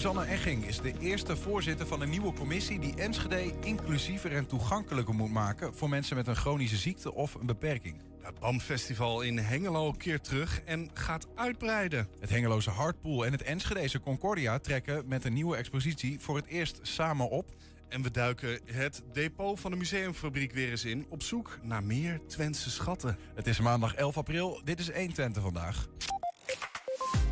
Susanne 0.00 0.24
Egging 0.24 0.66
is 0.66 0.80
de 0.80 0.92
eerste 1.00 1.36
voorzitter 1.36 1.86
van 1.86 2.00
een 2.00 2.10
nieuwe 2.10 2.32
commissie 2.32 2.78
die 2.78 2.94
Enschede 2.94 3.52
inclusiever 3.60 4.32
en 4.32 4.46
toegankelijker 4.46 5.14
moet 5.14 5.30
maken 5.30 5.74
voor 5.74 5.88
mensen 5.88 6.16
met 6.16 6.26
een 6.26 6.36
chronische 6.36 6.76
ziekte 6.76 7.14
of 7.14 7.34
een 7.34 7.46
beperking. 7.46 7.96
Het 8.20 8.38
BAM-festival 8.38 9.20
in 9.20 9.38
Hengelo 9.38 9.92
keert 9.92 10.24
terug 10.24 10.62
en 10.64 10.90
gaat 10.94 11.26
uitbreiden. 11.34 12.08
Het 12.20 12.30
Hengeloze 12.30 12.70
Hartpool 12.70 13.26
en 13.26 13.32
het 13.32 13.42
Enschedeze 13.42 14.00
Concordia 14.00 14.58
trekken 14.58 15.08
met 15.08 15.24
een 15.24 15.32
nieuwe 15.32 15.56
expositie 15.56 16.20
voor 16.20 16.36
het 16.36 16.46
eerst 16.46 16.78
samen 16.82 17.30
op. 17.30 17.54
En 17.88 18.02
we 18.02 18.10
duiken 18.10 18.60
het 18.64 19.02
depot 19.12 19.60
van 19.60 19.70
de 19.70 19.76
museumfabriek 19.76 20.52
weer 20.52 20.70
eens 20.70 20.84
in 20.84 21.06
op 21.08 21.22
zoek 21.22 21.58
naar 21.62 21.82
meer 21.82 22.20
Twentse 22.26 22.70
schatten. 22.70 23.18
Het 23.34 23.46
is 23.46 23.60
maandag 23.60 23.94
11 23.94 24.16
april. 24.16 24.60
Dit 24.64 24.78
is 24.78 24.90
1 24.90 25.12
Twente 25.12 25.40
vandaag. 25.40 25.88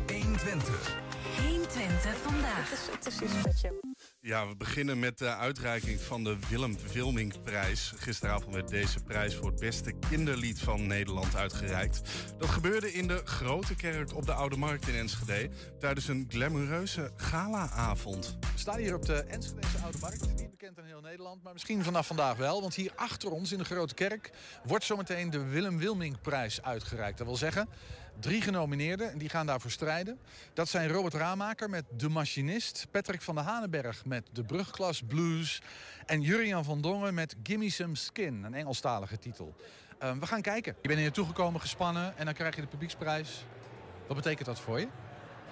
120. 0.07 1.06
120 1.77 2.17
vandaag. 2.21 2.69
Het 2.91 3.07
is 3.07 3.21
iets 3.21 3.43
met 3.45 3.61
je. 3.61 3.95
Ja, 4.21 4.47
we 4.47 4.55
beginnen 4.55 4.99
met 4.99 5.17
de 5.17 5.35
uitreiking 5.35 5.99
van 5.99 6.23
de 6.23 6.37
Willem 6.49 6.77
Wilmingprijs. 6.93 7.93
Gisteravond 7.95 8.53
werd 8.53 8.67
deze 8.67 9.03
prijs 9.03 9.35
voor 9.35 9.45
het 9.45 9.59
beste 9.59 9.93
kinderlied 10.09 10.59
van 10.59 10.87
Nederland 10.87 11.35
uitgereikt. 11.35 12.01
Dat 12.37 12.49
gebeurde 12.49 12.93
in 12.93 13.07
de 13.07 13.21
Grote 13.23 13.75
Kerk 13.75 14.15
op 14.15 14.25
de 14.25 14.33
Oude 14.33 14.57
Markt 14.57 14.87
in 14.87 14.95
Enschede... 14.95 15.49
tijdens 15.79 16.07
een 16.07 16.25
glamoureuze 16.29 17.11
galaavond. 17.15 18.37
We 18.39 18.47
staan 18.59 18.77
hier 18.77 18.95
op 18.95 19.05
de 19.05 19.23
Enschedeze 19.23 19.77
Oude 19.83 19.97
Markt. 19.97 20.35
Niet 20.35 20.49
bekend 20.49 20.77
in 20.77 20.83
heel 20.83 21.01
Nederland, 21.01 21.43
maar 21.43 21.53
misschien 21.53 21.83
vanaf 21.83 22.07
vandaag 22.07 22.37
wel. 22.37 22.61
Want 22.61 22.75
hier 22.75 22.91
achter 22.95 23.31
ons 23.31 23.51
in 23.51 23.57
de 23.57 23.65
Grote 23.65 23.93
Kerk 23.93 24.31
wordt 24.63 24.85
zometeen 24.85 25.29
de 25.29 25.43
Willem 25.43 25.77
Wilmingprijs 25.77 26.61
uitgereikt. 26.61 27.17
Dat 27.17 27.27
wil 27.27 27.35
zeggen, 27.35 27.69
drie 28.19 28.41
genomineerden 28.41 29.11
en 29.11 29.17
die 29.17 29.29
gaan 29.29 29.45
daarvoor 29.45 29.71
strijden. 29.71 30.19
Dat 30.53 30.69
zijn 30.69 30.89
Robert 30.89 31.13
Raamaker 31.13 31.69
met 31.69 31.83
De 31.97 32.09
Machinist, 32.09 32.87
Patrick 32.91 33.21
van 33.21 33.35
der 33.35 33.43
Hanenberg 33.43 34.05
met 34.05 34.29
De 34.31 34.43
Brugklas 34.43 35.01
Blues 35.07 35.61
en 36.05 36.21
Jurian 36.21 36.63
van 36.63 36.81
Dongen 36.81 37.13
met 37.13 37.35
Gimme 37.43 37.69
Some 37.69 37.95
Skin, 37.95 38.43
een 38.43 38.53
Engelstalige 38.53 39.19
titel. 39.19 39.55
Ehm, 39.99 40.19
we 40.19 40.25
gaan 40.25 40.41
kijken. 40.41 40.75
Je 40.81 40.87
bent 40.87 40.93
hier 40.93 41.03
naartoe 41.03 41.25
gekomen, 41.25 41.61
gespannen 41.61 42.17
en 42.17 42.25
dan 42.25 42.33
krijg 42.33 42.55
je 42.55 42.61
de 42.61 42.67
publieksprijs. 42.67 43.45
Wat 44.07 44.15
betekent 44.15 44.45
dat 44.45 44.59
voor 44.59 44.79
je? 44.79 44.87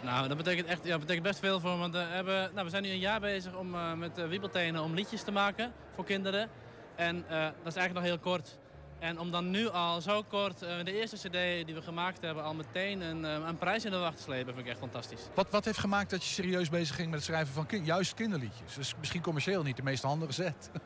Nou, 0.01 0.27
dat 0.27 0.37
betekent 0.37 0.67
echt 0.67 0.85
ja, 0.85 0.99
betekent 0.99 1.25
best 1.25 1.39
veel 1.39 1.59
voor 1.59 1.71
me. 1.71 1.77
Want 1.77 1.95
eh, 1.95 2.01
we, 2.01 2.13
hebben, 2.13 2.51
nou, 2.53 2.65
we 2.65 2.69
zijn 2.69 2.83
nu 2.83 2.89
een 2.89 2.99
jaar 2.99 3.19
bezig 3.19 3.55
om, 3.55 3.75
eh, 3.75 3.93
met 3.93 4.19
uh, 4.19 4.27
wiebeltenen 4.27 4.83
om 4.83 4.93
liedjes 4.93 5.23
te 5.23 5.31
maken 5.31 5.73
voor 5.95 6.05
kinderen. 6.05 6.49
En 6.95 7.25
eh, 7.29 7.43
dat 7.43 7.73
is 7.73 7.75
eigenlijk 7.75 7.93
nog 7.93 8.03
heel 8.03 8.19
kort. 8.19 8.57
En 8.99 9.19
om 9.19 9.31
dan 9.31 9.49
nu 9.49 9.69
al 9.69 10.01
zo 10.01 10.23
kort 10.23 10.61
eh, 10.61 10.83
de 10.83 10.99
eerste 10.99 11.15
cd 11.15 11.65
die 11.65 11.75
we 11.75 11.81
gemaakt 11.81 12.21
hebben... 12.21 12.43
al 12.43 12.53
meteen 12.53 13.01
een, 13.01 13.25
eh, 13.25 13.47
een 13.47 13.57
prijs 13.57 13.85
in 13.85 13.91
de 13.91 13.97
wacht 13.97 14.17
te 14.17 14.23
slepen, 14.23 14.53
vind 14.53 14.65
ik 14.65 14.71
echt 14.71 14.79
fantastisch. 14.79 15.21
Wat, 15.33 15.49
wat 15.49 15.65
heeft 15.65 15.77
gemaakt 15.77 16.09
dat 16.09 16.23
je 16.23 16.29
serieus 16.29 16.69
bezig 16.69 16.95
ging 16.95 17.09
met 17.09 17.19
het 17.19 17.27
schrijven 17.27 17.53
van 17.53 17.83
juist 17.83 18.13
kinderliedjes? 18.13 18.73
Dus 18.75 18.93
misschien 18.99 19.21
commercieel 19.21 19.63
niet 19.63 19.75
de 19.75 19.83
meest 19.83 20.03
handige 20.03 20.33
zet. 20.33 20.69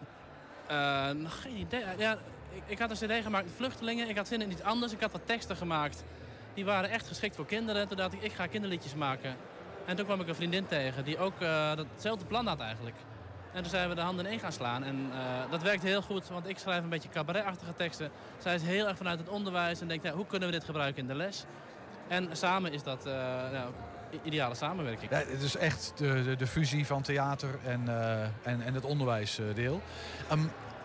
Eh, 0.70 1.10
nog 1.10 1.42
geen 1.42 1.58
idee. 1.58 1.84
Ja, 1.98 2.18
ik, 2.54 2.64
ik 2.66 2.80
had 2.80 2.90
een 2.90 3.08
cd 3.08 3.24
gemaakt, 3.24 3.50
Vluchtelingen. 3.56 4.10
Ik 4.10 4.18
had 4.18 4.28
zin 4.28 4.42
in 4.42 4.52
iets 4.52 4.62
anders. 4.62 4.92
Ik 4.92 5.02
had 5.02 5.12
wat 5.12 5.22
teksten 5.26 5.56
gemaakt. 5.56 6.04
Die 6.54 6.66
waren 6.66 6.90
echt 6.90 7.08
geschikt 7.08 7.36
voor 7.36 7.46
kinderen. 7.46 7.88
Toen 7.88 7.98
dacht 7.98 8.14
ik, 8.14 8.22
ik 8.22 8.34
ga 8.34 8.48
kinderliedjes 8.48 8.96
maken. 8.96 9.36
En 9.86 9.96
toen 9.96 10.06
kwam 10.06 10.22
ik 10.22 10.28
een 10.28 10.36
vriendin 10.36 10.68
tegen 10.68 11.04
die 11.04 11.18
ook 11.18 11.42
eh, 11.42 11.76
datzelfde 11.76 12.26
plan 12.26 12.48
had 12.48 12.60
eigenlijk. 12.60 12.96
En 13.54 13.62
toen 13.62 13.72
zijn 13.72 13.90
we 13.90 13.96
de 13.96 14.02
handen 14.02 14.26
in 14.26 14.40
gaan 14.40 14.52
slaan. 14.52 14.84
En 14.84 15.10
eh, 15.14 15.52
dat 15.52 15.62
werkt 15.62 15.84
heel 15.84 16.02
goed, 16.02 16.28
want 16.28 16.50
ik 16.50 16.58
schrijf 16.58 16.84
een 16.84 16.90
beetje 16.90 17.10
cabaretachtige 17.10 17.74
teksten. 17.76 18.12
Zij 18.38 18.56
is 18.56 18.62
heel 18.62 18.88
erg 18.88 18.98
vanuit 18.98 19.20
het 19.20 19.30
onderwijs 19.30 19.82
en 19.82 19.88
denkt, 19.88 20.04
ja, 20.04 20.12
hoe 20.12 20.26
kunnen 20.26 20.48
we 20.50 20.54
dit 20.54 20.64
gebruiken 20.64 21.02
in 21.02 21.08
de 21.08 21.16
les? 21.16 21.46
En 22.08 22.30
samen 22.32 22.74
is 22.74 22.84
dat 22.84 23.02
ja, 23.06 23.66
i- 24.14 24.20
ideale 24.24 24.56
samenwerking. 24.56 25.12
Ja, 25.12 25.18
het 25.18 25.42
is 25.42 25.56
echt 25.58 25.94
de, 25.96 26.24
de, 26.24 26.36
de 26.36 26.48
fusie 26.48 26.86
van 26.86 27.02
theater 27.02 27.50
en, 27.66 27.88
eh, 27.88 28.22
en, 28.24 28.62
en 28.62 28.74
het 28.74 28.86
onderwijsdeel. 28.86 29.82
Ehm, 30.30 30.40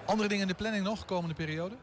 andere 0.04 0.28
dingen 0.28 0.42
in 0.42 0.48
de 0.48 0.54
planning 0.54 0.84
nog, 0.84 1.04
komende 1.04 1.34
periode? 1.34 1.74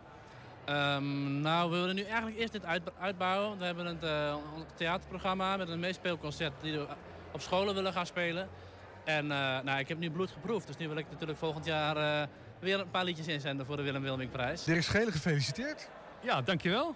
Ehm, 0.65 1.41
nou, 1.41 1.71
we 1.71 1.77
willen 1.77 1.95
nu 1.95 2.03
eigenlijk 2.03 2.37
eerst 2.37 2.51
dit 2.51 2.65
uit- 2.65 2.91
uitbouwen. 2.99 3.57
We 3.57 3.65
hebben 3.65 3.85
het 3.85 4.03
een 4.03 4.39
theaterprogramma 4.75 5.57
met 5.57 5.69
een 5.69 5.79
meespeelconcert 5.79 6.53
die 6.61 6.77
we 6.77 6.85
op 7.31 7.41
scholen 7.41 7.73
willen 7.75 7.93
gaan 7.93 8.05
spelen. 8.05 8.47
En 9.03 9.31
eh, 9.31 9.37
nou, 9.63 9.79
ik 9.79 9.87
heb 9.87 9.97
nu 9.97 10.11
bloed 10.11 10.31
geproefd, 10.31 10.67
dus 10.67 10.77
nu 10.77 10.87
wil 10.87 10.97
ik 10.97 11.05
natuurlijk 11.11 11.39
volgend 11.39 11.65
jaar 11.65 11.97
eh, 12.21 12.27
weer 12.59 12.79
een 12.79 12.89
paar 12.89 13.03
liedjes 13.03 13.27
inzenden 13.27 13.65
voor 13.65 13.77
de 13.77 13.83
Willem 13.83 14.01
Wilmingprijs. 14.01 14.63
Dirk 14.63 14.83
Schelen, 14.83 15.11
gefeliciteerd. 15.11 15.89
Ja, 16.21 16.41
dankjewel. 16.41 16.95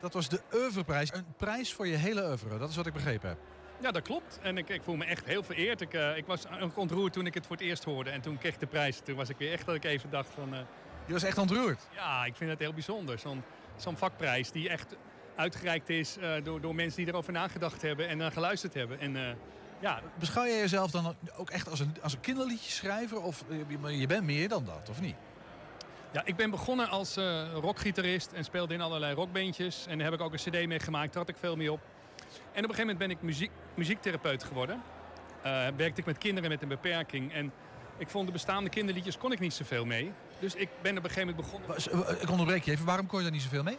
Dat 0.00 0.12
was 0.14 0.28
de 0.28 0.40
Oeuvreprijs. 0.54 1.12
Een 1.12 1.24
prijs 1.36 1.72
voor 1.74 1.86
je 1.86 1.96
hele 1.96 2.26
oeuvre, 2.28 2.58
dat 2.58 2.68
is 2.70 2.76
wat 2.76 2.86
ik 2.86 2.92
begrepen 2.92 3.28
heb. 3.28 3.38
Ja, 3.80 3.90
dat 3.90 4.02
klopt. 4.02 4.38
En 4.42 4.58
ik, 4.58 4.68
ik 4.68 4.82
voel 4.82 4.96
me 4.96 5.04
echt 5.04 5.24
heel 5.24 5.42
vereerd. 5.42 5.80
Ik, 5.80 5.94
eh, 5.94 6.16
ik 6.16 6.26
was 6.26 6.44
ontroerd 6.74 7.12
toen 7.12 7.26
ik 7.26 7.34
het 7.34 7.46
voor 7.46 7.56
het 7.56 7.64
eerst 7.64 7.84
hoorde. 7.84 8.10
En 8.10 8.20
toen 8.20 8.38
kreeg 8.38 8.52
ik 8.54 8.60
de 8.60 8.66
prijs. 8.66 8.98
Toen 9.00 9.16
was 9.16 9.28
ik 9.28 9.36
weer 9.38 9.52
echt 9.52 9.66
dat 9.66 9.74
ik 9.74 9.84
even 9.84 10.10
dacht 10.10 10.28
van... 10.34 10.54
eh, 10.54 10.60
Je 11.06 11.12
was 11.12 11.22
echt 11.22 11.38
ontroerd. 11.38 11.80
ja, 11.94 12.24
ik 12.24 12.36
vind 12.36 12.50
het 12.50 12.58
heel 12.58 12.72
bijzonder. 12.72 13.18
Zo'n 13.18 13.42
zo'n 13.76 13.96
vakprijs 13.96 14.50
die 14.50 14.68
echt 14.68 14.96
uitgereikt 15.36 15.88
is 15.88 16.16
eh, 16.16 16.32
door, 16.42 16.60
door 16.60 16.74
mensen 16.74 17.04
die 17.04 17.12
erover 17.12 17.32
nagedacht 17.32 17.82
hebben 17.82 18.08
en 18.08 18.18
naar 18.18 18.32
geluisterd 18.32 18.74
hebben. 18.74 19.00
En 19.00 19.16
eh, 19.16 19.22
ja, 19.78 20.00
Beschouw 20.18 20.44
jij 20.44 20.58
jezelf 20.58 20.90
dan 20.90 21.14
ook 21.36 21.50
echt 21.50 21.70
als 21.70 21.80
een, 21.80 21.96
als 22.02 22.12
een 22.12 22.20
kinderliedjeschrijver? 22.20 23.22
Of 23.22 23.44
eh, 23.50 23.58
je, 23.88 23.98
je 23.98 24.06
bent 24.06 24.24
meer 24.24 24.48
dan 24.48 24.64
dat, 24.64 24.88
of 24.90 25.00
niet? 25.00 25.16
Ja, 26.12 26.22
ik 26.24 26.36
ben 26.36 26.50
begonnen 26.50 26.88
als 26.88 27.16
eh, 27.16 27.52
rockgitarist 27.52 28.32
en 28.32 28.44
speelde 28.44 28.74
in 28.74 28.80
allerlei 28.80 29.14
rockbandjes. 29.14 29.86
En 29.88 29.98
daar 29.98 30.10
heb 30.10 30.20
ik 30.20 30.26
ook 30.26 30.32
een 30.32 30.38
cd 30.38 30.66
mee 30.66 30.80
gemaakt, 30.80 31.12
daar 31.12 31.22
had 31.22 31.34
ik 31.34 31.40
veel 31.40 31.56
mee 31.56 31.72
op. 31.72 31.80
En 32.52 32.64
op 32.64 32.70
een 32.70 32.74
gegeven 32.74 32.80
moment 32.80 32.98
ben 32.98 33.10
ik 33.10 33.22
muziek, 33.22 33.50
muziektherapeut 33.74 34.44
geworden. 34.44 34.82
Eh, 35.42 35.66
werkte 35.76 36.00
ik 36.00 36.06
met 36.06 36.18
kinderen 36.18 36.50
met 36.50 36.62
een 36.62 36.68
beperking. 36.68 37.32
En 37.32 37.52
ik 37.98 38.08
vond 38.08 38.26
de 38.26 38.32
bestaande 38.32 38.70
kinderliedjes 38.70 39.18
kon 39.18 39.32
ik 39.32 39.40
niet 39.40 39.54
zoveel 39.54 39.84
mee. 39.84 40.12
Dus 40.38 40.54
ik 40.54 40.68
ben 40.82 40.98
op 40.98 41.04
een 41.04 41.10
gegeven 41.10 41.34
moment 41.34 41.68
begonnen... 41.86 42.22
Ik 42.22 42.30
onderbreek 42.30 42.64
je 42.64 42.70
even, 42.70 42.86
waarom 42.86 43.06
kon 43.06 43.18
je 43.18 43.24
daar 43.24 43.32
niet 43.32 43.42
zoveel 43.42 43.62
mee? 43.62 43.78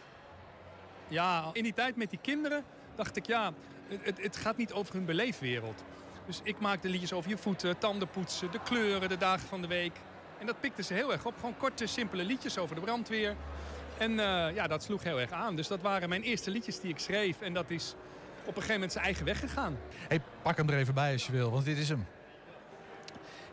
Ja, 1.08 1.50
in 1.52 1.62
die 1.62 1.74
tijd 1.74 1.96
met 1.96 2.10
die 2.10 2.18
kinderen 2.22 2.64
dacht 2.94 3.16
ik, 3.16 3.26
ja, 3.26 3.52
het, 3.88 4.22
het, 4.22 4.36
gaat 4.36 4.56
niet 4.56 4.72
over 4.72 4.94
hun 4.94 5.04
beleefwereld. 5.04 5.84
Dus 6.26 6.40
ik 6.42 6.60
maakte 6.60 6.88
liedjes 6.88 7.12
over 7.12 7.30
je 7.30 7.36
voeten, 7.36 7.78
tanden 7.78 8.08
poetsen, 8.08 8.50
de 8.50 8.60
kleuren, 8.64 9.08
de 9.08 9.16
dagen 9.16 9.48
van 9.48 9.60
de 9.60 9.66
week. 9.66 9.96
En 10.38 10.46
dat 10.46 10.60
pikte 10.60 10.82
ze 10.82 10.94
heel 10.94 11.12
erg 11.12 11.26
op. 11.26 11.34
Gewoon 11.34 11.56
korte, 11.56 11.86
simpele 11.86 12.24
liedjes 12.24 12.58
over 12.58 12.74
de 12.74 12.80
brandweer. 12.80 13.36
En 13.98 14.10
eh, 14.10 14.54
ja, 14.54 14.66
dat 14.66 14.82
sloeg 14.82 15.02
heel 15.02 15.20
erg 15.20 15.30
aan. 15.30 15.56
Dus 15.56 15.68
dat 15.68 15.80
waren 15.80 16.08
mijn 16.08 16.22
eerste 16.22 16.50
liedjes 16.50 16.80
die 16.80 16.90
ik 16.90 16.98
schreef. 16.98 17.40
En 17.40 17.54
dat 17.54 17.70
is 17.70 17.94
op 18.40 18.46
een 18.46 18.62
gegeven 18.62 18.72
moment 18.74 18.92
zijn 18.92 19.04
eigen 19.04 19.24
weg 19.24 19.40
gegaan. 19.40 19.78
hey, 20.08 20.20
pak 20.42 20.56
hem 20.56 20.68
er 20.68 20.78
even 20.78 20.94
bij 20.94 21.12
als 21.12 21.26
je 21.26 21.32
wil, 21.32 21.50
want 21.50 21.64
dit 21.64 21.78
is 21.78 21.88
hem. 21.88 22.06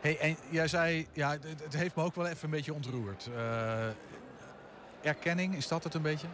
hey, 0.00 0.18
en 0.18 0.36
jij 0.50 0.68
zei, 0.68 1.06
ja, 1.12 1.30
het, 1.30 1.44
het 1.62 1.76
heeft 1.76 1.96
me 1.96 2.02
ook 2.02 2.14
wel 2.14 2.26
even 2.26 2.44
een 2.44 2.50
beetje 2.50 2.74
ontroerd. 2.74 3.28
Eh, 3.36 3.86
erkenning, 5.02 5.56
is 5.56 5.68
dat 5.68 5.84
het 5.84 5.94
een 5.94 6.02
beetje? 6.02 6.26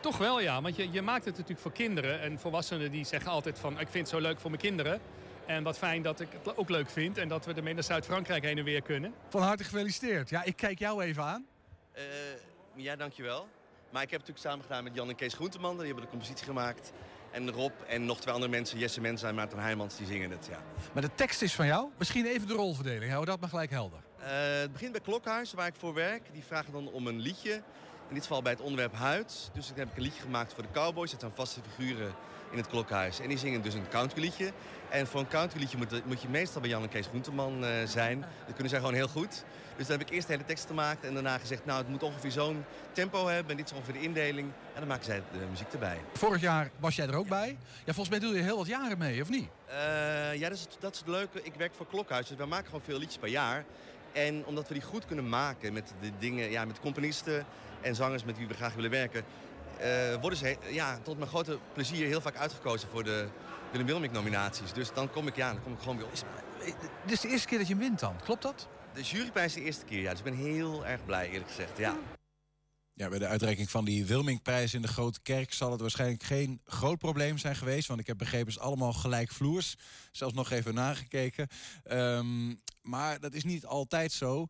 Toch 0.00 0.18
wel, 0.18 0.40
ja. 0.40 0.62
Want 0.62 0.76
je, 0.76 0.90
je 0.90 1.02
maakt 1.02 1.24
het 1.24 1.34
natuurlijk 1.34 1.60
voor 1.60 1.72
kinderen. 1.72 2.20
En 2.20 2.38
volwassenen 2.38 2.90
die 2.90 3.04
zeggen 3.04 3.30
altijd 3.30 3.58
van... 3.58 3.72
ik 3.72 3.88
vind 3.88 3.94
het 3.94 4.08
zo 4.08 4.18
leuk 4.18 4.40
voor 4.40 4.50
mijn 4.50 4.62
kinderen. 4.62 5.00
En 5.46 5.62
wat 5.62 5.78
fijn 5.78 6.02
dat 6.02 6.20
ik 6.20 6.28
het 6.42 6.56
ook 6.56 6.68
leuk 6.68 6.90
vind. 6.90 7.18
En 7.18 7.28
dat 7.28 7.44
we 7.46 7.54
ermee 7.54 7.74
naar 7.74 7.82
Zuid-Frankrijk 7.82 8.44
heen 8.44 8.58
en 8.58 8.64
weer 8.64 8.82
kunnen. 8.82 9.14
Van 9.28 9.42
harte 9.42 9.64
gefeliciteerd. 9.64 10.28
Ja, 10.28 10.44
ik 10.44 10.56
kijk 10.56 10.78
jou 10.78 11.02
even 11.02 11.22
aan. 11.22 11.46
Eh, 11.92 12.04
ja, 12.74 12.96
dankjewel. 12.96 13.48
Maar 13.90 14.02
ik 14.02 14.10
heb 14.10 14.20
het 14.20 14.28
natuurlijk 14.28 14.38
samen 14.38 14.62
gedaan 14.64 14.84
met 14.84 14.94
Jan 14.94 15.08
en 15.08 15.14
Kees 15.14 15.34
Groenteman. 15.34 15.76
Die 15.76 15.86
hebben 15.86 16.04
de 16.04 16.10
compositie 16.10 16.44
gemaakt. 16.44 16.92
En 17.30 17.50
Rob 17.50 17.72
en 17.86 18.04
nog 18.04 18.20
twee 18.20 18.34
andere 18.34 18.52
mensen. 18.52 18.78
Jesse 18.78 19.00
Mensa 19.00 19.28
en 19.28 19.34
Maarten 19.34 19.58
Heijmans, 19.58 19.96
die 19.96 20.06
zingen 20.06 20.30
het, 20.30 20.46
ja. 20.50 20.62
Maar 20.92 21.02
de 21.02 21.14
tekst 21.14 21.42
is 21.42 21.54
van 21.54 21.66
jou. 21.66 21.88
Misschien 21.98 22.26
even 22.26 22.48
de 22.48 22.54
rolverdeling. 22.54 23.12
Hou 23.12 23.24
dat 23.24 23.40
maar 23.40 23.48
gelijk 23.48 23.70
helder. 23.70 23.98
Eh, 24.18 24.26
het 24.60 24.72
begint 24.72 24.92
bij 24.92 25.00
Klokhuis, 25.00 25.52
waar 25.52 25.66
ik 25.66 25.74
voor 25.78 25.94
werk. 25.94 26.22
Die 26.32 26.44
vragen 26.44 26.72
dan 26.72 26.88
om 26.90 27.06
een 27.06 27.20
liedje. 27.20 27.62
In 28.08 28.14
dit 28.14 28.22
geval 28.22 28.42
bij 28.42 28.52
het 28.52 28.60
onderwerp 28.60 28.94
huid. 28.94 29.50
Dus 29.52 29.68
dan 29.68 29.78
heb 29.78 29.88
ik 29.88 29.96
een 29.96 30.02
liedje 30.02 30.20
gemaakt 30.20 30.52
voor 30.52 30.62
de 30.62 30.68
cowboys. 30.72 31.10
Dat 31.10 31.20
zijn 31.20 31.32
vaste 31.34 31.60
figuren 31.74 32.14
in 32.50 32.56
het 32.56 32.66
Klokhuis. 32.66 33.20
En 33.20 33.28
die 33.28 33.38
zingen 33.38 33.62
dus 33.62 33.74
een 33.74 33.88
countryliedje. 33.88 34.52
En 34.88 35.06
voor 35.06 35.20
een 35.20 35.28
countryliedje 35.28 35.76
moet, 35.76 36.06
moet 36.06 36.22
je 36.22 36.28
meestal 36.28 36.60
bij 36.60 36.70
Jan 36.70 36.82
en 36.82 36.88
Kees 36.88 37.06
Groenteman 37.06 37.64
eh, 37.64 37.70
zijn. 37.86 38.20
Dat 38.20 38.52
kunnen 38.52 38.68
zij 38.68 38.78
gewoon 38.78 38.94
heel 38.94 39.08
goed. 39.08 39.44
Dus 39.76 39.86
dan 39.86 39.98
heb 39.98 40.08
ik 40.08 40.14
eerst 40.14 40.26
de 40.26 40.32
hele 40.32 40.44
tekst 40.44 40.66
gemaakt. 40.66 41.04
En 41.04 41.14
daarna 41.14 41.38
gezegd, 41.38 41.64
nou 41.64 41.78
het 41.78 41.88
moet 41.88 42.02
ongeveer 42.02 42.30
zo'n 42.30 42.64
tempo 42.92 43.26
hebben. 43.26 43.50
En 43.50 43.56
dit 43.56 43.70
is 43.70 43.76
ongeveer 43.76 43.94
de 43.94 44.00
indeling. 44.00 44.48
En 44.74 44.78
dan 44.78 44.88
maken 44.88 45.04
zij 45.04 45.22
de 45.32 45.46
muziek 45.50 45.72
erbij. 45.72 46.00
Vorig 46.12 46.40
jaar 46.40 46.70
was 46.78 46.96
jij 46.96 47.06
er 47.06 47.16
ook 47.16 47.28
bij. 47.28 47.58
Ja, 47.84 47.92
volgens 47.92 48.08
mij 48.08 48.18
doe 48.18 48.36
je 48.36 48.42
heel 48.42 48.56
wat 48.56 48.66
jaren 48.66 48.98
mee, 48.98 49.22
of 49.22 49.28
niet? 49.28 49.48
Eh, 49.66 50.34
ja, 50.34 50.48
dat 50.48 50.58
is, 50.58 50.66
dat 50.80 50.92
is 50.92 50.98
het 50.98 51.08
leuke. 51.08 51.42
Ik 51.42 51.54
werk 51.54 51.74
voor 51.74 51.86
Klokhuis, 51.86 52.28
dus 52.28 52.36
wij 52.36 52.46
maken 52.46 52.66
gewoon 52.66 52.82
veel 52.84 52.98
liedjes 52.98 53.18
per 53.18 53.28
jaar. 53.28 53.64
En 54.12 54.46
omdat 54.46 54.68
we 54.68 54.74
die 54.74 54.82
goed 54.82 55.06
kunnen 55.06 55.28
maken 55.28 55.72
met 55.72 55.92
de 56.00 56.10
dingen, 56.18 56.50
ja, 56.50 56.64
met 56.64 56.80
componisten 56.80 57.46
en 57.80 57.94
zangers 57.94 58.24
met 58.24 58.38
wie 58.38 58.46
we 58.46 58.54
graag 58.54 58.74
willen 58.74 58.90
werken, 58.90 59.24
eh, 59.78 60.14
worden 60.20 60.38
ze 60.38 60.56
ja, 60.70 60.98
tot 61.02 61.18
mijn 61.18 61.30
grote 61.30 61.58
plezier 61.72 62.06
heel 62.06 62.20
vaak 62.20 62.36
uitgekozen 62.36 62.88
voor 62.88 63.04
de 63.04 63.28
Willem 63.70 63.86
Wilming 63.86 64.12
nominaties. 64.12 64.72
Dus 64.72 64.92
dan 64.92 65.10
kom 65.10 65.26
ik, 65.26 65.36
ja, 65.36 65.52
dan 65.52 65.62
kom 65.62 65.72
ik 65.72 65.78
gewoon 65.78 65.96
weer 65.96 66.06
op. 66.06 66.12
Dit 67.04 67.12
is 67.12 67.20
de 67.20 67.28
eerste 67.28 67.48
keer 67.48 67.58
dat 67.58 67.66
je 67.66 67.74
hem 67.74 67.82
wint 67.82 68.00
dan, 68.00 68.16
klopt 68.24 68.42
dat? 68.42 68.68
De 68.94 69.02
juryprijs 69.02 69.46
is 69.46 69.54
de 69.54 69.62
eerste 69.62 69.84
keer, 69.84 70.00
ja. 70.00 70.10
Dus 70.10 70.18
ik 70.18 70.24
ben 70.24 70.34
heel 70.34 70.86
erg 70.86 71.04
blij, 71.04 71.28
eerlijk 71.28 71.48
gezegd, 71.48 71.78
ja. 71.78 71.96
Ja, 72.98 73.08
bij 73.08 73.18
de 73.18 73.26
uitreiking 73.26 73.70
van 73.70 73.84
die 73.84 74.06
Wilmingprijs 74.06 74.74
in 74.74 74.82
de 74.82 74.88
Grote 74.88 75.20
Kerk 75.22 75.52
zal 75.52 75.70
het 75.70 75.80
waarschijnlijk 75.80 76.22
geen 76.22 76.60
groot 76.64 76.98
probleem 76.98 77.38
zijn 77.38 77.56
geweest. 77.56 77.88
Want 77.88 78.00
ik 78.00 78.06
heb 78.06 78.18
begrepen, 78.18 78.46
het 78.46 78.56
is 78.56 78.62
allemaal 78.62 78.92
gelijkvloers. 78.92 79.76
Zelfs 80.12 80.34
nog 80.34 80.50
even 80.50 80.74
nagekeken. 80.74 81.48
Ehm, 81.82 82.54
maar 82.82 83.20
dat 83.20 83.34
is 83.34 83.44
niet 83.44 83.66
altijd 83.66 84.12
zo. 84.12 84.46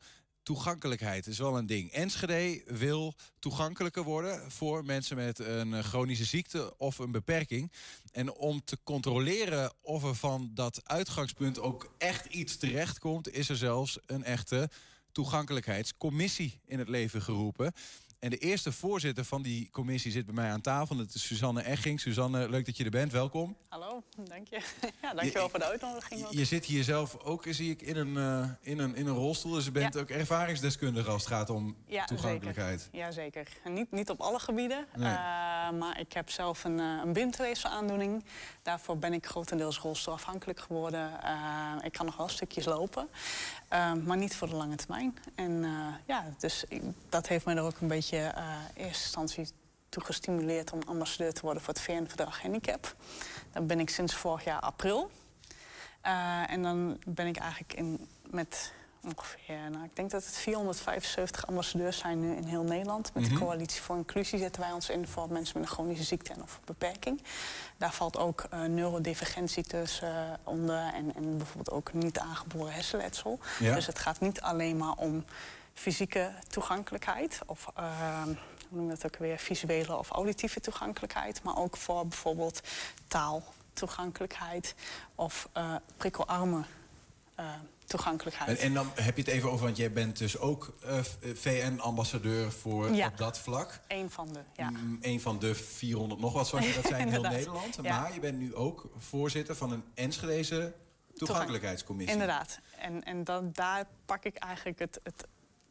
Toegankelijkheid 0.49 1.27
is 1.27 1.39
wel 1.39 1.59
een 1.59 1.67
ding. 1.67 1.93
Enschede 1.93 2.63
wil 2.67 3.15
toegankelijker 3.39 4.03
worden 4.03 4.51
voor 4.51 4.85
mensen 4.85 5.17
met 5.17 5.39
een 5.39 5.75
eh, 5.75 5.85
chronische 5.85 6.25
ziekte 6.25 6.75
of 6.79 6.99
een 6.99 7.11
beperking. 7.11 7.73
En 8.13 8.33
om 8.33 8.65
te 8.65 8.79
controleren 8.85 9.73
of 9.81 10.05
er 10.05 10.15
van 10.15 10.51
dat 10.55 10.81
uitgangspunt 10.85 11.61
ook 11.61 11.95
echt 11.99 12.27
iets 12.27 12.57
terechtkomt, 12.57 13.33
is 13.33 13.49
er 13.49 13.57
zelfs 13.57 13.99
een 14.07 14.25
echte 14.25 14.71
toegankelijkheidscommissie 15.13 16.61
in 16.65 16.79
het 16.79 16.89
leven 16.89 17.23
geroepen. 17.23 17.73
En 18.19 18.31
de 18.31 18.39
eerste 18.39 18.73
voorzitter 18.73 19.25
van 19.25 19.43
die 19.43 19.71
commissie 19.71 20.11
zit 20.11 20.27
bij 20.27 20.35
mij 20.35 20.51
aan 20.51 20.61
tafel. 20.61 20.97
Dat 20.97 21.15
is 21.15 21.27
Suzanne 21.27 21.63
Egging. 21.63 22.01
Suzanne, 22.01 22.49
leuk 22.49 22.67
dat 22.67 22.77
je 22.77 22.85
er 22.85 22.91
bent. 22.91 23.13
Welkom. 23.13 23.57
Hallo, 23.69 24.03
dank 24.17 24.49
je. 24.49 24.61
Ja, 25.03 25.15
dankjewel 25.15 25.49
voor 25.49 25.59
de 25.59 25.65
uitnodiging. 25.65 26.25
Ook. 26.27 26.33
Je 26.33 26.45
zit 26.45 26.65
hier 26.65 26.85
zelf 26.85 27.17
ook, 27.19 27.45
zie 27.49 27.71
ik, 27.71 27.83
in 27.83 27.97
een, 27.97 28.15
uh, 28.15 28.49
in 28.61 28.79
een, 28.79 28.95
in 28.95 29.07
een 29.07 29.15
rolstoel. 29.15 29.53
Dus 29.53 29.65
je 29.65 29.71
bent 29.71 29.97
ook 29.97 30.09
ervaringsdeskundige 30.09 31.11
als 31.11 31.25
het 31.25 31.33
gaat 31.33 31.51
om 31.51 31.77
ja, 31.87 32.05
toegankelijkheid. 32.05 32.81
Zeker. 32.81 32.99
Ja, 32.99 33.11
zeker. 33.11 33.49
En 33.65 33.73
niet, 33.73 33.93
niet 33.93 34.11
op 34.11 34.21
alle 34.21 34.39
gebieden. 34.39 34.87
Nee. 34.97 35.13
Uh, 35.13 35.71
maar 35.71 36.01
ik 36.01 36.13
heb 36.13 36.31
zelf 36.31 36.65
een, 36.65 36.79
uh, 36.79 37.01
een 37.05 37.13
windweefselaandoening. 37.13 38.25
Daarvoor 38.63 38.99
ben 38.99 39.13
ik 39.13 39.27
grotendeels 39.27 39.79
rolstoelafhankelijk 39.79 40.61
geworden. 40.61 41.11
ik 41.83 41.93
kan 41.93 42.07
nog 42.07 42.17
wel 42.17 42.29
stukjes 42.29 42.65
lopen. 42.65 43.09
maar 44.05 44.17
niet 44.17 44.37
voor 44.37 44.49
de 44.49 44.57
lange 44.57 44.77
termijn. 44.77 45.19
En 45.35 45.65
ja, 46.07 46.35
dus 46.39 46.65
ik, 46.69 46.83
dat 47.09 47.29
heeft 47.29 47.45
me 47.45 47.55
er 47.55 47.63
ook 47.63 47.81
een 47.81 47.89
beetje 47.89 48.08
uh, 48.17 48.25
in 48.75 48.85
eerste 48.85 49.03
instantie 49.03 49.49
toe 49.89 50.05
gestimuleerd 50.05 50.73
om 50.73 50.81
ambassadeur 50.87 51.33
te 51.33 51.41
worden 51.41 51.63
voor 51.63 51.75
het 51.75 51.83
VN-verdrag 51.83 52.43
Handicap. 52.43 52.95
Dat 53.53 53.67
ben 53.67 53.81
ik 53.81 53.91
sinds 53.91 54.15
vorig 54.15 54.45
jaar 54.45 54.61
april. 54.61 55.11
Uh, 56.07 56.51
en 56.51 56.63
dan 56.63 56.99
ben 57.07 57.27
ik 57.27 57.37
eigenlijk 57.37 57.73
in, 57.73 58.09
met 58.31 58.73
ongeveer, 59.05 59.71
nou, 59.71 59.85
ik 59.85 59.97
denk 59.97 60.11
dat 60.11 60.25
het 60.25 60.37
475 60.37 61.47
ambassadeurs 61.47 61.99
zijn 61.99 62.21
nu 62.21 62.37
in 62.37 62.45
heel 62.45 62.63
Nederland. 62.63 63.15
Met 63.15 63.23
mm 63.23 63.29
-hmm. 63.29 63.39
de 63.39 63.45
Coalitie 63.45 63.81
voor 63.81 63.97
Inclusie 63.97 64.39
zetten 64.39 64.63
wij 64.63 64.73
ons 64.73 64.91
in 64.91 65.07
voor 65.07 65.33
mensen 65.33 65.61
met 65.61 65.69
een 65.69 65.75
chronische 65.75 66.05
ziekte 66.05 66.33
en 66.33 66.43
of 66.43 66.61
beperking. 66.65 67.23
Daar 67.77 67.93
valt 67.93 68.17
ook 68.17 68.47
uh, 68.55 68.63
neurodivergentie 68.63 69.63
tussen 69.63 70.09
uh, 70.09 70.33
onder 70.45 70.93
en, 70.95 71.15
en 71.15 71.37
bijvoorbeeld 71.37 71.71
ook 71.71 71.93
niet 71.93 72.19
aangeboren 72.19 72.73
hersenletsel. 72.73 73.39
Ja. 73.59 73.75
Dus 73.75 73.87
het 73.87 73.99
gaat 73.99 74.21
niet 74.21 74.41
alleen 74.41 74.77
maar 74.77 74.95
om 74.95 75.25
fysieke 75.79 76.33
toegankelijkheid 76.49 77.41
of 77.47 77.67
uh, 77.79 78.23
hoe 78.69 78.79
noem 78.79 78.85
je 78.85 78.91
dat 78.91 79.07
ook 79.07 79.17
weer, 79.17 79.39
visuele 79.39 79.97
of 79.97 80.11
auditieve 80.11 80.61
toegankelijkheid, 80.61 81.43
maar 81.43 81.57
ook 81.57 81.77
voor 81.77 82.07
bijvoorbeeld 82.07 82.61
taaltoegankelijkheid 83.09 84.75
of 85.15 85.49
uh, 85.57 85.75
prikkelarme 85.97 86.65
uh, 87.41 87.47
toegankelijkheid. 87.85 88.59
En, 88.59 88.65
en, 88.65 88.75
dan 88.75 88.91
heb 88.95 89.17
je 89.17 89.23
het 89.23 89.31
even 89.31 89.51
over, 89.51 89.65
want 89.65 89.77
jij 89.77 89.93
bent 89.93 90.19
dus 90.19 90.39
ook 90.39 90.75
uh, 90.85 90.99
VN-ambassadeur 91.35 92.53
voor 92.53 92.95
ja. 92.95 93.07
op 93.07 93.17
dat 93.17 93.39
vlak. 93.39 93.81
Eén 93.89 94.11
van 94.11 94.33
de, 94.33 94.41
ja. 94.57 94.71
Mm, 94.71 94.99
Eén 95.01 95.21
van 95.21 95.39
de 95.39 95.55
400 95.55 96.21
nog 96.21 96.33
wat, 96.33 96.49
zoals 96.49 96.67
je 96.67 96.75
dat 96.75 96.87
zei, 96.87 97.03
in 97.03 97.09
heel 97.19 97.23
Nederland. 97.23 97.79
Ja. 97.83 98.01
Maar 98.01 98.15
je 98.15 98.21
bent 98.21 98.39
nu 98.39 98.55
ook 98.55 98.91
voorzitter 98.97 99.57
van 99.57 99.73
een 99.73 99.85
Enschedeze 99.95 100.75
toegankelijkheidscommissie. 101.15 102.13
Inderdaad. 102.13 102.61
En, 102.79 103.05
en 103.05 103.25
dan, 103.25 103.51
daar 103.53 103.85
pak 104.05 104.25
ik 104.25 104.37
eigenlijk 104.37 104.79
het, 104.79 105.01
het 105.03 105.27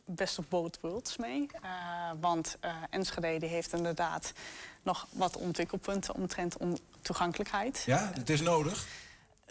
best 0.08 0.40
of 0.40 0.48
both 0.48 0.78
worlds 0.82 1.18
mee. 1.18 1.48
Uh, 1.64 2.12
want 2.20 2.58
uh, 2.66 2.76
Enschede 2.90 3.46
heeft 3.46 3.74
inderdaad 3.74 4.34
nog 4.84 5.08
wat 5.12 5.38
ontwikkelpunten 5.38 6.14
omtrent 6.14 6.58
om 6.58 6.78
toegankelijkheid. 7.02 7.84
Ja, 7.86 8.12
het 8.14 8.30
is 8.30 8.42
nodig. 8.42 8.88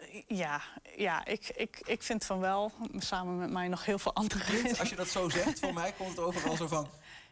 Uh, 0.00 0.22
ja, 0.26 0.62
ja 0.96 1.24
ik, 1.24 1.48
ik, 1.48 1.80
ik 1.84 2.02
vind 2.02 2.24
van 2.24 2.40
wel. 2.40 2.72
Samen 2.98 3.38
met 3.38 3.50
mij 3.50 3.68
nog 3.68 3.84
heel 3.84 3.98
veel 3.98 4.14
andere. 4.14 4.78
Als 4.78 4.88
je 4.88 4.96
dat 4.96 5.08
zo 5.08 5.28
zegt, 5.28 5.58
voor 5.58 5.74
mij 5.74 5.92
komt 5.92 6.10
het 6.10 6.18
overal 6.18 6.56
zo 6.56 6.66
van 6.66 6.88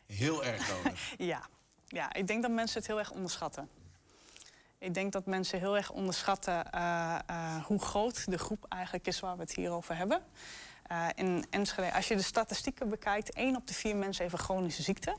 heel 0.06 0.44
erg 0.44 0.68
nodig. 0.68 1.14
Ja, 1.18 1.48
ja, 1.86 2.12
ik 2.12 2.26
denk 2.26 2.42
dat 2.42 2.50
mensen 2.50 2.78
het 2.78 2.86
heel 2.86 2.98
erg 2.98 3.10
onderschatten. 3.10 3.68
Ik 4.78 4.94
denk 4.94 5.12
dat 5.12 5.26
mensen 5.26 5.58
heel 5.58 5.76
erg 5.76 5.90
onderschatten 5.90 6.66
hoe 7.64 7.80
groot 7.80 8.30
de 8.30 8.38
groep 8.38 8.66
eigenlijk 8.68 9.06
is 9.06 9.20
waar 9.20 9.36
we 9.36 9.42
het 9.42 9.54
hier 9.54 9.70
over 9.70 9.96
hebben. 9.96 10.22
Uh, 10.92 11.06
in 11.14 11.46
Enschede, 11.50 11.92
als 11.92 12.08
je 12.08 12.16
de 12.16 12.22
statistieken 12.22 12.88
bekijkt, 12.88 13.32
één 13.32 13.56
op 13.56 13.66
de 13.66 13.74
vier 13.74 13.96
mensen 13.96 14.22
heeft 14.22 14.34
een 14.34 14.44
chronische 14.44 14.82
ziekte 14.82 15.16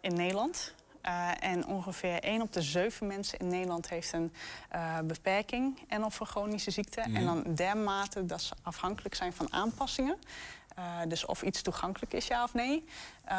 in 0.00 0.14
Nederland. 0.14 0.74
Uh, 1.06 1.30
en 1.40 1.66
ongeveer 1.66 2.20
1 2.20 2.42
op 2.42 2.52
de 2.52 2.62
7 2.62 3.06
mensen 3.06 3.38
in 3.38 3.48
Nederland 3.48 3.88
heeft 3.88 4.12
een 4.12 4.32
uh, 4.74 4.98
beperking 4.98 5.78
en 5.88 6.04
of 6.04 6.20
een 6.20 6.26
chronische 6.26 6.70
ziekte. 6.70 7.04
Mm. 7.06 7.16
En 7.16 7.24
dan 7.24 7.54
dermate 7.54 8.26
dat 8.26 8.42
ze 8.42 8.54
afhankelijk 8.62 9.14
zijn 9.14 9.32
van 9.32 9.52
aanpassingen. 9.52 10.16
Uh, 10.78 10.98
dus 11.08 11.26
of 11.26 11.42
iets 11.42 11.62
toegankelijk 11.62 12.12
is, 12.12 12.26
ja 12.26 12.42
of 12.42 12.54
nee. 12.54 12.84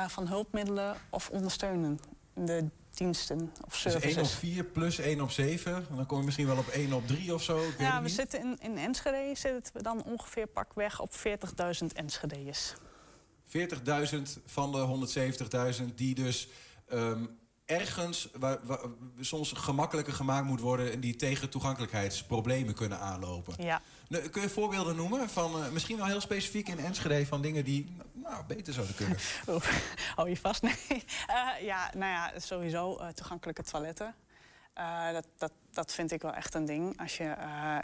van 0.07 0.27
hulpmiddelen 0.27 0.95
of 1.09 1.29
ondersteunende 1.29 2.69
diensten 3.01 3.51
of 3.65 3.75
services. 3.75 4.15
Dus 4.15 4.15
1 4.15 4.25
op 4.25 4.31
4 4.31 4.63
plus 4.63 5.00
1 5.00 5.21
op 5.21 5.31
7. 5.31 5.86
Dan 5.95 6.06
kom 6.06 6.18
je 6.18 6.24
misschien 6.25 6.48
wel 6.48 6.57
op 6.57 6.68
1 6.68 6.94
op 6.94 7.07
3 7.07 7.33
of 7.33 7.44
zo. 7.44 7.57
Ik 7.57 7.80
ja, 7.80 7.98
we 7.98 8.03
niet. 8.03 8.12
zitten 8.12 8.39
in, 8.39 8.57
in 8.59 8.77
Enschede 8.77 9.36
zitten 9.36 9.74
we 9.74 9.83
dan 9.83 10.03
ongeveer 10.03 10.48
pakweg 10.48 11.00
op 11.00 11.12
40.000 11.13 11.88
Enschede'ers. 11.94 12.74
40.000 13.45 14.21
van 14.45 14.71
de 14.71 15.07
170.000 15.80 15.95
die 15.95 16.15
dus 16.15 16.48
um, 16.94 17.39
ergens 17.71 18.29
waar, 18.33 18.57
waar, 18.63 18.79
soms 19.19 19.51
gemakkelijker 19.51 20.13
gemaakt 20.13 20.45
moet 20.45 20.59
worden... 20.59 20.91
en 20.91 21.00
die 21.00 21.15
tegen 21.15 21.50
toegankelijkheidsproblemen 21.50 22.73
kunnen 22.73 23.00
aanlopen. 23.00 23.53
Ja. 23.63 23.81
Nou, 24.07 24.29
kun 24.29 24.41
je 24.41 24.50
voorbeelden 24.50 24.95
noemen 24.95 25.29
van 25.29 25.59
uh, 25.59 25.69
misschien 25.69 25.97
wel 25.97 26.06
heel 26.06 26.21
specifiek 26.21 26.68
in 26.68 26.79
Enschede... 26.79 27.25
van 27.25 27.41
dingen 27.41 27.63
die 27.63 27.95
nou, 28.13 28.44
beter 28.47 28.73
zouden 28.73 28.95
kunnen? 28.95 29.18
Oeh, 29.50 29.63
hou 30.15 30.29
je 30.29 30.38
vast? 30.38 30.62
Nee. 30.62 30.75
Uh, 30.89 31.62
ja, 31.71 31.91
nou 31.94 32.12
ja, 32.12 32.39
sowieso 32.39 33.00
uh, 33.00 33.07
toegankelijke 33.07 33.63
toiletten. 33.63 34.15
Dat, 35.13 35.27
dat, 35.38 35.51
dat 35.71 35.94
vind 35.94 36.12
ik 36.12 36.21
wel 36.21 36.33
echt 36.33 36.53
een 36.53 36.65
ding. 36.65 37.00
Als 37.00 37.17
je 37.17 37.35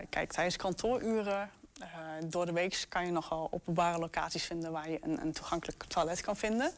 kijkt 0.09 0.33
tijdens 0.33 0.55
kantooruren... 0.55 1.49
door 2.25 2.45
de 2.45 2.51
week 2.51 2.85
kan 2.89 3.05
je 3.05 3.11
nogal 3.11 3.47
openbare 3.51 3.99
locaties 3.99 4.43
vinden... 4.43 4.71
waar 4.71 4.89
je 4.89 4.97
een, 5.01 5.21
een 5.21 5.31
toegankelijk 5.31 5.83
toilet 5.83 6.21
kan 6.21 6.35
vinden 6.35 6.73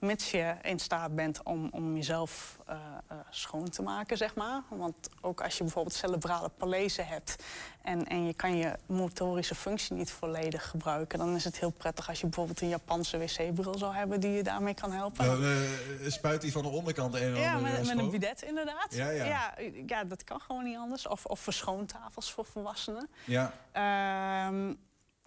mits 0.00 0.30
je 0.30 0.54
in 0.62 0.78
staat 0.78 1.14
bent 1.14 1.42
om, 1.42 1.68
om 1.72 1.94
jezelf 1.94 2.58
uh, 2.68 2.74
uh, 3.12 3.18
schoon 3.30 3.68
te 3.68 3.82
maken, 3.82 4.16
zeg 4.16 4.34
maar. 4.34 4.62
Want 4.68 5.08
ook 5.20 5.42
als 5.42 5.56
je 5.56 5.64
bijvoorbeeld 5.64 5.94
cerebrale 5.94 6.48
parese 6.48 7.02
hebt... 7.02 7.36
En, 7.82 8.06
en 8.06 8.26
je 8.26 8.34
kan 8.34 8.56
je 8.56 8.72
motorische 8.86 9.54
functie 9.54 9.96
niet 9.96 10.10
volledig 10.10 10.68
gebruiken... 10.68 11.18
dan 11.18 11.34
is 11.34 11.44
het 11.44 11.58
heel 11.58 11.70
prettig 11.70 12.08
als 12.08 12.20
je 12.20 12.26
bijvoorbeeld 12.26 12.60
een 12.60 12.68
Japanse 12.68 13.18
wc-bril 13.18 13.78
zou 13.78 13.94
hebben... 13.94 14.20
die 14.20 14.30
je 14.30 14.42
daarmee 14.42 14.74
kan 14.74 14.92
helpen. 14.92 15.26
Nou, 15.26 15.44
uh, 15.44 16.10
spuit 16.10 16.40
die 16.40 16.52
van 16.52 16.62
de 16.62 16.68
onderkant 16.68 17.14
een 17.14 17.34
Ja, 17.34 17.58
met, 17.58 17.86
met, 17.86 17.98
een 17.98 18.10
bidet 18.10 18.42
inderdaad. 18.42 18.94
Ja, 18.94 19.10
ja. 19.10 19.24
ja, 19.24 19.54
ja, 19.86 20.04
dat 20.04 20.24
kan 20.24 20.40
gewoon 20.40 20.64
niet 20.64 20.76
anders. 20.76 21.08
Of, 21.08 21.26
of 21.26 21.40
verschoontafels 21.40 22.32
voor 22.32 22.44
volwassenen. 22.44 23.08
Ja. 23.24 23.52
Ehm, 23.72 24.74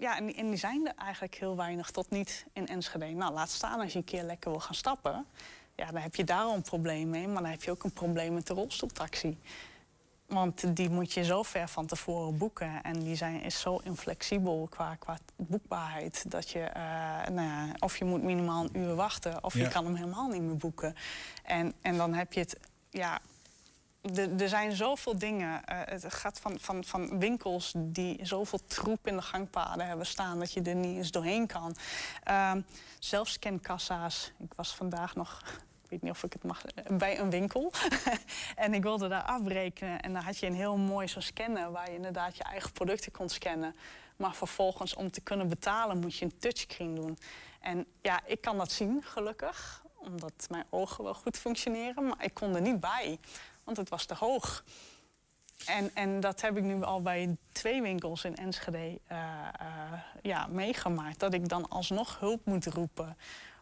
ja, 0.04 0.18
en 0.18 0.26
die, 0.26 0.36
en 0.36 0.48
die 0.50 0.58
zijn 0.58 0.88
er 0.88 0.94
eigenlijk 0.96 1.36
heel 1.36 1.56
weinig 1.56 1.92
tot 1.92 2.10
niet 2.10 2.46
in 2.54 2.68
Enschede. 2.68 3.06
Nou, 3.06 3.34
laat 3.34 3.50
staan 3.50 3.80
als 3.80 3.92
je 3.92 3.98
een 3.98 4.04
keer 4.04 4.24
lekker 4.24 4.52
wil 4.52 4.60
gaan 4.60 4.76
stappen. 4.76 5.26
Ja, 5.76 5.92
dan 5.92 6.02
heb 6.02 6.16
je 6.16 6.24
daar 6.24 6.44
al 6.44 6.56
een 6.56 6.62
probleem 6.62 7.10
mee. 7.10 7.28
Maar 7.28 7.42
dan 7.42 7.52
heb 7.52 7.64
je 7.64 7.72
ook 7.72 7.84
een 7.84 7.94
probleem 7.94 8.34
met 8.34 8.48
de 8.48 8.54
rolstoeltaxi. 8.54 9.38
Want 10.28 10.76
die 10.76 10.90
moet 10.90 11.14
je 11.14 11.24
zo 11.24 11.44
ver 11.44 11.68
van 11.68 11.86
tevoren 11.86 12.38
boeken. 12.38 12.84
En 12.84 13.00
die 13.00 13.16
zijn, 13.16 13.42
is 13.42 13.60
zo 13.60 13.78
inflexibel 13.78 14.68
qua, 14.70 14.96
qua 14.96 15.18
boekbaarheid. 15.36 16.32
Dat 16.32 16.50
je, 16.50 16.60
uh, 16.60 17.36
nou 17.36 17.48
ja, 17.48 17.68
of 17.80 17.98
je 17.98 18.06
moet 18.06 18.24
minimaal 18.24 18.64
een 18.64 18.78
uur 18.78 18.96
wachten... 18.96 19.44
of 19.44 19.54
ja. 19.54 19.64
je 19.64 19.68
kan 19.68 19.86
hem 19.86 19.96
helemaal 19.96 20.28
niet 20.28 20.42
meer 20.42 20.58
boeken. 20.58 20.96
En, 21.44 21.74
en 21.82 21.98
dan 21.98 22.14
heb 22.14 22.34
je 22.34 22.40
het... 22.40 22.60
Ja, 22.90 23.20
er 24.40 24.50
zijn 24.50 24.72
zoveel 24.72 25.18
dingen. 25.18 25.62
Uh, 25.72 25.80
het 25.86 26.14
gaat 26.14 26.40
van, 26.40 26.60
van, 26.60 26.84
van 26.84 27.20
winkels 27.20 27.74
die 27.76 28.26
zoveel 28.26 28.60
troep 28.66 29.08
in 29.08 29.16
de 29.16 29.22
gangpaden 29.22 29.88
hebben 29.88 30.06
staan... 30.06 30.40
dat 30.40 30.54
je 30.54 30.62
er 30.62 30.76
niet 30.76 30.98
eens 30.98 31.12
doorheen 31.12 31.48
kan. 31.48 31.76
Uh, 32.30 32.54
zelfscankassa's. 33.00 34.32
Ik 34.40 34.54
was 34.54 34.76
vandaag 34.76 35.16
nog... 35.16 35.42
Ik 35.84 35.90
weet 35.90 36.02
niet 36.02 36.12
of 36.12 36.24
ik 36.24 36.34
het 36.34 36.44
mag... 36.44 36.62
Bij 36.98 37.20
een 37.20 37.30
winkel. 37.30 37.72
en 38.56 38.74
ik 38.74 38.84
wilde 38.84 39.08
daar 39.08 39.24
afrekenen. 39.24 40.02
En 40.02 40.14
dan 40.14 40.24
had 40.24 40.38
je 40.38 40.46
een 40.46 40.56
heel 40.56 40.78
mooi 40.78 41.08
zo'n 41.08 41.22
scanner... 41.22 41.72
waar 41.72 41.90
je 41.90 41.96
inderdaad 41.96 42.38
je 42.38 42.44
eigen 42.44 42.72
producten 42.72 43.12
kon 43.12 43.30
scannen. 43.30 43.76
Maar 44.16 44.36
vervolgens, 44.36 44.96
om 44.96 45.12
te 45.12 45.22
kunnen 45.22 45.50
betalen, 45.50 46.00
moet 46.00 46.18
je 46.18 46.26
een 46.26 46.38
touchscreen 46.38 46.96
doen. 46.96 47.18
En 47.60 47.86
ja, 48.02 48.20
ik 48.26 48.42
kan 48.42 48.58
dat 48.58 48.72
zien, 48.72 49.04
gelukkig. 49.04 49.84
Omdat 49.96 50.48
mijn 50.50 50.66
ogen 50.70 51.04
wel 51.04 51.14
goed 51.14 51.38
functioneren. 51.38 52.08
Maar 52.08 52.24
ik 52.24 52.34
kon 52.34 52.56
er 52.56 52.62
niet 52.62 52.80
bij 52.80 53.20
want 53.64 53.78
het 53.78 53.90
was 53.90 54.06
te 54.06 54.16
hoog. 54.16 54.64
En, 55.66 55.92
en 55.94 56.20
dat 56.20 56.42
heb 56.42 56.58
ik 56.58 56.64
nu 56.64 56.84
al 56.84 57.02
bij 57.02 57.38
twee 57.52 57.82
winkels 57.82 58.24
in 58.24 58.36
Enschede 58.36 58.78
uh, 58.78 59.18
uh, 59.62 60.00
ja, 60.22 60.48
meegemaakt. 60.48 61.20
Dat 61.20 61.34
ik 61.34 61.50
dan 61.50 61.70
alsnog 61.70 62.20
hulp 62.20 62.46
moet 62.46 62.66
roepen 62.66 63.18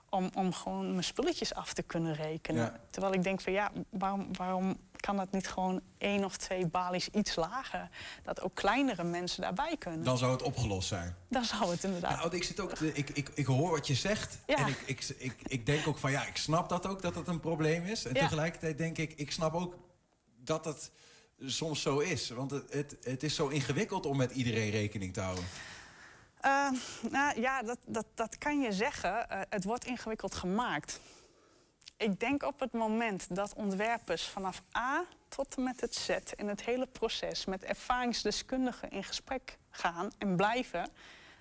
om, 0.09 0.29
om 0.33 0.53
gewoon 0.53 0.91
mijn 0.91 1.03
spulletjes 1.03 1.53
af 1.53 1.73
te 1.73 1.81
kunnen 1.83 2.13
rekenen. 2.13 2.63
Ja. 2.63 2.79
Terwijl 2.89 3.13
ik 3.13 3.23
denk 3.23 3.41
van 3.41 3.53
ja, 3.53 3.71
waarom, 3.89 4.35
waarom 4.35 4.77
kan 4.95 5.17
dat 5.17 5.31
niet 5.31 5.47
gewoon 5.47 5.81
één 5.97 6.23
of 6.25 6.37
twee 6.37 6.67
balies 6.67 7.07
iets 7.09 7.35
lager? 7.35 7.89
Dat 8.23 8.41
ook 8.41 8.55
kleinere 8.55 9.03
mensen 9.03 9.41
daarbij 9.41 9.75
kunnen. 9.77 10.03
Dan 10.03 10.17
zou 10.17 10.31
het 10.31 10.41
opgelost 10.41 10.87
zijn. 10.87 11.15
Dan 11.29 11.45
zou 11.45 11.71
het 11.71 11.83
inderdaad. 11.83 12.17
Nou, 12.17 12.35
ik, 12.35 12.43
zit 12.43 12.59
ook 12.59 12.73
te- 12.73 12.93
ik, 12.93 13.09
ik, 13.09 13.29
ik 13.33 13.45
hoor 13.45 13.71
wat 13.71 13.87
je 13.87 13.95
zegt. 13.95 14.37
Ja. 14.47 14.55
En 14.57 14.67
ik, 14.67 14.83
ik, 14.85 15.15
ik, 15.17 15.35
ik 15.47 15.65
denk 15.65 15.87
ook 15.87 15.97
van 15.97 16.11
ja, 16.11 16.25
ik 16.25 16.37
snap 16.37 16.69
dat 16.69 16.87
ook 16.87 17.01
dat 17.01 17.15
het 17.15 17.27
een 17.27 17.39
probleem 17.39 17.85
is. 17.85 18.05
En 18.05 18.13
Ja. 18.13 18.19
tegelijkertijd 18.21 18.77
denk 18.77 18.97
ik, 18.97 19.13
ik 19.13 19.31
snap 19.31 19.53
ook 19.53 19.75
dat 20.43 20.65
het 20.65 20.91
soms 21.45 21.81
zo 21.81 21.99
is. 21.99 22.29
Want 22.29 22.51
het, 22.51 22.97
het, 23.01 23.23
is 23.23 23.35
zo 23.35 23.47
ingewikkeld 23.47 24.05
om 24.05 24.17
met 24.17 24.31
iedereen 24.31 24.69
rekening 24.69 25.13
te 25.13 25.21
houden. 25.21 25.43
Eh, 26.41 26.71
nou 27.09 27.41
ja, 27.41 27.61
dat, 27.61 27.77
dat, 27.85 28.05
dat 28.13 28.37
kan 28.37 28.59
je 28.59 28.71
zeggen. 28.71 29.29
Eh, 29.29 29.41
het 29.49 29.63
wordt 29.63 29.85
ingewikkeld 29.85 30.35
gemaakt. 30.35 30.99
Ik 31.97 32.19
denk 32.19 32.43
op 32.43 32.59
het 32.59 32.71
moment 32.71 33.35
dat 33.35 33.53
ontwerpers 33.53 34.27
vanaf 34.27 34.63
A 34.77 35.05
tot 35.27 35.55
en 35.55 35.63
met 35.63 35.81
het 35.81 35.95
Z 35.95 36.09
in 36.35 36.47
het 36.47 36.63
hele 36.63 36.87
proces 36.87 37.45
met 37.45 37.63
ervaringsdeskundigen 37.63 38.89
in 38.89 39.03
gesprek 39.03 39.57
gaan 39.69 40.11
en 40.17 40.35
blijven, 40.35 40.89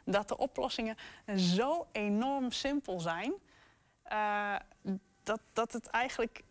dat 0.05 0.29
de 0.29 0.37
oplossingen 0.37 0.97
zo 1.37 1.87
enorm 1.93 2.51
simpel 2.51 3.01
zijn, 3.01 3.33
eh, 4.03 4.57
dat, 5.23 5.41
dat 5.53 5.73
het 5.73 5.87
eigenlijk, 5.87 6.43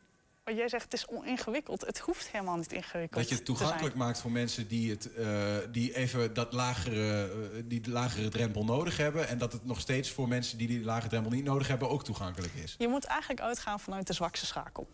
wat 0.49 0.57
jij 0.57 0.69
zegt, 0.69 0.83
het 0.83 0.93
is 0.93 1.07
oningewikkeld. 1.07 1.85
Het 1.85 1.99
hoeft 1.99 2.29
helemaal 2.31 2.55
niet 2.55 2.73
ingewikkeld 2.73 3.21
Dat 3.21 3.29
je 3.29 3.35
het 3.35 3.45
toegankelijk 3.45 3.95
maakt 3.95 4.19
voor 4.19 4.31
mensen 4.31 4.67
die, 4.67 4.91
het, 4.91 5.13
eh, 5.13 5.57
die 5.71 5.95
even 5.95 6.33
dat 6.33 6.53
lagere, 6.53 7.29
eh, 7.29 7.63
die 7.65 7.81
de 7.81 7.89
lagere 7.89 8.29
drempel 8.29 8.63
nodig 8.63 8.97
hebben. 8.97 9.27
En 9.27 9.37
dat 9.37 9.53
het 9.53 9.65
nog 9.65 9.79
steeds 9.79 10.11
voor 10.11 10.27
mensen 10.27 10.57
die 10.57 10.67
die 10.67 10.83
lage 10.83 11.07
drempel 11.07 11.31
niet 11.31 11.43
nodig 11.43 11.67
hebben 11.67 11.89
ook 11.89 12.03
toegankelijk 12.03 12.53
is. 12.53 12.75
Je 12.77 12.87
moet 12.87 13.05
eigenlijk 13.05 13.41
uitgaan 13.41 13.79
vanuit 13.79 14.07
de 14.07 14.13
zwakste 14.13 14.45
schakel. 14.45 14.87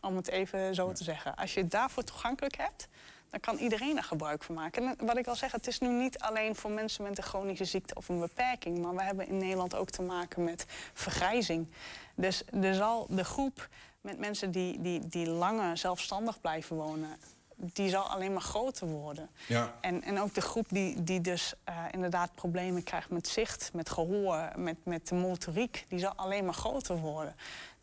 Om 0.00 0.16
het 0.16 0.28
even 0.28 0.74
zo 0.74 0.92
te 0.92 1.04
zeggen. 1.04 1.36
Als 1.36 1.54
je 1.54 1.60
het 1.60 1.70
daarvoor 1.70 2.02
toegankelijk 2.02 2.56
hebt, 2.56 2.88
dan 3.30 3.40
kan 3.40 3.56
iedereen 3.56 3.96
er 3.96 4.04
gebruik 4.04 4.42
van 4.42 4.54
maken. 4.54 4.82
En 4.98 5.06
wat 5.06 5.18
ik 5.18 5.26
al 5.26 5.36
zeg, 5.36 5.52
het 5.52 5.66
is 5.66 5.78
nu 5.78 5.88
niet 5.88 6.18
alleen 6.18 6.54
voor 6.54 6.70
mensen 6.70 7.04
met 7.04 7.18
een 7.18 7.24
chronische 7.24 7.64
ziekte 7.64 7.94
of 7.94 8.08
een 8.08 8.20
beperking. 8.20 8.78
Maar 8.78 8.94
we 8.94 9.02
hebben 9.02 9.28
in 9.28 9.36
Nederland 9.36 9.74
ook 9.74 9.90
te 9.90 10.02
maken 10.02 10.44
met 10.44 10.66
vergrijzing. 10.92 11.68
Dus 12.14 12.42
er 12.60 12.74
zal 12.74 13.06
de 13.10 13.24
groep 13.24 13.68
met 14.06 14.18
mensen 14.18 14.50
die, 14.50 14.80
die, 14.80 15.08
die 15.08 15.28
langer 15.28 15.76
zelfstandig 15.76 16.40
blijven 16.40 16.76
wonen, 16.76 17.08
die 17.56 17.88
zal 17.88 18.02
alleen 18.02 18.32
maar 18.32 18.42
groter 18.42 18.86
worden. 18.86 19.28
Ja. 19.48 19.74
En, 19.80 20.02
en 20.02 20.20
ook 20.20 20.34
de 20.34 20.40
groep 20.40 20.66
die, 20.68 21.02
die 21.02 21.20
dus 21.20 21.54
eh, 21.64 21.84
inderdaad 21.90 22.34
problemen 22.34 22.82
krijgt 22.82 23.10
met 23.10 23.28
zicht, 23.28 23.70
met 23.72 23.90
gehoor, 23.90 24.52
met, 24.56 24.76
met 24.84 25.08
de 25.08 25.14
motoriek, 25.14 25.84
die 25.88 25.98
zal 25.98 26.12
alleen 26.16 26.44
maar 26.44 26.54
groter 26.54 26.96
worden. 26.96 27.34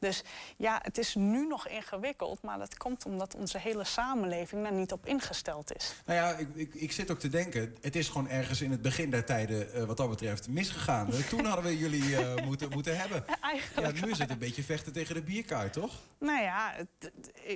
Dus 0.04 0.24
ja, 0.58 0.80
het 0.82 0.98
is 0.98 1.16
nu 1.16 1.48
nog 1.48 1.68
ingewikkeld, 1.68 2.42
maar 2.42 2.58
dat 2.58 2.78
komt 2.78 3.06
omdat 3.06 3.36
onze 3.36 3.58
hele 3.58 3.84
samenleving 3.84 4.64
daar 4.64 4.74
niet 4.74 4.92
op 4.92 5.06
ingesteld 5.06 5.76
is. 5.76 5.94
Nou 6.06 6.20
ja, 6.20 6.32
ik, 6.38 6.48
ik, 6.54 6.74
ik 6.74 6.92
zit 6.92 7.12
ook 7.12 7.20
te 7.20 7.30
denken, 7.30 7.76
het 7.82 7.96
is 7.96 8.08
gewoon 8.10 8.30
ergens 8.30 8.62
in 8.62 8.72
het 8.72 8.82
begin 8.82 9.10
der 9.10 9.26
tijden 9.26 9.74
eh, 9.74 9.84
wat 9.84 9.98
dat 9.98 10.10
betreft 10.10 10.48
misgegaan. 10.48 11.12
Eh, 11.14 11.20
Toen 11.20 11.46
hadden 11.46 11.66
we 11.66 11.78
jullie 11.78 12.18
eh, 12.18 12.44
moeten, 12.48 12.70
moeten 12.70 12.98
hebben. 12.98 13.24
Ja, 13.28 13.38
Eigenlijk 13.42 14.06
nu 14.06 14.12
is 14.12 14.20
het 14.20 14.30
een 14.30 14.38
beetje 14.38 14.64
vechten 14.64 14.94
tegen 14.94 15.16
de 15.16 15.24
bierkaart, 15.24 15.74
toch? 15.74 15.94
Nou 16.18 16.42
ja, 16.42 16.74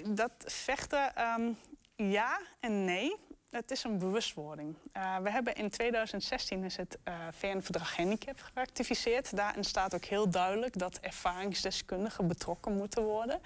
dat 0.06 0.32
vechten, 0.46 1.16
ehm, 1.16 1.51
ja 1.96 2.39
en 2.60 2.86
nee. 2.86 3.16
Het 3.50 3.72
is 3.72 3.84
een 3.84 3.98
bewustwording. 3.98 4.75
Eh, 4.92 5.18
we 5.18 5.32
hebben 5.32 5.56
in 5.56 5.70
2016 5.70 6.63
is 6.63 6.75
het 6.75 6.98
eh, 7.04 7.13
VN-verdrag 7.32 7.96
handicap 7.96 8.39
geratificeerd. 8.39 9.36
Daarin 9.36 9.63
staat 9.63 9.96
ook 9.96 10.06
heel 10.06 10.30
duidelijk 10.30 10.80
dat 10.80 10.98
ervaringsdeskundigen 10.98 12.27
betrokken 12.27 12.75
moeten 12.75 13.04
worden. 13.04 13.39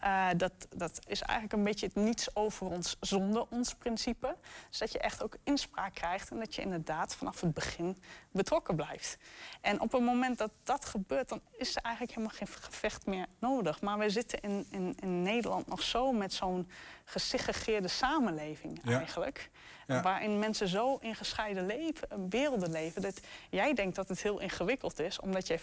Eh, 0.00 0.28
dat, 0.36 0.52
dat 0.76 1.00
is 1.06 1.22
eigenlijk 1.22 1.58
een 1.58 1.64
beetje 1.64 1.86
het 1.86 1.94
niets 1.94 2.36
over 2.36 2.66
ons 2.66 2.96
zonder 3.00 3.46
ons 3.50 3.74
principe. 3.74 4.36
Dus 4.68 4.78
dat 4.78 4.92
je 4.92 4.98
echt 4.98 5.22
ook 5.22 5.36
inspraak 5.44 5.94
krijgt 5.94 6.30
en 6.30 6.38
dat 6.38 6.54
je 6.54 6.62
inderdaad 6.62 7.14
vanaf 7.14 7.40
het 7.40 7.54
begin 7.54 8.02
betrokken 8.36 8.76
blijft. 8.76 9.16
En 9.60 9.80
op 9.80 9.92
het 9.92 10.02
moment 10.02 10.38
dat 10.38 10.50
dat 10.62 10.84
gebeurt, 10.84 11.28
dan 11.28 11.40
is 11.52 11.76
er 11.76 11.82
eigenlijk 11.82 12.14
helemaal 12.14 12.36
geen 12.38 12.48
gevecht 12.48 13.06
meer 13.06 13.26
nodig. 13.38 13.80
Maar 13.80 13.98
we 13.98 14.10
zitten 14.10 14.40
in, 14.40 14.66
in, 14.70 14.96
in 15.00 15.22
Nederland 15.22 15.66
nog 15.66 15.82
zo 15.82 16.12
met 16.12 16.32
zo'n 16.32 16.70
gesegregeerde 17.04 17.88
samenleving 17.88 18.80
Ja. 18.82 18.98
eigenlijk. 18.98 19.50
Ja. 19.86 20.02
Waarin 20.02 20.38
mensen 20.38 20.68
zo 20.68 20.96
in 20.96 21.14
gescheiden 21.14 21.66
leven, 21.66 22.28
werelden 22.30 22.70
leven. 22.70 23.02
Dat 23.02 23.20
jij 23.50 23.74
denkt 23.74 23.96
dat 23.96 24.08
het 24.08 24.22
heel 24.22 24.40
ingewikkeld 24.40 24.98
is, 25.00 25.20
omdat 25.20 25.46
jij. 25.46 25.60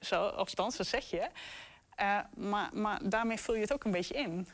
Zo, 0.00 0.26
althans, 0.26 0.76
dat 0.76 0.86
zeg 0.86 1.10
je. 1.10 1.28
Eh, 1.94 2.18
maar, 2.34 2.70
maar 2.72 3.08
daarmee 3.08 3.36
vul 3.40 3.54
je 3.54 3.60
het 3.60 3.72
ook 3.72 3.84
een 3.84 3.90
beetje 3.90 4.14
in. 4.14 4.48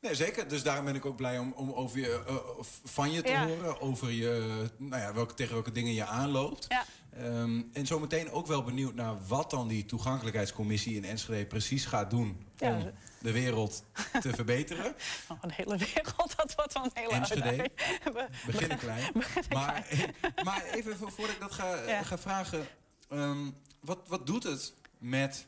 Nee, 0.00 0.14
zeker. 0.14 0.48
Dus 0.48 0.62
daarom 0.62 0.84
ben 0.84 0.94
ik 0.94 1.04
ook 1.06 1.16
blij 1.16 1.38
om, 1.38 1.52
om 1.52 1.72
over 1.72 1.98
je, 1.98 2.22
eh, 2.26 2.36
van 2.84 3.12
je 3.12 3.22
te 3.22 3.30
Ja. 3.30 3.46
horen. 3.46 3.80
Over 3.80 4.10
je, 4.10 4.64
nou 4.76 5.02
ja, 5.02 5.12
welke, 5.14 5.34
tegen 5.34 5.52
welke 5.52 5.72
dingen 5.72 5.92
je 5.94 6.04
aanloopt. 6.04 6.64
Ja. 6.68 6.84
Ehm, 7.16 7.62
en 7.72 7.86
zometeen 7.86 8.30
ook 8.30 8.46
wel 8.46 8.62
benieuwd 8.62 8.94
naar 8.94 9.26
wat 9.26 9.50
dan 9.50 9.68
die 9.68 9.84
toegankelijkheidscommissie 9.86 10.96
in 10.96 11.04
Enschede 11.04 11.46
precies 11.46 11.84
gaat 11.84 12.10
doen 12.10 12.46
Ja, 12.56 12.76
om 12.76 12.90
de 13.20 13.32
wereld 13.32 13.84
te 14.20 14.32
verbeteren. 14.34 14.94
Oh, 15.28 15.38
een 15.40 15.50
hele 15.50 15.76
wereld, 15.76 16.36
dat 16.36 16.54
wordt 16.54 16.72
wel 16.74 16.84
een 16.84 16.90
hele 16.94 17.12
Enschede. 17.12 17.70
Beginnen 18.46 18.78
klein. 18.78 19.12
Maar, 19.48 19.86
maar 20.44 20.64
even 20.64 20.96
vo- 20.96 21.08
voordat 21.08 21.34
ik 21.34 21.40
dat 21.40 21.52
ga, 21.52 22.02
ga 22.02 22.18
vragen. 22.18 22.66
ehm, 23.08 23.50
wat, 23.80 23.98
wat 24.06 24.26
doet 24.26 24.42
het 24.42 24.72
met 24.98 25.46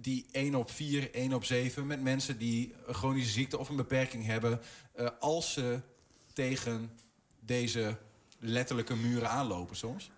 die 0.00 0.26
1 0.30 0.54
op 0.54 0.70
4, 0.70 1.14
1 1.14 1.32
op 1.32 1.44
7... 1.44 1.86
met 1.86 2.02
mensen 2.02 2.38
die 2.38 2.74
een 2.86 2.94
chronische 2.94 3.32
ziekte 3.32 3.58
of 3.58 3.68
een 3.68 3.76
beperking 3.76 4.26
hebben... 4.26 4.60
eh, 4.92 5.08
als 5.18 5.52
ze 5.52 5.80
tegen 6.32 6.98
deze 7.40 7.96
letterlijke 8.38 8.96
muren 8.96 9.30
aanlopen 9.30 9.76
soms? 9.76 10.10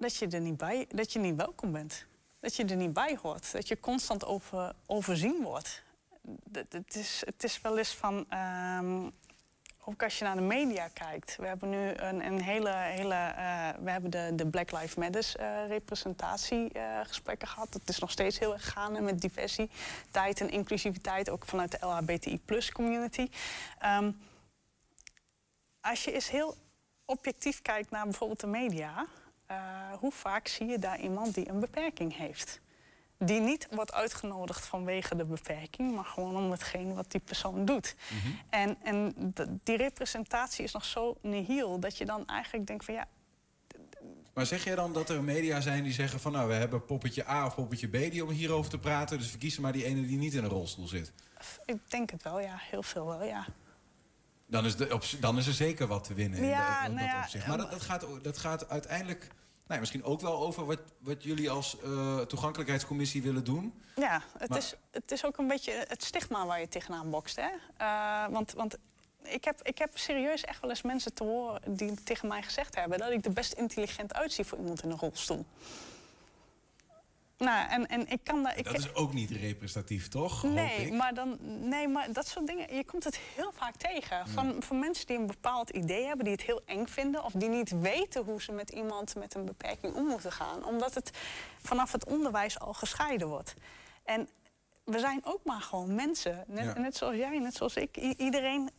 dat 0.00 0.16
je 0.16 0.28
er 0.28 0.40
niet 0.40 0.56
bij, 0.56 0.86
dat 0.88 1.12
je 1.12 1.18
niet 1.18 1.36
welkom 1.36 1.72
bent. 1.72 2.06
Dat 2.40 2.56
je 2.56 2.64
er 2.64 2.76
niet 2.76 2.92
bij 2.92 3.18
hoort. 3.22 3.52
Dat 3.52 3.68
je 3.68 3.80
constant 3.80 4.24
over, 4.24 4.72
overzien 4.86 5.42
wordt. 5.42 5.82
Het 6.52 6.96
is, 6.96 7.22
het 7.24 7.44
is 7.44 7.60
wel 7.60 7.78
eens 7.78 7.94
van. 7.94 8.26
ehm, 8.28 9.10
ook 9.90 10.02
als 10.02 10.18
je 10.18 10.24
naar 10.24 10.36
de 10.36 10.42
media 10.42 10.88
kijkt. 10.88 11.36
We 11.36 11.46
hebben 11.46 11.68
nu 11.68 11.88
een, 11.94 12.26
een 12.26 12.42
hele. 12.42 12.70
hele 12.70 13.14
eh, 13.14 13.68
we 13.82 13.90
hebben 13.90 14.10
de, 14.10 14.32
de 14.34 14.46
Black 14.46 14.72
Lives 14.72 14.94
Matter 14.94 15.32
eh, 15.36 15.68
representatiegesprekken 15.68 17.48
gehad. 17.48 17.72
Dat 17.72 17.88
is 17.88 17.98
nog 17.98 18.10
steeds 18.10 18.38
heel 18.38 18.52
erg 18.52 18.72
gaande 18.72 19.00
met 19.00 19.20
diversiteit 19.20 20.40
en 20.40 20.50
inclusiviteit. 20.50 21.30
Ook 21.30 21.46
vanuit 21.46 21.70
de 21.70 21.86
LHBTI 21.86 22.40
community. 22.72 23.28
Ehm, 23.78 24.10
als 25.80 26.04
je 26.04 26.12
eens 26.12 26.30
heel 26.30 26.56
objectief 27.04 27.62
kijkt 27.62 27.90
naar 27.90 28.04
bijvoorbeeld 28.04 28.40
de 28.40 28.46
media, 28.46 29.06
eh, 29.46 29.56
hoe 29.98 30.12
vaak 30.12 30.48
zie 30.48 30.66
je 30.66 30.78
daar 30.78 31.00
iemand 31.00 31.34
die 31.34 31.48
een 31.48 31.60
beperking 31.60 32.16
heeft? 32.16 32.60
Die 33.24 33.40
niet 33.40 33.68
wordt 33.70 33.92
uitgenodigd 33.92 34.66
vanwege 34.66 35.16
de 35.16 35.24
beperking, 35.24 35.94
maar 35.94 36.04
gewoon 36.04 36.36
om 36.36 36.50
hetgeen 36.50 36.94
wat 36.94 37.10
die 37.10 37.20
persoon 37.20 37.64
doet. 37.64 37.94
En, 38.50 38.76
en 38.82 39.14
d- 39.34 39.46
die 39.64 39.76
representatie 39.76 40.64
is 40.64 40.72
nog 40.72 40.84
zo 40.84 41.16
nihil 41.22 41.80
dat 41.80 41.96
je 41.98 42.04
dan 42.04 42.26
eigenlijk 42.26 42.66
denkt 42.66 42.84
van 42.84 42.94
ja, 42.94 43.08
Maar 44.34 44.46
zeg 44.46 44.64
jij 44.64 44.74
dan 44.74 44.92
dat 44.92 45.08
er 45.08 45.22
media 45.24 45.60
zijn 45.60 45.82
die 45.82 45.92
zeggen 45.92 46.20
van... 46.20 46.32
nou, 46.32 46.48
we 46.48 46.54
hebben 46.54 46.84
poppetje 46.84 47.28
A 47.28 47.46
of 47.46 47.54
poppetje 47.54 47.86
B 47.88 47.92
die 47.92 48.24
om 48.24 48.30
hierover 48.30 48.70
te 48.70 48.78
praten... 48.78 49.18
dus 49.18 49.28
verkiezen 49.30 49.62
maar 49.62 49.72
die 49.72 49.84
ene 49.84 50.06
die 50.06 50.18
niet 50.18 50.34
in 50.34 50.44
een 50.44 50.50
rolstoel 50.50 50.86
zit. 50.88 51.12
ik 51.64 51.78
denk 51.88 52.10
het 52.10 52.22
wel, 52.22 52.40
ja, 52.40 52.56
heel 52.58 52.82
veel 52.82 53.06
wel, 53.06 53.24
ja. 53.24 53.46
Dan 54.46 54.64
is, 54.64 54.76
de, 54.76 54.98
dan 55.20 55.38
is 55.38 55.46
er 55.46 55.52
zeker 55.52 55.86
wat 55.86 56.04
te 56.04 56.14
winnen 56.14 56.44
Ja, 56.44 56.84
in 56.84 56.90
dat, 56.90 57.00
nou 57.00 57.08
ja, 57.16 57.20
opzicht. 57.22 57.46
Maar 57.46 57.56
dat, 57.58 57.70
dat, 57.70 57.80
gaat, 57.82 58.06
dat 58.22 58.38
gaat 58.38 58.68
uiteindelijk 58.68 59.28
nou 59.70 59.80
misschien 59.80 60.04
ook 60.04 60.20
wel 60.20 60.36
over 60.46 60.66
wat, 60.66 60.80
wat 60.98 61.22
jullie 61.22 61.50
als 61.50 61.76
eh, 61.80 62.20
toegankelijkheidscommissie 62.20 63.22
willen 63.22 63.44
doen. 63.44 63.82
Ja, 63.96 64.22
het, 64.38 64.48
Maar- 64.48 64.58
is, 64.58 64.74
het 64.90 65.12
is 65.12 65.24
ook 65.24 65.38
een 65.38 65.46
beetje 65.46 65.84
het 65.88 66.04
stigma 66.04 66.46
waar 66.46 66.60
je 66.60 66.68
tegenaan 66.68 67.10
bokst. 67.10 67.36
Hè? 67.36 67.48
Eh, 67.76 68.26
want 68.32 68.52
want 68.52 68.76
ik, 69.22 69.44
heb, 69.44 69.60
ik 69.62 69.78
heb 69.78 69.98
serieus 69.98 70.44
echt 70.44 70.60
wel 70.60 70.70
eens 70.70 70.82
mensen 70.82 71.14
te 71.14 71.24
horen 71.24 71.60
die 71.76 72.02
tegen 72.02 72.28
mij 72.28 72.42
gezegd 72.42 72.74
hebben... 72.74 72.98
dat 72.98 73.10
ik 73.10 73.24
er 73.24 73.32
best 73.32 73.52
intelligent 73.52 74.14
uitzie 74.14 74.44
voor 74.44 74.58
iemand 74.58 74.82
in 74.82 74.90
een 74.90 74.98
rolstoel. 74.98 75.44
Nou, 77.44 77.68
en, 77.70 77.86
en 77.86 78.08
ik 78.10 78.20
kan 78.24 78.42
daar... 78.42 78.58
Ik, 78.58 78.64
Dat 78.64 78.78
is 78.78 78.94
ook 78.94 79.12
niet 79.12 79.30
representatief, 79.30 80.08
toch? 80.08 80.42
Nee 80.42 80.92
maar, 80.92 81.14
dan, 81.14 81.36
nee, 81.68 81.88
maar 81.88 82.12
dat 82.12 82.26
soort 82.26 82.46
dingen, 82.46 82.74
je 82.76 82.84
komt 82.84 83.04
het 83.04 83.16
heel 83.36 83.52
vaak 83.54 83.76
tegen. 83.76 84.28
Van, 84.28 84.62
van 84.62 84.78
mensen 84.78 85.06
die 85.06 85.18
een 85.18 85.26
bepaald 85.26 85.70
idee 85.70 86.04
hebben, 86.06 86.24
die 86.24 86.34
het 86.34 86.42
heel 86.42 86.62
eng 86.66 86.86
vinden... 86.86 87.24
of 87.24 87.32
die 87.32 87.48
niet 87.48 87.80
weten 87.80 88.24
hoe 88.24 88.42
ze 88.42 88.52
met 88.52 88.70
iemand 88.70 89.14
met 89.14 89.34
een 89.34 89.44
beperking 89.44 89.94
om 89.94 90.06
moeten 90.06 90.32
gaan. 90.32 90.64
Omdat 90.64 90.94
het 90.94 91.10
vanaf 91.62 91.92
het 91.92 92.04
onderwijs 92.04 92.58
al 92.58 92.72
gescheiden 92.72 93.28
wordt. 93.28 93.54
En 94.04 94.28
we 94.84 94.98
zijn 94.98 95.20
ook 95.24 95.40
maar 95.44 95.60
gewoon 95.60 95.94
mensen. 95.94 96.44
Net, 96.46 96.64
Ja. 96.64 96.78
net 96.78 96.96
zoals 96.96 97.16
jij, 97.16 97.38
net 97.38 97.54
zoals 97.54 97.74
ik. 97.76 97.96
I- 97.96 98.14
iedereen 98.18 98.70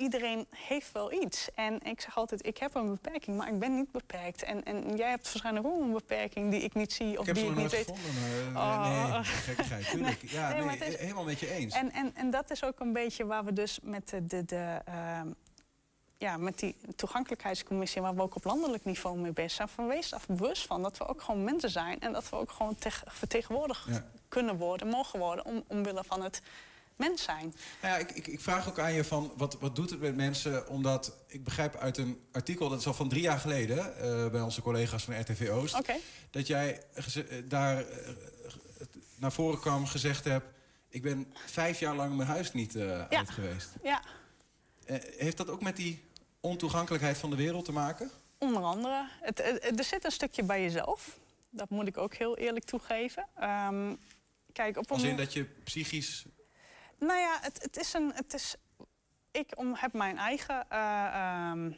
iedereen 0.00 0.46
heeft 0.56 0.92
wel 0.92 1.12
iets. 1.12 1.48
En 1.54 1.80
ik 1.82 2.00
zeg 2.00 2.16
altijd, 2.16 2.46
ik 2.46 2.58
heb 2.58 2.74
een 2.74 2.90
beperking, 2.90 3.36
maar 3.36 3.48
ik 3.48 3.58
ben 3.58 3.76
niet 3.76 3.90
beperkt. 3.92 4.42
En, 4.42 4.64
en 4.64 4.96
jij 4.96 5.08
hebt 5.10 5.24
waarschijnlijk 5.32 5.66
ook 5.66 5.80
een 5.80 5.92
beperking 5.92 6.50
die 6.50 6.60
ik 6.60 6.74
niet 6.74 6.92
zie 6.92 7.18
of 7.18 7.26
Ik 7.28 7.34
die 7.34 7.44
ik 7.50 7.56
niet 7.56 7.70
weet. 7.70 7.86
gevonden. 7.86 8.52
maar, 8.52 8.84
eh, 8.84 9.04
Oh. 9.04 9.12
Nee, 9.14 9.24
gekkigheid, 9.24 9.88
tuurlijk. 9.90 10.18
ja, 10.30 10.48
Nee, 10.48 10.56
nee, 10.56 10.64
maar 10.64 10.78
het 10.78 10.88
is- 10.88 10.96
helemaal 10.96 11.24
met 11.24 11.40
je 11.40 11.50
eens. 11.50 11.74
En, 11.74 11.92
en, 11.92 12.14
en 12.16 12.30
dat 12.30 12.50
is 12.50 12.64
ook 12.64 12.80
een 12.80 12.92
beetje 12.92 13.26
waar 13.26 13.44
we 13.44 13.52
dus 13.52 13.78
met 13.82 14.08
de, 14.08 14.26
de, 14.26 14.44
de 14.44 14.80
ehm, 14.84 15.28
ja, 16.18 16.36
met 16.36 16.58
die 16.58 16.76
toegankelijkheidscommissie, 16.96 18.02
waar 18.02 18.14
we 18.14 18.22
ook 18.22 18.34
op 18.34 18.44
landelijk 18.44 18.84
niveau 18.84 19.18
mee 19.18 19.32
bezig 19.32 19.52
zijn, 19.52 19.68
van 19.68 19.86
wees 19.86 20.08
daar 20.10 20.20
bewust 20.28 20.66
van 20.66 20.82
dat 20.82 20.98
we 20.98 21.06
ook 21.06 21.22
gewoon 21.22 21.44
mensen 21.44 21.70
zijn 21.70 22.00
en 22.00 22.12
dat 22.12 22.28
we 22.28 22.36
ook 22.36 22.50
gewoon 22.50 22.74
teg- 22.74 23.04
vertegenwoordigd 23.06 23.84
Ja. 23.88 24.04
kunnen 24.28 24.56
worden, 24.56 24.88
mogen 24.88 25.18
worden, 25.18 25.44
om, 25.44 25.64
omwille 25.66 26.04
van 26.04 26.22
het 26.22 26.42
mens 27.00 27.22
zijn. 27.22 27.54
Nou 27.82 27.94
ja, 27.94 27.96
ik, 28.00 28.10
ik, 28.10 28.26
ik 28.26 28.40
vraag 28.40 28.68
ook 28.68 28.78
aan 28.78 28.92
je 28.92 29.04
van, 29.04 29.32
wat, 29.36 29.56
wat 29.60 29.76
doet 29.76 29.90
het 29.90 30.00
met 30.00 30.16
mensen? 30.16 30.68
Omdat 30.68 31.16
ik 31.26 31.44
begrijp 31.44 31.76
uit 31.76 31.96
een 31.98 32.20
artikel, 32.32 32.68
dat 32.68 32.78
is 32.80 32.86
al 32.86 32.94
van 32.94 33.08
drie 33.08 33.22
jaar 33.22 33.38
geleden... 33.38 33.96
eh, 33.96 34.30
bij 34.30 34.40
onze 34.40 34.62
collega's 34.62 35.04
van 35.04 35.20
RTV 35.20 35.48
Oost... 35.52 35.74
Oké. 35.74 35.94
dat 36.30 36.46
jij 36.46 36.82
eh, 36.94 37.04
daar 37.44 37.78
eh, 37.88 38.08
naar 39.16 39.32
voren 39.32 39.60
kwam 39.60 39.86
gezegd 39.86 40.24
hebt... 40.24 40.46
ik 40.88 41.02
ben 41.02 41.32
vijf 41.46 41.78
jaar 41.80 41.94
lang 41.94 42.16
mijn 42.16 42.28
huis 42.28 42.52
niet 42.52 42.76
uit 43.08 43.30
geweest. 43.30 43.68
Ja, 43.82 44.02
heeft 45.16 45.36
dat 45.36 45.48
ook 45.50 45.62
met 45.62 45.76
die 45.76 46.04
ontoegankelijkheid 46.40 47.16
van 47.18 47.30
de 47.30 47.36
wereld 47.36 47.64
te 47.64 47.72
maken? 47.72 48.10
onder 48.38 48.62
andere. 48.62 49.08
Het, 49.20 49.38
het- 49.42 49.78
er 49.78 49.84
zit 49.84 50.04
een 50.04 50.10
stukje 50.10 50.42
bij 50.42 50.62
jezelf. 50.62 51.18
Dat 51.50 51.70
moet 51.70 51.86
ik 51.86 51.98
ook 51.98 52.14
heel 52.14 52.36
eerlijk 52.36 52.64
toegeven. 52.64 53.26
Ehm, 53.36 53.94
kijk, 54.52 54.76
op 54.76 54.90
een 54.90 54.96
Als 54.96 55.02
in 55.02 55.16
dat 55.16 55.32
je 55.32 55.44
psychisch... 55.64 56.24
Nou 57.00 57.18
ja, 57.18 57.38
het, 57.40 57.62
het 57.62 57.76
is 57.76 57.92
een. 57.92 58.12
Het 58.14 58.34
is, 58.34 58.54
ik 59.30 59.52
om, 59.54 59.74
heb 59.74 59.92
mijn 59.92 60.18
eigen. 60.18 60.64
eh, 60.68 61.06
ehm, 61.06 61.72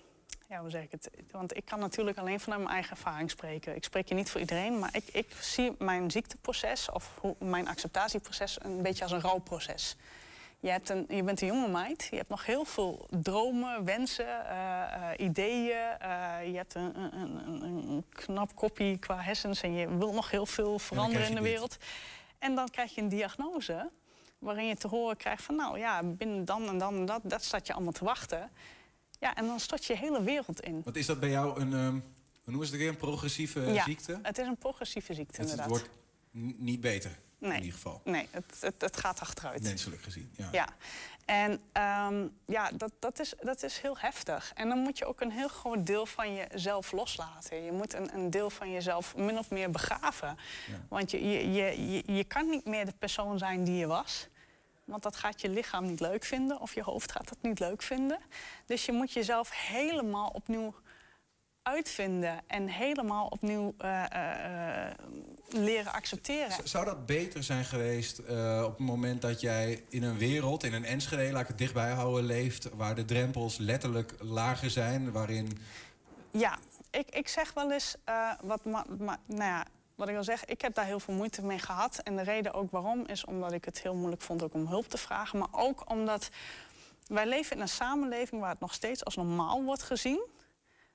ja, 0.49 0.61
hoe 0.61 0.71
zeg 0.71 0.83
ik 0.83 0.91
het? 0.91 1.11
Want 1.31 1.57
ik 1.57 1.64
kan 1.64 1.79
natuurlijk 1.79 2.19
alleen 2.19 2.41
vanuit 2.41 2.61
mijn 2.61 2.75
eigen 2.75 2.97
ervaring 2.97 3.31
spreken. 3.31 3.76
Ik 3.76 3.85
spreek 3.85 4.09
je 4.09 4.14
niet 4.14 4.31
voor 4.31 4.41
iedereen, 4.41 4.79
maar 4.79 4.97
ik, 4.97 5.05
ik 5.12 5.33
zie 5.41 5.75
mijn 5.79 6.11
ziekteproces 6.11 6.91
of 6.91 7.19
hoe, 7.21 7.37
mijn 7.38 7.69
acceptatieproces 7.69 8.59
een 8.62 8.83
beetje 8.83 9.02
als 9.02 9.12
een 9.12 9.21
rouwproces. 9.21 9.97
Je, 10.61 10.71
hebt 10.71 10.88
een, 10.88 11.05
je 11.09 11.23
bent 11.23 11.41
een 11.41 11.47
jonge 11.47 11.69
meid, 11.69 12.09
je 12.11 12.17
hebt 12.17 12.29
nog 12.29 12.47
heel 12.47 12.64
veel 12.64 13.07
dromen, 13.11 13.85
wensen, 13.85 14.47
eh, 14.47 15.11
eh, 15.11 15.19
ideeën. 15.19 15.76
je 16.50 16.57
hebt 16.57 16.75
een, 16.75 16.97
een, 16.97 17.62
een, 17.62 18.05
knap 18.09 18.55
kopie 18.55 18.99
qua 18.99 19.21
hersens 19.21 19.61
en 19.61 19.75
je 19.75 19.97
wil 19.97 20.12
nog 20.12 20.31
heel 20.31 20.47
veel 20.47 20.79
veranderen 20.79 21.29
in 21.29 21.35
de 21.35 21.41
dit. 21.41 21.50
wereld. 21.50 21.76
En 22.38 22.55
dan 22.55 22.71
krijg 22.71 22.95
je 22.95 23.00
een 23.00 23.09
diagnose 23.09 23.91
waarin 24.43 24.67
je 24.67 24.77
te 24.77 24.89
horen 24.89 25.17
krijgt 25.17 25.43
van... 25.43 25.57
nou 25.57 25.79
ja, 25.79 26.03
binnen 26.03 26.45
dan 26.45 26.69
en 26.69 26.79
dan 26.79 26.95
en 26.97 27.05
dat, 27.07 27.21
dat 27.25 27.43
staat 27.45 27.67
je 27.67 27.73
allemaal 27.73 27.93
te 27.93 28.05
wachten. 28.05 28.51
Ja, 29.19 29.35
en 29.35 29.47
dan 29.47 29.61
stort 29.61 29.85
je 29.85 29.97
hele 29.97 30.23
wereld 30.23 30.61
in. 30.61 30.81
Wat 30.85 30.97
is 30.97 31.07
dat 31.07 31.21
bij 31.21 31.31
jou 31.31 31.61
een... 31.61 31.73
ehm, 31.73 31.93
hoe 32.43 32.51
noemen 32.53 32.67
ze 32.67 32.73
het 32.73 32.81
weer? 32.83 32.91
Een 32.91 32.97
progressieve 32.97 33.61
ja, 33.61 33.85
ziekte? 33.85 34.19
het 34.23 34.39
is 34.39 34.47
een 34.47 34.57
progressieve 34.57 35.15
ziekte 35.15 35.41
Het, 35.41 35.51
het 35.51 35.61
inderdaad. 35.61 35.69
wordt 35.69 35.91
niet 36.61 36.81
beter, 36.81 37.19
Nee. 37.39 37.51
in 37.51 37.57
ieder 37.57 37.73
geval. 37.73 38.01
Nee, 38.05 38.29
het, 38.31 38.57
het, 38.61 38.75
het 38.79 38.97
gaat 38.97 39.21
achteruit. 39.21 39.63
Menselijk 39.63 40.03
gezien, 40.03 40.31
ja. 40.37 40.49
Ja, 40.53 40.69
en 41.25 41.61
ehm, 41.73 42.27
ja, 42.47 42.71
dat, 42.75 42.93
dat, 42.99 43.21
is, 43.21 43.35
dat 43.41 43.63
is 43.63 43.79
heel 43.79 43.99
heftig. 43.99 44.53
En 44.55 44.69
dan 44.69 44.79
moet 44.79 44.99
je 44.99 45.05
ook 45.07 45.21
een 45.21 45.31
heel 45.31 45.49
groot 45.49 45.87
deel 45.87 46.07
van 46.07 46.35
jezelf 46.35 46.93
loslaten. 46.93 47.63
Je 47.65 47.73
moet 47.73 47.95
een, 47.95 48.15
een 48.15 48.31
deel 48.31 48.51
van 48.51 48.73
jezelf 48.73 49.17
min 49.17 49.39
of 49.39 49.51
meer 49.51 49.71
begraven. 49.71 50.39
Want 50.89 51.11
je, 51.11 51.29
je, 51.29 51.53
je, 51.53 51.91
je, 51.93 52.13
je 52.15 52.25
kan 52.25 52.49
niet 52.49 52.65
meer 52.65 52.87
de 52.87 52.95
persoon 52.99 53.39
zijn 53.39 53.65
die 53.65 53.77
je 53.77 53.87
was. 53.87 54.29
Want 54.85 55.03
dat 55.03 55.17
gaat 55.17 55.41
je 55.41 55.49
lichaam 55.49 55.87
niet 55.87 56.01
leuk 56.01 56.25
vinden 56.25 56.61
of 56.61 56.75
je 56.75 56.83
hoofd 56.83 57.12
gaat 57.12 57.29
dat 57.29 57.39
niet 57.41 57.59
leuk 57.59 57.83
vinden. 57.83 58.19
Dus 58.67 58.87
je 58.87 58.93
moet 58.93 59.12
jezelf 59.12 59.51
helemaal 59.67 60.29
opnieuw 60.29 60.75
uitvinden 61.62 62.41
en 62.47 62.69
helemaal 62.69 63.27
opnieuw 63.27 63.75
eh, 63.79 64.05
eh, 64.12 64.87
eh, 64.89 64.95
leren 65.49 65.93
accepteren. 65.93 66.69
Zou 66.69 66.85
dat 66.85 67.07
beter 67.07 67.43
zijn 67.43 67.65
geweest 67.65 68.19
op 68.65 68.79
het 68.79 68.79
moment 68.79 69.23
dat 69.23 69.41
jij 69.41 69.85
in 69.89 70.03
een 70.03 70.19
wereld, 70.19 70.62
in 70.62 70.73
een 70.73 70.85
Enschede, 70.85 71.33
laat 71.33 71.43
ik 71.43 71.49
het 71.49 71.59
dichtbij 71.59 71.91
houden, 71.91 72.25
leeft, 72.25 72.69
waar 72.75 72.95
de 72.95 73.04
drempels 73.04 73.59
letterlijk 73.59 74.15
lager 74.19 74.71
zijn, 74.71 75.13
waarin... 75.13 75.59
Ja, 76.30 76.59
ik, 76.91 77.11
ik 77.11 77.28
zeg 77.28 77.52
wel 77.52 77.73
eens 77.73 77.97
wat, 78.41 78.65
ma, 78.65 78.85
ma- 78.99 79.21
nou 79.26 79.43
ja, 79.43 79.67
wat 79.95 80.09
ik 80.09 80.15
wil 80.15 80.25
zeggen. 80.25 80.49
Ik 80.49 80.61
heb 80.61 80.75
daar 80.75 80.85
heel 80.85 81.00
veel 81.00 81.15
moeite 81.15 81.45
mee 81.45 81.59
gehad. 81.59 81.99
En 81.99 82.17
de 82.17 82.23
reden 82.23 82.52
ook 82.52 82.71
waarom 82.71 83.07
is 83.07 83.25
omdat 83.25 83.52
ik 83.52 83.65
het 83.65 83.83
heel 83.83 83.95
moeilijk 83.95 84.23
vond 84.23 84.43
ook 84.43 84.55
om 84.55 84.67
hulp 84.67 84.87
te 84.87 84.99
vragen. 84.99 85.39
Maar 85.39 85.49
ook 85.50 85.91
omdat 85.91 86.31
wij 87.07 87.26
leven 87.26 87.57
in 87.57 87.63
een 87.63 87.69
samenleving 87.69 88.41
waar 88.41 88.50
het 88.50 88.61
nog 88.61 88.75
steeds 88.75 89.05
als 89.05 89.17
normaal 89.17 89.63
wordt 89.63 89.83
gezien. 89.83 90.26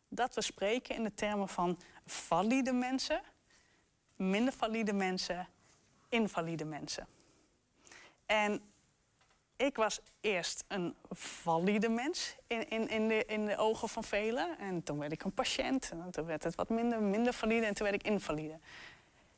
Dat 0.10 0.36
we 0.36 0.42
spreken 0.42 0.96
in 0.96 1.04
de 1.04 1.14
termen 1.14 1.48
van 1.48 1.80
valide 2.06 2.72
mensen, 2.72 3.22
minder 4.16 4.54
valide 4.54 4.94
mensen, 4.94 5.48
invalide 6.10 6.66
mensen. 6.66 7.08
En 8.26 8.62
ik 9.58 9.76
was 9.76 10.00
eerst 10.22 10.63
een 10.67 10.96
valide 11.12 11.89
mens 11.89 12.36
in, 12.48 12.70
in, 12.70 12.89
in, 12.89 13.08
de, 13.08 13.26
in 13.26 13.46
de 13.46 13.58
ogen 13.58 13.89
van 13.89 14.04
velen. 14.04 14.58
En 14.60 14.84
toen 14.84 14.98
werd 14.98 15.12
ik 15.12 15.24
een 15.24 15.34
patiënt. 15.34 15.89
En 15.91 16.12
toen 16.12 16.26
werd 16.26 16.43
het 16.43 16.56
wat 16.56 16.70
minder, 16.70 17.02
minder 17.02 17.34
valide. 17.34 17.65
En 17.65 17.74
toen 17.74 17.88
werd 17.89 18.02
ik 18.04 18.08
invalide. 18.12 18.60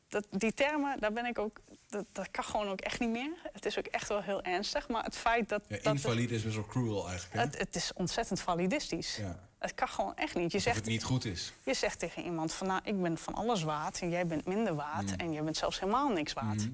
Dat, 0.08 0.26
die 0.30 0.52
termen, 0.54 1.00
daar 1.00 1.12
ben 1.12 1.26
ik 1.26 1.38
ook, 1.38 1.60
dat, 1.88 2.04
dat 2.12 2.30
kan 2.30 2.44
gewoon 2.44 2.68
ook 2.68 2.80
echt 2.80 3.00
niet 3.00 3.10
meer. 3.10 3.30
Het 3.52 3.66
is 3.66 3.78
ook 3.78 3.86
echt 3.86 4.08
wel 4.08 4.22
heel 4.22 4.42
ernstig. 4.42 4.88
Maar 4.88 5.04
het 5.04 5.16
feit 5.16 5.48
dat. 5.48 5.62
Ja, 5.68 5.76
dat 5.76 5.84
invalide 5.92 6.34
is 6.34 6.42
best 6.42 6.54
wel 6.56 6.66
cruel 6.66 7.08
eigenlijk. 7.08 7.34
Hè? 7.34 7.40
het, 7.40 7.58
het 7.58 7.74
is 7.74 7.92
ontzettend 7.92 8.40
validistisch. 8.40 9.16
Ja. 9.16 9.48
Het 9.58 9.74
kan 9.74 9.88
gewoon 9.88 10.16
echt 10.16 10.34
niet. 10.34 10.50
Je 10.50 10.56
Of 10.56 10.62
zegt, 10.62 10.76
het 10.76 10.86
niet 10.86 11.04
goed 11.04 11.24
is. 11.24 11.52
je 11.64 11.74
zegt 11.74 11.98
tegen 11.98 12.22
iemand 12.24 12.52
van 12.52 12.66
nou, 12.66 12.80
ik 12.84 13.02
ben 13.02 13.18
van 13.18 13.34
alles 13.34 13.62
waard 13.62 14.00
en 14.00 14.10
jij 14.10 14.26
bent 14.26 14.46
minder 14.46 14.74
waard 14.74 15.10
Mm. 15.10 15.14
en 15.18 15.32
jij 15.32 15.42
bent 15.42 15.56
zelfs 15.56 15.80
helemaal 15.80 16.08
niks 16.08 16.32
waard. 16.32 16.56
Mhm. 16.56 16.70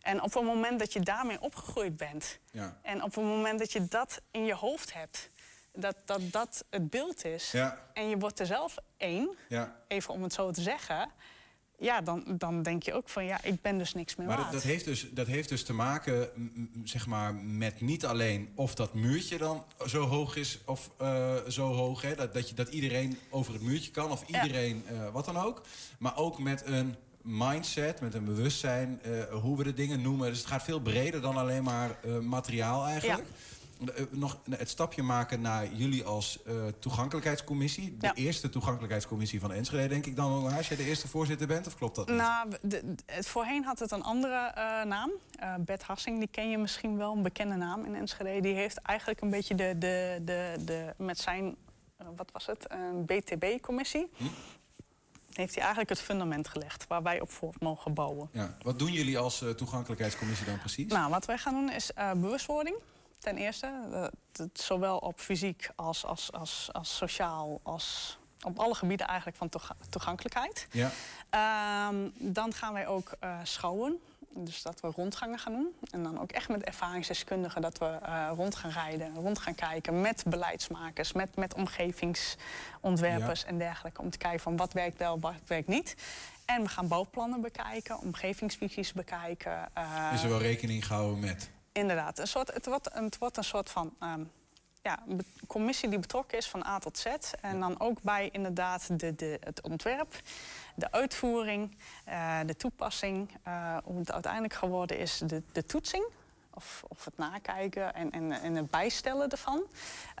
En 0.00 0.22
op 0.22 0.34
het 0.34 0.42
moment 0.44 0.78
dat 0.78 0.92
je 0.92 1.00
daarmee 1.00 1.40
opgegroeid 1.40 1.96
bent 1.96 2.38
Ja. 2.50 2.78
en 2.82 3.02
op 3.02 3.14
het 3.14 3.24
moment 3.24 3.58
dat 3.58 3.72
je 3.72 3.88
dat 3.88 4.20
in 4.30 4.44
je 4.44 4.54
hoofd 4.54 4.92
hebt, 4.94 5.30
dat 5.72 5.96
dat, 6.04 6.20
dat 6.32 6.64
het 6.70 6.90
beeld 6.90 7.24
is 7.24 7.50
Ja, 7.50 7.78
en 7.92 8.08
je 8.08 8.18
wordt 8.18 8.40
er 8.40 8.46
zelf 8.46 8.76
één, 8.96 9.36
ja. 9.48 9.76
even 9.88 10.14
om 10.14 10.22
het 10.22 10.32
zo 10.32 10.50
te 10.50 10.62
zeggen, 10.62 11.10
ja, 11.80 12.00
dan, 12.00 12.24
dan 12.28 12.62
denk 12.62 12.82
je 12.82 12.92
ook 12.92 13.08
van 13.08 13.24
ja, 13.24 13.42
ik 13.42 13.62
ben 13.62 13.78
dus 13.78 13.94
niks 13.94 14.16
meer 14.16 14.26
Maar 14.26 14.36
dat, 14.36 14.44
waard. 14.44 14.56
dat, 14.56 14.70
heeft 14.70 14.84
dus, 14.84 15.10
dat 15.10 15.26
heeft 15.26 15.48
dus 15.48 15.64
te 15.64 15.72
maken 15.72 16.30
zeg 16.84 17.06
maar, 17.06 17.34
met 17.34 17.80
niet 17.80 18.06
alleen 18.06 18.52
of 18.54 18.74
dat 18.74 18.94
muurtje 18.94 19.38
dan 19.38 19.64
zo 19.86 20.06
hoog 20.06 20.36
is 20.36 20.58
of 20.66 20.90
eh, 20.98 21.36
zo 21.48 21.72
hoog. 21.72 22.02
Hè, 22.02 22.14
dat, 22.14 22.34
dat, 22.34 22.48
je, 22.48 22.54
dat 22.54 22.68
iedereen 22.68 23.18
over 23.30 23.52
het 23.52 23.62
muurtje 23.62 23.90
kan 23.90 24.10
of 24.10 24.26
iedereen 24.28 24.84
eh, 24.86 25.08
wat 25.12 25.24
dan 25.24 25.36
ook. 25.36 25.62
Maar 25.98 26.16
ook 26.16 26.38
met 26.38 26.62
een 26.66 26.96
mindset, 27.22 28.00
met 28.00 28.14
een 28.14 28.24
bewustzijn, 28.24 29.00
eh, 29.02 29.10
hoe 29.40 29.56
we 29.56 29.64
de 29.64 29.74
dingen 29.74 30.02
noemen. 30.02 30.28
Dus 30.28 30.38
het 30.38 30.46
gaat 30.46 30.62
veel 30.62 30.80
breder 30.80 31.20
dan 31.20 31.36
alleen 31.36 31.62
maar 31.62 31.90
eh, 32.04 32.18
materiaal 32.18 32.84
eigenlijk. 32.86 33.26
Eh, 33.96 34.04
nog 34.10 34.38
het 34.50 34.68
stapje 34.68 35.02
maken 35.02 35.40
naar 35.40 35.72
jullie 35.74 36.04
als 36.04 36.38
toegankelijkheidscommissie. 36.78 37.96
De 37.98 38.06
Ja. 38.06 38.14
eerste 38.14 38.48
toegankelijkheidscommissie 38.48 39.40
van 39.40 39.52
Enschede, 39.52 39.88
denk 39.88 40.06
ik 40.06 40.16
dan, 40.16 40.52
als 40.56 40.68
jij 40.68 40.76
de 40.76 40.84
eerste 40.84 41.08
voorzitter 41.08 41.46
bent, 41.46 41.66
of 41.66 41.74
klopt 41.76 41.96
dat 41.96 42.08
niet? 42.08 42.16
Nou, 42.16 42.50
de- 42.50 42.58
de- 42.68 42.94
het, 43.06 43.26
voorheen 43.28 43.64
had 43.64 43.78
het 43.78 43.90
een 43.90 44.02
andere 44.02 44.52
naam. 44.84 45.10
Eh 45.38 45.54
Bert 45.58 45.82
Hassing, 45.82 46.18
die 46.18 46.28
ken 46.28 46.50
je 46.50 46.58
misschien 46.58 46.96
wel, 46.96 47.12
een 47.16 47.22
bekende 47.22 47.54
naam 47.56 47.84
in 47.84 47.94
Enschede. 47.94 48.40
Die 48.40 48.54
heeft 48.54 48.78
eigenlijk 48.78 49.20
een 49.20 49.30
beetje 49.30 49.54
de, 49.54 49.74
de, 49.78 50.18
de, 50.24 50.56
de, 50.64 50.94
met 50.96 51.18
zijn, 51.18 51.56
wat 52.16 52.30
was 52.32 52.46
het, 52.46 52.66
een 52.68 53.04
BTB-commissie... 53.04 54.10
Hm? 54.16 54.24
Heeft 55.38 55.54
hij 55.54 55.62
eigenlijk 55.62 55.88
het 55.90 56.00
fundament 56.00 56.48
gelegd 56.48 56.86
waar 56.86 57.02
wij 57.02 57.20
op 57.20 57.30
voort 57.30 57.60
mogen 57.60 57.94
bouwen. 57.94 58.28
Ja. 58.32 58.56
Wat 58.62 58.78
doen 58.78 58.92
jullie 58.92 59.18
als 59.18 59.42
eh, 59.42 59.50
toegankelijkheidscommissie 59.50 60.46
dan 60.46 60.58
precies? 60.58 60.92
Nou, 60.92 61.10
wat 61.10 61.24
wij 61.24 61.38
gaan 61.38 61.54
doen 61.54 61.70
is 61.72 61.92
eh, 61.92 62.10
bewustwording. 62.12 62.76
Ten 63.18 63.36
eerste, 63.36 63.72
eh, 63.92 64.44
zowel 64.52 64.96
op 64.98 65.20
fysiek 65.20 65.70
als, 65.76 66.04
als, 66.04 66.32
als, 66.32 66.68
als 66.72 66.96
sociaal, 66.96 67.60
als 67.62 68.18
op 68.42 68.58
alle 68.58 68.74
gebieden 68.74 69.06
eigenlijk 69.06 69.38
van 69.38 69.48
toega- 69.48 69.76
toegankelijkheid. 69.90 70.66
Ja. 70.70 70.90
Ehm, 71.30 72.08
dan 72.14 72.52
gaan 72.54 72.72
wij 72.72 72.86
ook 72.86 73.10
schouwen. 73.42 73.98
Dus 74.34 74.62
dat 74.62 74.80
we 74.80 74.88
rondgangen 74.88 75.38
gaan 75.38 75.52
doen. 75.52 75.74
En 75.90 76.02
dan 76.02 76.20
ook 76.20 76.32
echt 76.32 76.48
met 76.48 76.62
ervaringsdeskundigen 76.64 77.62
dat 77.62 77.78
we 77.78 77.84
eh, 78.02 78.30
rond 78.34 78.54
gaan 78.54 78.70
rijden, 78.70 79.14
rond 79.14 79.38
gaan 79.38 79.54
kijken 79.54 80.00
met 80.00 80.24
beleidsmakers, 80.26 81.12
met, 81.12 81.36
met 81.36 81.54
omgevingsontwerpers 81.54 83.44
en 83.44 83.58
dergelijke. 83.58 84.00
Om 84.00 84.10
te 84.10 84.18
kijken 84.18 84.40
van 84.40 84.56
wat 84.56 84.72
werkt 84.72 84.98
wel, 84.98 85.20
wat 85.20 85.34
werkt 85.46 85.68
niet. 85.68 85.94
En 86.44 86.62
we 86.62 86.68
gaan 86.68 86.88
bouwplannen 86.88 87.40
bekijken, 87.40 87.98
omgevingsvisies 88.00 88.92
bekijken. 88.92 89.68
eh, 89.74 90.10
Is 90.14 90.22
er 90.22 90.28
wel 90.28 90.38
rekening 90.40 90.86
gehouden 90.86 91.18
met? 91.20 91.50
Inderdaad, 91.72 92.18
een 92.18 92.26
soort, 92.26 92.54
het, 92.54 92.66
wordt, 92.66 92.88
het 92.92 93.18
wordt 93.18 93.36
een 93.36 93.44
soort 93.44 93.70
van 93.70 93.94
ehm, 94.00 94.20
ja, 94.88 94.98
een 95.08 95.26
commissie 95.46 95.88
die 95.88 95.98
betrokken 95.98 96.38
is 96.38 96.48
van 96.48 96.64
A 96.66 96.78
tot 96.78 96.98
Z. 96.98 97.06
En 97.40 97.60
dan 97.60 97.80
ook 97.80 98.02
bij 98.02 98.28
inderdaad 98.32 99.00
de, 99.00 99.14
de, 99.14 99.38
het 99.40 99.60
ontwerp, 99.60 100.20
de 100.74 100.92
uitvoering, 100.92 101.76
eh, 102.04 102.38
de 102.46 102.56
toepassing. 102.56 103.30
eh, 103.42 103.76
hoe 103.84 103.98
het 103.98 104.12
uiteindelijk 104.12 104.54
geworden 104.54 104.98
is, 104.98 105.22
de, 105.26 105.42
de 105.52 105.66
toetsing. 105.66 106.04
of, 106.54 106.82
of 106.88 107.04
het 107.04 107.18
nakijken 107.18 107.94
en, 107.94 108.10
en, 108.10 108.32
en 108.32 108.54
het 108.54 108.70
bijstellen 108.70 109.28
ervan. 109.30 109.62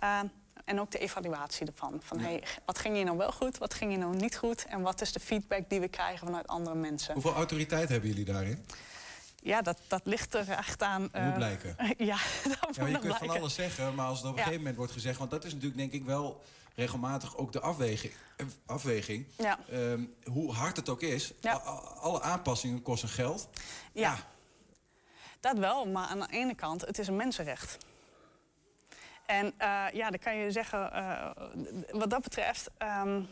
Uh, 0.02 0.20
en 0.64 0.80
ook 0.80 0.90
de 0.90 0.98
evaluatie 0.98 1.66
ervan. 1.66 2.00
Van 2.02 2.18
hey, 2.20 2.42
wat 2.64 2.78
ging 2.78 2.94
hier 2.94 3.04
nou 3.04 3.16
wel 3.16 3.32
goed, 3.32 3.58
wat 3.58 3.74
ging 3.74 3.90
hier 3.90 3.98
nou 3.98 4.16
niet 4.16 4.36
goed 4.36 4.64
en 4.64 4.80
wat 4.80 5.00
is 5.00 5.12
de 5.12 5.20
feedback 5.20 5.68
die 5.68 5.80
we 5.80 5.88
krijgen 5.88 6.26
vanuit 6.26 6.46
andere 6.46 6.76
mensen. 6.76 7.12
Hoeveel 7.12 7.34
autoriteit 7.34 7.88
hebben 7.88 8.08
jullie 8.08 8.24
daarin? 8.24 8.64
Ja, 9.48 9.62
dat, 9.62 9.80
dat 9.86 10.00
ligt 10.04 10.34
er 10.34 10.48
echt 10.48 10.82
aan. 10.82 11.08
Uh, 11.14 11.24
moet 11.24 11.34
blijken. 11.34 11.76
ja, 12.12 12.16
dat 12.42 12.76
ja, 12.76 12.86
je 12.86 12.98
kunt 12.98 13.16
van 13.16 13.30
alles 13.30 13.54
zeggen, 13.54 13.94
maar 13.94 14.06
als 14.06 14.18
het 14.18 14.26
op 14.26 14.32
een 14.32 14.38
gegeven 14.38 14.58
moment 14.58 14.76
wordt 14.76 14.92
gezegd, 14.92 15.18
want 15.18 15.30
dat 15.30 15.44
is 15.44 15.52
natuurlijk 15.52 15.80
denk 15.80 15.92
ik 15.92 16.04
wel 16.04 16.42
regelmatig 16.74 17.36
ook 17.36 17.52
de 17.52 17.60
afweging. 17.60 18.12
Eh, 18.36 18.46
afweging. 18.66 19.26
Ja. 19.36 19.58
Um, 19.72 20.14
hoe 20.24 20.52
hard 20.52 20.76
het 20.76 20.88
ook 20.88 21.02
is, 21.02 21.32
alle 22.00 22.20
aanpassingen 22.22 22.82
kosten 22.82 23.08
geld. 23.08 23.48
Ja. 23.92 24.16
Dat 25.40 25.58
wel, 25.58 25.86
maar 25.86 26.06
aan 26.06 26.20
de 26.20 26.28
ene 26.30 26.54
kant, 26.54 26.80
het 26.80 26.98
is 26.98 27.08
een 27.08 27.16
mensenrecht. 27.16 27.78
En 29.26 29.46
uh, 29.46 29.84
ja, 29.92 30.10
dan 30.10 30.18
kan 30.18 30.36
je 30.36 30.50
zeggen, 30.50 30.90
uh, 30.94 31.30
wat 31.90 32.10
dat 32.10 32.22
betreft, 32.22 32.70
um, 33.02 33.28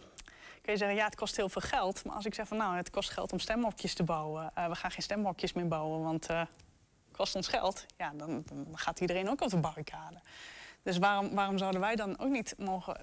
kun 0.67 0.75
je 0.75 0.81
zeggen, 0.81 0.97
ja, 0.97 1.05
het 1.05 1.15
kost 1.15 1.37
heel 1.37 1.49
veel 1.49 1.63
geld. 1.63 2.05
Maar 2.05 2.15
als 2.15 2.25
ik 2.25 2.35
zeg 2.35 2.49
van, 2.49 2.57
nou, 2.57 2.77
het 2.77 2.91
kost 2.91 3.11
geld 3.11 3.33
om 3.33 3.39
stemhokjes 3.39 3.95
te 3.95 4.03
bouwen. 4.03 4.51
Uh, 4.59 4.69
we 4.69 4.75
gaan 4.75 4.91
geen 4.91 5.03
stemhokjes 5.03 5.53
meer 5.53 5.69
bouwen, 5.69 6.03
want 6.03 6.27
het 6.27 6.49
kost 7.13 7.35
ons 7.35 7.49
geld. 7.49 7.87
Ja, 7.97 8.13
dan, 8.17 8.43
dan, 8.47 8.67
gaat 8.73 9.01
iedereen 9.01 9.29
ook 9.29 9.41
op 9.41 9.51
de 9.51 9.57
barricade. 9.57 10.21
Dus 10.83 10.99
waarom, 10.99 11.35
waarom 11.35 11.59
zouden 11.59 11.81
wij 11.81 11.97
dan 11.97 12.19
ook 12.19 12.31
niet 12.31 12.55
mogen... 12.59 13.01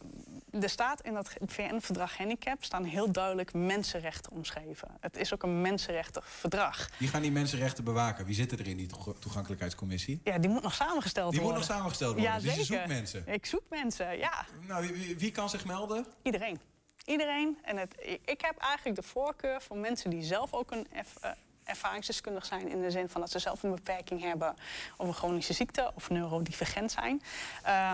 Er 0.51 0.69
staat 0.69 1.01
in 1.01 1.13
dat 1.13 1.33
VN-verdrag 1.45 2.17
handicap 2.17 2.63
staan 2.63 2.83
heel 2.83 3.11
duidelijk 3.11 3.53
mensenrechten 3.53 4.31
omschreven. 4.31 4.87
Het 4.99 5.17
is 5.17 5.33
ook 5.33 5.43
een 5.43 5.61
mensenrechtenverdrag. 5.61 6.89
Wie 6.97 7.07
gaan 7.07 7.21
die 7.21 7.31
mensenrechten 7.31 7.83
bewaken? 7.83 8.25
Wie 8.25 8.35
zitten 8.35 8.59
er 8.59 8.67
in 8.67 8.77
die 8.77 8.89
toegankelijkheidscommissie? 9.19 10.21
Ja, 10.23 10.37
die 10.37 10.49
moet 10.49 10.63
nog 10.63 10.73
samengesteld 10.73 11.31
die 11.31 11.41
worden. 11.41 11.59
Die 11.59 11.67
moet 11.67 11.69
nog 11.69 11.77
samengesteld 11.77 12.13
worden, 12.13 12.31
ja, 12.31 12.39
dus 12.39 12.43
zeker. 12.43 12.59
je 12.59 12.65
zoekt 12.65 12.87
mensen? 12.87 13.23
Ik 13.27 13.45
zoek 13.45 13.63
mensen, 13.69 14.17
ja. 14.17 14.45
Nou, 14.67 14.87
wie, 14.87 15.17
wie 15.17 15.31
kan 15.31 15.49
zich 15.49 15.65
melden? 15.65 16.05
Iedereen. 16.21 16.59
Iedereen. 17.05 17.57
En 17.61 17.77
het, 17.77 17.95
ik 18.25 18.41
heb 18.41 18.57
eigenlijk 18.57 18.95
de 18.95 19.07
voorkeur 19.07 19.61
voor 19.61 19.77
mensen 19.77 20.09
die 20.09 20.23
zelf 20.23 20.53
ook 20.53 20.71
een 20.71 20.87
F, 21.05 21.23
uh, 21.23 21.31
ervaringsdeskundig 21.63 22.45
zijn 22.45 22.67
in 22.69 22.81
de 22.81 22.91
zin 22.91 23.09
van 23.09 23.21
dat 23.21 23.31
ze 23.31 23.39
zelf 23.39 23.63
een 23.63 23.75
beperking 23.75 24.21
hebben 24.21 24.55
of 24.97 25.07
een 25.07 25.13
chronische 25.13 25.53
ziekte 25.53 25.91
of 25.95 26.09
neurodivergent 26.09 26.91
zijn. 26.91 27.21
Uh, 27.65 27.93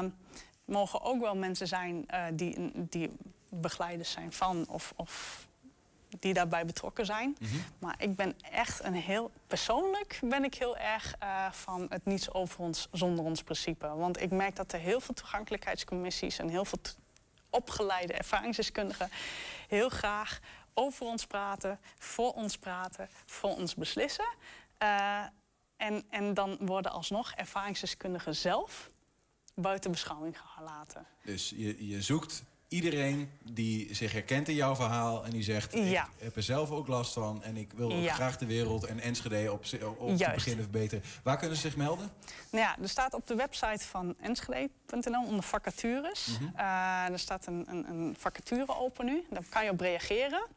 mogen 0.66 1.02
ook 1.02 1.20
wel 1.20 1.36
mensen 1.36 1.68
zijn 1.68 2.06
uh, 2.14 2.24
die, 2.34 2.72
die 2.74 3.12
begeleiders 3.50 4.12
zijn 4.12 4.34
van 4.34 4.66
of, 4.68 4.94
of 4.96 5.48
die 6.20 6.34
daarbij 6.34 6.66
betrokken 6.66 7.06
zijn. 7.06 7.38
Mhm. 7.40 7.56
Maar 7.80 7.96
ik 7.98 8.16
ben 8.16 8.36
echt 8.52 8.84
een 8.84 8.94
heel 8.94 9.32
persoonlijk 9.48 10.20
ben 10.24 10.44
ik 10.44 10.54
heel 10.54 10.78
erg 10.78 11.16
uh, 11.24 11.52
van 11.52 11.86
het 11.90 12.06
niets 12.06 12.34
over 12.34 12.60
ons 12.60 12.88
zonder 12.92 13.26
ons 13.26 13.44
principe. 13.44 13.88
Want 13.88 14.22
ik 14.22 14.32
merk 14.32 14.56
dat 14.56 14.72
er 14.72 14.80
heel 14.80 15.02
veel 15.02 15.14
toegankelijkheidscommissies 15.14 16.40
en 16.40 16.50
heel 16.50 16.66
veel 16.66 16.80
opgeleide 17.50 18.14
ervaringsdeskundigen 18.14 19.10
heel 19.68 19.90
graag 19.90 20.40
over 20.74 21.06
ons 21.06 21.26
praten, 21.26 21.80
voor 21.98 22.34
ons 22.34 22.58
praten, 22.58 23.10
voor 23.26 23.56
ons 23.56 23.76
beslissen. 23.76 24.34
Uh, 24.84 25.24
en, 25.78 26.04
en 26.10 26.34
dan 26.34 26.58
worden 26.60 26.92
alsnog 26.92 27.32
ervaringsdeskundigen 27.32 28.36
zelf 28.36 28.90
buiten 29.56 29.92
beschouwing 29.92 30.38
gelaten. 30.56 31.06
Dus 31.24 31.50
je, 31.50 31.88
je 31.88 32.02
zoekt 32.02 32.44
iedereen 32.70 33.32
die 33.52 33.96
zich 33.96 34.12
herkent 34.12 34.48
in 34.48 34.56
jouw 34.56 34.76
verhaal 34.76 35.26
en 35.26 35.32
die 35.32 35.44
zegt: 35.44 35.74
Ja. 35.74 36.04
Ik 36.18 36.24
heb 36.24 36.36
er 36.36 36.44
zelf 36.44 36.72
ook 36.72 36.88
last 36.88 37.14
van 37.14 37.44
en 37.44 37.58
ik 37.58 37.72
wil 37.74 37.92
Ja. 37.92 38.14
graag 38.14 38.38
de 38.38 38.46
wereld 38.46 38.86
en 38.86 39.00
Enschede 39.00 39.52
op, 39.52 39.66
op 39.98 40.18
te 40.18 40.32
beginnen 40.34 40.64
verbeteren. 40.64 41.04
Waar 41.24 41.38
kunnen 41.38 41.56
ze 41.56 41.62
zich 41.62 41.76
melden? 41.78 42.12
Nou 42.52 42.64
ja, 42.64 42.78
er 42.82 42.90
staat 42.90 43.14
op 43.14 43.28
de 43.28 43.36
website 43.36 43.86
van 43.86 44.16
enschede.nl 44.22 45.24
onder 45.26 45.44
vacatures. 45.44 46.28
Mhm. 46.28 46.56
Eh, 46.56 47.10
er 47.10 47.20
staat 47.20 47.48
een, 47.48 47.66
een, 47.70 47.90
een 47.90 48.16
vacature 48.20 48.78
open 48.78 49.06
nu. 49.06 49.26
Daar 49.30 49.44
kan 49.50 49.64
je 49.64 49.70
op 49.72 49.80
reageren. 49.80 50.48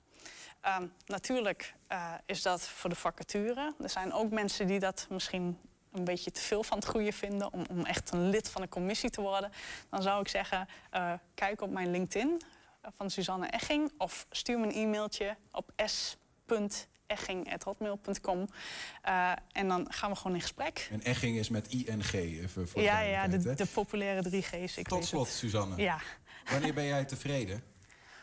Ehm, 0.61 0.87
natuurlijk 1.07 1.75
eh, 1.87 2.12
is 2.27 2.42
dat 2.42 2.68
voor 2.68 2.90
de 2.90 2.96
vacature. 2.96 3.75
Er 3.83 3.90
zijn 3.90 4.12
ook 4.12 4.31
mensen 4.31 4.66
die 4.66 4.79
dat 4.79 5.07
misschien 5.11 5.59
een 5.92 6.05
beetje 6.05 6.31
te 6.31 6.40
veel 6.40 6.62
van 6.62 6.78
het 6.78 6.87
goede 6.87 7.12
vinden... 7.12 7.52
om, 7.52 7.64
om 7.70 7.85
echt 7.85 8.12
een 8.12 8.28
lid 8.28 8.48
van 8.48 8.62
een 8.62 8.68
commissie 8.68 9.11
te 9.11 9.20
worden. 9.20 9.50
Dan 9.90 10.02
zou 10.02 10.20
ik 10.20 10.28
zeggen, 10.28 10.68
eh, 10.90 11.12
kijk 11.35 11.61
op 11.61 11.70
mijn 11.70 11.90
LinkedIn 11.90 12.42
eh, 12.81 12.90
van 12.96 13.11
Suzanne 13.11 13.46
Egging... 13.46 13.92
of 13.98 14.26
stuur 14.31 14.59
me 14.59 14.66
een 14.66 14.72
e-mailtje 14.72 15.37
op 15.50 15.70
s.egging.hotmail.com. 15.76 18.48
Eh, 19.02 19.33
en 19.52 19.68
dan 19.68 19.92
gaan 19.92 20.11
we 20.11 20.16
gewoon 20.16 20.35
in 20.35 20.40
gesprek. 20.40 20.88
En 20.90 21.00
Egging 21.00 21.37
is 21.37 21.48
met 21.48 21.68
ING, 21.68 22.12
even 22.12 22.68
voor 22.68 22.81
de 22.81 22.87
Ja, 22.87 23.00
ja, 23.00 23.12
duidelijkheid, 23.12 23.59
de, 23.59 23.64
de 23.64 23.70
populaire 23.70 24.31
3G's. 24.31 24.76
Ik 24.76 24.88
Tot 24.88 24.98
weet 24.98 25.09
slot, 25.09 25.26
het. 25.26 25.35
Suzanne. 25.35 25.76
Ja. 25.76 25.98
Wanneer 26.50 26.74
ben 26.74 26.85
jij 26.85 27.05
tevreden? 27.05 27.62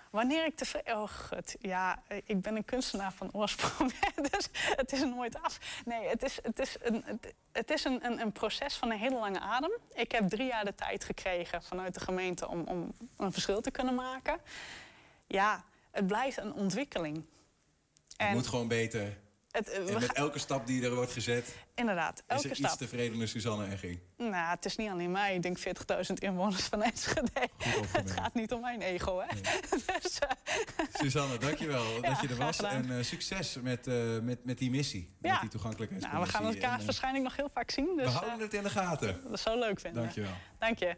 Wanneer 0.09 0.45
ik 0.45 0.55
tevreden... 0.55 1.01
Oh, 1.01 1.07
gut. 1.07 1.55
Ja, 1.59 2.03
ik 2.23 2.41
ben 2.41 2.55
een 2.55 2.65
kunstenaar 2.65 3.13
van 3.13 3.29
oorsprong. 3.31 3.93
dus 4.31 4.49
het 4.53 4.91
is 4.91 5.03
nooit 5.03 5.41
af. 5.41 5.81
Nee, 5.85 6.07
het 6.07 6.23
is, 6.23 6.39
het 6.43 6.59
is, 6.59 6.75
een, 6.81 7.03
het, 7.05 7.33
het 7.51 7.71
is 7.71 7.83
een, 7.83 8.05
een, 8.05 8.19
een 8.19 8.31
proces 8.31 8.75
van 8.75 8.91
een 8.91 8.97
hele 8.97 9.19
lange 9.19 9.39
adem. 9.39 9.71
Ik 9.93 10.11
heb 10.11 10.29
drie 10.29 10.47
jaar 10.47 10.65
de 10.65 10.75
tijd 10.75 11.03
gekregen 11.03 11.63
vanuit 11.63 11.93
de 11.93 11.99
gemeente... 11.99 12.47
om, 12.47 12.63
om 12.63 12.93
een 13.17 13.31
verschil 13.31 13.61
te 13.61 13.71
kunnen 13.71 13.95
maken. 13.95 14.39
Ja, 15.27 15.63
het 15.91 16.07
blijft 16.07 16.37
een 16.37 16.53
ontwikkeling. 16.53 17.25
Het 18.17 18.33
moet 18.33 18.47
gewoon 18.47 18.67
beter. 18.67 19.17
Het, 19.51 19.69
eh, 19.69 19.77
En 19.87 19.93
met 19.93 20.03
gaan- 20.03 20.15
elke 20.15 20.39
stap 20.39 20.67
die 20.67 20.83
er 20.83 20.95
wordt 20.95 21.11
gezet, 21.11 21.55
inderdaad, 21.75 22.17
is 22.17 22.23
elke 22.27 22.49
er 22.49 22.55
stap. 22.55 22.69
iets 22.69 22.77
tevredener 22.79 23.27
Suzanne 23.27 23.65
Egging. 23.71 23.99
Nou, 24.17 24.33
het 24.49 24.65
is 24.65 24.75
niet 24.75 24.89
alleen 24.89 25.11
mij. 25.11 25.35
Ik 25.35 25.41
denk 25.41 25.57
40.000 25.59 26.13
inwoners 26.19 26.63
van 26.63 26.81
Enschede. 26.91 27.31
Het 27.91 28.11
gaat 28.11 28.33
niet 28.33 28.51
om 28.53 28.61
mijn 28.61 28.81
ego, 28.81 29.19
hè? 29.27 29.35
dus, 30.01 30.19
eh, 30.19 30.29
Suzanne, 30.93 31.37
dankjewel 31.37 31.83
Ja, 32.01 32.09
dat 32.09 32.19
je 32.21 32.27
er 32.27 32.35
was. 32.35 32.59
En 32.61 32.97
eh, 32.97 33.03
succes 33.03 33.55
met, 33.61 33.85
met, 34.21 34.45
met 34.45 34.57
die 34.57 34.69
missie, 34.69 35.15
Ja. 35.21 35.31
met 35.31 35.41
die 35.41 35.49
toegankelijkheidscommissie. 35.49 36.33
nou, 36.39 36.49
we 36.49 36.53
gaan 36.55 36.61
elkaar 36.69 36.79
En, 36.79 36.85
waarschijnlijk 36.85 37.23
nog 37.23 37.35
heel 37.35 37.49
vaak 37.53 37.71
zien. 37.71 37.93
Dus, 37.97 38.05
we 38.05 38.11
houden 38.11 38.39
het 38.39 38.53
in 38.53 38.63
de 38.63 38.69
gaten. 38.69 39.21
dat 39.29 39.39
zou 39.39 39.59
leuk 39.59 39.79
vinden. 39.79 40.01
Dankjewel. 40.03 40.33
Dank 40.59 40.79
je. 40.79 40.95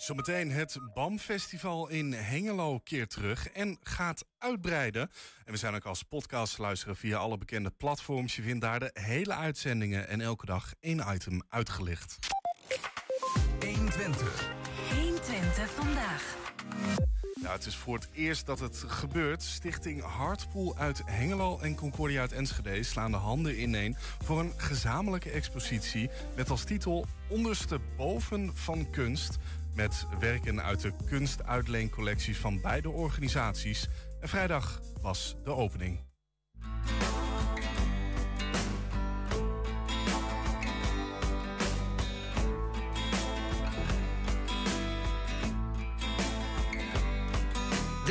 Zometeen 0.00 0.50
het 0.50 0.78
BAM-festival 0.94 1.88
in 1.88 2.12
Hengelo 2.12 2.78
keert 2.78 3.10
terug 3.10 3.48
en 3.48 3.78
gaat 3.82 4.24
uitbreiden. 4.38 5.10
En 5.44 5.52
we 5.52 5.58
zijn 5.58 5.74
ook 5.74 5.84
als 5.84 6.02
podcast 6.02 6.54
te 6.54 6.62
luisteren 6.62 6.96
via 6.96 7.18
alle 7.18 7.38
bekende 7.38 7.70
platforms. 7.70 8.36
Je 8.36 8.42
vindt 8.42 8.60
daar 8.60 8.80
de 8.80 8.90
hele 8.92 9.34
uitzendingen 9.34 10.08
en 10.08 10.20
elke 10.20 10.46
dag 10.46 10.72
één 10.80 11.04
item 11.14 11.42
uitgelicht. 11.48 12.18
120. 13.60 14.50
120 14.94 15.70
vandaag. 15.70 16.36
Ja, 17.42 17.52
het 17.52 17.66
is 17.66 17.76
voor 17.76 17.94
het 17.94 18.08
eerst 18.12 18.46
dat 18.46 18.58
het 18.58 18.84
gebeurt. 18.86 19.42
Stichting 19.42 20.02
Hartpool 20.02 20.76
uit 20.76 21.02
Hengelo 21.04 21.58
en 21.58 21.74
Concordia 21.74 22.20
uit 22.20 22.32
Enschede 22.32 22.82
slaan 22.82 23.10
de 23.10 23.16
handen 23.16 23.62
ineen 23.62 23.96
voor 23.98 24.40
een 24.40 24.52
gezamenlijke 24.56 25.30
expositie 25.30 26.10
met 26.36 26.50
als 26.50 26.64
titel 26.64 27.06
Ondersteboven 27.28 28.56
van 28.56 28.90
kunst. 28.90 29.38
Met 29.80 30.06
werken 30.18 30.62
uit 30.62 30.80
de 30.80 30.92
kunstuitleencollecties 31.06 32.38
van 32.38 32.60
beide 32.60 32.90
organisaties. 32.90 33.88
En 34.20 34.28
vrijdag 34.28 34.80
was 35.02 35.36
de 35.44 35.50
opening. 35.50 36.09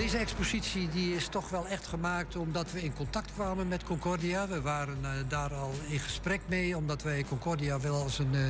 Deze 0.09 0.21
expositie 0.21 0.89
die 0.89 1.15
is 1.15 1.27
toch 1.27 1.49
wel 1.49 1.67
echt 1.67 1.87
gemaakt 1.87 2.35
omdat 2.35 2.71
we 2.71 2.81
in 2.81 2.93
contact 2.93 3.33
kwamen 3.33 3.67
met 3.67 3.83
Concordia. 3.83 4.47
We 4.47 4.61
waren 4.61 4.97
eh, 5.03 5.11
daar 5.27 5.53
al 5.53 5.71
in 5.87 5.99
gesprek 5.99 6.41
mee, 6.47 6.77
omdat 6.77 7.03
wij 7.03 7.23
Concordia 7.23 7.79
wel 7.79 8.01
als 8.01 8.19
een, 8.19 8.33
eh, 8.35 8.45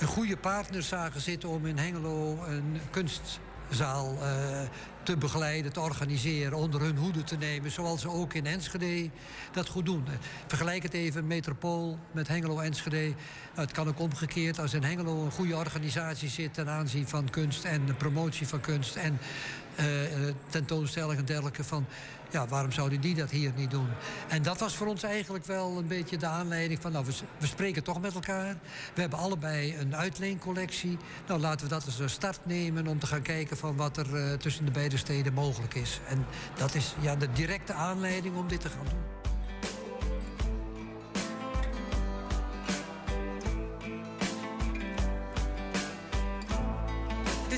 een 0.00 0.06
goede 0.06 0.36
partner 0.36 0.82
zagen 0.82 1.20
zitten 1.20 1.48
om 1.48 1.66
in 1.66 1.78
Hengelo 1.78 2.44
een 2.44 2.80
kunstzaal 2.90 4.16
eh, 4.22 4.60
te 5.02 5.16
begeleiden, 5.16 5.72
te 5.72 5.80
organiseren, 5.80 6.58
onder 6.58 6.80
hun 6.80 6.96
hoede 6.96 7.24
te 7.24 7.36
nemen, 7.36 7.70
zoals 7.70 8.00
ze 8.00 8.08
ook 8.08 8.34
in 8.34 8.46
Enschede 8.46 9.10
dat 9.52 9.68
goed 9.68 9.86
doen. 9.86 10.04
Vergelijk 10.46 10.82
het 10.82 10.94
even 10.94 11.26
metropool 11.26 11.98
met 12.12 12.28
Hengelo 12.28 12.58
Enschede. 12.58 13.02
Nou, 13.54 13.66
het 13.66 13.72
kan 13.72 13.88
ook 13.88 13.98
omgekeerd 13.98 14.58
als 14.58 14.74
in 14.74 14.82
Hengelo 14.82 15.24
een 15.24 15.30
goede 15.30 15.56
organisatie 15.56 16.28
zit 16.28 16.54
ten 16.54 16.68
aanzien 16.68 17.08
van 17.08 17.30
kunst 17.30 17.64
en 17.64 17.86
de 17.86 17.94
promotie 17.94 18.46
van 18.46 18.60
kunst 18.60 18.96
en 18.96 19.18
tentoonstellingen 20.48 21.18
en 21.18 21.24
dergelijke 21.24 21.64
van... 21.64 21.86
ja, 22.30 22.46
waarom 22.46 22.72
zouden 22.72 23.00
die 23.00 23.14
dat 23.14 23.30
hier 23.30 23.52
niet 23.56 23.70
doen? 23.70 23.88
En 24.28 24.42
dat 24.42 24.58
was 24.58 24.76
voor 24.76 24.86
ons 24.86 25.02
eigenlijk 25.02 25.44
wel 25.44 25.78
een 25.78 25.86
beetje 25.86 26.16
de 26.16 26.26
aanleiding 26.26 26.80
van... 26.80 26.92
nou, 26.92 27.04
we, 27.38 27.46
spreken 27.46 27.82
toch 27.82 28.00
met 28.00 28.14
elkaar. 28.14 28.56
We 28.94 29.00
hebben 29.00 29.18
allebei 29.18 29.76
een 29.76 29.96
uitleencollectie. 29.96 30.98
Nou, 31.26 31.40
laten 31.40 31.66
we 31.66 31.72
dat 31.72 31.86
als 31.86 31.98
een 31.98 32.10
start 32.10 32.46
nemen 32.46 32.86
om 32.86 32.98
te 32.98 33.06
gaan 33.06 33.22
kijken... 33.22 33.56
van 33.56 33.76
wat 33.76 33.96
er 33.96 34.16
eh, 34.16 34.32
tussen 34.32 34.64
de 34.64 34.70
beide 34.70 34.96
steden 34.96 35.32
mogelijk 35.32 35.74
is. 35.74 36.00
En 36.08 36.26
dat 36.58 36.74
is 36.74 36.94
ja, 37.00 37.16
de 37.16 37.32
directe 37.32 37.72
aanleiding 37.72 38.36
om 38.36 38.48
dit 38.48 38.60
te 38.60 38.68
gaan 38.68 38.86
doen. 38.90 39.33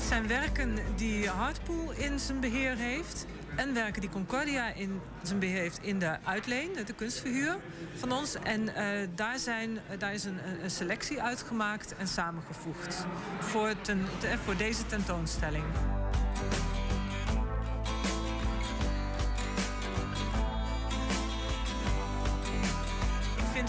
Zijn 0.07 0.27
werken 0.27 0.77
die 0.95 1.29
Hardpool 1.29 1.91
in 1.91 2.19
zijn 2.19 2.39
beheer 2.39 2.75
heeft. 2.75 3.25
En 3.55 3.73
werken 3.73 4.01
die 4.01 4.09
Concordia 4.09 4.73
in 4.73 5.01
zijn 5.21 5.39
beheer 5.39 5.59
heeft 5.59 5.79
in 5.81 5.99
de 5.99 6.17
uitleen, 6.23 6.69
de 6.85 6.93
kunstverhuur 6.93 7.57
van 7.95 8.11
ons. 8.11 8.35
En 8.43 8.61
uh, 8.61 8.73
daar, 9.15 9.39
zijn, 9.39 9.79
daar 9.97 10.13
is 10.13 10.23
een, 10.23 10.39
een, 10.63 10.71
selectie 10.71 11.21
uitgemaakt 11.21 11.95
en 11.95 12.07
samengevoegd 12.07 13.05
voor, 13.39 13.73
ten, 13.81 14.05
te, 14.19 14.37
voor 14.43 14.57
deze 14.57 14.85
tentoonstelling. 14.85 15.63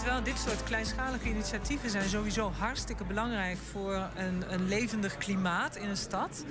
Wel, 0.03 0.23
dit 0.23 0.39
soort 0.39 0.63
kleinschalige 0.63 1.29
initiatieven 1.29 1.89
zijn 1.89 2.09
sowieso 2.09 2.51
hartstikke 2.57 3.03
belangrijk 3.03 3.57
voor 3.71 4.09
een, 4.15 4.53
een 4.53 4.67
levendig 4.67 5.17
klimaat 5.17 5.75
in 5.75 5.89
een 5.89 5.97
stad. 5.97 6.43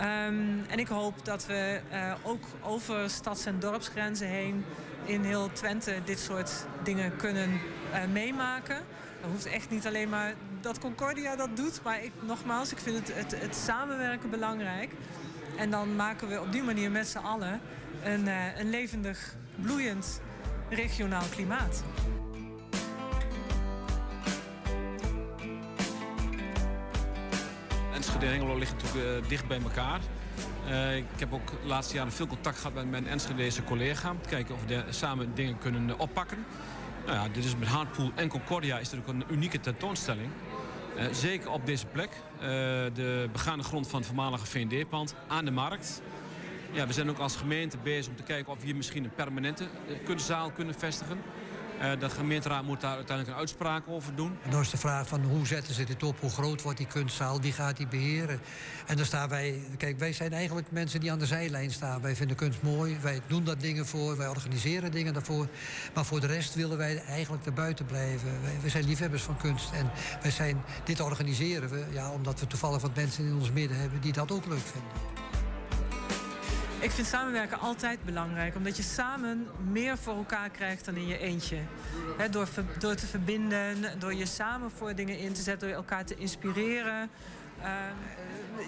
Um, 0.00 0.64
en 0.68 0.78
ik 0.78 0.88
hoop 0.88 1.24
dat 1.24 1.46
we 1.46 1.80
uh, 1.92 2.14
ook 2.22 2.44
over 2.62 3.10
stads- 3.10 3.44
en 3.46 3.58
dorpsgrenzen 3.58 4.28
heen 4.28 4.64
in 5.04 5.24
heel 5.24 5.52
Twente 5.52 5.94
dit 6.04 6.18
soort 6.18 6.50
dingen 6.82 7.16
kunnen 7.16 7.50
uh, 7.50 8.04
meemaken. 8.12 8.76
Dat 9.20 9.30
hoeft 9.30 9.46
echt 9.46 9.70
niet 9.70 9.86
alleen 9.86 10.08
maar 10.08 10.34
dat 10.60 10.78
Concordia 10.78 11.36
dat 11.36 11.56
doet, 11.56 11.80
maar 11.82 12.04
ik, 12.04 12.12
nogmaals, 12.20 12.72
ik 12.72 12.78
vind 12.78 12.96
het, 12.96 13.16
het, 13.16 13.40
het 13.40 13.56
samenwerken 13.56 14.30
belangrijk. 14.30 14.92
En 15.56 15.70
dan 15.70 15.96
maken 15.96 16.28
we 16.28 16.40
op 16.40 16.52
die 16.52 16.62
manier 16.62 16.90
met 16.90 17.08
z'n 17.08 17.18
allen 17.18 17.60
een, 18.04 18.26
uh, 18.26 18.58
een 18.58 18.70
levendig, 18.70 19.34
bloeiend 19.56 20.20
regionaal 20.68 21.24
klimaat. 21.30 21.82
Enschede 28.18 28.36
en 28.36 28.40
Hengelo 28.40 28.58
liggen 28.58 28.76
natuurlijk 28.76 29.22
uh, 29.22 29.28
dicht 29.28 29.48
bij 29.48 29.60
elkaar. 29.62 30.00
Uh, 30.68 30.96
ik 30.96 31.04
heb 31.16 31.32
ook 31.32 31.50
de 31.50 31.66
laatste 31.66 31.94
jaren 31.94 32.12
veel 32.12 32.26
contact 32.26 32.56
gehad 32.56 32.74
met 32.74 32.90
mijn 32.90 33.06
Enschedese 33.06 33.64
collega... 33.64 34.10
om 34.10 34.22
te 34.22 34.28
kijken 34.28 34.54
of 34.54 34.60
we 34.66 34.84
samen 34.90 35.34
dingen 35.34 35.58
kunnen 35.58 35.88
uh, 35.88 35.94
oppakken. 35.98 36.44
Nou 37.06 37.30
dit 37.30 37.44
is 37.44 37.56
met 37.56 37.68
Hardpool 37.68 38.10
en 38.14 38.28
Concordia 38.28 38.78
is 38.78 38.90
natuurlijk 38.90 39.30
een 39.30 39.34
unieke 39.36 39.60
tentoonstelling. 39.60 40.30
zeker 41.12 41.50
op 41.50 41.66
deze 41.66 41.86
plek. 41.86 42.10
de 42.94 43.28
begane 43.32 43.62
grond 43.62 43.88
van 43.88 43.98
het 43.98 44.08
voormalige 44.08 44.46
VND-pand 44.46 45.14
aan 45.28 45.44
de 45.44 45.50
markt. 45.50 46.02
Ja, 46.72 46.86
we 46.86 46.92
zijn 46.92 47.10
ook 47.10 47.18
als 47.18 47.36
gemeente 47.36 47.76
bezig 47.82 48.10
om 48.10 48.16
te 48.16 48.22
kijken 48.22 48.52
of 48.52 48.58
we 48.58 48.66
hier 48.66 48.76
misschien 48.76 49.04
een 49.04 49.14
permanente 49.14 49.64
kunstzaal 50.04 50.50
kunnen 50.50 50.74
vestigen. 50.74 51.18
Uh, 51.82 52.00
de 52.00 52.10
gemeenteraad 52.10 52.64
moet 52.64 52.80
daar 52.80 52.96
uiteindelijk 52.96 53.36
een 53.36 53.40
uitspraak 53.40 53.82
over 53.88 54.14
doen. 54.14 54.38
En 54.42 54.50
dan 54.50 54.60
is 54.60 54.70
de 54.70 54.76
vraag 54.76 55.08
van 55.08 55.22
hoe 55.22 55.46
zetten 55.46 55.74
ze 55.74 55.84
dit 55.84 56.02
op? 56.02 56.20
Hoe 56.20 56.30
groot 56.30 56.62
wordt 56.62 56.78
die 56.78 56.86
kunstzaal? 56.86 57.40
Wie 57.40 57.52
gaat 57.52 57.76
die 57.76 57.86
beheren? 57.86 58.40
En 58.86 58.96
dan 58.96 59.06
staan 59.06 59.28
wij... 59.28 59.60
Kijk, 59.76 59.98
wij 59.98 60.12
zijn 60.12 60.32
eigenlijk 60.32 60.70
mensen 60.70 61.00
die 61.00 61.12
aan 61.12 61.18
de 61.18 61.26
zijlijn 61.26 61.70
staan. 61.70 62.00
Wij 62.00 62.16
vinden 62.16 62.36
kunst 62.36 62.62
mooi. 62.62 62.98
Wij 63.00 63.20
doen 63.26 63.44
daar 63.44 63.58
dingen 63.58 63.86
voor. 63.86 64.16
Wij 64.16 64.28
organiseren 64.28 64.90
dingen 64.90 65.12
daarvoor. 65.12 65.48
Maar 65.94 66.04
voor 66.04 66.20
de 66.20 66.26
rest 66.26 66.54
willen 66.54 66.78
wij 66.78 67.02
eigenlijk 67.02 67.46
erbuiten 67.46 67.86
blijven. 67.86 68.42
Wij, 68.42 68.60
wij 68.60 68.70
zijn 68.70 68.84
liefhebbers 68.84 69.22
van 69.22 69.36
kunst. 69.36 69.72
En 69.72 69.90
wij 70.22 70.30
zijn, 70.30 70.62
dit 70.84 71.00
organiseren 71.00 71.68
we 71.68 71.84
ja, 71.90 72.10
omdat 72.10 72.40
we 72.40 72.46
toevallig 72.46 72.82
wat 72.82 72.94
mensen 72.94 73.24
in 73.24 73.34
ons 73.34 73.50
midden 73.50 73.76
hebben... 73.78 74.00
die 74.00 74.12
dat 74.12 74.32
ook 74.32 74.46
leuk 74.46 74.58
vinden. 74.58 74.90
Ik 76.80 76.90
vind 76.90 77.06
samenwerken 77.06 77.58
altijd 77.58 78.04
belangrijk, 78.04 78.56
omdat 78.56 78.76
je 78.76 78.82
samen 78.82 79.46
meer 79.70 79.98
voor 79.98 80.16
elkaar 80.16 80.50
krijgt 80.50 80.84
dan 80.84 80.96
in 80.96 81.06
je 81.06 81.18
eentje. 81.18 81.56
door, 82.30 82.48
door 82.78 82.94
te 82.94 83.06
verbinden, 83.06 83.76
door 83.98 84.14
je 84.14 84.26
samen 84.26 84.70
voor 84.70 84.94
dingen 84.94 85.18
in 85.18 85.32
te 85.32 85.42
zetten, 85.42 85.68
door 85.68 85.76
elkaar 85.76 86.04
te 86.04 86.14
inspireren. 86.14 87.10
Uh, 87.60 87.66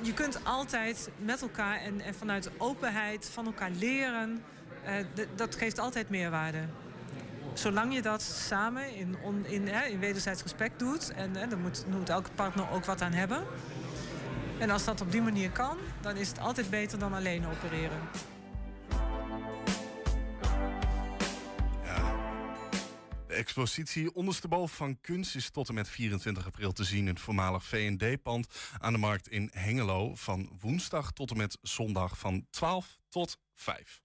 je 0.02 0.14
kunt 0.14 0.44
altijd 0.44 1.10
met 1.16 1.42
elkaar 1.42 1.80
en, 1.80 2.00
en, 2.00 2.14
vanuit 2.14 2.50
openheid 2.58 3.30
van 3.32 3.46
elkaar 3.46 3.70
leren. 3.70 4.42
Uh, 4.84 5.24
dat 5.34 5.54
geeft 5.54 5.78
altijd 5.78 6.08
meerwaarde. 6.08 6.60
Zolang 7.52 7.94
je 7.94 8.02
dat 8.02 8.22
samen 8.22 8.94
in, 8.94 9.16
in, 9.42 9.68
in 9.68 9.98
wederzijds 9.98 10.42
respect 10.42 10.78
doet, 10.78 11.12
en 11.12 11.32
daar 11.32 11.58
moet, 11.58 11.84
moet 11.88 12.08
elke 12.08 12.30
partner 12.34 12.70
ook 12.70 12.84
wat 12.84 13.02
aan 13.02 13.12
hebben. 13.12 13.46
En 14.60 14.70
als 14.70 14.84
dat 14.84 15.00
op 15.00 15.12
die 15.12 15.22
manier 15.22 15.50
kan, 15.50 15.78
dan 16.00 16.16
is 16.16 16.28
het 16.28 16.38
altijd 16.38 16.70
beter 16.70 16.98
dan 16.98 17.12
alleen 17.12 17.46
opereren. 17.46 17.98
Ja. 21.84 22.14
De 23.26 23.34
expositie 23.34 24.14
Ondersteboven 24.14 24.76
van 24.76 25.00
Kunst 25.00 25.34
is 25.34 25.50
tot 25.50 25.68
en 25.68 25.74
met 25.74 25.88
24 25.88 26.46
april 26.46 26.72
te 26.72 26.84
zien 26.84 26.98
in 26.98 27.06
het 27.06 27.20
voormalig 27.20 27.64
V&D-pand 27.64 28.46
aan 28.78 28.92
de 28.92 28.98
markt 28.98 29.28
in 29.28 29.50
Hengelo 29.52 30.14
van 30.14 30.50
woensdag 30.60 31.12
tot 31.12 31.30
en 31.30 31.36
met 31.36 31.58
zondag 31.62 32.18
van 32.18 32.46
12 32.50 32.98
tot 33.08 33.36
5. 33.54 34.00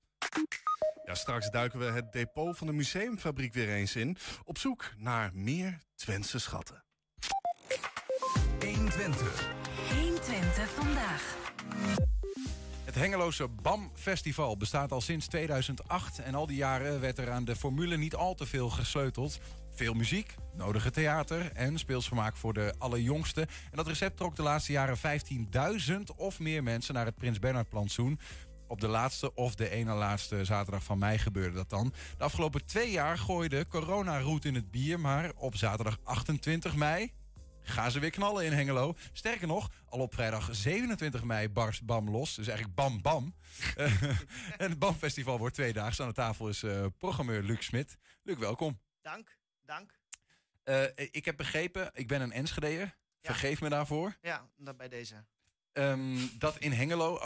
Ja, 1.06 1.16
straks 1.16 1.50
duiken 1.50 1.80
we 1.80 1.86
het 1.86 2.12
depot 2.12 2.58
van 2.58 2.68
de 2.68 2.74
museumfabriek 2.74 3.54
weer 3.54 3.70
eens 3.70 3.96
in 3.96 4.18
op 4.44 4.58
zoek 4.58 4.94
naar 4.98 5.32
meer 5.34 5.78
Twentse 5.96 6.40
schatten. 6.40 6.84
120. 8.60 9.75
120 10.26 10.70
vandaag. 10.70 11.38
Het 12.84 12.96
Hengeloze 12.96 13.48
BAM 13.48 13.92
Festival 13.94 14.58
bestaat 14.58 14.92
al 14.92 15.02
sinds 15.02 15.28
2008 15.28 16.20
en 16.20 16.36
al 16.36 16.46
die 16.46 16.58
jaren 16.58 17.00
werd 17.00 17.18
er 17.18 17.32
aan 17.32 17.46
de 17.46 17.56
formule 17.56 17.98
niet 17.98 18.16
al 18.16 18.36
te 18.36 18.46
veel 18.46 18.70
gesleuteld. 18.70 19.40
Veel 19.72 19.94
muziek, 19.94 20.36
nodige 20.56 20.92
theater 20.92 21.52
en 21.52 21.78
speelsvermaak 21.78 22.38
voor 22.38 22.54
de 22.54 22.74
allerjongsten. 22.78 23.48
En 23.48 23.78
dat 23.78 23.88
recept 23.88 24.18
trok 24.18 24.36
de 24.36 24.44
laatste 24.44 24.72
jaren 24.72 24.98
15.000 24.98 25.96
of 26.16 26.40
meer 26.40 26.64
mensen 26.64 26.94
naar 26.94 27.06
het 27.06 27.16
Prins 27.16 27.40
Bernhard 27.40 27.70
plantsoen. 27.70 28.20
Op 28.68 28.82
de 28.82 28.88
laatste 28.88 29.34
of 29.34 29.56
de 29.56 29.70
ene 29.70 29.94
laatste 29.94 30.46
zaterdag 30.46 30.84
van 30.84 30.98
mei 30.98 31.18
gebeurde 31.18 31.56
dat 31.56 31.70
dan. 31.70 31.94
De 32.18 32.24
afgelopen 32.24 32.66
twee 32.66 32.92
jaar 32.92 33.18
gooide 33.18 33.68
corona 33.68 34.20
roet 34.20 34.46
in 34.46 34.56
het 34.56 34.72
bier, 34.72 35.00
maar 35.00 35.32
op 35.36 35.56
zaterdag 35.56 35.98
28 36.04 36.76
mei 36.76 37.12
gaan 37.66 37.92
ze 37.92 38.00
weer 38.00 38.10
knallen 38.10 38.46
in 38.46 38.52
Hengelo. 38.52 38.96
Sterker 39.14 39.48
nog, 39.48 39.70
al 39.86 40.00
op 40.00 40.14
vrijdag 40.14 40.50
27 40.52 41.24
mei 41.24 41.50
barst 41.50 41.86
BAM 41.86 42.10
los. 42.10 42.36
Dus 42.36 42.48
eigenlijk 42.48 42.78
BAM 42.78 43.02
BAM. 43.02 43.34
Eh, 43.76 44.04
en 44.58 44.70
het 44.70 44.80
BAM 44.80 44.96
Festival 44.96 45.38
wordt 45.38 45.56
twee 45.56 45.74
dagen. 45.74 46.04
Aan 46.04 46.10
de 46.10 46.16
tafel 46.16 46.50
is 46.50 46.64
uh, 46.64 46.86
programmeur 46.98 47.42
Luc 47.44 47.66
Smit. 47.66 47.98
Luc, 48.24 48.38
welkom. 48.38 48.80
Dank, 49.02 49.38
dank. 49.66 50.00
Uh, 50.64 50.84
ik 50.96 51.26
heb 51.26 51.38
begrepen, 51.38 51.90
ik 51.94 52.08
ben 52.08 52.22
een 52.22 52.32
Enschedeer. 52.32 52.96
Vergeef 53.22 53.62
me 53.62 53.70
daarvoor. 53.70 54.18
Ja, 54.22 54.50
dat 54.58 54.78
bij 54.78 54.90
deze. 54.90 55.26
Um, 55.74 56.30
dat 56.38 56.58
in 56.58 56.72
Hengelo 56.72 57.20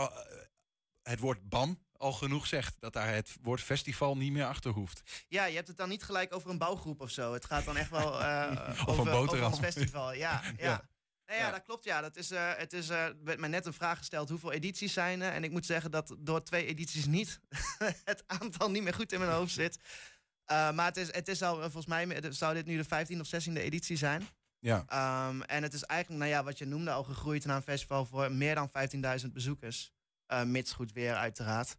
het 1.04 1.20
woord 1.20 1.50
BAM 1.50 1.80
al 2.00 2.12
genoeg 2.12 2.48
zegt. 2.48 2.76
Dat 2.80 2.94
daar 2.94 3.14
het 3.14 3.36
woord 3.42 3.62
festival 3.62 4.18
niet 4.18 4.32
meer 4.32 4.46
achter 4.46 4.72
hoeft. 4.72 5.26
Ja, 5.28 5.46
je 5.46 5.56
hebt 5.56 5.68
het 5.68 5.78
dan 5.78 5.90
niet 5.90 6.04
gelijk 6.04 6.34
over 6.34 6.50
een 6.50 6.58
bouwgroep 6.58 7.02
of 7.02 7.10
zo. 7.10 7.34
Het 7.34 7.46
gaat 7.46 7.66
dan 7.66 7.78
echt 7.78 7.90
wel 7.90 8.22
uh, 8.22 8.52
of 8.86 8.88
over, 8.88 9.08
een 9.08 9.14
over 9.14 9.44
het 9.44 9.60
festival. 9.60 10.14
Ja, 10.14 10.42
ja. 10.44 10.54
ja. 10.58 10.90
Nou 11.26 11.42
ja, 11.42 11.52
dat 11.52 11.64
klopt. 11.64 11.84
Ja. 11.84 12.02
Dat 12.02 12.16
is, 12.16 12.32
uh, 12.32 12.52
het 12.56 12.74
is, 12.74 12.90
uh, 12.90 13.06
werd 13.24 13.40
mij 13.40 13.50
net 13.50 13.66
een 13.66 13.74
vraag 13.74 13.98
gesteld 13.98 14.30
hoeveel 14.30 14.52
edities 14.52 14.94
zijn 14.94 15.22
er. 15.22 15.32
En 15.32 15.44
ik 15.44 15.52
moet 15.52 15.66
zeggen 15.66 15.92
dat 15.92 16.16
door 16.20 16.44
twee 16.44 16.66
edities 16.66 17.06
niet 17.06 17.40
het 18.04 18.24
aantal 18.28 18.72
niet 18.72 18.84
meer 18.84 18.94
goed 18.94 19.12
in 19.12 19.20
mijn 19.20 19.32
hoofd 19.32 19.54
zit. 19.54 19.80
Uh, 20.52 20.72
maar 20.72 20.86
het 20.86 20.98
is, 20.98 21.14
het 21.14 21.28
is 21.28 21.42
al, 21.42 21.56
volgens 21.56 21.86
mij 21.86 22.22
zou 22.30 22.54
dit 22.54 22.66
nu 22.66 22.78
de 22.78 22.86
15e 22.86 23.20
of 23.20 23.48
16e 23.48 23.54
editie 23.54 23.98
zijn. 23.98 24.28
Ja. 24.60 24.80
Um, 25.28 25.42
en 25.42 25.64
het 25.64 25.74
is 25.74 25.84
eigenlijk, 25.84 26.22
nou 26.22 26.36
ja, 26.36 26.44
wat 26.44 26.58
je 26.58 26.66
noemde, 26.66 26.92
al 26.92 27.04
gegroeid 27.04 27.46
naar 27.46 27.56
een 27.56 27.62
festival 27.62 28.06
voor 28.06 28.32
meer 28.32 28.56
dan 28.56 28.70
15.000 29.22 29.32
bezoekers. 29.34 29.92
mits 30.46 30.72
goed 30.72 30.92
weer, 30.92 31.16
uiteraard. 31.16 31.76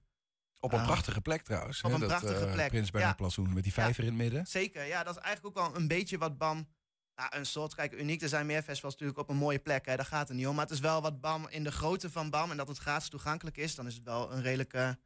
Op 0.61 0.73
een 0.73 0.79
ah. 0.79 0.87
prachtige 0.87 1.21
plek 1.21 1.43
trouwens. 1.43 1.83
Op 1.83 1.93
een 1.93 2.01
prachtige 2.07 2.47
uh, 2.47 2.53
plek. 2.53 2.69
Prins 2.69 2.91
Bernhard 2.91 3.35
ja. 3.35 3.43
met 3.43 3.63
die 3.63 3.73
vijver 3.73 4.05
in 4.05 4.09
het 4.09 4.19
midden. 4.19 4.47
Zeker, 4.47 4.87
ja, 4.87 5.03
dat 5.05 5.17
is 5.17 5.23
eigenlijk 5.23 5.59
ook 5.59 5.65
wel 5.65 5.77
een 5.77 5.89
beetje 5.89 6.19
wat 6.19 6.39
BAM. 6.39 6.69
Ja, 7.15 7.35
een 7.35 7.47
soort, 7.47 7.75
kijk, 7.75 7.93
uniek. 7.93 8.23
Er 8.23 8.29
zijn 8.29 8.47
meer 8.47 8.63
festivals 8.63 8.93
natuurlijk 8.93 9.19
op 9.19 9.29
een 9.29 9.37
mooie 9.37 9.59
plek. 9.59 9.87
Hè, 9.87 9.97
daar 9.97 10.05
gaat 10.05 10.29
het 10.29 10.37
niet 10.37 10.47
om. 10.47 10.55
Maar 10.55 10.65
het 10.65 10.75
is 10.75 10.81
wel 10.81 11.03
wat 11.03 11.21
BAM 11.21 11.47
in 11.49 11.65
de 11.65 11.73
grootte 11.73 12.11
van 12.11 12.31
BAM. 12.31 12.51
En 12.51 12.57
dat 12.57 12.69
het 12.69 12.79
gratis 12.79 13.09
toegankelijk 13.09 13.57
is. 13.57 13.75
Dan 13.75 13.87
is 13.87 13.95
het 13.95 14.05
wel 14.05 14.33
een 14.33 14.43
redelijk 14.43 14.97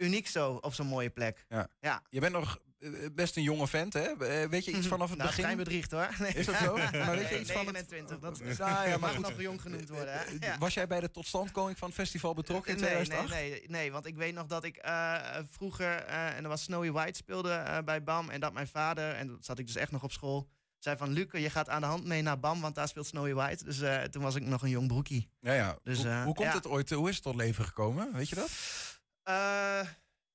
uniek 0.00 0.26
zo 0.28 0.52
op 0.52 0.74
zo'n 0.74 0.86
mooie 0.86 1.10
plek. 1.10 1.44
Ja. 1.48 1.68
ja. 1.80 2.02
Je 2.08 2.20
bent 2.20 2.32
nog 2.32 2.56
eh, 2.56 2.69
best 3.12 3.36
een 3.36 3.42
jonge 3.42 3.68
vent, 3.68 3.92
hè? 3.92 4.00
Eh, 4.00 4.48
weet 4.48 4.64
je 4.64 4.72
iets 4.72 4.86
vanaf 4.86 5.08
het 5.08 5.18
nou, 5.18 5.36
begin? 5.36 5.56
bedriegt 5.56 5.90
hoor. 5.90 6.08
Nee. 6.18 6.32
Is 6.32 6.46
dat 6.46 6.56
zo? 6.56 6.76
Maar 6.98 7.16
weet 7.16 7.28
je 7.28 7.40
iets 7.40 7.52
29, 7.52 8.18
van 8.20 8.28
het... 8.28 8.38
dat 8.38 8.40
is 8.40 8.56
nou, 8.56 8.88
ja, 8.88 8.98
mag 8.98 9.18
nog 9.18 9.40
jong 9.40 9.60
genoemd 9.60 9.88
worden. 9.88 10.12
Hè? 10.12 10.20
Ja. 10.40 10.58
Was 10.58 10.74
jij 10.74 10.86
bij 10.86 11.00
de 11.00 11.10
totstandkoming 11.10 11.78
van 11.78 11.88
het 11.88 11.96
festival 11.96 12.34
betrokken 12.34 12.72
in 12.72 12.78
2008? 12.78 13.30
Nee, 13.30 13.50
nee, 13.50 13.64
nee, 13.68 13.92
want 13.92 14.06
ik 14.06 14.14
weet 14.14 14.34
nog 14.34 14.46
dat 14.46 14.64
ik 14.64 14.86
uh, 14.86 15.16
vroeger, 15.50 16.08
uh, 16.08 16.36
en 16.36 16.42
er 16.42 16.48
was 16.48 16.62
Snowy 16.62 16.90
White 16.90 17.16
speelde 17.16 17.64
uh, 17.66 17.78
bij 17.84 18.02
BAM, 18.02 18.30
en 18.30 18.40
dat 18.40 18.52
mijn 18.52 18.68
vader, 18.68 19.14
en 19.14 19.26
dat 19.26 19.44
zat 19.44 19.58
ik 19.58 19.66
dus 19.66 19.76
echt 19.76 19.90
nog 19.90 20.02
op 20.02 20.12
school, 20.12 20.48
zei 20.78 20.96
van 20.96 21.10
Luc, 21.10 21.26
je 21.32 21.50
gaat 21.50 21.68
aan 21.68 21.80
de 21.80 21.86
hand 21.86 22.04
mee 22.04 22.22
naar 22.22 22.40
BAM, 22.40 22.60
want 22.60 22.74
daar 22.74 22.88
speelt 22.88 23.06
Snowy 23.06 23.32
White. 23.32 23.64
Dus 23.64 24.10
toen 24.10 24.22
was 24.22 24.34
ik 24.34 24.42
nog 24.42 24.62
een 24.62 24.70
jong 24.70 24.88
broekie. 24.88 25.30
Ja, 25.38 25.52
ja. 25.52 25.78
Dus, 25.82 26.02
hoe, 26.02 26.22
hoe 26.24 26.34
komt 26.34 26.52
het 26.52 26.66
ooit, 26.66 26.90
hoe 26.90 27.08
is 27.08 27.14
het 27.14 27.24
tot 27.24 27.34
leven 27.34 27.64
gekomen? 27.64 28.12
Weet 28.12 28.28
je 28.28 28.34
dat? 28.34 28.50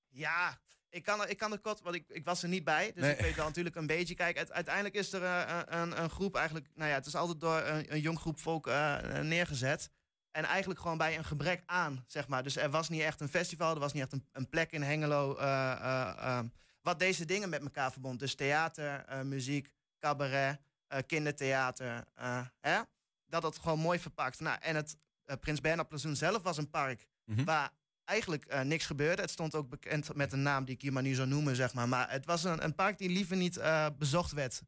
ja, 0.10 0.60
ik 0.96 1.04
kan, 1.04 1.28
ik 1.30 1.38
kan 1.38 1.52
de 1.52 1.58
kot, 1.58 1.82
want 1.82 1.96
ik, 1.96 2.04
ik 2.08 2.24
was 2.26 2.44
er 2.44 2.50
niet 2.50 2.64
bij. 2.64 2.92
Dus 2.96 3.04
ik 3.12 3.20
weet 3.20 3.36
wel 3.36 3.46
natuurlijk 3.46 3.76
een 3.76 3.88
beetje. 3.88 4.16
Kijk, 4.16 4.50
uiteindelijk 4.50 4.96
is 4.96 5.14
er 5.14 5.22
uh, 5.22 5.60
een, 5.66 6.02
een 6.02 6.10
groep 6.10 6.36
eigenlijk. 6.36 6.68
Nou 6.76 6.90
ja, 6.90 6.96
het 6.96 7.06
is 7.06 7.16
altijd 7.16 7.40
door 7.40 7.58
een, 7.62 7.94
een 7.94 8.00
jong 8.00 8.20
groep 8.20 8.40
volk 8.40 8.68
uh, 8.68 8.98
neergezet. 9.20 9.90
En 10.32 10.44
eigenlijk 10.44 10.80
gewoon 10.80 10.98
bij 10.98 11.18
een 11.18 11.26
gebrek 11.26 11.64
aan, 11.66 12.04
zeg 12.08 12.28
maar. 12.28 12.44
Dus 12.44 12.56
er 12.56 12.70
was 12.70 12.90
niet 12.90 13.02
echt 13.02 13.22
een 13.22 13.30
festival, 13.30 13.74
er 13.74 13.80
was 13.80 13.94
niet 13.94 14.02
echt 14.04 14.12
een, 14.14 14.28
een 14.32 14.50
plek 14.50 14.72
in 14.72 14.82
Hengelo. 14.84 15.36
eh, 15.36 15.72
eh, 15.72 16.16
eh, 16.18 16.40
wat 16.82 17.00
deze 17.00 17.26
dingen 17.26 17.50
met 17.50 17.62
elkaar 17.62 17.92
verbond. 17.92 18.20
Dus 18.20 18.36
theater, 18.36 19.06
eh, 19.06 19.22
muziek, 19.22 19.72
cabaret, 20.00 20.60
eh, 20.88 21.00
kindertheater. 21.08 22.04
eh, 22.16 22.42
hè? 22.60 22.80
Dat 23.26 23.44
het 23.44 23.58
gewoon 23.60 23.80
mooi 23.80 24.00
verpakt. 24.00 24.40
Nou, 24.40 24.58
en 24.62 24.76
het 24.76 24.98
eh, 25.26 25.36
Prins 25.40 25.62
Bernhard 25.62 25.88
Plazon 25.90 26.16
zelf 26.16 26.44
was 26.44 26.58
een 26.58 26.70
park 26.70 27.08
Mhm. 27.26 27.44
waar 27.44 27.72
eigenlijk 28.06 28.46
eh, 28.46 28.62
niks 28.62 28.86
gebeurde. 28.86 29.22
Het 29.22 29.32
stond 29.32 29.56
ook 29.56 29.70
bekend 29.70 30.16
met 30.16 30.34
een 30.34 30.42
naam 30.42 30.66
die 30.66 30.76
ik 30.76 30.82
hier 30.82 30.94
maar 30.94 31.04
niet 31.04 31.16
zou 31.16 31.28
noemen, 31.28 31.56
zeg 31.56 31.74
maar. 31.74 31.90
Maar 31.90 32.12
het 32.12 32.26
was 32.26 32.44
een, 32.44 32.64
een 32.64 32.76
park 32.76 32.98
die 32.98 33.10
liever 33.10 33.36
niet 33.36 33.58
eh, 33.58 33.88
bezocht 33.98 34.32
werd. 34.32 34.62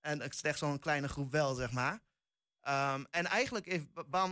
En 0.00 0.22
slechts 0.28 0.58
zo'n 0.58 0.78
kleine 0.78 1.08
groep 1.08 1.30
wel, 1.30 1.54
zeg 1.54 1.72
maar. 1.72 2.00
Ehm, 2.60 3.04
en 3.10 3.26
eigenlijk 3.26 3.82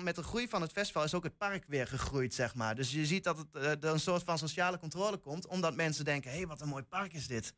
met 0.02 0.14
de 0.14 0.22
groei 0.22 0.48
van 0.48 0.60
het 0.60 0.72
festival 0.72 1.04
is 1.04 1.14
ook 1.14 1.24
het 1.24 1.36
park 1.36 1.64
weer 1.66 1.86
gegroeid, 1.86 2.34
zeg 2.34 2.54
maar. 2.54 2.74
Dus 2.74 2.92
je 2.92 3.06
ziet 3.06 3.24
dat 3.24 3.38
het, 3.38 3.54
eh, 3.54 3.70
er 3.70 3.84
een 3.84 4.00
soort 4.00 4.22
van 4.22 4.38
sociale 4.38 4.78
controle 4.78 5.16
komt, 5.16 5.46
omdat 5.46 5.74
mensen 5.74 6.04
denken, 6.04 6.30
hé, 6.30 6.36
hey, 6.36 6.46
wat 6.46 6.60
een 6.60 6.68
mooi 6.68 6.82
park 6.82 7.12
is 7.12 7.26
dit. 7.26 7.54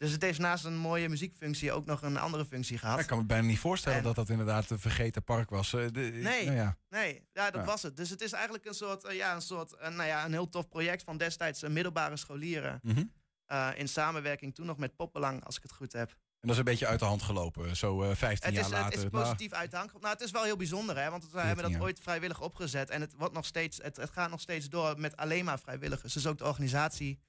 Dus 0.00 0.10
het 0.12 0.22
heeft 0.22 0.38
naast 0.38 0.64
een 0.64 0.76
mooie 0.76 1.08
muziekfunctie 1.08 1.72
ook 1.72 1.86
nog 1.86 2.02
een 2.02 2.16
andere 2.18 2.44
functie 2.46 2.78
gehad. 2.78 2.94
Ja, 2.94 3.00
ik 3.02 3.06
kan 3.06 3.18
me 3.18 3.24
bijna 3.24 3.46
niet 3.46 3.58
voorstellen 3.58 3.98
En- 3.98 4.04
dat 4.04 4.14
dat 4.14 4.28
inderdaad 4.28 4.70
een 4.70 4.78
vergeten 4.78 5.22
park 5.24 5.50
was. 5.50 5.72
Eh, 5.74 5.86
de- 5.92 6.00
Nee, 6.00 6.44
nou 6.44 6.56
ja. 6.56 6.76
nee, 6.88 7.28
ja, 7.32 7.50
dat 7.50 7.60
Ja. 7.60 7.66
was 7.66 7.82
het. 7.82 7.96
Dus 7.96 8.10
het 8.10 8.20
is 8.20 8.32
eigenlijk 8.32 8.64
een 8.64 8.74
soort, 8.74 9.04
eh, 9.04 9.16
ja, 9.16 9.34
een 9.34 9.40
soort, 9.42 9.74
eh, 9.76 9.88
nou 9.90 10.08
ja, 10.08 10.24
een 10.24 10.32
heel 10.32 10.48
tof 10.48 10.68
project 10.68 11.02
van 11.02 11.16
destijds 11.16 11.62
eh, 11.62 11.70
middelbare 11.70 12.16
scholieren. 12.16 12.78
Mhm. 12.82 13.04
Eh, 13.46 13.68
in 13.76 13.88
samenwerking 13.88 14.54
toen 14.54 14.66
nog 14.66 14.76
met 14.76 14.96
Poppelang, 14.96 15.44
als 15.44 15.56
ik 15.56 15.62
het 15.62 15.72
goed 15.72 15.92
heb. 15.92 16.08
En 16.10 16.16
dat 16.48 16.50
is 16.50 16.58
een 16.58 16.64
beetje 16.64 16.86
uit 16.86 16.98
de 16.98 17.04
hand 17.04 17.22
gelopen, 17.22 17.76
zo 17.76 18.02
eh 18.02 18.14
15 18.16 18.50
Het 18.54 18.60
jaar 18.60 18.70
later. 18.70 18.84
het 18.84 19.04
is 19.04 19.10
Nou, 19.10 19.24
positief 19.24 19.52
uit 19.52 19.70
de 19.70 19.76
hand. 19.76 19.92
Nou, 20.00 20.12
het 20.12 20.20
is 20.22 20.30
wel 20.30 20.42
heel 20.44 20.56
bijzonder, 20.56 20.98
hè? 21.02 21.10
Want 21.10 21.22
we 21.22 21.28
hebben 21.28 21.44
14 21.46 21.62
dat 21.62 21.72
jaar. 21.72 21.82
ooit 21.82 22.00
vrijwillig 22.00 22.40
opgezet. 22.40 22.90
En 22.90 23.00
het, 23.00 23.14
wordt 23.18 23.34
nog 23.34 23.46
steeds, 23.46 23.78
het, 23.82 23.96
het 23.96 24.10
gaat 24.10 24.30
nog 24.30 24.40
steeds 24.40 24.68
door 24.68 25.00
met 25.00 25.16
alleen 25.16 25.44
maar 25.44 25.58
vrijwilligers. 25.58 26.12
Dus 26.12 26.26
ook 26.26 26.38
de 26.38 26.44
organisatie 26.44 27.20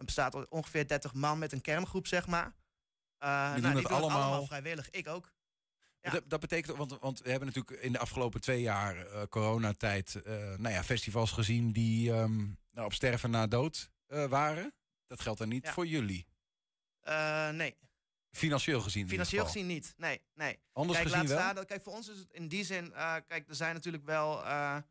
het 0.00 0.06
bestaat 0.14 0.34
uit 0.34 0.48
ongeveer 0.48 0.86
30 0.88 1.14
man 1.14 1.38
met 1.38 1.52
een 1.52 1.60
kerngroep, 1.60 2.06
zeg 2.06 2.26
maar. 2.26 2.54
Eh, 3.18 3.28
nou, 3.28 3.54
die 3.54 3.62
het 3.64 3.72
doen 3.72 3.82
het 3.82 3.92
allemaal- 3.92 4.22
allemaal 4.22 4.46
vrijwillig. 4.46 4.90
Ik 4.90 5.08
ook. 5.08 5.32
Ja. 6.00 6.10
Dat, 6.10 6.22
dat 6.26 6.40
betekent, 6.40 6.76
want, 6.76 6.98
want 6.98 7.20
we 7.20 7.30
hebben 7.30 7.48
natuurlijk 7.48 7.82
in 7.82 7.92
de 7.92 7.98
afgelopen 7.98 8.40
twee 8.40 8.60
jaar 8.60 9.06
eh, 9.06 9.22
coronatijd, 9.28 10.14
eh, 10.14 10.32
nou 10.34 10.68
ja, 10.68 10.84
festivals 10.84 11.30
gezien 11.30 11.72
die 11.72 12.12
ehm, 12.12 12.36
nou, 12.70 12.86
op 12.86 12.92
sterven 12.92 13.30
na 13.30 13.46
dood 13.46 13.90
waren. 14.06 14.72
Dat 15.06 15.20
geldt 15.20 15.38
dan 15.38 15.48
niet 15.48 15.64
Ja. 15.66 15.72
voor 15.72 15.86
jullie. 15.86 16.26
Nee, 17.52 17.76
Financieel 18.30 18.80
gezien. 18.80 19.08
financieel 19.08 19.44
gezien 19.44 19.66
niet. 19.66 19.94
Nee, 19.96 20.20
nee. 20.34 20.58
Anders 20.72 20.98
kijk, 20.98 21.10
gezien 21.10 21.28
laat 21.28 21.36
wel? 21.38 21.50
staan 21.52 21.66
kijk, 21.66 21.82
voor 21.82 21.92
ons 21.92 22.08
is 22.08 22.18
het 22.18 22.32
in 22.32 22.48
die 22.48 22.64
zin... 22.64 22.92
kijk, 23.26 23.44
er 23.48 23.54
zijn 23.54 23.74
natuurlijk 23.74 24.04
wel... 24.04 24.42
nou 24.44 24.82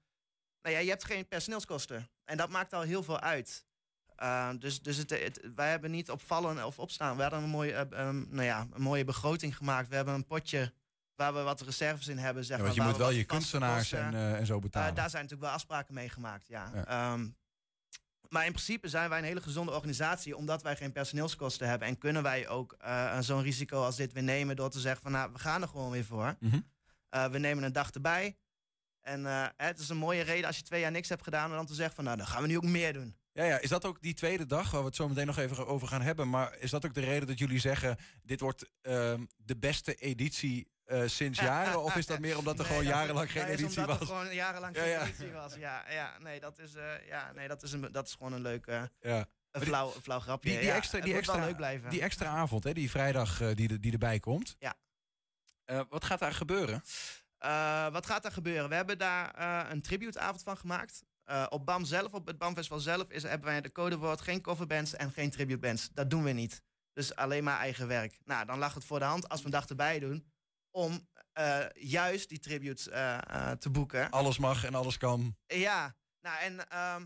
ja, 0.61 0.77
je 0.77 0.89
hebt 0.89 1.03
geen 1.03 1.27
personeelskosten. 1.27 2.09
En 2.25 2.37
dat 2.37 2.49
maakt 2.49 2.73
al 2.73 2.81
heel 2.81 3.03
veel 3.03 3.19
uit. 3.19 3.65
Eh, 4.19 4.49
dus 4.59 4.81
dus 4.81 4.97
het, 4.97 5.09
het- 5.09 5.41
wij 5.55 5.69
hebben 5.69 5.91
niet 5.91 6.11
opvallen 6.11 6.65
of 6.65 6.79
opstaan. 6.79 7.15
We 7.15 7.21
hadden 7.21 7.43
een 7.43 7.49
mooie, 7.49 7.73
eh, 7.73 7.99
ehm, 8.07 8.23
nou 8.29 8.43
ja, 8.43 8.67
een 8.73 8.81
mooie 8.81 9.03
begroting 9.03 9.57
gemaakt. 9.57 9.89
We 9.89 9.95
hebben 9.95 10.13
een 10.13 10.25
potje 10.25 10.73
waar 11.15 11.33
we 11.33 11.41
wat 11.41 11.61
reserves 11.61 12.07
in 12.07 12.17
hebben. 12.17 12.45
Zeg 12.45 12.57
Ja, 12.57 12.63
maar, 12.63 12.73
want 12.75 12.75
je 12.75 12.81
moet 12.89 12.97
we 12.97 13.03
wel 13.07 13.11
je 13.17 13.23
kunstenaars 13.23 13.91
en, 13.91 14.13
eh, 14.13 14.33
en 14.35 14.45
zo 14.45 14.55
eh, 14.55 14.61
betalen. 14.61 14.95
daar 14.95 15.09
zijn 15.09 15.21
natuurlijk 15.23 15.49
wel 15.49 15.57
afspraken 15.57 15.93
mee 15.93 16.09
gemaakt, 16.09 16.47
ja. 16.47 16.71
Ja. 16.73 16.85
Ehm, 16.85 17.27
maar 18.29 18.45
in 18.45 18.51
principe 18.51 18.87
zijn 18.89 19.09
wij 19.09 19.17
een 19.17 19.23
hele 19.23 19.41
gezonde 19.41 19.71
organisatie, 19.71 20.35
omdat 20.37 20.61
wij 20.61 20.75
geen 20.75 20.91
personeelskosten 20.91 21.67
hebben. 21.67 21.87
En 21.87 21.97
kunnen 21.97 22.23
wij 22.23 22.47
ook 22.47 22.77
zo'n 23.19 23.41
risico 23.41 23.83
als 23.83 23.95
dit 23.95 24.13
weer 24.13 24.23
nemen 24.23 24.55
door 24.55 24.69
te 24.69 24.79
zeggen 24.79 25.01
van 25.01 25.11
nou, 25.11 25.31
we 25.33 25.39
gaan 25.39 25.61
er 25.61 25.67
gewoon 25.67 25.91
weer 25.91 26.05
voor. 26.05 26.35
Mhm. 26.39 26.59
We 27.31 27.37
nemen 27.39 27.63
een 27.63 27.73
dag 27.73 27.91
erbij. 27.91 28.37
En 29.01 29.25
het 29.57 29.79
is 29.79 29.89
een 29.89 29.97
mooie 29.97 30.21
reden 30.21 30.47
als 30.47 30.57
je 30.57 30.63
twee 30.63 30.81
jaar 30.81 30.91
niks 30.91 31.09
hebt 31.09 31.23
gedaan, 31.23 31.49
om 31.49 31.55
dan 31.55 31.65
te 31.65 31.73
zeggen 31.73 31.95
van 31.95 32.03
nou, 32.03 32.17
dan 32.17 32.27
gaan 32.27 32.41
we 32.41 32.47
nu 32.47 32.57
ook 32.57 32.63
meer 32.63 32.93
doen. 32.93 33.15
Ja, 33.33 33.43
ja, 33.43 33.57
is 33.59 33.69
dat 33.69 33.85
ook 33.85 34.01
die 34.01 34.13
tweede 34.13 34.45
dag, 34.45 34.71
waar 34.71 34.79
we 34.81 34.85
het 34.87 34.95
zo 34.95 35.07
meteen 35.07 35.25
nog 35.25 35.37
even 35.37 35.67
over 35.67 35.87
gaan 35.87 36.01
hebben. 36.01 36.29
Maar 36.29 36.57
is 36.57 36.69
dat 36.71 36.85
ook 36.85 36.93
de 36.93 36.99
reden 37.01 37.27
dat 37.27 37.39
jullie 37.39 37.59
zeggen, 37.59 37.97
dit 38.23 38.39
wordt 38.39 38.65
ehm, 38.81 39.25
de 39.37 39.57
beste 39.57 39.95
editie 39.95 40.71
eh, 40.85 41.03
sinds 41.07 41.39
jaren? 41.39 41.83
Of 41.83 41.95
is 41.95 42.05
dat 42.05 42.19
meer 42.19 42.37
omdat 42.37 42.53
er 42.53 42.59
Nee, 42.59 42.67
gewoon 42.69 42.85
jarenlang 42.85 43.31
geen 43.31 43.45
editie 43.45 43.79
omdat 43.79 43.99
was? 43.99 44.09
er 44.09 44.15
gewoon 44.15 44.33
jarenlang 44.33 44.75
Ja, 44.75 44.81
geen 44.81 44.91
ja. 44.91 45.01
editie 45.03 45.31
was. 45.31 45.55
Ja, 45.55 45.89
ja, 45.89 46.17
nee, 46.19 46.39
dat 46.39 46.59
is, 46.59 46.73
eh, 46.73 47.07
ja, 47.07 47.31
nee, 47.31 47.47
dat 47.47 47.63
is, 47.63 47.71
een, 47.71 47.91
dat 47.91 48.07
is 48.07 48.13
gewoon 48.13 48.33
een 48.33 48.41
leuk, 48.41 48.65
eh, 48.67 48.83
Ja. 48.99 49.25
een 49.51 49.61
flauw, 49.61 49.93
een 49.95 50.01
flauw 50.01 50.19
grapje. 50.19 50.59
Die, 50.59 50.71
extra, 50.71 50.99
die, 50.99 51.13
extra, 51.13 51.45
leuk 51.45 51.55
blijven. 51.55 51.89
die 51.89 52.01
extra 52.01 52.27
avond, 52.27 52.63
hè, 52.63 52.73
die 52.73 52.89
vrijdag 52.89 53.41
eh, 53.41 53.55
die, 53.55 53.79
die 53.79 53.91
erbij 53.91 54.19
komt. 54.19 54.55
Ja. 54.59 54.75
Wat 55.89 56.03
gaat 56.03 56.19
daar 56.19 56.33
gebeuren? 56.33 56.83
Wat 57.91 58.05
gaat 58.05 58.25
er 58.25 58.31
gebeuren? 58.31 58.69
We 58.69 58.75
hebben 58.75 58.97
daar 58.97 59.71
een 59.71 59.81
tributeavond 59.81 60.43
van 60.43 60.57
gemaakt. 60.57 61.03
Eh, 61.29 61.45
op 61.49 61.65
BAM 61.65 61.85
zelf, 61.85 62.13
op 62.13 62.27
het 62.27 62.37
BAM 62.37 62.53
Festival 62.53 62.79
zelf, 62.79 63.09
is, 63.09 63.23
hebben 63.23 63.47
wij 63.47 63.61
de 63.61 63.71
codewoord 63.71 64.21
geen 64.21 64.41
coverbands 64.41 64.95
en 64.95 65.11
geen 65.11 65.29
tributebands. 65.29 65.89
Dat 65.93 66.09
doen 66.09 66.23
we 66.23 66.31
niet. 66.31 66.61
Dus 66.93 67.15
alleen 67.15 67.43
maar 67.43 67.59
eigen 67.59 67.87
werk. 67.87 68.19
Nou, 68.23 68.45
dan 68.45 68.59
lag 68.59 68.73
het 68.73 68.85
voor 68.85 68.99
de 68.99 69.05
hand 69.05 69.29
als 69.29 69.39
we 69.39 69.45
een 69.45 69.51
dag 69.51 69.67
erbij 69.67 69.99
doen 69.99 70.31
om 70.71 71.07
eh, 71.33 71.65
juist 71.73 72.29
die 72.29 72.39
tributes 72.39 72.87
eh, 72.87 73.51
te 73.51 73.69
boeken. 73.69 74.09
Alles 74.09 74.37
mag 74.37 74.63
en 74.63 74.75
alles 74.75 74.97
kan. 74.97 75.35
Ja, 75.45 75.95
nou 76.21 76.39
en, 76.39 76.69
ehm, 76.69 77.05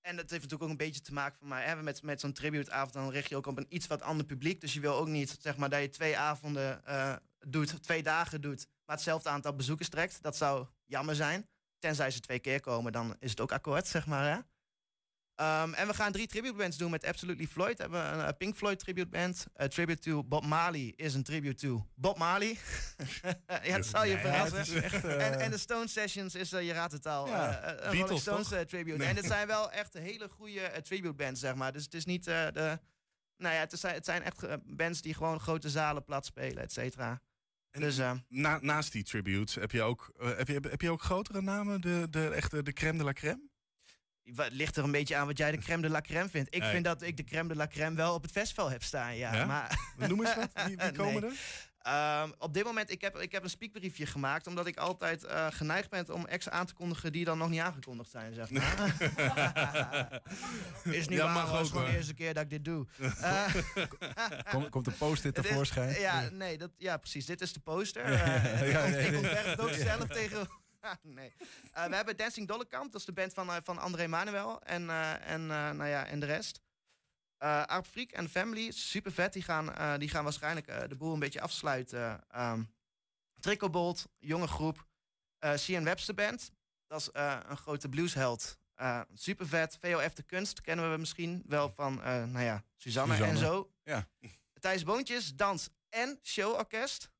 en 0.00 0.16
dat 0.16 0.30
heeft 0.30 0.42
natuurlijk 0.42 0.62
ook 0.62 0.68
een 0.68 0.76
beetje 0.76 1.00
te 1.00 1.12
maken 1.12 1.38
van 1.38 1.48
mij. 1.48 1.64
Hè? 1.64 1.82
Met, 1.82 2.02
met 2.02 2.20
zo'n 2.20 2.32
tributeavond 2.32 2.92
dan 2.92 3.10
richt 3.10 3.28
je 3.28 3.36
ook 3.36 3.46
op 3.46 3.58
een 3.58 3.74
iets 3.74 3.86
wat 3.86 4.02
ander 4.02 4.26
publiek. 4.26 4.60
Dus 4.60 4.74
je 4.74 4.80
wil 4.80 4.94
ook 4.94 5.08
niet 5.08 5.36
zeg 5.40 5.56
maar, 5.56 5.70
dat 5.70 5.80
je 5.80 5.88
twee 5.88 6.18
avonden 6.18 6.82
doet, 7.38 7.82
twee 7.82 8.02
dagen 8.02 8.40
doet, 8.40 8.66
maar 8.84 8.96
hetzelfde 8.96 9.28
aantal 9.28 9.54
bezoekers 9.54 9.88
trekt. 9.88 10.22
Dat 10.22 10.36
zou 10.36 10.66
jammer 10.84 11.14
zijn. 11.14 11.48
Tenzij 11.84 12.10
ze 12.10 12.20
twee 12.20 12.38
keer 12.38 12.60
komen, 12.60 12.92
dan 12.92 13.16
is 13.18 13.30
het 13.30 13.40
ook 13.40 13.52
akkoord, 13.52 13.86
zeg 13.86 14.06
maar. 14.06 14.32
Hè? 14.34 14.38
Ehm, 15.34 15.72
en 15.72 15.86
we 15.86 15.94
gaan 15.94 16.12
drie 16.12 16.26
tribute 16.26 16.54
bands 16.54 16.76
doen 16.76 16.90
met 16.90 17.04
Absolutely 17.04 17.46
Floyd. 17.46 17.76
We 17.76 17.82
hebben 17.82 18.12
een 18.12 18.24
eh, 18.26 18.36
Pink 18.38 18.56
Floyd 18.56 18.78
tribute 18.78 19.08
band. 19.08 19.46
A 19.60 19.68
tribute 19.68 20.00
to 20.00 20.24
Bob 20.24 20.44
Marley 20.44 20.92
is 20.96 21.14
een 21.14 21.22
tribute 21.22 21.54
to 21.66 21.86
Bob 21.94 22.18
Marley. 22.18 22.48
ja, 23.46 23.58
het 23.60 23.86
zal 23.86 24.04
je 24.04 24.18
verrassen. 24.18 24.82
echt, 24.82 25.04
eh, 25.04 25.26
en, 25.26 25.40
en 25.40 25.50
de 25.50 25.58
Stone 25.58 25.88
Sessions 25.88 26.34
is, 26.34 26.52
eh, 26.52 26.66
je 26.66 26.72
raadt 26.72 26.92
het 26.92 27.06
al, 27.06 27.26
Ja, 27.26 27.60
eh, 27.60 27.92
een 27.92 28.00
Rolling 28.00 28.20
Stones 28.20 28.52
eh, 28.52 28.60
tribute. 28.60 28.96
Nee. 28.98 29.08
En 29.08 29.16
het 29.16 29.26
zijn 29.26 29.46
wel 29.56 29.70
echt 29.70 29.92
hele 29.92 30.28
goede 30.28 30.60
eh, 30.60 30.82
tribute 30.82 31.14
bands, 31.14 31.40
zeg 31.40 31.54
maar. 31.54 31.72
Dus 31.72 31.84
het 31.84 31.94
is 31.94 32.04
niet 32.04 32.26
eh, 32.26 32.46
de... 32.52 32.78
Nou 33.36 33.54
ja, 33.54 33.60
het, 33.60 33.72
is, 33.72 33.82
het 33.82 34.04
zijn 34.04 34.22
echt 34.22 34.42
eh, 34.42 34.54
bands 34.64 35.00
die 35.02 35.14
gewoon 35.14 35.40
grote 35.40 35.70
zalen 35.70 36.04
plat 36.04 36.26
spelen, 36.26 36.62
et 36.62 36.72
cetera. 36.72 37.20
Dus, 37.78 37.98
eh, 37.98 38.12
Na, 38.28 38.58
naast 38.62 38.92
die 38.92 39.04
tributes 39.04 39.54
heb 39.54 39.70
je 39.70 39.82
ook, 39.82 40.12
eh, 40.20 40.36
heb 40.36 40.48
je, 40.48 40.60
heb 40.70 40.80
je 40.80 40.90
ook 40.90 41.02
grotere 41.02 41.42
namen? 41.42 41.80
De, 41.80 42.06
de, 42.10 42.28
echte, 42.28 42.62
de 42.62 42.72
crème 42.72 42.98
de 42.98 43.04
la 43.04 43.12
crème? 43.12 43.48
Wat 44.24 44.52
ligt 44.52 44.76
er 44.76 44.84
een 44.84 44.90
beetje 44.90 45.16
aan 45.16 45.26
wat 45.26 45.38
jij 45.38 45.50
de 45.50 45.58
crème 45.58 45.82
de 45.82 45.88
la 45.88 46.00
crème 46.00 46.28
vindt. 46.28 46.54
Ik 46.54 46.62
vind 46.62 46.84
dat 46.84 47.02
ik 47.02 47.16
de 47.16 47.24
crème 47.24 47.48
de 47.48 47.56
la 47.56 47.66
crème 47.66 47.96
wel 47.96 48.14
op 48.14 48.22
het 48.22 48.30
festival 48.30 48.70
heb 48.70 48.82
staan, 48.82 49.16
ja. 49.16 49.34
Ja? 49.34 49.44
Maar, 49.44 49.92
Noem 50.08 50.24
eens 50.24 50.34
wat. 50.34 50.50
Wie, 50.66 50.76
wie 50.76 50.92
komen 51.02 51.20
Nee. 51.22 51.30
er? 51.30 51.36
Ehm, 51.84 52.30
op 52.38 52.54
dit 52.54 52.64
moment, 52.64 52.90
ik 52.90 53.00
heb, 53.00 53.16
ik 53.18 53.32
heb 53.32 53.42
een 53.42 53.50
speakbriefje 53.50 54.06
gemaakt... 54.06 54.46
omdat 54.46 54.66
ik 54.66 54.76
altijd 54.76 55.24
eh, 55.24 55.46
geneigd 55.50 55.90
ben 55.90 56.12
om 56.14 56.24
acts 56.30 56.48
aan 56.48 56.66
te 56.66 56.74
kondigen... 56.74 57.12
die 57.12 57.24
dan 57.24 57.38
nog 57.38 57.48
niet 57.48 57.60
aangekondigd 57.60 58.10
zijn, 58.10 58.34
zeg 58.34 58.50
maar. 58.50 58.94
is 60.94 61.08
niet 61.08 61.18
Ja, 61.18 61.32
waar, 61.34 61.46
gewoon 61.64 61.84
de 61.84 61.96
eerste 61.96 62.14
keer 62.14 62.34
dat 62.34 62.42
ik 62.42 62.50
dit 62.50 62.64
doe. 62.64 62.86
Eh, 63.20 63.54
Kom- 64.50 64.68
komt 64.68 64.84
de 64.84 64.90
post-it 64.90 65.36
is- 65.38 65.46
tevoorschijn? 65.46 66.00
Ja, 66.00 66.28
nee, 66.32 66.58
dat, 66.58 66.70
ja, 66.76 66.96
precies. 66.96 67.26
Dit 67.26 67.40
is 67.40 67.52
de 67.52 67.60
poster. 67.60 68.02
Eh, 68.04 68.70
Ja, 68.72 68.80
ik 68.84 68.90
nee, 68.92 69.04
ik 69.04 69.10
nee. 69.10 69.16
ontwerp 69.18 69.44
het 69.46 69.60
ook 69.60 69.70
zelf 69.72 70.06
tegen... 70.06 70.48
nee. 71.02 71.32
Eh, 71.72 71.84
we 71.84 71.94
hebben 71.94 72.16
Dancing 72.16 72.48
Dollekamp, 72.48 72.92
dat 72.92 73.00
is 73.00 73.06
de 73.06 73.12
band 73.12 73.34
van, 73.34 73.48
eh, 73.50 73.56
van 73.64 73.78
André 73.78 74.06
Manuel 74.06 74.62
en, 74.62 74.90
eh, 74.90 75.10
en, 75.30 75.40
eh, 75.50 75.70
nou 75.70 75.86
ja, 75.86 76.06
en 76.06 76.20
de 76.20 76.26
rest. 76.26 76.60
Eh 77.38 77.78
Freak 77.90 78.10
en 78.10 78.28
Family, 78.28 78.70
super 78.70 79.12
vet. 79.12 79.32
Die 79.32 79.42
gaan, 79.42 79.74
eh, 79.74 79.98
die 79.98 80.08
gaan 80.08 80.24
waarschijnlijk 80.24 80.66
eh, 80.66 80.88
de 80.88 80.96
boel 80.96 81.12
een 81.12 81.18
beetje 81.18 81.40
afsluiten. 81.40 82.24
Ehm 82.30 82.62
Tricklebolt, 83.40 84.06
jonge 84.18 84.46
groep. 84.46 84.86
Cian 85.54 85.84
Webster 85.84 86.14
Band, 86.14 86.50
dat 86.86 87.00
is 87.00 87.08
een 87.12 87.56
grote 87.56 87.88
bluesheld. 87.88 88.58
Super 89.14 89.48
vet. 89.48 89.76
VOF 89.80 90.12
de 90.12 90.22
Kunst 90.22 90.60
kennen 90.60 90.92
we 90.92 90.98
misschien 90.98 91.42
wel 91.46 91.68
van, 91.68 91.94
nou 92.04 92.40
ja, 92.40 92.64
Suzanne, 92.76 93.14
Suzanne. 93.14 93.32
en 93.32 93.38
zo. 93.38 93.72
Ja. 93.82 94.08
Thijs 94.60 94.82
Boontjes, 94.82 95.34
dans 95.34 95.68
en 95.88 96.18
showorkest. 96.22 97.10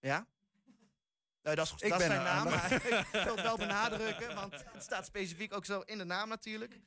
Ja? 0.00 0.26
Nou, 1.42 1.56
dat 1.56 1.66
is, 1.66 1.72
Ik 1.72 1.88
dat 1.88 1.98
ben 1.98 2.06
zijn 2.06 2.22
naam, 2.22 2.44
maar 2.44 2.72
ik 3.12 3.22
wil 3.24 3.34
het 3.34 3.42
wel 3.42 3.56
benadrukken, 3.66 4.34
want 4.34 4.52
het 4.72 4.82
staat 4.82 5.06
specifiek 5.06 5.52
ook 5.52 5.64
zo 5.64 5.80
in 5.80 5.98
de 5.98 6.04
naam 6.04 6.28
natuurlijk. 6.28 6.80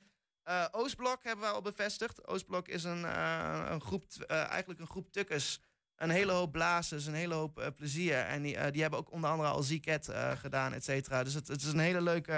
Eh, 0.43 0.65
Oostblok 0.71 1.23
hebben 1.23 1.45
we 1.45 1.51
al 1.51 1.61
bevestigd. 1.61 2.27
Oostblok 2.27 2.67
is 2.67 2.83
een, 2.83 3.05
eh, 3.05 3.65
een 3.69 3.81
groep, 3.81 4.03
eh, 4.27 4.43
eigenlijk 4.49 4.79
een 4.79 4.87
groep 4.87 5.11
tukkers. 5.11 5.59
Een 5.95 6.09
hele 6.09 6.31
hoop 6.31 6.51
blazers, 6.51 7.05
een 7.05 7.13
hele 7.13 7.33
hoop 7.33 7.71
plezier. 7.75 8.17
En 8.17 8.41
die, 8.41 8.71
die 8.71 8.81
hebben 8.81 8.99
ook 8.99 9.11
onder 9.11 9.29
andere 9.29 9.49
al 9.49 9.63
Ziket 9.63 10.09
gedaan, 10.35 10.73
et 10.73 10.83
cetera. 10.83 11.23
Dus 11.23 11.33
het, 11.33 11.47
het 11.47 11.61
is 11.61 11.71
een 11.71 11.79
hele 11.79 12.01
leuke, 12.01 12.31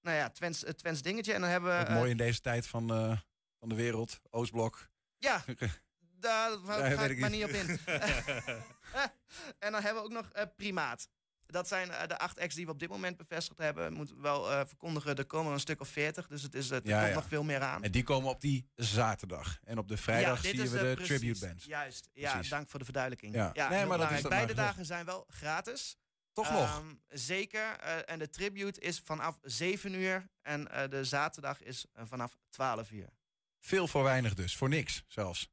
nou 0.00 0.16
ja, 0.16 0.30
Twents, 0.30 0.64
Twents 0.76 1.02
dingetje. 1.02 1.32
En 1.32 1.40
dan 1.40 1.50
hebben 1.50 1.86
we... 1.86 1.92
Mooi 1.92 2.10
in 2.10 2.16
deze 2.16 2.40
tijd 2.40 2.66
van, 2.66 2.88
van 3.58 3.68
de 3.68 3.74
wereld. 3.74 4.20
Oostblok. 4.30 4.88
Ja, 5.18 5.44
daar 6.26 6.50
Ja, 6.50 6.90
ga 6.90 7.04
ik 7.04 7.10
ik 7.10 7.18
maar 7.18 7.30
niet. 7.30 7.44
op 7.44 7.50
in. 7.50 7.68
en 9.64 9.72
dan 9.72 9.82
hebben 9.82 10.02
we 10.02 10.08
ook 10.08 10.12
nog 10.12 10.30
Primaat. 10.56 11.08
Dat 11.50 11.68
zijn 11.68 11.90
eh, 11.90 12.06
de 12.08 12.18
acht 12.18 12.38
acts 12.40 12.54
die 12.54 12.64
we 12.66 12.70
op 12.70 12.78
dit 12.78 12.88
moment 12.88 13.16
bevestigd 13.16 13.58
hebben. 13.58 13.90
Ik 13.90 13.96
moet 13.96 14.12
wel 14.16 14.50
eh, 14.50 14.60
verkondigen, 14.66 15.16
er 15.16 15.24
komen 15.26 15.46
er 15.46 15.52
een 15.54 15.60
stuk 15.60 15.80
of 15.80 15.88
veertig. 15.88 16.26
Dus 16.26 16.42
het 16.42 16.54
is, 16.54 16.70
het 16.70 16.86
Ja, 16.86 16.96
komt 16.98 17.08
ja. 17.08 17.14
nog 17.14 17.28
veel 17.28 17.42
meer 17.42 17.60
aan. 17.60 17.82
En 17.82 17.90
die 17.90 18.02
komen 18.02 18.30
op 18.30 18.40
die 18.40 18.68
zaterdag. 18.74 19.58
En 19.64 19.78
op 19.78 19.88
de 19.88 19.96
vrijdag 19.96 20.40
zien 20.40 20.56
we 20.56 20.62
eh, 20.62 20.70
de 20.88 20.94
precies. 20.94 21.18
tribute 21.18 21.46
bands. 21.46 21.64
Juist, 21.64 22.08
ja, 22.12 22.30
Precies. 22.32 22.50
dank 22.50 22.68
voor 22.68 22.78
de 22.78 22.84
verduidelijking. 22.84 23.34
Ja. 23.34 23.68
Nee, 23.68 23.86
maar 23.86 23.98
dat 23.98 24.10
is 24.10 24.20
dat 24.20 24.30
Beide 24.30 24.48
gezegd. 24.52 24.68
dagen 24.68 24.84
zijn 24.86 25.04
wel 25.04 25.24
gratis. 25.28 25.96
Toch 26.32 26.50
nog? 26.50 26.60
Ehm, 26.78 26.94
zeker. 27.08 27.76
eh, 27.78 27.96
en 28.06 28.18
de 28.18 28.30
tribute 28.30 28.80
is 28.80 29.00
vanaf 29.04 29.38
7 29.42 29.94
uur. 29.94 30.28
En 30.42 30.68
eh, 30.70 30.88
de 30.88 31.04
zaterdag 31.04 31.62
is 31.62 31.86
eh, 31.92 32.04
vanaf 32.06 32.36
12 32.50 32.90
uur. 32.90 33.08
Veel 33.60 33.86
voor 33.88 34.02
weinig 34.02 34.34
dus. 34.34 34.56
Voor 34.56 34.68
niks 34.68 35.04
zelfs. 35.08 35.50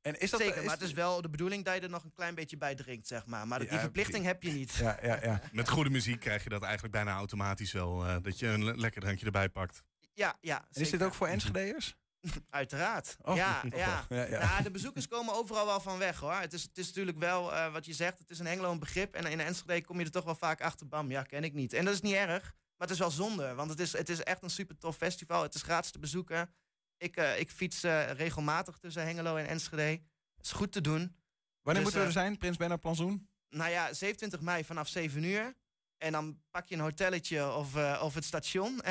En 0.00 0.20
is 0.20 0.30
dat, 0.30 0.40
Zeker, 0.40 0.56
is- 0.58 0.64
maar 0.64 0.74
het 0.74 0.82
is 0.84 0.92
wel 0.92 1.22
de 1.22 1.30
bedoeling 1.30 1.64
dat 1.64 1.74
je 1.74 1.80
er 1.80 1.90
nog 1.90 2.04
een 2.04 2.12
klein 2.14 2.34
beetje 2.34 2.56
bij 2.56 2.74
drinkt, 2.74 3.06
zeg 3.06 3.26
maar. 3.26 3.46
Maar 3.46 3.58
die 3.58 3.72
Ja, 3.72 3.80
verplichting 3.80 4.24
heb 4.24 4.42
je 4.42 4.50
niet. 4.52 4.74
Ja, 4.80 4.98
ja, 5.02 5.18
ja. 5.22 5.40
Met 5.52 5.68
goede 5.68 5.90
muziek 5.90 6.20
krijg 6.20 6.42
je 6.42 6.48
dat 6.48 6.62
eigenlijk 6.62 6.92
bijna 6.92 7.12
automatisch 7.14 7.72
wel. 7.72 8.06
eh, 8.06 8.16
dat 8.22 8.38
je 8.38 8.46
een 8.46 8.64
le- 8.64 8.74
lekker 8.76 9.00
drankje 9.00 9.26
erbij 9.26 9.48
pakt. 9.48 9.82
Ja, 10.14 10.36
ja. 10.40 10.66
En 10.72 10.80
is 10.80 10.90
dit 10.90 11.02
ook 11.02 11.14
voor 11.14 11.26
Enschede'ers? 11.26 11.96
Uiteraard. 12.50 13.16
Oh, 13.22 13.36
ja, 13.36 13.62
ja. 13.76 14.06
Ja, 14.08 14.24
ja. 14.24 14.44
Nou, 14.50 14.62
de 14.62 14.70
bezoekers 14.70 15.08
komen 15.08 15.34
overal 15.34 15.66
wel 15.66 15.80
van 15.80 15.98
weg 15.98 16.18
hoor. 16.18 16.32
Het 16.34 16.52
is, 16.52 16.62
het 16.62 16.78
is 16.78 16.86
natuurlijk 16.86 17.18
wel 17.18 17.54
eh, 17.54 17.72
wat 17.72 17.86
je 17.86 17.92
zegt. 17.92 18.18
Het 18.18 18.30
is 18.30 18.38
in 18.38 18.46
Hengelo 18.46 18.70
een 18.70 18.78
begrip. 18.78 19.14
En 19.14 19.24
in 19.26 19.40
Enschede 19.40 19.84
kom 19.84 19.98
je 19.98 20.04
er 20.04 20.10
toch 20.10 20.24
wel 20.24 20.34
vaak 20.34 20.60
achter. 20.60 20.88
Bam, 20.88 21.10
ja, 21.10 21.22
ken 21.22 21.44
ik 21.44 21.52
niet. 21.52 21.72
En 21.72 21.84
dat 21.84 21.94
is 21.94 22.00
niet 22.00 22.14
erg. 22.14 22.42
Maar 22.76 22.88
het 22.88 22.90
is 22.90 22.98
wel 22.98 23.10
zonde. 23.10 23.54
Want 23.54 23.70
het 23.70 23.80
is, 23.80 23.92
het 23.92 24.08
is 24.08 24.22
echt 24.22 24.42
een 24.42 24.50
super 24.50 24.78
tof 24.78 24.96
festival. 24.96 25.42
Het 25.42 25.54
is 25.54 25.62
gratis 25.62 25.90
te 25.90 25.98
bezoeken. 25.98 26.50
Ik, 27.00 27.16
eh, 27.16 27.40
ik 27.40 27.50
fiets 27.50 27.82
eh, 27.82 28.10
regelmatig 28.10 28.78
tussen 28.78 29.02
Hengelo 29.04 29.36
en 29.36 29.46
Enschede. 29.46 30.00
Is 30.40 30.52
goed 30.52 30.72
te 30.72 30.80
doen. 30.80 31.16
Wanneer 31.62 31.82
Dus, 31.84 31.92
moeten 31.92 31.92
we 31.92 32.00
er 32.00 32.06
eh, 32.06 32.12
zijn? 32.12 32.38
Prins 32.38 32.56
Bernhard 32.56 32.80
Planzoen? 32.80 33.28
Nou 33.48 33.70
ja, 33.70 33.92
27 33.92 34.40
mei 34.40 34.64
vanaf 34.64 34.88
7 34.88 35.22
uur. 35.24 35.54
En 35.98 36.12
dan 36.12 36.40
pak 36.50 36.68
je 36.68 36.74
een 36.74 36.80
hotelletje 36.80 37.52
of, 37.52 37.74
of 38.00 38.14
het 38.14 38.24
station. 38.24 38.80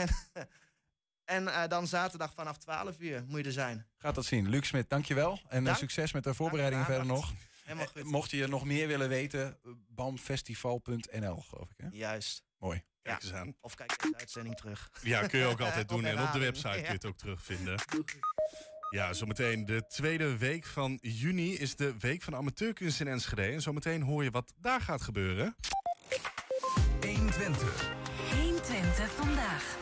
En, 1.30 1.47
en 1.53 1.70
dan 1.70 1.88
zaterdag 1.88 2.34
vanaf 2.34 2.57
12 2.57 2.99
uur 2.99 3.24
moet 3.28 3.39
je 3.39 3.45
er 3.45 3.51
zijn. 3.51 3.88
Gaat 3.97 4.16
dat 4.16 4.26
zien. 4.26 4.49
Luc 4.49 4.68
Smit, 4.68 4.89
dankjewel. 4.89 5.39
En 5.47 5.64
Dank. 5.64 5.78
succes 5.78 6.14
met 6.14 6.24
de 6.24 6.34
voorbereidingen 6.34 6.86
verder 6.86 7.05
nog. 7.05 7.34
Helemaal 7.64 7.88
goed. 7.88 8.03
Mocht 8.03 8.32
je 8.32 8.47
nog 8.47 8.66
meer 8.66 8.88
willen 8.88 9.10
weten, 9.10 9.60
bamfestival.nl 9.88 11.36
geloof 11.41 11.70
ik. 11.70 11.78
Hè? 11.78 11.88
Juist. 11.91 12.43
Mooi. 12.57 12.84
Kijk 13.02 13.24
eens 13.24 13.34
aan. 13.34 13.56
Of 13.62 13.76
kijk 13.76 14.02
deze 14.02 14.18
uitzending 14.18 14.56
terug. 14.56 14.89
Ja, 15.02 15.28
kun 15.28 15.39
je 15.39 15.45
ook 15.45 15.62
altijd 15.68 15.89
doen. 15.89 16.00
Op 16.00 16.06
En 16.06 16.22
op 16.22 16.32
de 16.32 16.39
website 16.39 16.70
kun 16.70 16.82
je 16.82 16.88
het 16.88 17.06
ook 17.06 17.18
terugvinden. 17.18 17.80
Ja, 18.89 19.14
zometeen 19.14 19.66
de 19.66 19.86
tweede 19.88 20.38
week 20.38 20.66
van 20.66 20.97
juni 21.02 21.58
is 21.58 21.76
de 21.76 21.93
Week 22.00 22.22
van 22.22 22.36
Amateurkunst 22.36 23.00
in 23.00 23.08
Enschede. 23.08 23.41
En 23.41 23.62
zometeen 23.62 24.02
hoor 24.02 24.24
je 24.24 24.32
wat 24.32 24.54
daar 24.58 24.82
gaat 24.82 25.02
gebeuren. 25.02 25.56
120. 27.02 27.91
120 28.32 29.12
vandaag. 29.12 29.78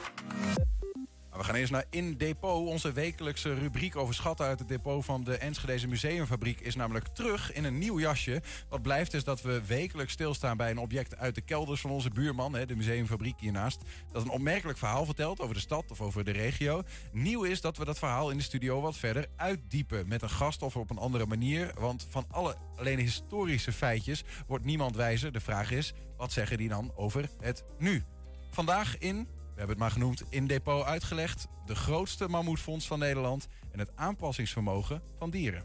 We 1.38 1.44
gaan 1.44 1.56
eerst 1.56 1.72
naar 1.72 1.86
In 1.90 2.18
Depot. 2.18 2.68
Onze 2.68 2.92
wekelijkse 2.92 3.54
rubriek 3.54 3.96
over 3.96 4.14
schatten 4.14 4.46
uit 4.46 4.60
het 4.60 4.68
depot 4.68 5.06
van 5.06 5.24
de 5.24 5.38
Enschedeze 5.38 5.88
Museumfabriek 5.88 6.60
is 6.60 6.76
namelijk 6.76 7.08
terug 7.08 7.54
in 7.54 7.64
een 7.64 7.78
nieuw 7.78 8.00
jasje. 8.00 8.42
Wat 8.70 8.82
blijft 8.82 9.14
is 9.14 9.24
dat 9.24 9.42
we 9.42 9.66
wekelijks 9.66 10.14
stilstaan 10.14 10.58
bij 10.58 10.72
een 10.72 10.78
object 10.78 11.18
uit 11.18 11.36
de 11.36 11.42
kelders 11.42 11.82
van 11.82 11.92
onze 11.92 12.10
buurman, 12.10 12.52
de 12.52 12.76
museumfabriek 12.76 13.40
hiernaast. 13.40 13.82
Dat 14.12 14.22
een 14.22 14.30
opmerkelijk 14.30 14.78
verhaal 14.78 15.06
vertelt 15.06 15.40
over 15.40 15.56
de 15.56 15.62
stad 15.62 15.92
of 15.92 16.02
over 16.02 16.24
de 16.24 16.32
regio. 16.32 16.84
Nieuw 17.12 17.44
is 17.44 17.62
dat 17.62 17.78
we 17.78 17.86
dat 17.86 18.00
verhaal 18.00 18.30
in 18.30 18.38
de 18.38 18.44
studio 18.44 18.82
wat 18.82 18.98
verder 18.98 19.26
uitdiepen. 19.36 20.08
Met 20.08 20.22
een 20.22 20.30
gast 20.30 20.62
of 20.62 20.76
op 20.76 20.90
een 20.90 20.98
andere 20.98 21.26
manier. 21.26 21.72
Want 21.80 22.08
van 22.10 22.26
alle 22.30 22.56
alleen 22.76 23.00
historische 23.00 23.72
feitjes 23.72 24.24
wordt 24.48 24.66
niemand 24.66 24.96
wijzer. 24.96 25.32
De 25.32 25.40
vraag 25.40 25.72
is, 25.72 25.94
wat 26.18 26.32
zeggen 26.32 26.58
die 26.58 26.70
dan 26.70 26.92
over 26.96 27.30
het 27.40 27.64
nu? 27.78 28.04
Vandaag 28.52 28.98
in 28.98 29.28
we 29.58 29.64
hebben 29.64 29.84
het 29.84 29.94
maar 29.94 30.02
genoemd, 30.02 30.24
in 30.30 30.48
depot 30.48 30.86
uitgelegd. 30.86 31.48
De 31.66 31.76
grootste 31.76 32.28
mammoetfonds 32.28 32.88
van 32.88 33.00
Nederland 33.00 33.48
en 33.72 33.80
het 33.80 33.90
aanpassingsvermogen 33.96 35.02
van 35.18 35.30
dieren. 35.30 35.64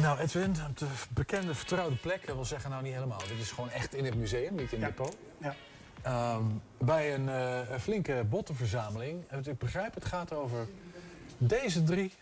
Nou, 0.00 0.18
Edwin, 0.18 0.54
op 0.68 0.78
de 0.78 0.86
bekende 1.10 1.54
vertrouwde 1.54 1.96
plek, 1.96 2.26
dat 2.26 2.34
wil 2.34 2.44
zeggen 2.44 2.70
nou 2.70 2.82
niet 2.82 2.94
helemaal. 2.94 3.18
Dit 3.18 3.38
is 3.38 3.50
gewoon 3.50 3.70
echt 3.70 3.94
in 3.94 4.04
het 4.04 4.14
museum, 4.14 4.54
niet 4.54 4.72
in 4.72 4.82
het 4.82 4.96
depot. 4.96 5.16
Ja. 5.38 5.54
Ehm, 6.02 6.44
bij 6.78 7.14
een, 7.14 7.28
eh, 7.28 7.70
een 7.70 7.80
flinke 7.80 8.24
bottenverzameling. 8.28 9.24
Ik 9.44 9.58
begrijp, 9.58 9.94
het 9.94 10.04
gaat 10.04 10.32
over 10.32 10.68
deze 11.38 11.84
drie 11.84 12.12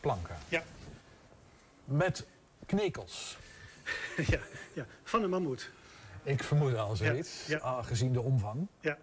planken. 0.00 0.36
Ja. 0.48 0.62
Met 1.92 2.26
knekels. 2.66 3.36
ja, 4.32 4.38
ja, 4.72 4.86
van 5.04 5.22
een 5.22 5.30
mammoet. 5.30 5.70
Ik 6.22 6.42
vermoed 6.42 6.76
al 6.76 6.96
zoiets, 6.96 7.46
Ja, 7.46 7.58
ja. 7.62 7.82
gezien 7.82 8.12
de 8.12 8.20
omvang. 8.20 8.66
Ja. 8.80 8.98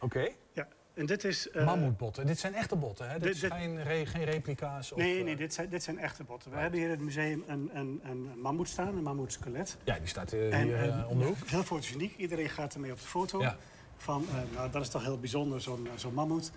Oké. 0.00 0.28
Ja, 0.52 0.68
en 0.94 1.06
dit 1.06 1.24
is... 1.24 1.50
eh, 1.50 1.64
Mammoetbotten. 1.66 2.26
Dit 2.26 2.38
zijn 2.38 2.54
echte 2.54 2.76
botten, 2.76 3.06
hè? 3.08 3.12
Dit, 3.14 3.22
dit- 3.22 3.34
is 3.34 3.40
dit- 3.40 3.52
geen, 3.52 3.82
re- 3.82 4.06
geen 4.06 4.24
replica's? 4.24 4.92
Of, 4.92 4.98
Nee, 4.98 5.18
eh, 5.18 5.24
nee, 5.24 5.36
dit 5.36 5.54
zijn, 5.54 5.68
dit 5.68 5.82
zijn 5.82 5.98
echte 5.98 6.24
botten. 6.24 6.50
We 6.50 6.56
hebben 6.56 6.78
hier 6.78 6.88
in 6.88 6.94
het 6.94 7.04
museum 7.04 7.44
een, 7.46 7.70
een, 7.72 8.00
een 8.04 8.40
mammoet 8.40 8.68
staan, 8.68 8.96
een 8.96 9.02
mammoetskelet. 9.02 9.76
Ja, 9.84 9.98
die 9.98 10.08
staat 10.08 10.32
eh, 10.32 10.58
En, 10.60 10.62
hier 10.66 10.82
eh, 10.88 11.10
om 11.10 11.18
de 11.18 11.24
hoek. 11.24 11.36
Heel 11.46 11.62
fotogeniek. 11.62 12.16
Iedereen 12.16 12.48
gaat 12.50 12.74
ermee 12.74 12.92
op 12.92 13.00
de 13.00 13.06
foto. 13.06 13.40
Ja. 13.40 13.56
Van, 13.96 14.26
nou, 14.54 14.70
dat 14.70 14.82
is 14.82 14.88
toch 14.88 15.02
heel 15.04 15.18
bijzonder, 15.18 15.60
zo'n 15.60 15.88
zo'n 15.94 16.14
mammoet. 16.14 16.50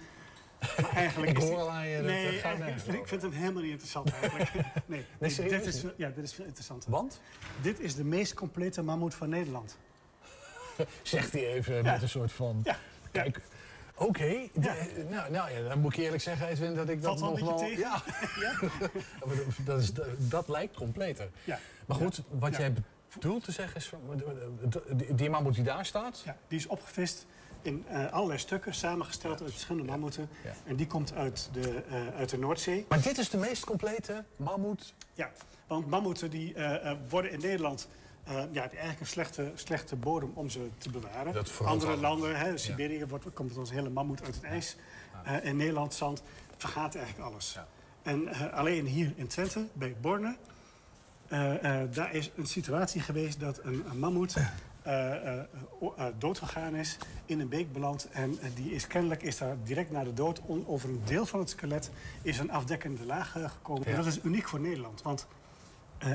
Maar 0.59 0.91
eigenlijk 1.03 1.31
Ik 1.31 1.37
is 1.43 1.49
hoor 1.49 1.69
aan 1.69 1.87
je 1.87 1.97
Nee, 2.01 2.31
gaat 2.31 2.43
eigenlijk 2.43 2.79
vind 2.79 2.97
ik, 2.97 3.07
vind 3.07 3.21
hem 3.21 3.31
helemaal 3.31 3.61
niet 3.61 3.71
interessant 3.71 4.11
eigenlijk. 4.11 4.51
nee, 4.85 5.05
dit 5.19 5.65
is, 5.65 5.83
ja, 5.97 6.09
dit 6.09 6.23
is 6.23 6.33
veel 6.33 6.45
interessanter. 6.45 6.91
Want? 6.91 7.19
Dit 7.61 7.79
is 7.79 7.95
de 7.95 8.03
meest 8.03 8.33
complete 8.33 8.81
mammoet 8.81 9.13
van 9.15 9.29
Nederland. 9.29 9.77
Zegt 11.01 11.31
hij 11.31 11.47
even 11.47 11.75
Ja. 11.75 11.91
met 11.91 12.01
een 12.01 12.09
soort 12.09 12.31
van... 12.31 12.65
Kijk, 13.11 13.41
oké. 13.95 14.47
Nou, 15.09 15.31
nou 15.31 15.51
ja, 15.51 15.67
dan 15.69 15.79
moet 15.79 15.93
ik 15.93 15.99
eerlijk 15.99 16.23
zeggen, 16.23 16.47
Edwin, 16.47 16.75
dat 16.75 16.89
ik 16.89 17.01
dat 17.01 17.19
Valt 17.19 17.39
nog 17.39 17.49
wel... 17.49 17.57
tegen. 17.57 17.77
Ja. 17.79 18.03
Dat, 19.65 19.81
is, 19.81 19.91
dat 20.17 20.47
lijkt 20.47 20.75
completer. 20.75 21.29
Ja. 21.43 21.59
Maar 21.85 21.97
goed, 21.97 22.21
wat 22.29 22.51
Ja. 22.51 22.59
jij 22.59 22.73
bedoelt 23.13 23.43
te 23.43 23.51
zeggen 23.51 23.75
is... 23.75 23.91
Die 25.15 25.29
mammoet 25.29 25.55
die 25.55 25.63
daar 25.63 25.85
staat... 25.85 26.21
Ja, 26.25 26.37
die 26.47 26.59
is 26.59 26.67
opgevist 26.67 27.25
in 27.61 27.85
eh, 27.87 28.11
allerlei 28.11 28.39
stukken, 28.39 28.73
samengesteld 28.73 29.41
uit 29.41 29.51
verschillende 29.51 29.87
mammoeten. 29.91 30.29
En 30.65 30.75
die 30.75 30.87
komt 30.87 31.13
uit 31.13 31.49
de, 31.53 31.83
eh, 31.89 32.17
uit 32.17 32.29
de 32.29 32.37
Noordzee. 32.37 32.85
Maar 32.89 33.01
dit 33.01 33.17
is 33.17 33.29
de 33.29 33.37
meest 33.37 33.65
complete 33.65 34.23
mammoet? 34.35 34.93
Ja, 35.13 35.31
want 35.67 35.87
mammoeten 35.87 36.29
die, 36.29 36.53
eh, 36.53 36.91
eh, 36.91 36.97
worden 37.09 37.31
in 37.31 37.39
Nederland... 37.39 37.87
eh, 38.23 38.33
ja, 38.51 38.61
eigenlijk 38.61 38.99
een 38.99 39.05
slechte, 39.07 39.51
slechte 39.55 39.95
bodem 39.95 40.31
om 40.33 40.49
ze 40.49 40.69
te 40.77 40.89
bewaren. 40.89 41.33
Dat 41.33 41.49
vooral 41.49 41.73
Andere 41.73 41.91
al. 41.91 41.97
landen, 41.97 42.35
hè, 42.39 42.57
Siberië, 42.57 43.05
wordt, 43.05 43.33
komt 43.33 43.57
ons 43.57 43.71
hele 43.71 43.89
mammoet 43.89 44.23
uit 44.23 44.35
het 44.35 44.43
ijs. 44.43 44.75
Eh, 45.23 45.45
in 45.45 45.55
Nederland, 45.57 45.93
zand, 45.93 46.23
vergaat 46.57 46.95
eigenlijk 46.95 47.29
alles. 47.29 47.59
En 48.01 48.27
eh, 48.27 48.53
alleen 48.53 48.85
hier 48.85 49.13
in 49.15 49.27
Twente, 49.27 49.67
bij 49.73 49.95
Borne... 50.01 50.35
eh, 51.27 51.81
eh, 51.81 51.91
daar 51.91 52.13
is 52.13 52.31
een 52.35 52.45
situatie 52.47 53.01
geweest 53.01 53.39
dat 53.39 53.59
een, 53.63 53.83
een 53.89 53.99
mammoet 53.99 54.35
eh, 54.87 55.33
eh, 55.33 55.39
eh, 55.97 56.05
doodgegaan 56.17 56.75
is, 56.75 56.97
in 57.25 57.39
een 57.39 57.49
beek 57.49 57.73
beland. 57.73 58.09
En 58.11 58.39
die 58.55 58.71
is 58.71 58.87
kennelijk 58.87 59.23
is 59.23 59.37
daar 59.37 59.55
direct 59.63 59.91
na 59.91 60.03
de 60.03 60.13
dood 60.13 60.41
over 60.65 60.89
een 60.89 61.01
deel 61.05 61.25
van 61.25 61.39
het 61.39 61.49
skelet 61.49 61.91
is 62.21 62.39
een 62.39 62.51
afdekkende 62.51 63.05
laag 63.05 63.31
gekomen. 63.31 63.85
En 63.85 63.95
dat 63.95 64.05
is 64.05 64.19
uniek 64.23 64.47
voor 64.47 64.59
Nederland. 64.59 65.01
Want 65.01 65.27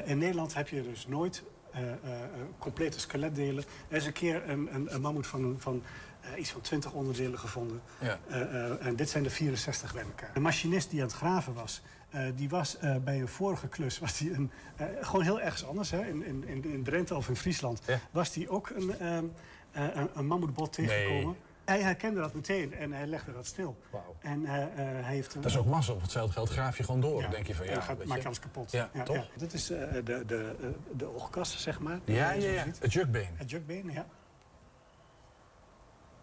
in 0.05 0.19
Nederland 0.19 0.55
heb 0.55 0.69
je 0.69 0.83
dus 0.83 1.07
nooit 1.07 1.43
complete 2.59 3.01
skeletdelen. 3.01 3.65
Er 3.89 3.97
is 3.97 4.07
een 4.07 4.13
keer 4.13 4.49
een, 4.49 4.75
een, 4.75 4.95
een 4.95 5.01
mammoet 5.01 5.27
van, 5.27 5.55
van 5.59 5.83
eh, 6.21 6.41
iets 6.41 6.51
van 6.51 6.61
20 6.61 6.93
onderdelen 6.93 7.39
gevonden. 7.39 7.83
Ja. 7.99 8.19
Eh, 8.29 8.41
eh, 8.41 8.87
en 8.87 8.97
dit 8.97 9.09
zijn 9.09 9.25
er 9.25 9.31
64 9.31 9.93
bij 9.93 10.03
elkaar. 10.03 10.31
De 10.35 10.41
machinist 10.41 10.91
die 10.91 11.01
aan 11.01 11.07
het 11.07 11.17
graven 11.17 11.55
was, 11.55 11.83
eh, 12.11 12.25
die 12.35 12.49
was 12.49 12.79
eh, 12.79 12.97
bij 12.97 13.21
een 13.21 13.29
vorige 13.29 13.69
klus, 13.69 13.99
was 13.99 14.19
die 14.19 14.33
een, 14.33 14.51
eh, 14.77 14.87
gewoon 15.01 15.25
heel 15.25 15.41
ergens 15.41 15.65
anders, 15.65 15.91
hè, 15.91 16.07
in, 16.07 16.25
in, 16.47 16.65
in, 16.65 16.83
Drenthe 16.83 17.15
of 17.15 17.29
in 17.29 17.37
Friesland, 17.37 17.81
was 18.11 18.33
die 18.33 18.49
ook 18.49 18.71
een, 18.71 18.99
ehm, 18.99 19.25
eh, 19.73 19.85
een, 19.95 20.09
een 20.15 20.27
mammoetbot 20.27 20.73
tegengekomen. 20.73 21.25
Nee. 21.25 21.37
Hij 21.65 21.81
herkende 21.81 22.21
dat 22.21 22.35
meteen 22.35 22.75
en 22.75 22.93
hij 22.93 23.07
legde 23.07 23.33
dat 23.33 23.47
stil. 23.47 23.79
En 24.21 24.47
eh, 24.47 24.63
eh, 24.63 24.69
hij 25.05 25.15
heeft 25.15 25.35
een, 25.35 25.41
Dat 25.41 25.51
is 25.51 25.57
ook 25.57 25.67
massa. 25.67 25.93
Op 25.93 26.01
hetzelfde 26.01 26.33
geld 26.33 26.49
graaf 26.51 26.77
je 26.77 26.85
gewoon 26.85 27.01
door. 27.01 27.21
Ja. 27.21 27.29
denk 27.29 27.47
je 27.47 27.55
van 27.55 27.67
ja, 27.67 27.81
gaat, 27.81 28.05
maak 28.05 28.19
je. 28.19 28.25
alles 28.25 28.39
kapot. 28.39 28.71
Ja, 28.71 28.91
toch? 29.05 29.29
Dit 29.37 29.53
is 29.53 29.71
eh, 29.71 29.93
de, 29.93 30.23
de, 30.27 30.57
eh, 30.61 30.69
de 30.97 31.15
oogkas, 31.15 31.63
zeg 31.63 31.81
maar. 31.81 32.01
Ja, 32.05 32.33
ja, 32.33 32.51
ja. 32.51 32.65
Het 32.79 32.93
jukbeen. 32.93 33.29
Het 33.35 33.51
jukbeen, 33.51 33.91
ja. 33.93 34.07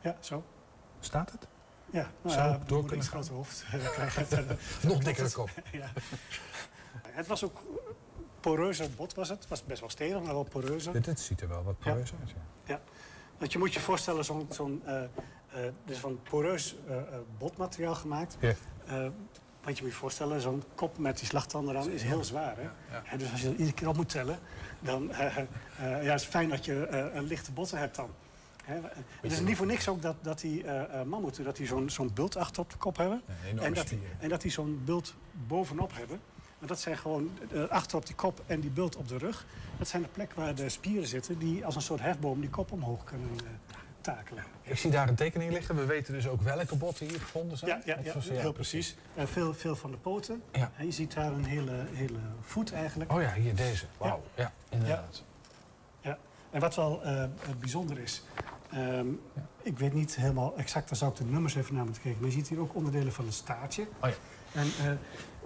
Ja, 0.02 0.18
zo. 0.20 0.44
Staat 1.00 1.32
het? 1.32 1.48
Ja, 1.92 2.12
nou 2.22 2.36
Zou 2.36 2.48
ja, 2.48 2.58
het 2.58 2.68
door 2.68 2.80
kunnen 2.80 2.98
iets 2.98 3.08
groter 3.08 3.34
hoofd. 3.34 3.66
Dan 3.72 3.80
krijg 3.92 4.14
je 4.14 4.20
het, 4.20 4.32
eh, 4.32 4.56
Nog 4.90 5.04
dikkere 5.04 5.32
kop. 5.32 5.50
ja. 5.72 5.92
Het 7.02 7.28
was 7.28 7.44
ook 7.44 7.62
poreuzer 8.40 8.90
bot 8.92 9.14
was 9.14 9.30
het. 9.30 9.40
Het 9.40 9.50
was 9.50 9.64
best 9.64 9.80
wel 9.80 9.90
stevig, 9.90 10.22
maar 10.22 10.34
wel 10.34 10.44
poreuzer. 10.44 10.94
Dit, 10.94 11.06
dit 11.06 11.20
ziet 11.20 11.42
er 11.42 11.48
wel 11.48 11.64
wat 11.64 11.80
poreus 11.80 12.14
uit. 12.20 12.30
Ja. 12.30 12.36
Ja. 12.64 12.82
Want 13.40 13.52
je 13.52 13.58
moet 13.58 13.74
je 13.74 13.80
voorstellen, 13.80 14.26
zo'n 14.26 14.48
zo'n 14.50 14.82
eh, 14.86 15.04
eh, 15.04 15.10
dus 15.86 15.98
van 15.98 16.20
poreus 16.30 16.76
eh, 16.88 16.98
eh, 16.98 17.04
botmateriaal 17.38 17.96
gemaakt. 17.96 18.38
Ja. 18.40 18.54
Eh, 18.88 19.08
Want 19.64 19.78
je 19.78 19.84
moet 19.84 19.92
je 19.94 20.00
voorstellen, 20.00 20.42
zo'n 20.42 20.64
kop 20.76 20.98
met 20.98 21.18
die 21.18 21.28
slagtanden 21.28 21.78
aan 21.78 21.90
is 21.90 22.04
heel 22.04 22.24
zwaar. 22.24 22.56
Hè? 22.58 22.70
En 23.12 23.18
dus 23.18 23.32
als 23.32 23.42
je 23.42 23.48
dat 23.48 23.58
iedere 23.58 23.74
keer 23.76 23.88
op 23.88 23.96
moet 23.96 24.10
tellen, 24.10 24.40
dan 24.80 25.10
uh, 25.10 25.20
uh, 25.20 26.04
ja, 26.04 26.14
is 26.14 26.22
het 26.22 26.32
fijn 26.32 26.50
dat 26.50 26.66
je 26.66 26.88
uh, 26.92 27.16
een 27.16 27.24
lichte 27.24 27.52
botten 27.52 27.78
hebt 27.78 27.96
dan. 27.96 28.10
Hè? 28.64 28.80
Het 29.22 29.32
is 29.32 29.40
niet 29.40 29.58
voor 29.58 29.66
niks 29.66 29.88
ook 29.90 30.02
dat, 30.02 30.16
dat 30.22 30.40
die 30.40 30.66
mammoeten 31.06 31.44
dat 31.44 31.56
die 31.56 31.68
zo'n 31.68 31.90
zo'n 31.90 32.12
bult 32.14 32.36
achter 32.36 32.62
op 32.62 32.70
de 32.70 32.78
kop 32.78 32.98
hebben. 32.98 33.22
Ja, 33.56 33.62
en, 33.62 33.74
dat 33.74 33.88
die, 33.88 34.00
en 34.20 34.30
dat 34.30 34.42
die 34.42 34.52
zo'n 34.52 34.82
bult 34.86 35.14
bovenop 35.48 35.92
hebben. 35.96 36.20
Maar 36.60 36.68
dat 36.68 36.80
zijn 36.80 36.98
gewoon 36.98 37.30
achter 37.70 37.98
op 37.98 38.06
die 38.06 38.16
kop 38.16 38.42
en 38.46 38.60
die 38.60 38.70
bult 38.70 38.96
op 38.96 39.08
de 39.08 39.18
rug. 39.18 39.46
Dat 39.78 39.88
zijn 39.88 40.02
de 40.02 40.08
plekken 40.08 40.40
waar 40.40 40.56
de 40.56 40.70
spieren 40.70 41.08
zitten 41.08 41.38
die 41.38 41.66
als 41.66 41.76
een 41.76 41.82
soort 41.82 42.02
hefboom 42.02 42.40
die 42.40 42.50
kop 42.50 42.72
omhoog 42.72 43.04
kunnen 43.04 43.30
takelen. 44.02 44.44
Ik 44.62 44.78
zie 44.78 44.92
daar 44.92 45.08
een 45.08 45.16
tekening 45.16 45.52
liggen. 45.52 45.76
We 45.76 45.86
weten 45.86 46.14
dus 46.14 46.28
ook 46.28 46.42
welke 46.42 46.76
botten 46.76 47.08
hier 47.08 47.20
gevonden 47.20 47.58
zijn. 47.58 47.82
Ja, 47.86 47.98
ja, 48.04 48.14
ja 48.14 48.34
heel 48.34 48.52
precies. 48.52 48.96
Uh, 49.18 49.26
veel, 49.26 49.54
veel 49.54 49.76
van 49.76 49.92
de 49.92 49.98
poten. 49.98 50.44
Ja. 50.52 50.72
En 50.78 50.86
je 50.86 50.92
ziet 50.92 51.14
daar 51.14 51.32
een 51.32 51.46
hele, 51.46 51.86
hele 51.92 52.20
voet 52.42 52.74
eigenlijk. 52.74 53.12
Oh 53.12 53.22
ja, 53.22 53.34
hier 53.34 53.56
deze. 53.56 53.86
Wauw. 53.98 54.24
Ja. 54.36 54.54
inderdaad. 54.70 55.24
Ja. 56.02 56.18
En 56.50 56.60
wat 56.60 56.76
wel 56.76 57.02
bijzonder 57.60 58.00
is... 58.00 58.24
Um, 58.76 59.22
ik 59.62 59.80
weet 59.80 59.94
niet 59.94 60.16
helemaal 60.16 60.58
exact, 60.58 60.90
daar 60.90 60.98
zou 60.98 61.12
ik 61.12 61.18
de 61.18 61.24
nummers 61.24 61.56
even 61.56 61.76
naar 61.76 61.84
moeten 61.84 62.02
kijken. 62.02 62.22
Maar 62.22 62.30
je 62.30 62.36
ziet 62.36 62.48
hier 62.48 62.60
ook 62.60 62.76
onderdelen 62.76 63.14
van 63.14 63.26
een 63.26 63.34
staartje. 63.34 63.88
Oh 64.02 64.10
ja. 64.10 64.16
En 64.52 64.68
uh, 64.68 64.92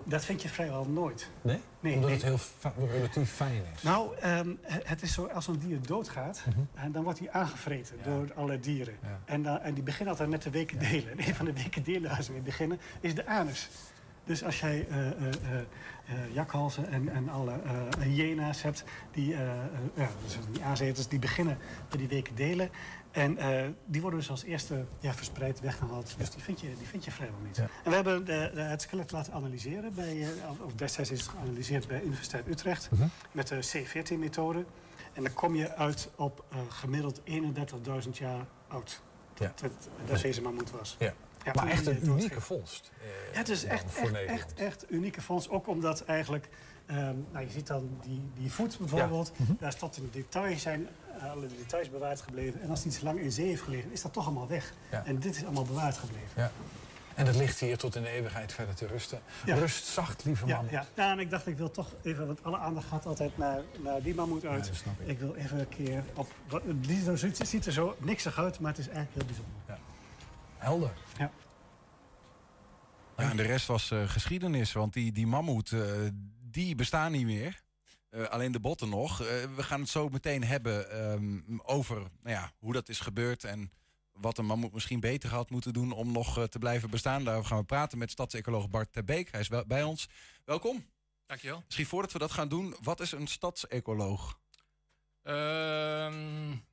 dat 0.03 0.25
vind 0.25 0.41
je 0.41 0.49
vrijwel 0.49 0.85
nooit. 0.85 1.29
Nee? 1.41 1.59
nee 1.79 1.93
Omdat 1.93 2.09
nee. 2.09 2.19
het 2.19 2.41
heel 2.73 2.87
relatief 2.87 3.31
fijn 3.31 3.61
is? 3.75 3.81
Nou, 3.81 4.15
um, 4.25 4.59
het 4.83 5.01
is 5.01 5.13
zo, 5.13 5.25
als 5.25 5.47
een 5.47 5.59
dier 5.59 5.81
doodgaat, 5.81 6.43
mm 6.45 6.67
-hmm. 6.75 6.91
dan 6.91 7.03
wordt 7.03 7.19
hij 7.19 7.31
aangevreten 7.31 7.97
ja. 7.97 8.03
door 8.03 8.33
allerlei 8.33 8.59
dieren. 8.59 8.95
Ja. 9.01 9.19
En, 9.25 9.43
uh, 9.43 9.65
en 9.65 9.73
die 9.73 9.83
beginnen 9.83 10.09
altijd 10.09 10.29
met 10.29 10.41
de 10.41 10.49
weken 10.49 10.79
delen. 10.79 11.11
En 11.11 11.19
een 11.27 11.35
van 11.35 11.45
de 11.45 11.53
weken 11.53 11.83
delen 11.83 12.09
waar 12.09 12.23
ze 12.23 12.31
mee 12.31 12.41
beginnen, 12.41 12.79
is 12.99 13.15
de 13.15 13.25
anus. 13.25 13.69
Dus 14.25 14.43
als 14.43 14.59
jij 14.59 14.87
uh, 14.89 16.33
jakhalzen 16.33 16.87
en, 16.87 17.09
en 17.09 17.29
alle 17.29 17.59
hyena's 17.99 18.61
hebt, 18.61 18.83
die, 19.11 19.29
ja, 19.95 20.09
dus 20.23 20.37
die 20.51 20.63
aanzeters, 20.63 21.07
die 21.07 21.19
beginnen 21.19 21.57
met 21.89 21.99
die 21.99 22.07
weken 22.07 22.35
delen. 22.35 22.69
En 23.11 23.37
die 23.85 24.01
worden 24.01 24.19
dus 24.19 24.29
als 24.29 24.43
eerste 24.43 24.85
ja, 24.99 25.13
verspreid, 25.13 25.59
weggehaald. 25.59 26.15
Dus 26.17 26.29
die 26.29 26.43
vind 26.43 26.61
je, 26.61 26.67
die 26.77 26.87
vind 26.87 27.05
je 27.05 27.11
vrijwel 27.11 27.39
niet. 27.45 27.55
Ja. 27.55 27.67
En 27.83 27.89
we 27.89 27.95
hebben 27.95 28.25
de, 28.25 28.51
de, 28.53 28.61
het 28.61 28.81
skelet 28.81 29.11
laten 29.11 29.33
analyseren. 29.33 29.93
Bij, 29.93 30.27
of 30.65 30.73
destijds 30.73 31.11
is 31.11 31.19
het 31.19 31.29
geanalyseerd 31.29 31.87
bij 31.87 32.01
Universiteit 32.01 32.47
Utrecht. 32.47 32.91
Mhm. 32.91 33.01
-huh. 33.01 33.09
Met 33.31 33.47
de 33.47 33.63
C14-methode. 33.77 34.65
En 35.13 35.23
dan 35.23 35.33
kom 35.33 35.55
je 35.55 35.75
uit 35.75 36.09
op 36.15 36.45
gemiddeld 36.69 37.21
31.000 38.05 38.09
jaar 38.11 38.45
oud. 38.67 39.01
Ja. 39.37 39.53
Dat, 39.55 39.71
dat 40.05 40.21
deze 40.21 40.41
mammoet 40.41 40.71
was. 40.71 40.95
Ja. 40.99 41.13
Ja, 41.43 41.51
maar 41.53 41.67
echt 41.67 41.85
die, 41.85 41.93
een 41.93 42.07
unieke 42.07 42.41
vondst. 42.41 42.91
Ja, 43.31 43.37
het 43.37 43.49
is 43.49 43.63
echt, 43.63 43.85
echt, 43.95 44.25
echt, 44.25 44.53
echt 44.53 44.85
unieke 44.91 45.21
vondst. 45.21 45.49
Ook 45.49 45.67
omdat 45.67 46.03
eigenlijk... 46.05 46.49
Um, 46.89 47.25
nou, 47.31 47.45
je 47.45 47.51
ziet 47.51 47.67
dan 47.67 47.89
die, 48.01 48.21
die 48.33 48.51
voet 48.51 48.77
bijvoorbeeld. 48.77 49.27
Ja. 49.27 49.33
Mm 49.37 49.45
-hmm. 49.45 49.57
Daar 49.59 49.75
tot 49.75 49.97
in 49.97 50.03
de 50.03 50.09
details 50.09 50.61
zijn 50.61 50.87
alle 51.21 51.47
details 51.57 51.89
bewaard 51.89 52.21
gebleven. 52.21 52.61
En 52.61 52.69
als 52.69 52.83
het 52.83 52.87
iets 52.87 53.01
lang 53.01 53.19
in 53.19 53.31
zee 53.31 53.47
heeft 53.47 53.61
gelegen, 53.61 53.91
is 53.91 54.01
dat 54.01 54.13
toch 54.13 54.25
allemaal 54.25 54.47
weg. 54.47 54.73
Ja. 54.91 55.05
En 55.05 55.19
dit 55.19 55.35
is 55.35 55.43
allemaal 55.43 55.65
bewaard 55.65 55.97
gebleven. 55.97 56.31
Ja. 56.35 56.51
En 57.15 57.25
dat 57.25 57.35
ligt 57.35 57.59
hier 57.59 57.77
tot 57.77 57.95
in 57.95 58.01
de 58.01 58.09
eeuwigheid 58.09 58.53
verder 58.53 58.75
te 58.75 58.87
rusten. 58.87 59.19
Ja. 59.45 59.55
Rust 59.55 59.85
zacht, 59.85 60.23
lieve 60.23 60.45
ja, 60.45 60.55
man. 60.55 60.67
Ja. 60.71 60.85
ja, 60.93 61.11
en 61.11 61.19
ik 61.19 61.29
dacht, 61.29 61.47
ik 61.47 61.57
wil 61.57 61.71
toch 61.71 61.91
even, 62.03 62.27
want 62.27 62.43
alle 62.43 62.57
aandacht 62.57 62.87
gaat 62.87 63.05
altijd 63.05 63.37
naar, 63.37 63.61
naar 63.83 64.01
die 64.01 64.15
mammoet 64.15 64.45
uit. 64.45 64.65
Ja, 64.67 64.91
ik. 64.99 65.07
ik. 65.09 65.19
wil 65.19 65.35
even 65.35 65.59
een 65.59 65.69
keer 65.69 66.03
op. 66.13 66.31
Het 67.37 67.47
ziet 67.47 67.65
er 67.65 67.71
zo 67.71 67.95
niksig 67.99 68.39
uit, 68.39 68.59
maar 68.59 68.71
het 68.71 68.79
is 68.79 68.87
eigenlijk 68.87 69.15
heel 69.15 69.25
bijzonder. 69.25 69.82
Ja. 70.63 70.69
Helder. 70.69 70.93
Ja. 71.17 71.31
Ja, 73.17 73.29
en 73.29 73.37
de 73.37 73.43
rest 73.43 73.67
was 73.67 73.91
uh, 73.91 74.09
geschiedenis, 74.09 74.73
want 74.73 74.93
die, 74.93 75.11
die 75.11 75.27
mammoet, 75.27 75.71
uh, 75.71 76.07
die 76.41 76.75
bestaan 76.75 77.11
niet 77.11 77.25
meer. 77.25 77.61
Uh, 78.11 78.27
alleen 78.27 78.51
de 78.51 78.59
botten 78.59 78.89
nog. 78.89 79.21
Uh, 79.21 79.27
we 79.55 79.63
gaan 79.63 79.79
het 79.79 79.89
zo 79.89 80.09
meteen 80.09 80.43
hebben 80.43 81.03
um, 81.11 81.61
over 81.63 81.95
nou 81.95 82.35
ja, 82.35 82.51
hoe 82.59 82.73
dat 82.73 82.89
is 82.89 82.99
gebeurd 82.99 83.43
en 83.43 83.71
wat 84.11 84.37
een 84.37 84.45
mammoet 84.45 84.73
misschien 84.73 84.99
beter 84.99 85.29
had 85.29 85.49
moeten 85.49 85.73
doen 85.73 85.91
om 85.91 86.11
nog 86.11 86.37
uh, 86.37 86.43
te 86.43 86.59
blijven 86.59 86.89
bestaan. 86.89 87.23
Daarover 87.23 87.49
gaan 87.49 87.59
we 87.59 87.65
praten 87.65 87.97
met 87.97 88.11
stadsecoloog 88.11 88.69
Bart 88.69 88.93
Terbeek. 88.93 89.31
Hij 89.31 89.39
is 89.39 89.47
wel 89.47 89.65
bij 89.65 89.83
ons. 89.83 90.09
Welkom. 90.45 90.85
Dankjewel. 91.25 91.61
Misschien 91.65 91.85
voordat 91.85 92.11
we 92.11 92.19
dat 92.19 92.31
gaan 92.31 92.47
doen, 92.47 92.75
wat 92.81 92.99
is 92.99 93.11
een 93.11 93.27
stadsecoloog? 93.27 94.39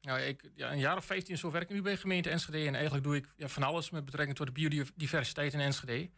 Nou, 0.01 0.21
ik, 0.21 0.51
ja, 0.55 0.73
een 0.73 0.79
jaar 0.79 0.97
of 0.97 1.05
15 1.05 1.39
zo 1.39 1.51
werk 1.51 1.69
ik 1.69 1.75
nu 1.77 1.83
bij 1.83 1.97
gemeente 1.97 2.31
Enschede. 2.31 2.67
En 2.67 2.75
eigenlijk 2.75 3.05
doe 3.05 3.17
ik 3.17 3.27
ja, 3.37 3.49
van 3.49 3.63
alles 3.63 3.91
met 3.91 4.05
betrekking 4.05 4.37
tot 4.37 4.47
de 4.47 4.53
biodiversiteit 4.53 5.53
in 5.53 5.61
Enschede. 5.61 6.11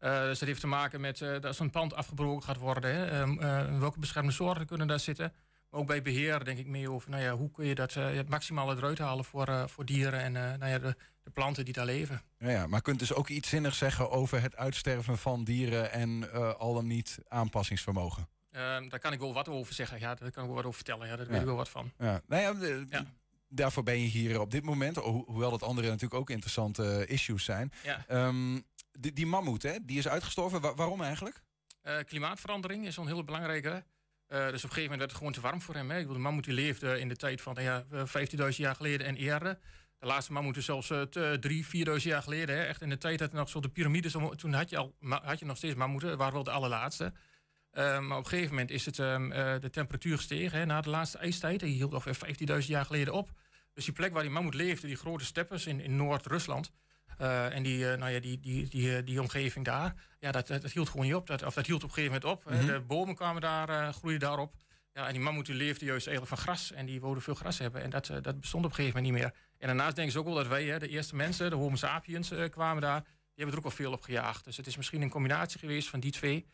Uh, 0.00 0.22
dus 0.22 0.38
dat 0.38 0.48
heeft 0.48 0.60
te 0.60 0.66
maken 0.66 1.00
met 1.00 1.20
uh, 1.20 1.40
dat 1.40 1.58
een 1.58 1.70
pand 1.70 1.94
afgebroken 1.94 2.42
gaat 2.42 2.56
worden, 2.56 2.94
hè, 2.94 3.20
um, 3.20 3.40
uh, 3.40 3.78
welke 3.78 3.98
beschermde 3.98 4.32
soorten 4.32 4.66
kunnen 4.66 4.86
daar 4.86 5.00
zitten. 5.00 5.32
Maar 5.70 5.80
ook 5.80 5.86
bij 5.86 6.02
beheer 6.02 6.44
denk 6.44 6.58
ik 6.58 6.66
meer 6.66 6.92
over 6.92 7.10
nou 7.10 7.22
ja, 7.22 7.32
hoe 7.32 7.50
kun 7.50 7.66
je 7.66 7.74
dat 7.74 7.94
het 7.94 8.28
maximale 8.28 8.76
eruit 8.76 8.98
halen 8.98 9.24
voor, 9.24 9.68
voor 9.68 9.84
dieren 9.84 10.20
en 10.20 10.32
nou 10.32 10.66
ja, 10.66 10.78
de, 10.78 10.96
de, 11.22 11.30
planten 11.30 11.64
die 11.64 11.74
daar 11.74 11.84
leven. 11.84 12.22
Ja, 12.38 12.50
ja, 12.50 12.66
maar 12.66 12.82
kunt 12.82 12.98
dus 12.98 13.12
ook 13.12 13.28
iets 13.28 13.48
zinnigs 13.48 13.78
zeggen 13.78 14.10
over 14.10 14.42
het 14.42 14.56
uitsterven 14.56 15.18
van 15.18 15.44
dieren 15.44 15.92
en 15.92 16.32
al 16.58 16.74
dan 16.74 16.86
niet 16.86 17.18
aanpassingsvermogen? 17.28 18.28
Ehm, 18.56 18.88
daar 18.88 19.00
kan 19.00 19.12
ik 19.12 19.18
wel 19.18 19.34
wat 19.34 19.48
over 19.48 19.74
zeggen. 19.74 20.00
Ja, 20.00 20.14
daar 20.14 20.30
kan 20.30 20.42
ik 20.42 20.48
wel 20.48 20.56
wat 20.56 20.64
over 20.64 20.74
vertellen. 20.74 21.08
Ja, 21.08 21.16
daar 21.16 21.26
weet 21.26 21.40
ik 21.40 21.46
wel 21.46 21.56
wat 21.56 21.68
van. 21.68 21.92
Ja. 21.98 22.20
Nou 22.26 22.42
ja, 22.42 22.52
de, 22.52 22.86
ja. 22.88 23.04
Daarvoor 23.48 23.82
ben 23.82 24.00
je 24.00 24.06
hier 24.06 24.40
op 24.40 24.50
dit 24.50 24.64
moment, 24.64 24.96
ho 24.96 25.24
hoewel 25.26 25.50
dat 25.50 25.62
andere 25.62 25.86
natuurlijk 25.86 26.20
ook 26.20 26.30
interessante 26.30 27.06
issues 27.06 27.44
zijn. 27.44 27.72
Ja. 27.82 28.04
Um, 28.26 28.64
die, 28.98 29.12
die 29.12 29.26
mammoet, 29.26 29.62
hè, 29.62 29.76
die 29.82 29.98
is 29.98 30.08
uitgestorven. 30.08 30.60
Wa 30.60 30.74
waarom 30.74 31.02
eigenlijk? 31.02 31.42
Uh, 31.82 31.98
klimaatverandering 32.06 32.86
is 32.86 32.96
een 32.96 33.06
hele 33.06 33.24
belangrijke. 33.24 33.68
Uh, 33.68 33.82
dus 34.28 34.38
op 34.38 34.52
een 34.52 34.58
gegeven 34.60 34.82
moment 34.82 34.98
werd 34.98 35.10
het 35.10 35.18
gewoon 35.18 35.32
te 35.32 35.40
warm 35.40 35.60
voor 35.60 35.74
hem. 35.74 35.90
Hè. 35.90 36.06
De 36.06 36.18
mammoet 36.18 36.44
die 36.44 36.54
leefde 36.54 37.00
in 37.00 37.08
de 37.08 37.16
tijd 37.16 37.40
van 37.40 37.56
ja, 37.60 37.84
15.000 37.84 38.48
jaar 38.48 38.74
geleden 38.74 39.06
en 39.06 39.16
eerder. 39.16 39.58
De 39.98 40.06
laatste 40.06 40.32
mammoeten 40.32 40.62
zelfs 40.62 40.90
uh, 40.90 41.02
3, 41.02 41.64
4.000 41.64 41.72
jaar 41.96 42.22
geleden. 42.22 42.56
Hè. 42.56 42.64
Echt 42.64 42.82
in 42.82 42.88
de 42.88 42.98
tijd 42.98 43.18
dat 43.18 43.32
nog 43.32 43.48
zo 43.48 43.60
de 43.60 43.68
piramides... 43.68 44.12
Toen 44.36 44.52
had 44.52 44.70
je, 44.70 44.76
al, 44.76 44.94
had 45.00 45.38
je 45.38 45.44
nog 45.44 45.56
steeds 45.56 45.74
mammoeten. 45.74 46.16
waren 46.16 46.34
wel 46.34 46.42
de 46.42 46.50
allerlaatste. 46.50 47.12
Uh, 47.78 48.00
maar 48.00 48.18
op 48.18 48.24
een 48.24 48.30
gegeven 48.30 48.50
moment 48.50 48.70
is 48.70 48.86
het, 48.86 48.98
um, 48.98 49.28
de 49.60 49.70
temperatuur 49.70 50.16
gestegen. 50.16 50.58
Hè, 50.58 50.64
na 50.64 50.80
de 50.80 50.90
laatste 50.90 51.18
ijstijd. 51.18 51.60
Die 51.60 51.74
hield 51.74 51.92
ongeveer 51.92 52.36
15.000 52.62 52.66
jaar 52.66 52.84
geleden 52.84 53.14
op. 53.14 53.30
Dus 53.72 53.84
die 53.84 53.94
plek 53.94 54.12
waar 54.12 54.22
die 54.22 54.30
mammoet 54.30 54.54
leefde, 54.54 54.86
die 54.86 54.96
grote 54.96 55.24
steppes 55.24 55.66
in, 55.66 55.80
in 55.80 55.96
Noord-Rusland... 55.96 56.72
Uh, 57.20 57.54
en 57.54 57.62
die, 57.62 57.78
uh, 57.78 57.94
nou 57.94 58.12
ja, 58.12 58.20
die, 58.20 58.40
die, 58.40 58.68
die, 58.68 59.02
die 59.02 59.20
omgeving 59.20 59.64
daar, 59.64 59.94
ja, 60.18 60.32
dat, 60.32 60.46
dat, 60.46 60.62
dat 60.62 60.72
hield 60.72 60.88
gewoon 60.88 61.06
niet 61.06 61.14
op. 61.14 61.26
Dat, 61.26 61.42
of 61.42 61.54
dat 61.54 61.66
hield 61.66 61.82
op 61.82 61.88
een 61.88 61.94
gegeven 61.94 62.20
moment 62.20 62.38
op. 62.38 62.50
Mm 62.50 62.58
-hmm. 62.58 62.66
De 62.66 62.80
bomen 62.80 63.14
kwamen 63.14 63.40
daar, 63.40 63.70
uh, 63.70 63.88
groeiden 63.88 64.28
daarop. 64.28 64.54
Ja, 64.92 65.06
en 65.06 65.12
die 65.12 65.22
mammoeten 65.22 65.54
leefden 65.54 65.86
juist 65.86 66.06
eigenlijk 66.06 66.36
van 66.36 66.44
gras. 66.44 66.72
En 66.72 66.86
die 66.86 67.00
wilden 67.00 67.22
veel 67.22 67.34
gras 67.34 67.58
hebben. 67.58 67.82
En 67.82 67.90
dat, 67.90 68.06
dat 68.06 68.40
bestond 68.40 68.64
op 68.64 68.70
een 68.70 68.76
gegeven 68.76 69.02
moment 69.02 69.14
niet 69.14 69.22
meer. 69.22 69.34
En 69.58 69.66
daarnaast 69.66 69.94
denken 69.96 70.12
ze 70.12 70.18
ook 70.18 70.24
wel 70.24 70.34
dat 70.34 70.46
wij, 70.46 70.64
hè, 70.64 70.78
de 70.78 70.88
eerste 70.88 71.16
mensen, 71.16 71.50
de 71.50 71.56
Homo 71.56 71.76
sapiens, 71.76 72.32
kwamen 72.50 72.82
daar. 72.82 73.02
Die 73.02 73.44
hebben 73.44 73.52
er 73.52 73.56
ook 73.56 73.76
wel 73.76 73.86
veel 73.86 73.92
op 73.92 74.02
gejaagd. 74.02 74.44
Dus 74.44 74.56
het 74.56 74.66
is 74.66 74.76
misschien 74.76 75.02
een 75.02 75.10
combinatie 75.10 75.58
geweest 75.58 75.88
van 75.88 76.00
die 76.00 76.12
twee. 76.12 76.46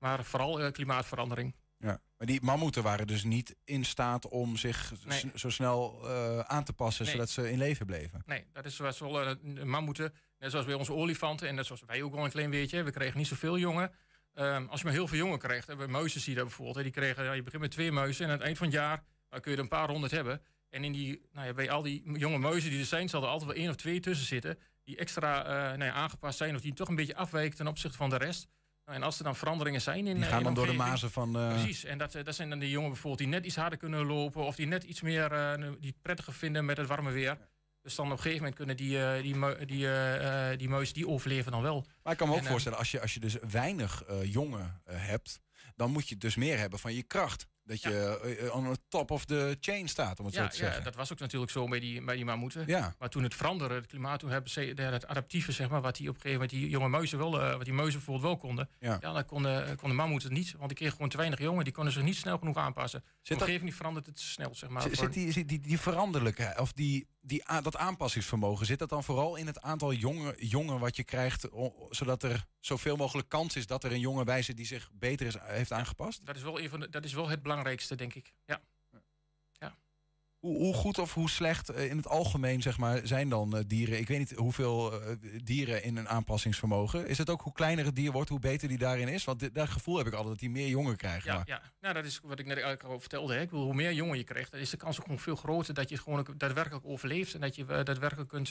Maar 0.00 0.24
vooral 0.24 0.70
klimaatverandering. 0.70 1.54
Ja, 1.78 2.00
maar 2.16 2.26
die 2.26 2.42
mammoeten 2.42 2.82
waren 2.82 3.06
dus 3.06 3.24
niet 3.24 3.56
in 3.64 3.84
staat 3.84 4.28
om 4.28 4.56
zich 4.56 4.92
nee. 5.04 5.22
zo 5.34 5.50
snel 5.50 6.00
uh, 6.04 6.38
aan 6.38 6.64
te 6.64 6.72
passen, 6.72 7.04
nee. 7.04 7.14
zodat 7.14 7.30
ze 7.30 7.50
in 7.50 7.58
leven 7.58 7.86
bleven. 7.86 8.22
Nee, 8.26 8.46
dat 8.52 8.64
is 8.64 8.76
zoals 8.76 8.98
wel 8.98 9.28
uh, 9.28 9.64
mammoeten, 9.64 10.14
net 10.38 10.50
zoals 10.50 10.66
bij 10.66 10.74
onze 10.74 10.92
olifanten 10.92 11.48
en 11.48 11.54
net 11.54 11.66
zoals 11.66 11.82
wij 11.86 12.02
ook 12.02 12.14
wel 12.14 12.24
een 12.24 12.30
klein 12.30 12.50
beetje. 12.50 12.82
We 12.82 12.90
kregen 12.90 13.18
niet 13.18 13.26
zoveel 13.26 13.58
jongen. 13.58 13.92
Um, 14.34 14.68
als 14.68 14.78
je 14.80 14.84
maar 14.84 14.94
heel 14.94 15.08
veel 15.08 15.18
jongen 15.18 15.38
krijgt, 15.38 15.66
hebben 15.66 15.86
we 15.86 15.92
muizen 15.92 16.20
zie 16.20 16.34
je 16.34 16.42
bijvoorbeeld. 16.42 16.76
Hè, 16.76 16.82
die 16.82 16.92
kregen, 16.92 17.24
ja, 17.24 17.32
je 17.32 17.42
begint 17.42 17.62
met 17.62 17.70
twee 17.70 17.92
muizen 17.92 18.24
en 18.24 18.30
aan 18.30 18.36
het 18.36 18.46
eind 18.46 18.58
van 18.58 18.66
het 18.66 18.76
jaar 18.76 19.04
uh, 19.30 19.40
kun 19.40 19.50
je 19.50 19.56
er 19.56 19.62
een 19.62 19.68
paar 19.68 19.88
honderd 19.88 20.12
hebben. 20.12 20.42
En 20.70 20.84
in 20.84 20.92
die, 20.92 21.28
nou 21.32 21.46
ja, 21.46 21.52
bij 21.52 21.70
al 21.70 21.82
die 21.82 22.18
jonge 22.18 22.38
muizen 22.38 22.70
die 22.70 22.80
er 22.80 22.86
zijn, 22.86 23.08
zal 23.08 23.22
er 23.22 23.28
altijd 23.28 23.50
wel 23.50 23.60
één 23.60 23.70
of 23.70 23.76
twee 23.76 24.00
tussen 24.00 24.26
zitten. 24.26 24.58
Die 24.84 24.96
extra 24.96 25.42
nou 25.76 25.84
ja, 25.84 25.92
aangepast 25.92 26.38
zijn 26.38 26.54
of 26.54 26.60
die 26.60 26.72
toch 26.72 26.88
een 26.88 26.94
beetje 26.94 27.16
afwijken 27.16 27.56
ten 27.56 27.66
opzichte 27.66 27.96
van 27.96 28.10
de 28.10 28.16
rest. 28.16 28.48
En 28.90 29.02
als 29.02 29.18
er 29.18 29.24
dan 29.24 29.36
veranderingen 29.36 29.80
zijn 29.80 30.06
in 30.06 30.14
Die 30.14 30.24
gaan 30.24 30.38
in 30.38 30.44
dan 30.44 30.54
door 30.54 30.66
de 30.66 30.72
mazen 30.72 31.10
van... 31.10 31.36
Uh... 31.36 31.48
Precies, 31.48 31.84
en 31.84 31.98
dat, 31.98 32.12
dat 32.12 32.34
zijn 32.34 32.50
dan 32.50 32.58
de 32.58 32.70
jongen 32.70 32.88
bijvoorbeeld 32.88 33.18
die 33.18 33.28
net 33.28 33.44
iets 33.44 33.56
harder 33.56 33.78
kunnen 33.78 34.06
lopen... 34.06 34.44
of 34.44 34.56
die 34.56 34.66
net 34.66 34.84
iets 34.84 35.00
meer 35.00 35.32
uh, 35.32 35.68
die 35.80 35.94
prettiger 36.02 36.32
vinden 36.32 36.64
met 36.64 36.76
het 36.76 36.86
warme 36.86 37.10
weer. 37.10 37.38
Dus 37.82 37.94
dan 37.94 38.06
op 38.06 38.12
een 38.12 38.18
gegeven 38.18 38.38
moment 38.38 38.56
kunnen 38.56 38.76
die, 38.76 38.96
uh, 38.96 39.22
die, 39.22 39.66
die, 39.66 40.56
die 40.56 40.68
muizen 40.68 40.94
die 40.94 41.08
overleven 41.08 41.52
dan 41.52 41.62
wel. 41.62 41.86
Maar 42.02 42.12
ik 42.12 42.18
kan 42.18 42.28
me 42.28 42.34
ook 42.34 42.40
en, 42.40 42.46
voorstellen, 42.46 42.78
als 42.78 42.90
je, 42.90 43.00
als 43.00 43.14
je 43.14 43.20
dus 43.20 43.36
weinig 43.50 44.04
jongen 44.22 44.80
hebt... 44.84 45.40
dan 45.76 45.90
moet 45.90 46.08
je 46.08 46.16
dus 46.16 46.36
meer 46.36 46.58
hebben 46.58 46.78
van 46.78 46.94
je 46.94 47.02
kracht. 47.02 47.46
Dat 47.70 47.82
je 47.82 48.38
uh, 48.42 48.54
on 48.54 48.72
the 48.72 48.78
top 48.88 49.10
of 49.10 49.24
the 49.24 49.56
chain 49.60 49.88
staat, 49.88 50.18
om 50.18 50.24
het 50.24 50.34
ja, 50.34 50.42
zo 50.42 50.48
te 50.48 50.56
zeggen. 50.56 50.78
Ja, 50.78 50.84
dat 50.84 50.94
was 50.94 51.12
ook 51.12 51.18
natuurlijk 51.18 51.52
zo 51.52 51.68
bij 51.68 51.80
die, 51.80 52.04
bij 52.04 52.16
die 52.16 52.24
mammoeten. 52.24 52.64
Ja. 52.66 52.94
Maar 52.98 53.08
toen 53.08 53.22
het 53.22 53.34
veranderde, 53.34 53.74
het 53.74 53.86
klimaat, 53.86 54.20
toen 54.20 54.30
hebben 54.30 54.50
ze 54.50 54.60
het 54.60 55.06
adaptieve, 55.06 55.52
zeg 55.52 55.68
maar, 55.68 55.80
wat 55.80 55.96
die 55.96 56.08
op 56.08 56.14
een 56.14 56.20
gegeven 56.20 56.40
moment 56.40 56.60
die 56.60 56.70
jonge 56.70 56.88
muizen 56.88 57.18
wel, 57.18 57.40
uh, 57.40 57.56
wat 57.56 57.64
die 57.64 57.74
muizen 57.74 57.96
bijvoorbeeld 57.98 58.26
wel 58.26 58.36
konden. 58.36 58.68
Ja, 58.80 58.98
ja 59.00 59.12
dan 59.12 59.24
konden, 59.24 59.76
konden 59.76 59.96
mammoeten 59.96 60.32
niet, 60.32 60.52
want 60.52 60.68
die 60.68 60.76
kregen 60.76 60.94
gewoon 60.94 61.10
te 61.10 61.16
weinig 61.16 61.38
jongen, 61.38 61.64
die 61.64 61.72
konden 61.72 61.92
zich 61.92 62.02
niet 62.02 62.16
snel 62.16 62.38
genoeg 62.38 62.56
aanpassen. 62.56 63.04
Zit 63.22 63.38
de 63.38 63.44
omgeving 63.44 63.64
die 63.64 63.74
verandert 63.74 64.06
het 64.06 64.16
te 64.16 64.26
snel, 64.26 64.54
zeg 64.54 64.70
maar. 64.70 64.82
Zit, 64.92 65.12
die, 65.12 65.32
zit 65.32 65.48
die, 65.48 65.60
die 65.60 65.80
veranderlijke, 65.80 66.54
of 66.58 66.72
die, 66.72 67.06
die, 67.30 67.42
dat 67.62 67.76
aanpassingsvermogen, 67.76 68.66
zit 68.66 68.78
dat 68.78 68.88
dan 68.88 69.04
vooral 69.04 69.36
in 69.36 69.46
het 69.46 69.60
aantal 69.60 69.92
jongen, 69.92 70.34
jongen 70.46 70.78
wat 70.78 70.96
je 70.96 71.04
krijgt, 71.04 71.48
zodat 71.90 72.22
er 72.22 72.46
zoveel 72.60 72.96
mogelijk 72.96 73.28
kans 73.28 73.56
is 73.56 73.66
dat 73.66 73.84
er 73.84 73.92
een 73.92 74.00
jongen 74.00 74.24
bij 74.24 74.42
zit 74.42 74.56
die 74.56 74.66
zich 74.66 74.90
beter 74.92 75.26
is, 75.26 75.36
heeft 75.40 75.72
aangepast? 75.72 76.26
Dat 76.26 76.36
is 76.36 76.42
wel, 76.42 76.58
even, 76.58 76.90
dat 76.90 77.04
is 77.04 77.12
wel 77.12 77.28
het 77.28 77.42
belangrijkste, 77.42 77.94
denk 77.94 78.14
ik. 78.14 78.32
Ja. 78.46 78.60
Hoe, 80.40 80.58
hoe 80.58 80.74
goed 80.74 80.98
of 80.98 81.14
hoe 81.14 81.30
slecht 81.30 81.70
in 81.70 81.96
het 81.96 82.08
algemeen 82.08 82.62
zeg 82.62 82.78
maar, 82.78 83.06
zijn 83.06 83.28
dan 83.28 83.64
dieren? 83.66 83.98
Ik 83.98 84.08
weet 84.08 84.18
niet 84.18 84.30
hoeveel 84.30 85.00
dieren 85.44 85.82
in 85.82 85.96
een 85.96 86.08
aanpassingsvermogen. 86.08 87.06
Is 87.06 87.18
het 87.18 87.30
ook 87.30 87.40
hoe 87.40 87.52
kleiner 87.52 87.84
het 87.84 87.96
dier 87.96 88.12
wordt, 88.12 88.30
hoe 88.30 88.38
beter 88.38 88.68
die 88.68 88.78
daarin 88.78 89.08
is? 89.08 89.24
Want 89.24 89.40
dit, 89.40 89.54
dat 89.54 89.68
gevoel 89.68 89.96
heb 89.96 90.06
ik 90.06 90.12
altijd 90.12 90.30
dat 90.30 90.40
die 90.40 90.50
meer 90.50 90.68
jongen 90.68 90.96
krijgen. 90.96 91.30
Ja, 91.30 91.36
maar. 91.36 91.48
ja. 91.48 91.62
Nou, 91.80 91.94
dat 91.94 92.04
is 92.04 92.20
wat 92.22 92.38
ik 92.38 92.46
net 92.46 92.58
eigenlijk 92.58 92.84
al 92.84 93.00
vertelde. 93.00 93.34
Hè. 93.34 93.40
Ik 93.40 93.50
bedoel, 93.50 93.64
hoe 93.64 93.74
meer 93.74 93.92
jongen 93.92 94.16
je 94.16 94.24
krijgt, 94.24 94.50
dan 94.50 94.60
is 94.60 94.70
de 94.70 94.76
kans 94.76 94.96
ook 94.96 95.04
gewoon 95.04 95.18
veel 95.18 95.36
groter 95.36 95.74
dat 95.74 95.88
je 95.88 95.94
het 95.94 96.04
gewoon 96.04 96.18
ook 96.18 96.38
daadwerkelijk 96.38 96.86
overleeft. 96.86 97.34
En 97.34 97.40
dat 97.40 97.56
je 97.56 97.64
daadwerkelijk 97.64 98.28
kunt, 98.28 98.48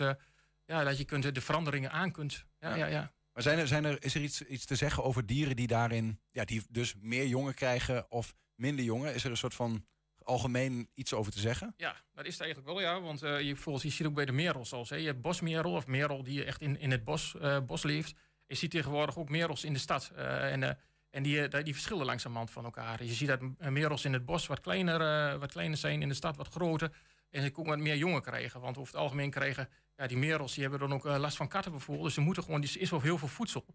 ja, 0.65 0.83
dat 0.83 0.97
je 0.97 1.05
kunt 1.05 1.35
de 1.35 1.41
veranderingen 1.41 1.91
aan 1.91 2.11
kunt. 2.11 2.45
Ja, 2.59 2.75
ja, 2.75 2.85
ja. 2.85 3.11
Maar 3.33 3.43
zijn 3.43 3.59
er, 3.59 3.67
zijn 3.67 3.85
er, 3.85 4.03
is 4.03 4.15
er 4.15 4.21
iets, 4.21 4.41
iets 4.41 4.65
te 4.65 4.75
zeggen 4.75 5.03
over 5.03 5.25
dieren 5.25 5.55
die 5.55 5.67
daarin, 5.67 6.19
ja, 6.31 6.45
die 6.45 6.63
dus 6.69 6.95
meer 6.99 7.27
jongen 7.27 7.53
krijgen 7.53 8.11
of 8.11 8.35
minder 8.55 8.85
jongen? 8.85 9.13
Is 9.13 9.23
er 9.23 9.31
een 9.31 9.37
soort 9.37 9.53
van 9.53 9.85
algemeen 10.29 10.89
iets 10.93 11.13
over 11.13 11.31
te 11.31 11.39
zeggen? 11.39 11.73
Ja, 11.77 11.95
dat 12.13 12.25
is 12.25 12.33
het 12.33 12.41
eigenlijk 12.41 12.71
wel, 12.71 12.81
ja. 12.81 13.01
Want 13.01 13.23
uh, 13.23 13.41
je, 13.41 13.55
volgens, 13.55 13.83
je 13.83 13.89
ziet 13.89 14.07
ook 14.07 14.13
bij 14.13 14.25
de 14.25 14.31
merels 14.31 14.73
als. 14.73 14.89
Hè. 14.89 14.95
Je 14.95 15.05
hebt 15.05 15.21
bosmerel 15.21 15.71
of 15.71 15.87
merel 15.87 16.23
die 16.23 16.43
echt 16.43 16.61
in, 16.61 16.79
in 16.79 16.91
het 16.91 17.03
bos, 17.03 17.35
uh, 17.41 17.59
bos 17.59 17.83
leeft. 17.83 18.13
Je 18.45 18.55
ziet 18.55 18.71
tegenwoordig 18.71 19.17
ook 19.17 19.29
merels 19.29 19.63
in 19.63 19.73
de 19.73 19.79
stad. 19.79 20.11
Uh, 20.15 20.51
en 20.51 20.77
en 21.09 21.23
die, 21.23 21.47
die 21.47 21.73
verschillen 21.73 22.05
langzamerhand 22.05 22.51
van 22.51 22.63
elkaar. 22.63 23.03
Je 23.03 23.13
ziet 23.13 23.27
dat 23.27 23.41
merels 23.57 24.05
in 24.05 24.13
het 24.13 24.25
bos 24.25 24.47
wat 24.47 24.59
kleiner, 24.59 25.39
wat 25.39 25.51
kleiner 25.51 25.77
zijn, 25.77 26.01
in 26.01 26.07
de 26.07 26.13
stad 26.13 26.37
wat 26.37 26.47
groter. 26.47 26.91
En 27.29 27.41
ze 27.41 27.51
ook 27.55 27.65
wat 27.65 27.77
meer 27.77 27.97
jongen 27.97 28.21
krijgen. 28.21 28.61
Want 28.61 28.77
over 28.77 28.93
het 28.93 29.01
algemeen 29.01 29.29
krijgen 29.29 29.69
ja, 29.95 30.07
die 30.07 30.17
merels 30.17 30.53
die 30.53 30.61
hebben 30.61 30.79
dan 30.79 30.93
ook 30.93 31.03
last 31.03 31.37
van 31.37 31.47
katten 31.47 31.71
bijvoorbeeld. 31.71 32.05
Dus 32.05 32.15
ze 32.15 32.21
moeten 32.21 32.43
gewoon, 32.43 32.61
er 32.61 32.77
is 32.79 32.89
wel 32.89 33.01
heel 33.01 33.17
veel 33.17 33.27
voedsel. 33.27 33.65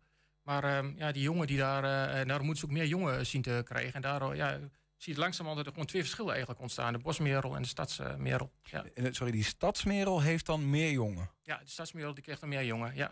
Maar 0.42 0.64
uh, 0.64 0.90
ja, 0.96 1.12
die 1.12 1.22
jongen 1.22 1.46
die 1.46 1.58
daar, 1.58 1.82
daar 2.26 2.44
moeten 2.44 2.56
ze 2.56 2.64
ook 2.64 2.78
meer 2.78 2.86
jongen 2.86 3.26
zien 3.26 3.42
te 3.42 3.62
krijgen. 3.64 3.94
En 3.94 4.02
daardoor 4.02 4.36
ja, 4.36 4.58
zie 5.04 5.14
je 5.14 5.18
langzamerhand 5.18 5.66
er 5.66 5.72
gewoon 5.72 5.86
twee 5.88 6.02
verschillen 6.02 6.30
eigenlijk 6.30 6.60
ontstaan. 6.60 6.92
De 6.92 6.98
bosmerel 6.98 7.56
en 7.56 7.62
de 7.62 7.68
stadsmerel. 7.68 8.52
Ja. 8.62 8.84
Sorry, 9.10 9.32
die 9.32 9.44
stadsmerel 9.44 10.20
heeft 10.20 10.46
dan 10.46 10.70
meer 10.70 10.90
jongen? 10.90 11.30
Ja, 11.42 11.56
de 11.56 11.70
stadsmerel 11.70 12.14
die 12.14 12.22
krijgt 12.22 12.40
dan 12.40 12.50
meer 12.50 12.64
jongen, 12.64 12.94
ja. 12.94 13.08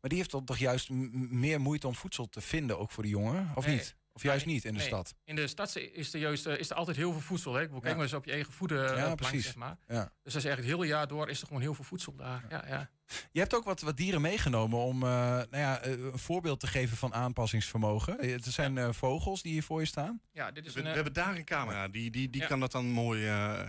Maar 0.00 0.10
die 0.10 0.18
heeft 0.18 0.30
dan 0.30 0.44
toch 0.44 0.58
juist 0.58 0.90
meer 0.90 1.60
moeite 1.60 1.86
om 1.86 1.94
voedsel 1.94 2.28
te 2.28 2.40
vinden, 2.40 2.78
ook 2.78 2.90
voor 2.90 3.02
de 3.02 3.08
jongen? 3.08 3.50
Of 3.54 3.66
nee. 3.66 3.76
niet? 3.76 3.96
Of 4.12 4.22
juist 4.22 4.46
nee, 4.46 4.54
niet 4.54 4.64
in 4.64 4.72
de 4.72 4.78
nee. 4.78 4.86
stad? 4.86 5.14
In 5.24 5.36
de 5.36 5.46
stad 5.46 5.76
is 5.76 6.14
er, 6.14 6.20
juist, 6.20 6.46
is 6.46 6.70
er 6.70 6.76
altijd 6.76 6.96
heel 6.96 7.12
veel 7.12 7.20
voedsel. 7.20 7.54
Hè? 7.54 7.60
Ik 7.60 7.66
bedoel, 7.66 7.80
kijk 7.80 7.92
Ja. 7.92 7.98
maar 7.98 8.08
eens 8.08 8.16
op 8.16 8.24
je 8.24 8.32
eigen 8.32 8.52
voeden 8.52 8.96
Ja, 8.96 9.14
precies. 9.14 9.44
zeg 9.44 9.54
maar. 9.54 9.76
Ja. 9.86 10.02
Dus 10.22 10.32
dat 10.32 10.34
is 10.34 10.44
eigenlijk 10.44 10.56
het 10.56 10.66
hele 10.66 10.86
jaar 10.86 11.06
door 11.08 11.28
is 11.28 11.40
er 11.40 11.46
gewoon 11.46 11.62
heel 11.62 11.74
veel 11.74 11.84
voedsel 11.84 12.14
daar. 12.16 12.44
Ja, 12.48 12.64
ja. 12.66 12.90
Je 13.30 13.40
hebt 13.40 13.54
ook 13.54 13.64
wat, 13.64 13.80
wat 13.80 13.96
dieren 13.96 14.20
meegenomen 14.20 14.78
om 14.78 15.02
eh, 15.02 15.08
nou 15.08 15.46
ja, 15.50 15.80
eh, 15.80 15.90
een 15.90 16.18
voorbeeld 16.18 16.60
te 16.60 16.66
geven 16.66 16.96
van 16.96 17.14
aanpassingsvermogen. 17.14 18.18
Eh, 18.18 18.30
Het 18.32 18.44
zijn 18.44 18.78
eh, 18.78 18.92
vogels 18.92 19.42
die 19.42 19.52
hier 19.52 19.62
voor 19.62 19.80
je 19.80 19.86
staan. 19.86 20.20
Ja, 20.32 20.50
dit 20.50 20.66
is 20.66 20.72
We, 20.72 20.78
een, 20.80 20.86
we 20.86 20.92
hebben 20.94 21.12
daar 21.12 21.36
een 21.36 21.44
camera, 21.44 21.88
die, 21.88 22.10
die, 22.10 22.30
die 22.30 22.40
Ja. 22.40 22.46
kan 22.46 22.60
dat 22.60 22.72
dan 22.72 22.86
mooi... 22.86 23.22
eh, 23.26 23.66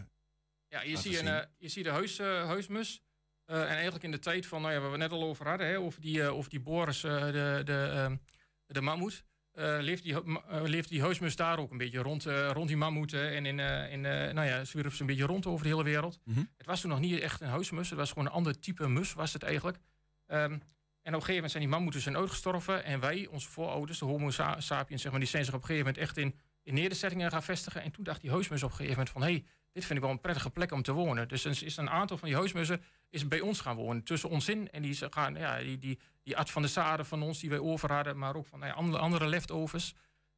Ja, 0.70 0.82
je 0.82 0.98
ziet, 0.98 1.16
een, 1.20 1.46
je 1.58 1.68
ziet 1.70 1.84
de 1.84 1.90
huis, 1.90 2.20
eh, 2.20 2.46
huismus. 2.46 3.02
Eh, 3.46 3.62
en 3.62 3.68
eigenlijk 3.68 4.04
in 4.04 4.12
de 4.12 4.20
tijd 4.20 4.46
van, 4.46 4.62
nou 4.62 4.74
ja, 4.74 4.80
waar 4.80 4.92
we 4.92 4.98
het 5.02 5.12
net 5.12 5.20
al 5.20 5.28
over 5.28 5.48
hadden, 5.48 5.68
hè, 5.68 5.80
over 5.80 6.02
die, 6.02 6.22
eh, 6.24 6.34
over 6.36 6.50
die 6.50 6.60
Boris, 6.60 7.02
de, 7.02 7.62
de, 7.66 7.92
ehm, 7.94 8.16
de 8.66 8.82
mammoet. 8.82 9.24
Eh, 9.58 9.78
leeft, 9.80 10.04
die, 10.04 10.16
leeft 10.64 10.90
die 10.90 11.02
huismus 11.02 11.36
daar 11.36 11.60
ook 11.60 11.72
een 11.72 11.78
beetje 11.78 12.00
rond, 12.00 12.26
eh, 12.26 12.50
rond 12.54 12.68
die 12.68 12.78
mammoeten. 12.78 13.30
En 13.30 13.46
in, 13.46 13.60
in, 13.92 14.02
nou 14.02 14.44
ja, 14.48 14.66
zwierf 14.66 14.96
ze 14.96 15.02
een 15.02 15.08
beetje 15.08 15.26
rond 15.26 15.46
over 15.46 15.64
de 15.64 15.70
hele 15.70 15.84
wereld. 15.84 16.20
Mhm. 16.24 16.44
Het 16.58 16.66
was 16.66 16.82
toen 16.82 16.90
nog 16.90 17.00
niet 17.00 17.20
echt 17.20 17.42
een 17.42 17.48
huismus. 17.48 17.90
Het 17.90 18.00
was 18.00 18.10
gewoon 18.10 18.26
een 18.26 18.32
ander 18.32 18.60
type 18.60 18.88
mus, 18.88 19.14
was 19.14 19.34
het 19.34 19.44
eigenlijk. 19.44 19.78
Ehm, 20.26 20.52
en 21.02 21.14
op 21.14 21.20
een 21.22 21.28
gegeven 21.28 21.34
moment 21.34 21.52
zijn 21.52 21.64
die 21.64 21.72
mammoeten 21.72 22.02
zijn 22.02 22.18
uitgestorven. 22.18 22.84
En 22.84 23.00
wij, 23.00 23.28
onze 23.28 23.50
voorouders, 23.50 24.00
de 24.00 24.06
homo 24.06 24.30
sa- 24.30 24.60
sapiens, 24.60 25.02
zeg 25.02 25.12
maar, 25.12 25.20
die 25.20 25.30
zijn 25.30 25.46
zich 25.46 25.54
op 25.54 25.62
een 25.62 25.68
gegeven 25.68 25.88
moment 25.88 26.04
echt 26.04 26.18
in, 26.18 26.36
in 26.64 26.74
nederzettingen 26.74 27.32
gaan 27.32 27.44
vestigen. 27.44 27.82
En 27.82 27.92
toen 27.92 28.04
dacht 28.04 28.22
die 28.22 28.32
huismus 28.32 28.64
op 28.64 28.70
een 28.70 28.76
gegeven 28.76 28.98
moment 28.98 29.14
van... 29.14 29.22
hé, 29.22 29.32
hey, 29.32 29.46
dit 29.78 29.86
vind 29.86 30.00
ik 30.00 30.06
wel 30.06 30.14
een 30.14 30.22
prettige 30.22 30.50
plek 30.50 30.72
om 30.72 30.82
te 30.82 30.92
wonen. 30.92 31.28
Dus 31.28 31.46
is 31.46 31.78
een 31.78 31.90
aantal 31.90 32.18
van 32.18 32.28
die 32.28 32.38
huismussen 32.38 32.82
is 33.10 33.28
bij 33.28 33.40
ons 33.40 33.62
gaan 33.62 33.76
wonen. 33.76 34.04
Tussen 34.04 34.30
ons 34.30 34.50
in. 34.50 34.72
En 34.72 34.82
die, 34.82 34.98
gaan, 35.10 35.36
ja, 35.36 35.60
die, 35.60 35.78
die, 35.78 36.00
die 36.24 36.38
at 36.38 36.52
van 36.52 36.62
de 36.62 36.68
zaden 36.68 37.06
van 37.06 37.24
ons 37.24 37.40
die 37.40 37.50
wij 37.50 37.60
over 37.60 37.94
hadden. 37.94 38.18
Maar 38.18 38.36
ook 38.36 38.46
van 38.48 38.60
nou 38.60 38.74
andere, 38.74 39.04
andere 39.04 39.28
leftovers. 39.28 39.94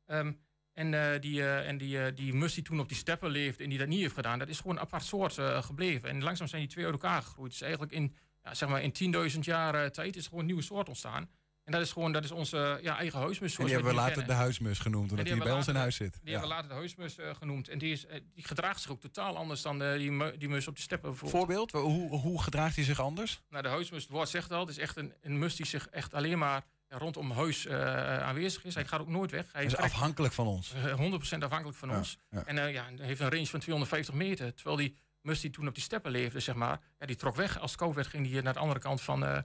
Ehm, 0.05 0.31
en 0.73 0.93
eh, 0.93 1.21
die, 1.21 1.41
eh, 1.41 1.67
en 1.67 1.77
die, 1.77 2.03
eh, 2.03 2.15
die 2.15 2.33
mus 2.33 2.53
die 2.53 2.63
toen 2.63 2.79
op 2.79 2.87
die 2.87 2.97
steppen 2.97 3.29
leefde 3.29 3.63
en 3.63 3.69
die 3.69 3.77
dat 3.77 3.87
niet 3.87 3.99
heeft 3.99 4.13
gedaan... 4.13 4.39
dat 4.39 4.47
is 4.47 4.59
gewoon 4.59 4.75
een 4.75 4.81
apart 4.81 5.03
soort 5.03 5.37
eh, 5.37 5.63
gebleven. 5.63 6.09
En 6.09 6.23
langzaam 6.23 6.47
zijn 6.47 6.61
die 6.61 6.71
twee 6.71 6.85
uit 6.85 6.93
elkaar 6.93 7.21
gegroeid. 7.21 7.51
Dus 7.51 7.61
eigenlijk 7.61 7.91
in, 7.91 8.15
ja, 8.43 8.53
zeg 8.53 8.69
maar 8.69 8.81
in 8.81 9.13
10.000 9.33 9.39
jaar 9.39 9.75
eh, 9.75 9.89
tijd 9.89 10.15
is 10.15 10.21
er 10.21 10.29
gewoon 10.29 10.39
een 10.39 10.45
nieuwe 10.45 10.61
soort 10.61 10.87
ontstaan. 10.87 11.29
En 11.69 11.75
dat 11.75 11.81
is 11.85 11.91
gewoon 11.91 12.11
dat 12.11 12.23
is 12.23 12.31
onze 12.31 12.79
ja, 12.81 12.97
eigen 12.97 13.19
huismus. 13.19 13.57
En 13.57 13.63
die 13.65 13.73
hebben 13.73 13.91
we 13.91 13.97
later 13.97 14.13
kennen. 14.15 14.31
de 14.35 14.41
huismus 14.41 14.79
genoemd, 14.79 15.01
omdat 15.11 15.17
En 15.17 15.23
die 15.25 15.33
hij 15.33 15.43
bij 15.43 15.53
ons 15.53 15.67
in 15.67 15.75
huis 15.75 15.95
zit. 15.95 16.11
Die 16.11 16.19
Ja. 16.23 16.31
hebben 16.31 16.49
we 16.49 16.55
later 16.55 16.69
de 16.69 16.75
huismus 16.75 17.17
eh, 17.17 17.35
genoemd. 17.35 17.69
En 17.69 17.77
die, 17.77 17.91
is, 17.91 18.05
eh, 18.05 18.19
die 18.35 18.45
gedraagt 18.45 18.81
zich 18.81 18.91
ook 18.91 19.01
totaal 19.01 19.37
anders 19.37 19.61
dan 19.61 19.81
eh, 19.83 19.93
die, 19.97 20.37
die 20.37 20.49
mus 20.49 20.67
op 20.67 20.75
de 20.75 20.81
steppen. 20.81 21.15
Voorbeeld, 21.15 21.71
hoe, 21.71 22.09
hoe 22.19 22.41
gedraagt 22.43 22.75
hij 22.75 22.83
zich 22.85 22.99
anders? 22.99 23.41
Nou, 23.49 23.63
de 23.63 23.69
huismus, 23.69 24.01
het 24.03 24.11
woord 24.11 24.29
zegt 24.29 24.51
al, 24.51 24.59
het 24.59 24.69
is 24.69 24.77
echt 24.77 24.97
een, 24.97 25.13
een 25.21 25.39
mus 25.39 25.55
die 25.55 25.65
zich 25.65 25.87
echt 25.87 26.13
alleen 26.13 26.37
maar 26.37 26.65
rondom 26.87 27.31
huis 27.31 27.65
eh, 27.65 28.17
aanwezig 28.19 28.63
is. 28.65 28.73
Hij 28.75 28.85
gaat 28.85 28.99
ook 28.99 29.07
nooit 29.07 29.31
weg. 29.31 29.41
Hij 29.43 29.51
Hij 29.53 29.65
is 29.65 29.71
trekt- 29.73 29.93
afhankelijk 29.93 30.33
van 30.33 30.47
ons. 30.47 30.73
eh, 30.73 30.93
100% 30.93 31.43
afhankelijk 31.43 31.77
van 31.77 31.89
Ja, 31.89 31.97
ons. 31.97 32.17
ja. 32.29 32.43
En 32.45 32.57
eh, 32.57 32.73
ja, 32.73 32.83
hij 32.97 33.05
heeft 33.05 33.19
een 33.19 33.29
range 33.29 33.45
van 33.47 33.59
250 33.59 34.13
meter. 34.13 34.53
Terwijl 34.53 34.75
die 34.77 34.95
mus 35.21 35.39
die 35.39 35.49
toen 35.49 35.67
op 35.67 35.73
die 35.73 35.83
steppen 35.83 36.11
leefde, 36.11 36.39
zeg 36.39 36.55
maar, 36.55 36.79
ja, 36.99 37.05
die 37.05 37.15
trok 37.15 37.35
weg. 37.35 37.59
Als 37.59 37.71
het 37.71 37.79
koud 37.79 37.95
werd, 37.95 38.07
ging 38.07 38.27
die 38.27 38.41
naar 38.41 38.53
de 38.53 38.59
andere 38.59 38.79
kant 38.79 39.01
van, 39.01 39.25
eh, 39.25 39.37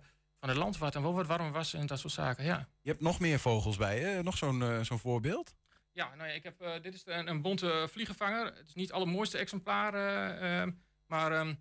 van 0.44 0.52
het 0.52 0.62
land, 0.62 0.78
wat 0.78 0.94
en 0.94 1.02
wel 1.02 1.14
wat 1.14 1.26
warm 1.26 1.52
was 1.52 1.74
en 1.74 1.86
dat 1.86 1.98
soort 1.98 2.12
zaken. 2.12 2.44
Ja. 2.44 2.68
Je 2.80 2.90
hebt 2.90 3.02
nog 3.02 3.20
meer 3.20 3.38
vogels 3.38 3.76
bij 3.76 4.00
je. 4.00 4.22
Nog 4.22 4.36
zo'n 4.36 4.62
eh, 4.62 4.80
zo'n 4.80 4.98
voorbeeld? 4.98 5.54
Ja, 5.92 6.14
nou 6.14 6.28
ja, 6.28 6.34
ik 6.34 6.42
heb, 6.42 6.60
eh, 6.60 6.82
dit 6.82 6.94
is 6.94 7.02
een, 7.06 7.28
een 7.28 7.42
bonte 7.42 7.88
vliegenvanger. 7.90 8.44
Het 8.44 8.68
is 8.68 8.74
niet 8.74 8.86
het 8.86 8.96
allermooiste 8.96 9.38
exemplaar, 9.38 9.94
eh, 9.94 10.60
ehm, 10.60 10.70
maar 11.06 11.32
ehm, 11.32 11.54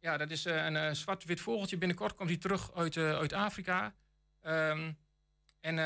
ja, 0.00 0.16
dat 0.16 0.30
is 0.30 0.46
eh, 0.46 0.64
een 0.64 0.76
eh, 0.76 0.92
zwart-wit 0.92 1.40
vogeltje. 1.40 1.78
Binnenkort 1.78 2.14
komt 2.14 2.28
hij 2.28 2.38
terug 2.38 2.74
uit, 2.74 2.96
eh, 2.96 3.12
uit 3.12 3.32
Afrika. 3.32 3.94
Ehm, 4.40 4.92
en 5.60 5.76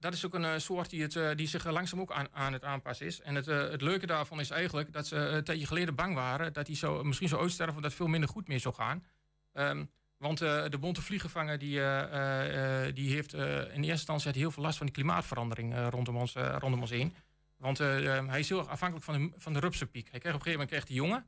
dat 0.00 0.12
is 0.12 0.26
ook 0.26 0.34
een 0.34 0.44
eh, 0.44 0.58
soort 0.58 0.90
die, 0.90 1.02
het, 1.02 1.16
eh, 1.16 1.30
die 1.34 1.46
zich 1.48 1.64
langzaam 1.70 2.00
ook 2.00 2.12
aan, 2.12 2.28
aan 2.32 2.52
het 2.52 2.64
aanpassen 2.64 3.06
is. 3.06 3.20
En 3.20 3.34
het, 3.34 3.48
eh, 3.48 3.70
het 3.70 3.82
leuke 3.82 4.06
daarvan 4.06 4.40
is 4.40 4.50
eigenlijk 4.50 4.92
dat 4.92 5.06
ze 5.06 5.16
eh, 5.16 5.34
een 5.34 5.44
tijdje 5.44 5.66
geleden 5.66 5.94
bang 5.94 6.14
waren... 6.14 6.52
dat 6.52 6.66
hij 6.66 6.76
zo, 6.76 7.04
misschien 7.04 7.28
zou 7.28 7.42
uitsterven 7.42 7.76
of 7.76 7.82
dat 7.82 7.94
veel 7.94 8.06
minder 8.06 8.28
goed 8.28 8.48
meer 8.48 8.60
zou 8.60 8.74
gaan. 8.74 9.04
Want 10.20 10.40
eh, 10.40 10.64
de 10.68 10.78
bonte 10.78 11.02
vliegenvanger 11.02 11.58
die, 11.58 11.80
eh, 11.80 12.86
eh, 12.86 12.94
die 12.94 13.14
heeft 13.14 13.32
in 13.34 13.40
eerste 13.42 13.90
instantie 13.90 14.32
heel 14.32 14.50
veel 14.50 14.62
last 14.62 14.76
van 14.76 14.86
die 14.86 14.94
klimaatverandering 14.94 15.88
rondom, 15.88 16.16
ons, 16.16 16.32
rondom 16.34 16.80
ons 16.80 16.90
heen. 16.90 17.14
Want 17.60 17.80
eh, 17.80 18.16
eh, 18.16 18.28
hij 18.28 18.38
is 18.38 18.48
heel 18.48 18.58
erg 18.58 18.68
afhankelijk 18.68 19.04
van 19.06 19.14
de, 19.18 19.30
van 19.36 19.52
de 19.52 19.60
rupsenpiek. 19.60 20.08
Hij 20.10 20.20
krijgt 20.20 20.38
op 20.38 20.46
een 20.46 20.52
gegeven 20.52 20.66
moment 20.66 20.68
krijgt 20.68 20.88
hij 20.88 20.96
jongen. 20.96 21.26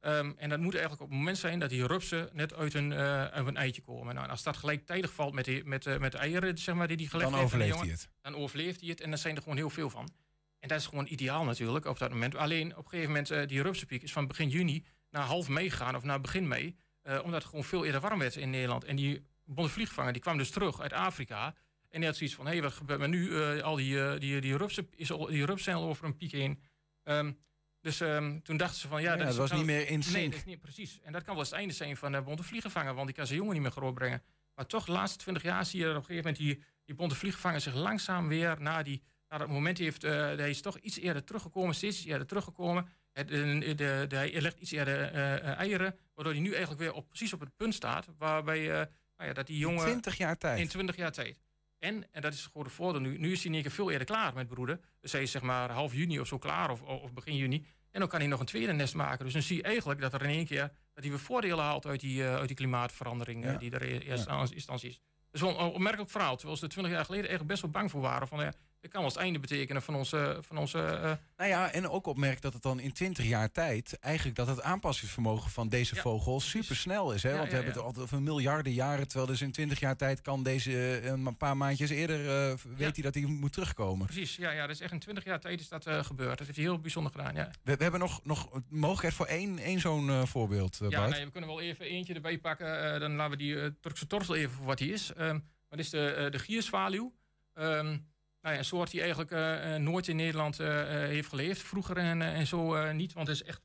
Ehm, 0.00 0.32
en 0.36 0.48
dat 0.48 0.58
moet 0.58 0.72
eigenlijk 0.72 1.02
op 1.02 1.08
het 1.08 1.18
moment 1.18 1.38
zijn 1.38 1.58
dat 1.58 1.70
die 1.70 1.86
rupsen 1.86 2.28
net 2.32 2.54
uit 2.54 2.74
een, 2.74 2.94
uit 2.94 3.46
een 3.46 3.56
eitje 3.56 3.82
komen. 3.82 4.14
Nou, 4.14 4.26
en 4.26 4.30
als 4.30 4.42
dat 4.42 4.56
gelijktijdig 4.56 5.12
valt 5.12 5.34
met, 5.34 5.44
die, 5.44 5.64
met, 5.64 5.98
met 5.98 6.12
de 6.12 6.18
eieren 6.18 6.58
zeg 6.58 6.74
maar, 6.74 6.88
die 6.88 6.96
hij 6.96 7.06
gelegd 7.06 7.30
Dan 7.30 7.38
heeft 7.38 7.50
de 7.50 7.56
overleeft 7.56 7.78
jongen, 7.78 7.94
hij 7.94 8.08
het. 8.12 8.22
Dan 8.22 8.34
overleeft 8.34 8.80
hij 8.80 8.88
het 8.90 9.00
en 9.00 9.10
dan 9.10 9.18
zijn 9.18 9.36
er 9.36 9.42
gewoon 9.42 9.56
heel 9.56 9.70
veel 9.70 9.90
van. 9.90 10.10
En 10.58 10.68
dat 10.68 10.78
is 10.78 10.86
gewoon 10.86 11.06
ideaal 11.06 11.44
natuurlijk 11.44 11.84
op 11.84 11.98
dat 11.98 12.10
moment. 12.10 12.36
Alleen 12.36 12.76
op 12.76 12.84
een 12.84 12.90
gegeven 12.90 13.12
moment, 13.12 13.48
die 13.48 13.62
rupsenpiek 13.62 14.02
is 14.02 14.12
van 14.12 14.26
begin 14.26 14.48
juni 14.48 14.84
naar 15.10 15.24
half 15.24 15.48
mei 15.48 15.70
gegaan 15.70 15.96
of 15.96 16.02
naar 16.02 16.20
begin 16.20 16.48
mei. 16.48 16.76
Eh, 17.02 17.18
omdat 17.24 17.40
het 17.40 17.44
gewoon 17.44 17.64
veel 17.64 17.84
eerder 17.84 18.00
warm 18.00 18.18
werd 18.18 18.36
in 18.36 18.50
Nederland. 18.50 18.84
En 18.84 18.96
die 18.96 19.26
bonte 19.44 19.72
vliegvanger 19.72 20.12
die 20.12 20.22
kwam 20.22 20.36
dus 20.38 20.50
terug 20.50 20.80
uit 20.80 20.92
Afrika. 20.92 21.54
En 21.88 21.98
die 21.98 22.08
had 22.08 22.16
zoiets 22.16 22.36
van, 22.36 22.46
hé, 22.46 22.60
wat 22.60 22.72
gebeurt 22.72 23.00
er 23.00 23.08
nu? 23.08 23.42
Eh, 23.42 23.62
al 23.62 23.76
die, 23.76 24.04
eh, 24.04 24.20
die, 24.20 24.40
die, 24.40 24.56
rupsen, 24.56 24.88
is 24.96 25.12
al, 25.12 25.26
die 25.26 25.44
rupsen 25.44 25.64
zijn 25.64 25.76
al 25.76 25.88
over 25.88 26.04
een 26.04 26.16
piek 26.16 26.32
heen. 26.32 26.62
Ehm, 27.02 27.32
dus 27.80 28.00
ehm, 28.00 28.38
toen 28.40 28.56
dachten 28.56 28.80
ze 28.80 28.88
van, 28.88 29.02
ja... 29.02 29.14
Ja, 29.14 29.24
dat 29.24 29.36
was 29.36 29.48
kan- 29.48 29.58
niet 29.58 29.66
meer 29.66 29.86
in 29.88 29.98
Nee, 29.98 30.02
sync. 30.02 30.30
dat 30.30 30.40
is 30.40 30.44
niet 30.44 30.60
precies. 30.60 31.00
En 31.00 31.12
dat 31.12 31.22
kan 31.22 31.30
wel 31.34 31.42
eens 31.42 31.50
het 31.50 31.58
einde 31.58 31.74
zijn 31.74 31.96
van 31.96 32.12
de 32.12 32.22
bonte 32.22 32.42
vliegenvanger. 32.42 32.94
Want 32.94 33.06
die 33.06 33.16
kan 33.16 33.26
zijn 33.26 33.38
jongen 33.38 33.54
niet 33.54 33.62
meer 33.62 33.70
groorbrengen. 33.72 34.22
Maar 34.54 34.66
toch, 34.66 34.84
de 34.84 34.92
laatste 34.92 35.18
twintig 35.18 35.42
jaar 35.42 35.66
zie 35.66 35.78
je 35.80 35.84
dat 35.86 35.96
op 35.96 36.00
een 36.00 36.06
gegeven 36.06 36.30
moment... 36.32 36.56
die, 36.56 36.64
die 36.84 36.94
bonte 36.94 37.14
vliegenvanger 37.14 37.60
zich 37.60 37.74
langzaam 37.74 38.28
weer 38.28 38.60
naar, 38.60 38.84
die, 38.84 39.02
naar 39.28 39.38
dat 39.38 39.48
moment 39.48 39.78
heeft... 39.78 40.02
hij 40.02 40.50
is 40.50 40.60
toch 40.60 40.78
iets 40.78 40.98
eerder 40.98 41.24
teruggekomen, 41.24 41.74
steeds 41.74 42.04
eerder 42.04 42.26
teruggekomen. 42.26 42.88
Het, 43.12 43.28
de, 43.28 43.74
de, 43.74 44.04
de- 44.08 44.16
hij 44.16 44.40
legt 44.40 44.58
iets 44.58 44.70
eerder 44.70 45.12
eh, 45.12 45.34
eh, 45.34 45.58
eieren, 45.58 45.96
waardoor 46.14 46.32
hij 46.32 46.42
nu 46.42 46.50
eigenlijk 46.50 46.80
weer 46.80 46.92
op, 46.92 47.08
precies 47.08 47.32
op 47.32 47.40
het 47.40 47.56
punt 47.56 47.74
staat... 47.74 48.08
waarbij 48.18 48.70
eh, 48.70 48.86
nou 49.16 49.28
ja, 49.28 49.32
dat 49.32 49.46
die 49.46 49.58
jongen... 49.58 49.82
In 49.82 49.90
20 49.90 50.16
jaar 50.16 50.38
tijd. 50.38 50.58
In 50.58 50.68
20 50.68 50.96
jaar 50.96 51.12
tijd. 51.12 51.38
En, 51.78 52.06
en 52.10 52.22
dat 52.22 52.32
is 52.32 52.46
gewoon 52.46 52.64
de 52.64 52.70
voordeel 52.70 53.00
nu, 53.00 53.18
nu 53.18 53.32
is 53.32 53.38
hij 53.38 53.46
in 53.46 53.52
één 53.52 53.62
keer 53.62 53.72
veel 53.72 53.90
eerder 53.90 54.06
klaar 54.06 54.34
met 54.34 54.48
broeden. 54.48 54.80
Dus 55.00 55.12
hij 55.12 55.22
is 55.22 55.30
zeg 55.30 55.42
maar 55.42 55.70
half 55.70 55.94
juni 55.94 56.20
of 56.20 56.26
zo 56.26 56.38
klaar, 56.38 56.70
of, 56.70 56.82
of 56.82 57.12
begin 57.12 57.36
juni. 57.36 57.66
En 57.90 58.00
dan 58.00 58.08
kan 58.08 58.20
hij 58.20 58.28
nog 58.28 58.40
een 58.40 58.46
tweede 58.46 58.72
nest 58.72 58.94
maken. 58.94 59.24
Dus 59.24 59.32
dan 59.32 59.42
zie 59.42 59.56
je 59.56 59.62
eigenlijk 59.62 60.00
dat 60.00 60.14
er 60.14 60.22
in 60.22 60.30
één 60.30 60.46
keer 60.46 60.72
dat 60.94 61.04
hij 61.04 61.08
weer 61.08 61.18
voordelen 61.18 61.64
haalt 61.64 61.86
uit 61.86 62.00
die, 62.00 62.22
uh, 62.22 62.34
uit 62.34 62.46
die 62.46 62.56
klimaatverandering 62.56 63.58
die 63.58 63.70
er 63.70 63.82
e-, 63.82 63.98
eerst 63.98 64.26
ja. 64.26 64.46
instantie 64.50 64.88
is. 64.88 65.00
Dat 65.30 65.40
is 65.40 65.40
wel 65.40 65.50
een 65.60 65.72
opmerkelijk 65.72 66.10
verhaal. 66.10 66.36
Terwijl 66.36 66.56
ze 66.56 66.64
er 66.64 66.70
twintig 66.70 66.92
jaar 66.92 67.04
geleden 67.04 67.30
echt 67.30 67.46
best 67.46 67.62
wel 67.62 67.70
bang 67.70 67.90
voor 67.90 68.00
waren. 68.00 68.28
Van, 68.28 68.40
ja, 68.40 68.52
dit 68.82 68.90
kan 68.90 69.00
wel 69.00 69.10
het 69.10 69.18
einde 69.18 69.38
betekenen 69.38 69.82
van 69.82 69.94
onze... 69.94 70.38
Van 70.40 70.56
onze 70.56 70.78
uh... 70.78 71.12
Nou 71.36 71.50
ja, 71.50 71.72
en 71.72 71.88
ook 71.88 72.06
opmerkt 72.06 72.42
dat 72.42 72.52
het 72.52 72.62
dan 72.62 72.80
in 72.80 72.92
20 72.92 73.24
jaar 73.24 73.50
tijd... 73.50 73.98
eigenlijk 73.98 74.36
dat 74.36 74.46
het 74.46 74.62
aanpassingsvermogen 74.62 75.50
van 75.50 75.68
deze 75.68 75.94
ja. 75.94 76.00
vogel 76.00 76.40
supersnel 76.40 77.12
is. 77.12 77.22
Hè? 77.22 77.30
Ja, 77.30 77.36
Want 77.36 77.48
we 77.48 77.54
hebben 77.54 77.72
het 77.72 77.82
altijd 77.82 78.04
over 78.04 78.22
miljarden 78.22 78.72
jaren... 78.72 79.08
terwijl 79.08 79.30
dus 79.30 79.40
in 79.40 79.52
20 79.52 79.80
jaar 79.80 79.96
tijd 79.96 80.20
kan 80.20 80.42
deze 80.42 81.00
een 81.06 81.36
paar 81.36 81.56
maandjes 81.56 81.90
eerder... 81.90 82.20
Uh, 82.24 82.54
weet 82.76 82.94
hij 82.94 83.02
dat 83.02 83.14
hij 83.14 83.24
moet 83.24 83.52
terugkomen. 83.52 84.06
Precies, 84.06 84.36
ja, 84.36 84.50
ja, 84.50 84.60
dat 84.60 84.74
is 84.74 84.80
echt 84.80 84.92
in 84.92 84.98
20 84.98 85.24
jaar 85.24 85.40
tijd 85.40 85.60
is 85.60 85.68
dat 85.68 85.86
uh, 85.86 86.04
gebeurd. 86.04 86.38
Dat 86.38 86.46
heeft 86.46 86.58
hij 86.58 86.66
heel 86.66 86.80
bijzonder 86.80 87.12
gedaan, 87.12 87.34
ja. 87.34 87.50
We, 87.62 87.76
we 87.76 87.82
hebben 87.82 88.00
nog, 88.00 88.20
nog 88.24 88.60
mogelijkheid 88.68 89.14
voor 89.14 89.26
één, 89.26 89.58
één 89.58 89.80
zo'n 89.80 90.26
voorbeeld. 90.26 90.80
Ja, 90.88 91.06
nee, 91.06 91.24
we 91.24 91.30
kunnen 91.30 91.50
wel 91.50 91.60
even 91.60 91.86
eentje 91.86 92.14
erbij 92.14 92.38
pakken. 92.38 93.00
dan 93.00 93.14
laten 93.14 93.30
we 93.30 93.36
die 93.36 93.80
Turkse 93.80 94.06
tortel 94.06 94.34
even 94.34 94.52
voor 94.52 94.66
wat 94.66 94.78
hij 94.78 94.88
is. 94.88 95.12
Um, 95.18 95.50
dat 95.68 95.78
is 95.78 95.90
de, 95.90 96.28
de 96.30 96.38
gierzwaluw. 96.38 97.12
Um, 97.54 98.11
nou 98.42 98.54
ja, 98.54 98.60
een 98.60 98.64
soort 98.64 98.90
die 98.90 99.00
eigenlijk 99.00 99.30
uh, 99.30 99.74
nooit 99.74 100.08
in 100.08 100.16
Nederland 100.16 100.60
uh, 100.60 100.84
heeft 100.86 101.28
geleefd. 101.28 101.62
Vroeger 101.62 101.96
en, 101.96 102.22
en 102.22 102.46
zo 102.46 102.92
niet, 102.92 103.12
want 103.12 103.28
het 103.28 103.36
is 103.36 103.42
echt 103.42 103.60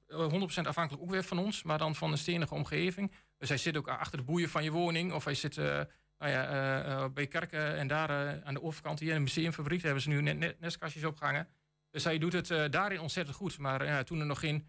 100% 0.63 0.67
afhankelijk 0.67 1.03
ook 1.03 1.09
weer 1.09 1.23
van 1.23 1.39
ons, 1.39 1.63
maar 1.63 1.77
dan 1.77 1.95
van 1.95 2.11
een 2.11 2.17
stenige 2.17 2.53
omgeving. 2.53 3.11
Dus 3.37 3.49
hij 3.49 3.57
zit 3.57 3.77
ook 3.77 3.87
achter 3.87 4.17
de 4.17 4.23
boeien 4.23 4.49
van 4.49 4.63
je 4.63 4.71
woning, 4.71 5.13
of 5.13 5.23
hij 5.23 5.33
zit 5.33 5.55
nou 5.55 6.31
ja, 6.31 7.09
bij 7.09 7.27
kerken 7.27 7.77
en 7.77 7.87
daar 7.87 8.43
aan 8.43 8.53
de 8.53 8.61
overkant 8.61 8.99
hier 8.99 9.09
in 9.09 9.15
de 9.15 9.21
museumfabriek 9.21 9.81
hebben 9.81 10.01
ze 10.01 10.09
nu 10.09 10.21
net, 10.21 10.59
nestkastjes 10.59 11.03
opgehangen. 11.03 11.47
Dus 11.91 12.03
hij 12.03 12.17
doet 12.17 12.33
het 12.33 12.71
daarin 12.71 12.99
ontzettend 12.99 13.37
goed. 13.37 13.57
Maar 13.57 14.03
toen 14.05 14.19
er 14.19 14.25
nog 14.25 14.39
geen 14.39 14.67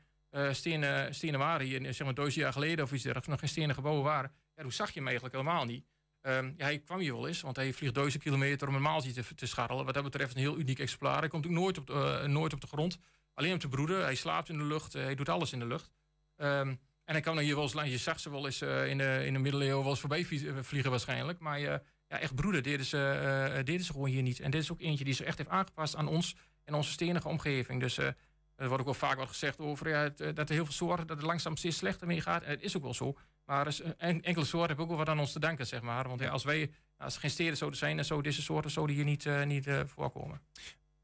stenen, 0.51 1.15
stenen 1.15 1.39
waren 1.39 1.67
hier, 1.67 1.95
zeg 1.95 2.05
maar 2.05 2.15
duizend 2.15 2.43
jaar 2.43 2.53
geleden 2.53 2.85
of 2.85 2.93
iets 2.93 3.03
dergelijks, 3.03 3.29
nog 3.29 3.41
geen 3.41 3.49
stenen 3.49 3.75
gebouwen 3.75 4.05
waren, 4.05 4.33
ja, 4.55 4.63
toen 4.63 4.73
zag 4.73 4.89
je 4.89 4.99
hem 4.99 5.07
eigenlijk 5.07 5.37
helemaal 5.37 5.65
niet. 5.65 5.85
Um, 6.23 6.55
ja, 6.57 6.65
hij 6.65 6.79
kwam 6.79 6.99
hier 6.99 7.13
wel 7.13 7.27
eens, 7.27 7.41
want 7.41 7.57
hij 7.57 7.73
vliegt 7.73 7.95
duizend 7.95 8.23
kilometer 8.23 8.69
om 8.69 8.75
een 8.75 8.83
maaltje 8.83 9.13
te, 9.13 9.35
te 9.35 9.47
scharrelen. 9.47 9.85
Wat 9.85 9.95
dat 9.95 10.03
betreft 10.03 10.35
een 10.35 10.41
heel 10.41 10.59
uniek 10.59 10.79
exemplaar. 10.79 11.19
Hij 11.19 11.29
komt 11.29 11.47
ook 11.47 11.53
nooit 11.53 11.79
op 11.79 11.87
de, 11.87 12.21
uh, 12.23 12.29
nooit 12.29 12.53
op 12.53 12.61
de 12.61 12.67
grond. 12.67 12.99
Alleen 13.35 13.53
om 13.53 13.59
te 13.59 13.69
broeden. 13.69 14.03
Hij 14.03 14.15
slaapt 14.15 14.49
in 14.49 14.59
de 14.59 14.65
lucht. 14.65 14.95
Uh, 14.95 15.03
hij 15.03 15.15
doet 15.15 15.29
alles 15.29 15.53
in 15.53 15.59
de 15.59 15.67
lucht. 15.67 15.91
Um, 16.37 16.69
en 17.05 17.15
hij 17.15 17.21
kan 17.21 17.35
dan 17.35 17.45
hier 17.45 17.55
wel 17.55 17.63
eens 17.63 17.73
langs. 17.73 17.91
Je 17.91 17.99
zag 17.99 18.21
ze 18.21 18.31
wel 18.31 18.47
eens 18.47 18.63
uh, 18.63 18.89
in, 18.89 18.99
de, 18.99 19.23
in 19.27 19.33
de 19.33 19.39
middeleeuwen 19.39 19.85
wel 19.85 19.97
voorbij 19.97 20.25
vliegen 20.61 20.91
waarschijnlijk. 20.91 21.39
Maar 21.39 21.61
ja, 21.61 21.83
echt 22.09 22.35
broeden 22.35 22.63
deden 22.63 22.87
ze, 22.87 23.61
deden 23.65 23.85
ze 23.85 23.93
gewoon 23.93 24.09
hier 24.09 24.23
niet. 24.23 24.41
En 24.41 24.51
dit 24.51 24.63
is 24.63 24.73
ook 24.73 24.81
eentje 24.81 25.05
die 25.05 25.15
zich 25.15 25.27
echt 25.27 25.39
heeft 25.39 25.51
aangepast 25.51 25.97
aan 25.97 26.09
ons 26.09 26.37
en 26.65 26.75
onze 26.75 26.91
stenige 26.91 27.29
omgeving. 27.29 27.81
Dus 27.81 27.99
er 27.99 28.15
wordt 28.57 28.79
ook 28.79 28.85
wel 28.85 28.95
vaak 28.95 29.17
wat 29.17 29.29
gezegd 29.29 29.59
over 29.59 29.89
ja, 29.89 30.09
dat 30.33 30.49
er 30.49 30.55
heel 30.55 30.65
veel 30.65 30.75
soorten, 30.75 31.07
dat 31.07 31.17
het 31.17 31.27
langzaam 31.27 31.57
steeds 31.57 31.77
slechter 31.77 32.07
mee 32.07 32.21
gaat. 32.21 32.43
En 32.43 32.51
het 32.51 32.63
is 32.63 32.77
ook 32.77 32.83
wel 32.83 32.95
zo. 32.95 33.17
Maar 33.49 33.67
en, 33.97 34.23
enkele 34.23 34.45
soorten 34.45 34.67
hebben 34.69 34.85
ook 34.85 34.91
wel 34.91 34.99
wat 34.99 35.09
aan 35.09 35.21
ons 35.21 35.33
te 35.33 35.41
danken, 35.41 35.67
zeg 35.67 35.81
maar. 35.81 36.09
Want 36.09 36.21
ja, 36.21 36.29
als 36.31 36.45
wij, 36.45 36.71
als 36.97 37.15
er 37.15 37.21
geen 37.21 37.31
steden 37.31 37.57
zouden 37.57 37.79
zijn, 37.79 37.97
dan 37.97 38.05
zouden 38.05 38.31
deze 38.31 38.43
soorten 38.43 38.71
zouden 38.71 38.97
hier 38.97 39.05
niet, 39.05 39.25
uh, 39.25 39.45
niet 39.45 39.67
uh, 39.67 39.81
voorkomen. 39.85 40.41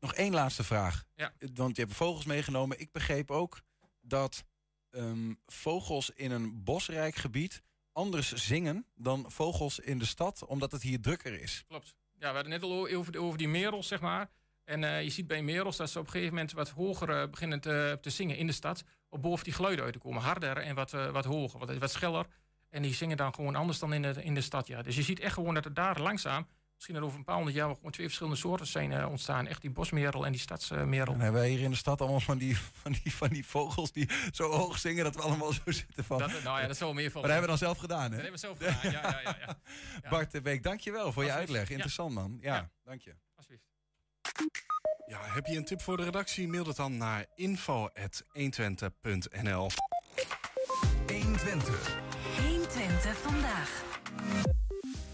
Nog 0.00 0.14
één 0.14 0.32
laatste 0.32 0.64
vraag. 0.64 1.04
Ja. 1.14 1.32
Want 1.54 1.76
je 1.76 1.82
hebt 1.82 1.94
vogels 1.94 2.24
meegenomen. 2.24 2.80
Ik 2.80 2.92
begreep 2.92 3.30
ook 3.30 3.60
dat 4.00 4.44
um, 4.90 5.38
vogels 5.46 6.10
in 6.10 6.30
een 6.30 6.62
bosrijk 6.62 7.14
gebied 7.14 7.62
anders 7.92 8.32
zingen 8.32 8.86
dan 8.94 9.24
vogels 9.28 9.78
in 9.78 9.98
de 9.98 10.04
stad, 10.04 10.44
omdat 10.46 10.72
het 10.72 10.82
hier 10.82 11.00
drukker 11.00 11.40
is. 11.40 11.64
Klopt. 11.68 11.94
Ja, 12.18 12.28
we 12.28 12.34
hadden 12.34 12.52
net 12.52 12.62
al 12.62 12.88
over, 12.88 13.18
over 13.18 13.38
die 13.38 13.48
merels, 13.48 13.88
zeg 13.88 14.00
maar. 14.00 14.30
En 14.64 14.82
uh, 14.82 15.02
je 15.02 15.10
ziet 15.10 15.26
bij 15.26 15.42
merels 15.42 15.76
dat 15.76 15.90
ze 15.90 15.98
op 15.98 16.04
een 16.04 16.10
gegeven 16.10 16.34
moment 16.34 16.52
wat 16.52 16.68
hoger 16.68 17.30
beginnen 17.30 17.60
te, 17.60 17.98
te, 18.00 18.10
zingen 18.10 18.36
in 18.36 18.46
de 18.46 18.52
stad. 18.52 18.84
Op 19.14 19.22
boven 19.22 19.44
die 19.44 19.52
geluiden 19.52 19.84
uit 19.84 19.92
te 19.92 19.98
komen. 19.98 20.22
Harder 20.22 20.56
en 20.56 20.74
wat, 20.74 20.92
uh, 20.92 21.10
wat 21.10 21.24
hoger, 21.24 21.58
wat, 21.58 21.76
wat 21.76 21.90
scheller. 21.90 22.26
En 22.70 22.82
die 22.82 22.94
zingen 22.94 23.16
dan 23.16 23.34
gewoon 23.34 23.54
anders 23.54 23.78
dan 23.78 23.92
in 23.92 24.02
de, 24.02 24.14
in 24.22 24.34
de 24.34 24.40
stad. 24.40 24.66
Ja. 24.66 24.82
Dus 24.82 24.96
je 24.96 25.02
ziet 25.02 25.20
echt 25.20 25.34
gewoon 25.34 25.54
dat 25.54 25.64
er 25.64 25.74
daar 25.74 26.00
langzaam, 26.00 26.46
misschien 26.74 26.98
over 26.98 27.18
een 27.18 27.24
paar 27.24 27.34
honderd 27.34 27.56
jaar, 27.56 27.74
gewoon 27.74 27.90
twee 27.90 28.06
verschillende 28.06 28.38
soorten 28.38 28.66
zijn 28.66 29.06
ontstaan. 29.06 29.46
Echt 29.46 29.60
die 29.60 29.70
bosmerel 29.70 30.26
en 30.26 30.32
die 30.32 30.40
stadsmerel. 30.40 31.12
Dan 31.12 31.20
hebben 31.20 31.40
wij 31.40 31.50
hier 31.50 31.60
in 31.60 31.70
de 31.70 31.76
stad 31.76 32.00
allemaal 32.00 32.20
van 32.20 32.38
die, 32.38 32.58
van, 32.82 32.92
die, 33.02 33.14
van 33.14 33.28
die 33.28 33.46
vogels 33.46 33.92
die 33.92 34.08
zo 34.32 34.50
hoog 34.50 34.78
zingen 34.78 35.04
dat 35.04 35.14
we 35.14 35.22
allemaal 35.22 35.52
zo 35.52 35.70
zitten 35.70 36.04
van. 36.04 36.18
Dat, 36.18 36.30
nou 36.30 36.56
ja, 36.56 36.60
dat 36.60 36.70
is 36.70 36.78
wel 36.78 36.92
meer 36.92 37.10
van. 37.10 37.20
Maar 37.20 37.30
dat 37.30 37.40
hebben 37.40 37.50
we 37.50 37.58
dan 37.58 37.68
zelf 37.68 37.78
gedaan, 37.78 38.10
hè? 38.12 38.16
Dat 38.16 38.20
hebben 38.20 38.40
we 38.40 38.46
zelf 38.46 38.58
gedaan, 38.58 38.92
ja, 38.92 39.00
ja, 39.00 39.20
ja. 39.20 39.36
ja. 39.40 39.58
ja. 40.02 40.10
Bart 40.10 40.32
de 40.32 40.40
Beek, 40.40 40.62
dank 40.62 40.80
je 40.80 40.92
wel 40.92 41.12
voor 41.12 41.24
je 41.24 41.32
uitleg. 41.32 41.70
Interessant, 41.70 42.14
man. 42.14 42.38
Ja, 42.40 42.54
ja. 42.54 42.70
dank 42.84 43.00
je. 43.00 43.14
Alsjeblieft. 43.34 44.92
Ja, 45.06 45.18
heb 45.20 45.46
je 45.46 45.56
een 45.56 45.64
tip 45.64 45.82
voor 45.82 45.96
de 45.96 46.04
redactie? 46.04 46.48
Mail 46.48 46.66
het 46.66 46.76
dan 46.76 46.96
naar 46.96 47.26
info.120.nl 47.34 49.70
120. 51.06 51.98
120 52.42 53.16
vandaag. 53.16 53.82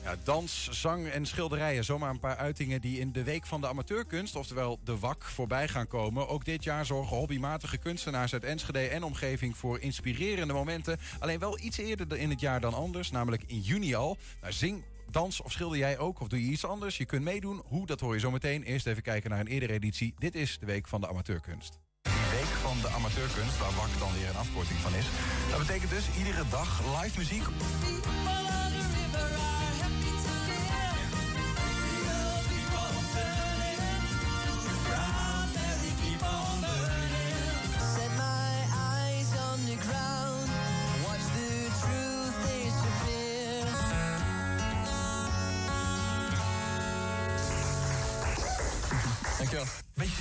Ja, 0.02 0.16
dans, 0.24 0.68
zang 0.70 1.08
en 1.08 1.26
schilderijen. 1.26 1.84
Zomaar 1.84 2.10
een 2.10 2.18
paar 2.18 2.36
uitingen 2.36 2.80
die 2.80 2.98
in 2.98 3.12
de 3.12 3.22
Week 3.22 3.46
van 3.46 3.60
de 3.60 3.68
Amateurkunst, 3.68 4.36
oftewel 4.36 4.78
de 4.84 4.98
WAK, 4.98 5.24
voorbij 5.24 5.68
gaan 5.68 5.86
komen. 5.86 6.28
Ook 6.28 6.44
dit 6.44 6.64
jaar 6.64 6.86
zorgen 6.86 7.16
hobbymatige 7.16 7.78
kunstenaars 7.78 8.32
uit 8.32 8.44
Enschede 8.44 8.88
en 8.88 9.02
omgeving 9.02 9.56
voor 9.56 9.80
inspirerende 9.80 10.52
momenten. 10.52 10.98
Alleen 11.18 11.38
wel 11.38 11.58
iets 11.58 11.78
eerder 11.78 12.18
in 12.18 12.30
het 12.30 12.40
jaar 12.40 12.60
dan 12.60 12.74
anders, 12.74 13.10
namelijk 13.10 13.42
in 13.46 13.60
juni 13.60 13.94
al. 13.94 14.16
Nou, 14.40 14.52
zing 14.52 14.84
dans 15.10 15.42
of 15.42 15.52
schilder 15.52 15.78
jij 15.78 15.98
ook? 15.98 16.20
Of 16.20 16.28
doe 16.28 16.44
je 16.44 16.50
iets 16.50 16.64
anders? 16.64 16.96
Je 16.96 17.04
kunt 17.04 17.22
meedoen. 17.22 17.62
Hoe, 17.64 17.86
dat 17.86 18.00
hoor 18.00 18.14
je 18.14 18.20
zo 18.20 18.30
meteen. 18.30 18.62
Eerst 18.62 18.86
even 18.86 19.02
kijken 19.02 19.30
naar 19.30 19.40
een 19.40 19.46
eerdere 19.46 19.72
editie. 19.72 20.14
Dit 20.18 20.34
is 20.34 20.58
de 20.58 20.66
Week 20.66 20.88
van 20.88 21.00
de 21.00 21.08
Amateurkunst. 21.08 21.78
De 22.02 22.28
Week 22.30 22.44
van 22.44 22.80
de 22.80 22.88
Amateurkunst, 22.88 23.58
waar 23.58 23.74
WAK 23.74 23.98
dan 23.98 24.12
weer 24.12 24.28
een 24.28 24.36
afkorting 24.36 24.78
van 24.78 24.94
is. 24.94 25.06
Dat 25.50 25.58
betekent 25.58 25.90
dus 25.90 26.16
iedere 26.18 26.44
dag 26.50 27.02
live 27.02 27.18
muziek. 27.18 27.44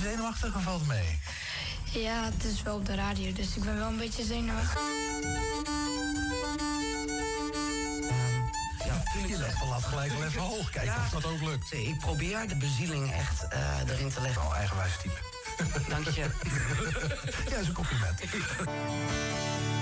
Beetje 0.00 0.16
zenuwachtig 0.16 0.56
of 0.56 0.62
valt 0.62 0.86
mee? 0.86 1.18
Ja, 1.84 2.24
het 2.24 2.44
is 2.44 2.62
wel 2.62 2.74
op 2.74 2.86
de 2.86 2.94
radio, 2.94 3.32
dus 3.32 3.56
ik 3.56 3.62
ben 3.62 3.76
wel 3.76 3.88
een 3.88 3.96
beetje 3.96 4.24
zenuwachtig. 4.24 4.80
Ja, 8.84 9.02
je 9.26 9.36
legt 9.38 9.60
de 9.60 9.66
lat 9.66 9.84
gelijk 9.84 10.12
wel 10.12 10.24
even 10.24 10.40
hoog. 10.40 10.70
Kijken 10.70 10.92
ja, 10.92 11.04
of 11.04 11.10
dat 11.10 11.24
ook 11.24 11.40
lukt. 11.40 11.72
Ik 11.72 11.98
probeer 11.98 12.48
de 12.48 12.56
bezieling 12.56 13.12
echt 13.12 13.44
uh, 13.52 13.92
erin 13.94 14.10
te 14.10 14.20
leggen. 14.20 14.42
Oh, 14.42 14.56
eigenwijs 14.56 14.92
type. 15.02 15.18
Dank 15.88 16.08
je. 16.08 16.26
ja, 17.50 17.56
is 17.56 17.66
een 17.66 17.72
compliment. 17.72 18.20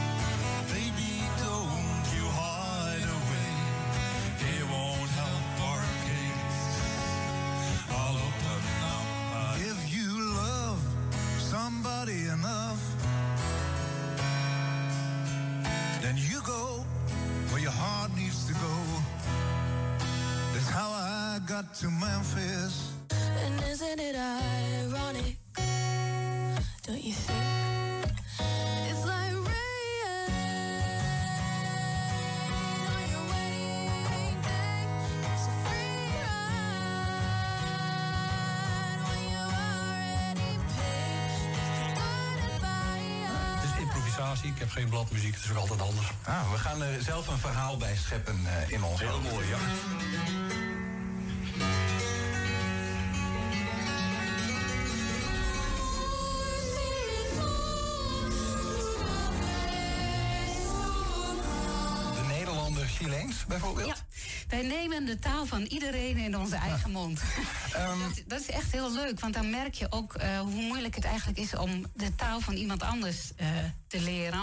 to 21.80 21.90
Memphis. 21.90 22.90
And 23.44 23.60
isn't 23.70 24.00
it 24.00 24.16
ironic? 24.16 25.36
Don't 26.84 27.04
you 27.04 27.12
think? 27.12 28.12
It's 28.90 29.06
like 29.06 29.28
Ik 44.42 44.58
heb 44.58 44.70
geen 44.70 44.88
bladmuziek, 44.88 45.34
het 45.34 45.44
is 45.44 45.50
ook 45.50 45.56
altijd 45.56 45.80
anders. 45.80 46.06
Ah, 46.24 46.52
we 46.52 46.58
gaan 46.58 46.82
er 46.82 47.02
zelf 47.02 47.28
een 47.28 47.38
verhaal 47.38 47.76
bij 47.76 47.96
scheppen 47.96 48.40
uh, 48.44 48.70
in 48.70 48.82
ons 48.82 49.00
Heel 49.00 49.20
mooi? 49.20 49.48
Ja, 49.48 49.56
de 65.20 65.28
taal 65.28 65.46
van 65.46 65.62
iedereen 65.62 66.16
in 66.16 66.38
onze 66.38 66.56
eigen 66.56 66.90
mond. 66.90 67.20
dat, 67.72 68.22
dat, 68.26 68.40
is 68.40 68.50
echt 68.50 68.72
heel 68.72 68.92
leuk, 68.92 69.20
want 69.20 69.34
dan 69.34 69.50
merk 69.50 69.74
je 69.74 69.86
ook 69.90 70.14
uh, 70.16 70.40
hoe 70.40 70.62
moeilijk 70.62 70.94
het 70.94 71.04
eigenlijk 71.04 71.38
is 71.38 71.56
om 71.56 71.86
de 71.94 72.14
taal 72.14 72.40
van 72.40 72.54
iemand 72.54 72.82
anders 72.82 73.30
uh, 73.40 73.46
te 73.86 74.00
leren. 74.00 74.40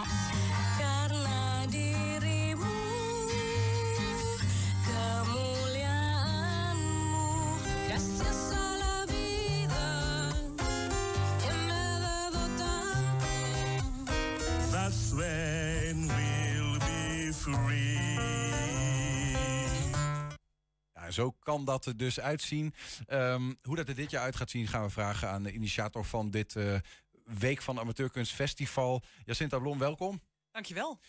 Zo 21.15 21.31
kan 21.31 21.65
dat 21.65 21.85
er 21.85 21.97
dus 21.97 22.19
uitzien. 22.19 22.73
Um, 23.07 23.57
hoe 23.61 23.75
dat 23.75 23.87
er 23.87 23.95
dit 23.95 24.11
jaar 24.11 24.23
uit 24.23 24.35
gaat 24.35 24.49
zien, 24.49 24.67
gaan 24.67 24.83
we 24.83 24.89
vragen 24.89 25.29
aan 25.29 25.43
de 25.43 25.51
initiator 25.51 26.05
van 26.05 26.29
dit 26.29 26.55
uh, 26.55 26.79
Week 27.23 27.61
van 27.61 27.79
Amateurkunst 27.79 28.33
Festival. 28.33 29.03
Jacinta 29.23 29.59
Blom, 29.59 29.79
welkom. 29.79 30.21
Dankjewel. 30.51 30.99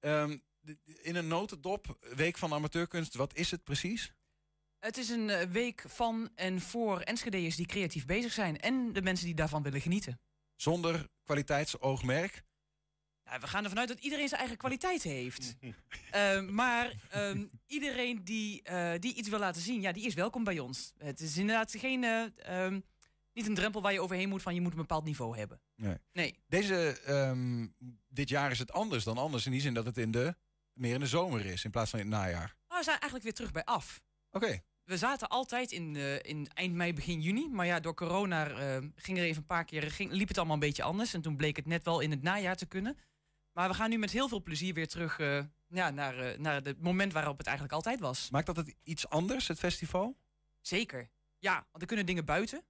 Um, 0.00 0.42
in 1.02 1.16
een 1.16 1.26
notendop, 1.26 1.96
Week 2.16 2.38
van 2.38 2.52
Amateurkunst, 2.52 3.14
wat 3.14 3.34
is 3.36 3.50
het 3.50 3.64
precies? 3.64 4.12
Het 4.78 4.96
is 4.96 5.08
een 5.08 5.28
uh, 5.28 5.40
week 5.40 5.84
van 5.86 6.30
en 6.34 6.60
voor 6.60 7.00
Enschede'ers 7.00 7.56
die 7.56 7.66
creatief 7.66 8.06
bezig 8.06 8.32
zijn 8.32 8.60
en 8.60 8.92
de 8.92 9.02
mensen 9.02 9.26
die 9.26 9.34
daarvan 9.34 9.62
willen 9.62 9.80
genieten. 9.80 10.20
Zonder 10.56 11.08
kwaliteitsoogmerk? 11.22 12.42
Nou, 13.24 13.40
we 13.40 13.46
gaan 13.46 13.64
ervan 13.64 13.78
uit 13.78 13.88
dat 13.88 14.00
iedereen 14.00 14.28
zijn 14.28 14.40
eigen 14.40 14.58
kwaliteit 14.58 15.02
heeft. 15.02 15.54
uh, 15.60 16.40
maar 16.60 16.92
um, 17.16 17.50
iedereen 17.66 18.24
die, 18.24 18.62
uh, 18.70 18.92
die 18.98 19.14
iets 19.14 19.28
wil 19.28 19.38
laten 19.38 19.62
zien, 19.62 19.80
ja, 19.80 19.92
die 19.92 20.06
is 20.06 20.14
welkom 20.14 20.44
bij 20.44 20.58
ons. 20.58 20.92
Het 20.98 21.20
is 21.20 21.36
inderdaad 21.36 21.74
geen, 21.76 22.02
uh, 22.02 22.64
um, 22.64 22.84
niet 23.32 23.46
een 23.46 23.54
drempel 23.54 23.82
waar 23.82 23.92
je 23.92 24.00
overheen 24.00 24.28
moet 24.28 24.42
van 24.42 24.54
je 24.54 24.60
moet 24.60 24.72
een 24.72 24.78
bepaald 24.78 25.04
niveau 25.04 25.38
hebben. 25.38 25.60
Nee. 25.76 25.96
nee. 26.12 26.38
Deze, 26.46 27.00
um, 27.08 27.74
dit 28.08 28.28
jaar 28.28 28.50
is 28.50 28.58
het 28.58 28.72
anders 28.72 29.04
dan 29.04 29.18
anders 29.18 29.46
in 29.46 29.52
die 29.52 29.60
zin 29.60 29.74
dat 29.74 29.84
het 29.84 29.98
in 29.98 30.10
de, 30.10 30.36
meer 30.72 30.94
in 30.94 31.00
de 31.00 31.06
zomer 31.06 31.46
is 31.46 31.64
in 31.64 31.70
plaats 31.70 31.90
van 31.90 31.98
in 31.98 32.06
het 32.06 32.14
najaar. 32.14 32.56
Nou, 32.68 32.78
we 32.78 32.84
zijn 32.84 32.98
eigenlijk 32.98 33.24
weer 33.24 33.34
terug 33.34 33.50
bij 33.50 33.64
af. 33.64 34.00
Oké. 34.30 34.44
Okay. 34.44 34.62
We 34.84 34.96
zaten 34.96 35.28
altijd 35.28 35.72
in, 35.72 35.96
in 36.22 36.48
eind 36.54 36.74
mei, 36.74 36.92
begin 36.92 37.20
juni. 37.20 37.48
Maar 37.48 37.66
ja, 37.66 37.80
door 37.80 37.94
corona 37.94 38.44
ging 38.96 39.18
er 39.18 39.24
even 39.24 39.36
een 39.36 39.46
paar 39.46 39.64
keer, 39.64 39.90
ging, 39.90 40.12
liep 40.12 40.28
het 40.28 40.36
allemaal 40.36 40.54
een 40.54 40.60
beetje 40.60 40.82
anders. 40.82 41.14
En 41.14 41.20
toen 41.20 41.36
bleek 41.36 41.56
het 41.56 41.66
net 41.66 41.84
wel 41.84 42.00
in 42.00 42.10
het 42.10 42.22
najaar 42.22 42.56
te 42.56 42.66
kunnen. 42.66 42.98
Maar 43.54 43.68
we 43.68 43.74
gaan 43.74 43.90
nu 43.90 43.98
met 43.98 44.10
heel 44.10 44.28
veel 44.28 44.42
plezier 44.42 44.74
weer 44.74 44.88
terug 44.88 45.18
uh, 45.18 45.44
ja, 45.68 45.90
naar, 45.90 46.18
uh, 46.18 46.38
naar 46.38 46.62
het 46.62 46.80
moment 46.80 47.12
waarop 47.12 47.38
het 47.38 47.46
eigenlijk 47.46 47.76
altijd 47.76 48.00
was. 48.00 48.30
Maakt 48.30 48.46
dat 48.46 48.56
het 48.56 48.74
iets 48.82 49.08
anders, 49.08 49.48
het 49.48 49.58
festival? 49.58 50.16
Zeker. 50.60 51.10
Ja, 51.38 51.54
want 51.54 51.80
er 51.80 51.86
kunnen 51.86 52.06
dingen 52.06 52.24
buiten. 52.24 52.64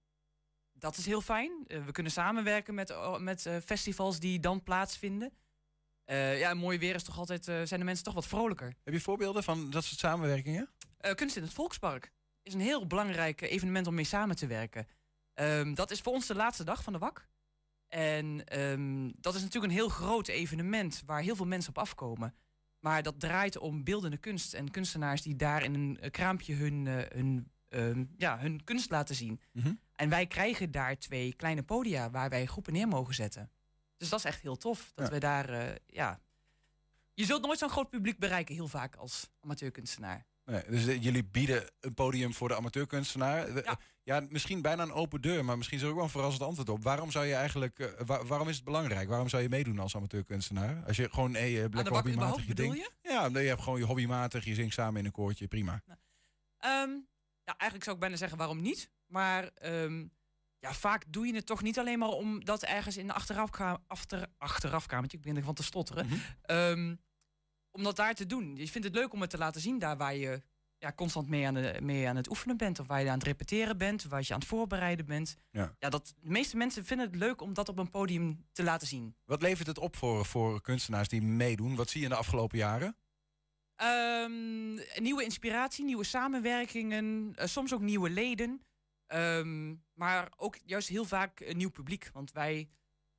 Dat 0.72 0.96
is 0.96 1.06
heel 1.06 1.20
fijn. 1.20 1.64
Uh, 1.66 1.84
we 1.84 1.92
kunnen 1.92 2.12
samenwerken 2.12 2.74
met, 2.74 2.94
met 3.18 3.48
festivals 3.64 4.18
die 4.18 4.40
dan 4.40 4.62
plaatsvinden. 4.62 5.32
ja, 6.36 6.54
mooi 6.54 6.78
weer 6.78 6.94
is 6.94 7.02
toch 7.02 7.18
altijd, 7.18 7.44
zijn 7.44 7.80
de 7.80 7.84
mensen 7.84 8.04
toch 8.04 8.14
wat 8.14 8.26
vrolijker. 8.26 8.74
Heb 8.84 8.94
je 8.94 9.00
voorbeelden 9.00 9.42
van 9.42 9.70
dat 9.70 9.84
soort 9.84 10.00
samenwerkingen? 10.00 10.68
kunst 11.14 11.36
in 11.36 11.42
het 11.42 11.52
Volkspark 11.52 12.12
is 12.42 12.54
een 12.54 12.60
heel 12.60 12.86
belangrijk 12.86 13.40
evenement 13.40 13.86
om 13.86 13.94
mee 13.94 14.04
samen 14.04 14.36
te 14.36 14.46
werken. 14.46 14.88
Um, 15.34 15.74
dat 15.74 15.90
is 15.90 16.00
voor 16.00 16.12
ons 16.12 16.26
de 16.26 16.34
laatste 16.34 16.64
dag 16.64 16.82
van 16.82 16.92
de 16.92 16.98
WAK. 16.98 17.26
En 17.88 18.60
um, 18.60 19.12
dat 19.20 19.34
is 19.34 19.42
natuurlijk 19.42 19.72
een 19.72 19.78
heel 19.78 19.88
groot 19.88 20.28
evenement 20.28 21.02
waar 21.06 21.22
heel 21.22 21.36
veel 21.36 21.46
mensen 21.46 21.70
op 21.70 21.78
afkomen. 21.78 22.34
Maar 22.80 23.02
dat 23.02 23.20
draait 23.20 23.58
om 23.58 23.84
beeldende 23.84 24.16
kunst 24.16 24.54
en 24.54 24.70
kunstenaars 24.70 25.22
die 25.22 25.36
daar 25.36 25.62
in 25.62 25.74
een 25.74 26.10
kraampje 26.10 26.54
hun, 26.54 26.86
uh, 26.86 27.02
hun, 27.08 27.50
uh, 27.68 28.04
ja, 28.16 28.38
hun 28.38 28.64
kunst 28.64 28.90
laten 28.90 29.14
zien. 29.14 29.40
Mm 29.52 29.62
-hmm. 29.62 29.80
En 29.92 30.08
wij 30.08 30.26
krijgen 30.26 30.70
daar 30.70 30.98
twee 30.98 31.34
kleine 31.34 31.62
podia 31.62 32.10
waar 32.10 32.28
wij 32.28 32.46
groepen 32.46 32.72
neer 32.72 32.88
mogen 32.88 33.14
zetten. 33.14 33.50
Dus 33.96 34.08
dat 34.08 34.18
is 34.18 34.24
echt 34.24 34.42
heel 34.42 34.56
tof. 34.56 34.92
Dat 34.94 35.06
ja. 35.06 35.12
we 35.12 35.18
daar, 35.18 35.50
uh, 35.50 35.74
ja. 35.86 36.20
Je 37.14 37.24
zult 37.24 37.42
nooit 37.42 37.58
zo'n 37.58 37.70
groot 37.70 37.90
publiek 37.90 38.18
bereiken, 38.18 38.54
heel 38.54 38.68
vaak 38.68 38.96
als 38.96 39.30
amateurkunstenaar. 39.40 40.26
Nee, 40.44 40.62
dus 40.68 40.84
de, 40.84 40.98
jullie 40.98 41.24
bieden 41.24 41.70
een 41.80 41.94
podium 41.94 42.34
voor 42.34 42.48
de 42.48 42.56
amateurkunstenaar. 42.56 43.64
Ja. 43.64 43.78
ja, 44.02 44.26
misschien 44.28 44.62
bijna 44.62 44.82
een 44.82 44.92
open 44.92 45.20
deur, 45.20 45.44
maar 45.44 45.56
misschien 45.56 45.78
is 45.78 45.84
er 45.84 45.90
ook 45.90 45.94
wel 45.94 46.04
een 46.04 46.10
verrassend 46.10 46.42
antwoord 46.42 46.68
op. 46.68 46.82
Waarom 46.82 47.10
zou 47.10 47.26
je 47.26 47.34
eigenlijk, 47.34 47.94
waar, 48.06 48.26
waarom 48.26 48.48
is 48.48 48.56
het 48.56 48.64
belangrijk? 48.64 49.08
Waarom 49.08 49.28
zou 49.28 49.42
je 49.42 49.48
meeddoen 49.48 49.78
als 49.78 49.96
amateurkunstenaar? 49.96 50.84
Als 50.86 50.96
je 50.96 51.10
gewoon 51.10 51.34
hey, 51.34 51.68
lekker 51.68 51.92
hobbymatig 51.92 52.46
je 52.46 52.54
ding. 52.54 52.74
Je? 52.74 52.90
Ja, 53.02 53.28
je 53.32 53.38
hebt 53.38 53.62
gewoon 53.62 53.78
je 53.78 53.84
hobbymatig, 53.84 54.44
je 54.44 54.54
zingt 54.54 54.74
samen 54.74 55.00
in 55.00 55.06
een 55.06 55.12
koortje, 55.12 55.48
prima. 55.48 55.82
Nou, 55.84 55.98
um, 56.88 57.08
ja, 57.44 57.56
eigenlijk 57.56 57.82
zou 57.84 57.94
ik 57.94 58.00
bijna 58.00 58.16
zeggen 58.16 58.38
waarom 58.38 58.60
niet. 58.60 58.90
Maar 59.06 59.50
um, 59.62 60.12
ja, 60.58 60.72
vaak 60.72 61.04
doe 61.08 61.26
je 61.26 61.34
het 61.34 61.46
toch 61.46 61.62
niet 61.62 61.78
alleen 61.78 61.98
maar 61.98 62.08
omdat 62.08 62.62
ergens 62.62 62.96
in 62.96 63.06
de 63.06 63.12
achterafkamer, 63.12 63.80
achter, 63.86 64.26
achterafkamertje, 64.38 65.16
ik 65.16 65.22
begin 65.22 65.38
ervan 65.38 65.54
te 65.54 65.62
stotteren. 65.62 66.06
Mm 66.06 66.12
-hmm. 66.12 66.56
um, 66.56 67.00
om 67.74 67.82
dat 67.82 67.96
daar 67.96 68.14
te 68.14 68.26
doen. 68.26 68.56
Je 68.56 68.68
vindt 68.68 68.86
het 68.86 68.96
leuk 68.96 69.12
om 69.12 69.20
het 69.20 69.30
te 69.30 69.38
laten 69.38 69.60
zien 69.60 69.78
daar 69.78 69.96
waar 69.96 70.14
je 70.16 70.42
ja, 70.78 70.92
constant 70.92 71.28
mee 71.28 71.46
aan, 71.46 71.54
de, 71.54 71.78
mee 71.82 72.08
aan 72.08 72.16
het 72.16 72.28
oefenen 72.30 72.56
bent. 72.56 72.78
Of 72.78 72.86
waar 72.86 73.02
je 73.02 73.08
aan 73.08 73.18
het 73.18 73.26
repeteren 73.26 73.78
bent. 73.78 74.04
Waar 74.04 74.22
je 74.26 74.32
aan 74.32 74.38
het 74.38 74.48
voorbereiden 74.48 75.06
bent. 75.06 75.36
Ja. 75.50 75.74
Ja, 75.78 75.88
dat, 75.88 76.14
de 76.20 76.30
meeste 76.30 76.56
mensen 76.56 76.84
vinden 76.84 77.06
het 77.06 77.16
leuk 77.16 77.40
om 77.40 77.54
dat 77.54 77.68
op 77.68 77.78
een 77.78 77.90
podium 77.90 78.44
te 78.52 78.62
laten 78.62 78.86
zien. 78.86 79.16
Wat 79.24 79.42
levert 79.42 79.66
het 79.66 79.78
op 79.78 79.96
voor, 79.96 80.24
voor 80.24 80.60
kunstenaars 80.60 81.08
die 81.08 81.22
meedoen? 81.22 81.74
Wat 81.76 81.90
zie 81.90 82.00
je 82.00 82.06
in 82.06 82.12
de 82.12 82.18
afgelopen 82.18 82.58
jaren? 82.58 82.96
Um, 83.82 84.80
nieuwe 84.96 85.24
inspiratie, 85.24 85.84
nieuwe 85.84 86.04
samenwerkingen. 86.04 87.34
Uh, 87.38 87.44
soms 87.46 87.74
ook 87.74 87.80
nieuwe 87.80 88.10
leden. 88.10 88.62
Um, 89.14 89.84
maar 89.94 90.32
ook 90.36 90.58
juist 90.64 90.88
heel 90.88 91.04
vaak 91.04 91.40
een 91.40 91.56
nieuw 91.56 91.70
publiek. 91.70 92.10
Want 92.12 92.32
wij 92.32 92.68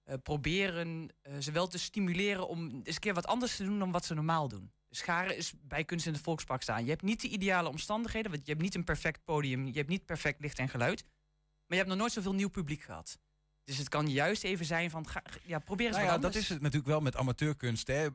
uh, 0.05 0.15
proberen 0.23 1.09
uh, 1.27 1.33
ze 1.39 1.51
wel 1.51 1.67
te 1.67 1.77
stimuleren 1.77 2.47
om 2.47 2.81
eens 2.83 2.95
een 2.95 3.01
keer 3.01 3.13
wat 3.13 3.27
anders 3.27 3.55
te 3.55 3.63
doen 3.63 3.79
dan 3.79 3.91
wat 3.91 4.05
ze 4.05 4.13
normaal 4.13 4.47
doen. 4.47 4.71
Scharen 4.89 5.37
is 5.37 5.53
bij 5.61 5.83
kunst 5.83 6.05
in 6.05 6.13
het 6.13 6.21
Volkspark 6.21 6.61
staan. 6.61 6.83
Je 6.83 6.89
hebt 6.89 7.01
niet 7.01 7.21
de 7.21 7.27
ideale 7.27 7.69
omstandigheden, 7.69 8.31
want 8.31 8.45
je 8.45 8.51
hebt 8.51 8.63
niet 8.63 8.75
een 8.75 8.83
perfect 8.83 9.23
podium, 9.23 9.65
je 9.65 9.77
hebt 9.77 9.89
niet 9.89 10.05
perfect 10.05 10.39
licht 10.39 10.59
en 10.59 10.69
geluid. 10.69 11.03
Maar 11.03 11.63
je 11.67 11.75
hebt 11.75 11.89
nog 11.89 11.97
nooit 11.97 12.11
zoveel 12.11 12.33
nieuw 12.33 12.49
publiek 12.49 12.81
gehad. 12.81 13.17
Dus 13.63 13.77
het 13.77 13.89
kan 13.89 14.09
juist 14.09 14.43
even 14.43 14.65
zijn 14.65 14.89
van, 14.89 15.07
ga, 15.07 15.21
ja, 15.43 15.59
probeer 15.59 15.87
eens 15.87 15.95
nou 15.95 16.07
wat 16.07 16.15
ja, 16.15 16.23
anders. 16.23 16.33
Dat 16.33 16.43
is 16.43 16.49
het 16.49 16.61
natuurlijk 16.61 16.87
wel 16.87 17.01
met 17.01 17.15
amateurkunst. 17.15 17.87
Hè. 17.87 18.07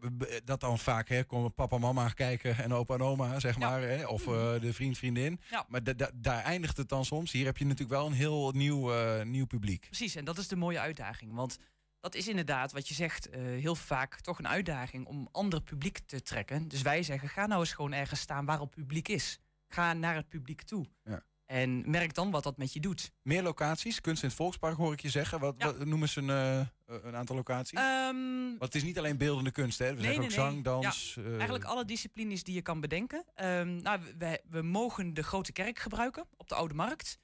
Dat 0.45 0.61
dan 0.61 0.79
vaak 0.79 1.09
hè, 1.09 1.25
komen 1.25 1.55
papa 1.55 1.75
en 1.77 1.81
mama 1.83 2.09
kijken 2.09 2.57
en 2.57 2.73
opa 2.73 2.95
en 2.95 3.03
oma, 3.03 3.41
zeg 3.41 3.59
maar. 3.59 3.83
Hè, 3.83 4.07
of 4.07 4.27
uh, 4.27 4.61
de 4.61 4.73
vriend, 4.73 4.99
vriendin. 4.99 5.41
Ja. 5.51 5.67
Maar 5.69 5.83
da 5.83 5.93
da 5.93 6.11
daar 6.15 6.43
eindigt 6.43 6.77
het 6.77 6.89
dan 6.89 7.05
soms. 7.05 7.33
Hier 7.33 7.45
heb 7.45 7.57
je 7.57 7.65
natuurlijk 7.65 7.91
wel 7.91 8.07
een 8.07 8.13
heel 8.13 8.51
nieuw, 8.51 8.95
uh, 8.95 9.23
nieuw 9.23 9.47
publiek. 9.47 9.87
Precies, 9.87 10.15
en 10.15 10.25
dat 10.25 10.39
is 10.39 10.49
de 10.49 10.57
mooie 10.57 10.81
uitdaging. 10.81 11.35
Want 11.35 11.59
dat 12.01 12.15
is 12.15 12.29
inderdaad 12.29 12.73
wat 12.73 12.89
je 12.89 12.95
zegt, 12.95 13.29
uh, 13.29 13.35
heel 13.37 13.75
vaak 13.75 14.21
toch 14.21 14.39
een 14.39 14.49
uitdaging 14.49 15.07
om 15.07 15.29
ander 15.33 15.63
publiek 15.63 15.99
te 15.99 16.23
trekken. 16.23 16.69
Dus 16.69 16.83
wij 16.83 17.03
zeggen, 17.03 17.29
ga 17.29 17.47
nou 17.47 17.61
eens 17.61 17.73
gewoon 17.73 17.93
ergens 17.93 18.21
staan 18.21 18.45
waar 18.45 18.61
het 18.61 18.71
publiek 18.71 19.09
is. 19.09 19.39
Ga 19.69 19.93
naar 19.93 20.15
het 20.15 20.29
publiek 20.29 20.63
toe. 20.63 20.87
Ja. 21.05 21.23
En 21.47 21.91
merk 21.91 22.15
dan 22.15 22.31
wat 22.31 22.43
dat 22.43 22.57
met 22.57 22.73
je 22.73 22.81
doet. 22.81 23.13
Meer 23.23 23.43
locaties, 23.43 24.01
kunst 24.01 24.23
in 24.23 24.29
het 24.29 24.37
Volkspark 24.37 24.77
hoor 24.77 24.93
ik 24.93 25.01
je 25.01 25.09
zeggen. 25.09 25.41
Wat, 25.41 25.55
Ja. 25.59 25.67
wat 25.67 25.85
noemen 25.87 26.09
ze 26.09 26.21
een, 26.21 26.69
uh, 26.89 27.03
een 27.05 27.17
aantal 27.17 27.37
locaties? 27.37 27.79
Um, 27.79 28.49
Want 28.49 28.73
het 28.73 28.75
is 28.75 28.83
niet 28.83 28.99
alleen 28.99 29.17
beeldende 29.17 29.51
kunst, 29.51 29.79
hè? 29.79 29.87
We 29.87 29.93
nee, 29.93 30.03
zeggen 30.03 30.21
nee, 30.21 30.29
ook 30.29 30.35
zang, 30.35 30.65
dans. 30.65 31.15
Ja, 31.15 31.23
uh, 31.23 31.35
eigenlijk 31.35 31.65
alle 31.65 31.85
disciplines 31.85 32.43
die 32.43 32.55
je 32.55 32.63
kan 32.63 32.81
bedenken. 32.81 33.25
Um, 33.35 33.83
nou, 33.83 34.01
we, 34.19 34.43
we 34.49 34.63
mogen 34.63 35.15
de 35.15 35.23
grote 35.23 35.53
kerk 35.53 35.79
gebruiken 35.79 36.27
op 36.37 36.49
de 36.49 36.55
Oude 36.55 36.75
Markt. 36.75 37.19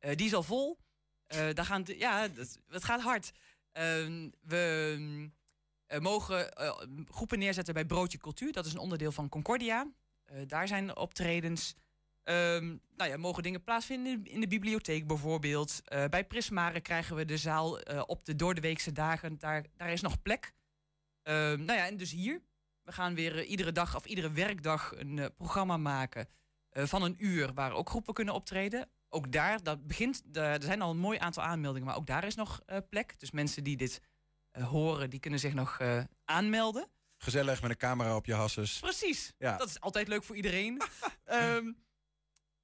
Uh, 0.00 0.16
die 0.16 0.26
is 0.26 0.34
al 0.34 0.42
vol. 0.42 0.78
Daar 1.26 1.64
gaan 1.64 1.82
ja, 1.86 2.28
dat, 2.28 2.58
het 2.68 2.84
gaat 2.84 3.00
hard. 3.00 3.32
Uh, 3.78 4.30
we 4.40 5.30
uh, 5.88 5.98
mogen 5.98 6.54
uh, 6.60 6.72
groepen 7.04 7.38
neerzetten 7.38 7.74
bij 7.74 7.84
Broodje 7.84 8.18
Cultuur. 8.18 8.52
Dat 8.52 8.66
is 8.66 8.72
een 8.72 8.78
onderdeel 8.78 9.12
van 9.12 9.28
Concordia. 9.28 9.86
Uh, 10.32 10.38
daar 10.46 10.68
zijn 10.68 10.96
optredens. 10.96 11.74
Um, 12.24 12.80
nou 12.96 13.10
ja, 13.10 13.16
mogen 13.16 13.42
dingen 13.42 13.64
plaatsvinden 13.64 14.24
in 14.24 14.40
de, 14.40 14.48
bibliotheek 14.48 15.06
bijvoorbeeld. 15.06 15.82
Bij 16.10 16.24
Prismare 16.24 16.80
krijgen 16.80 17.16
we 17.16 17.24
de 17.24 17.36
zaal 17.36 17.80
op 18.06 18.24
de 18.24 18.36
doordeweekse 18.36 18.92
dagen. 18.92 19.38
Daar, 19.38 19.64
daar 19.76 19.92
is 19.92 20.00
nog 20.00 20.22
plek. 20.22 20.52
Uh, 21.24 21.34
nou 21.34 21.72
ja, 21.72 21.86
en 21.86 21.96
dus 21.96 22.10
hier. 22.10 22.42
We 22.82 22.92
gaan 22.92 23.14
weer 23.14 23.44
iedere 23.44 23.72
dag 23.72 23.96
of 23.96 24.04
iedere 24.04 24.30
werkdag 24.30 24.92
een 24.96 25.30
programma 25.36 25.76
maken 25.76 26.28
van 26.70 27.02
een 27.02 27.16
uur 27.18 27.52
waar 27.54 27.72
ook 27.72 27.88
groepen 27.88 28.14
kunnen 28.14 28.34
optreden. 28.34 28.88
Ook 29.14 29.32
daar, 29.32 29.62
dat 29.62 29.86
begint, 29.86 30.22
de, 30.24 30.40
er 30.40 30.62
zijn 30.62 30.82
al 30.82 30.90
een 30.90 30.98
mooi 30.98 31.18
aantal 31.18 31.42
aanmeldingen, 31.42 31.86
maar 31.86 31.96
ook 31.96 32.06
daar 32.06 32.24
is 32.24 32.34
nog 32.34 32.60
uh, 32.66 32.76
plek. 32.90 33.18
Dus 33.20 33.30
mensen 33.30 33.64
die 33.64 33.76
dit 33.76 34.00
uh, 34.52 34.68
horen, 34.68 35.10
die 35.10 35.20
kunnen 35.20 35.40
zich 35.40 35.54
nog 35.54 35.78
uh, 35.80 36.02
aanmelden. 36.24 36.86
Gezellig 37.18 37.62
met 37.62 37.70
een 37.70 37.76
camera 37.76 38.16
op 38.16 38.26
je 38.26 38.34
hasses. 38.34 38.78
Precies, 38.78 39.32
Ja. 39.38 39.56
dat 39.56 39.68
is 39.68 39.80
altijd 39.80 40.08
leuk 40.08 40.24
voor 40.24 40.36
iedereen. 40.36 40.82
um, 41.32 41.66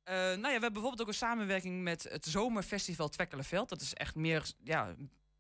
uh, 0.05 0.15
nou 0.15 0.37
ja, 0.37 0.41
we 0.43 0.51
hebben 0.51 0.73
bijvoorbeeld 0.73 1.01
ook 1.01 1.09
een 1.09 1.15
samenwerking 1.15 1.83
met 1.83 2.03
het 2.03 2.25
Zomerfestival 2.27 3.09
Twekkelenveld. 3.09 3.69
Dat 3.69 3.81
is 3.81 3.95
echt 3.95 4.15
meer, 4.15 4.53
ja, 4.63 4.95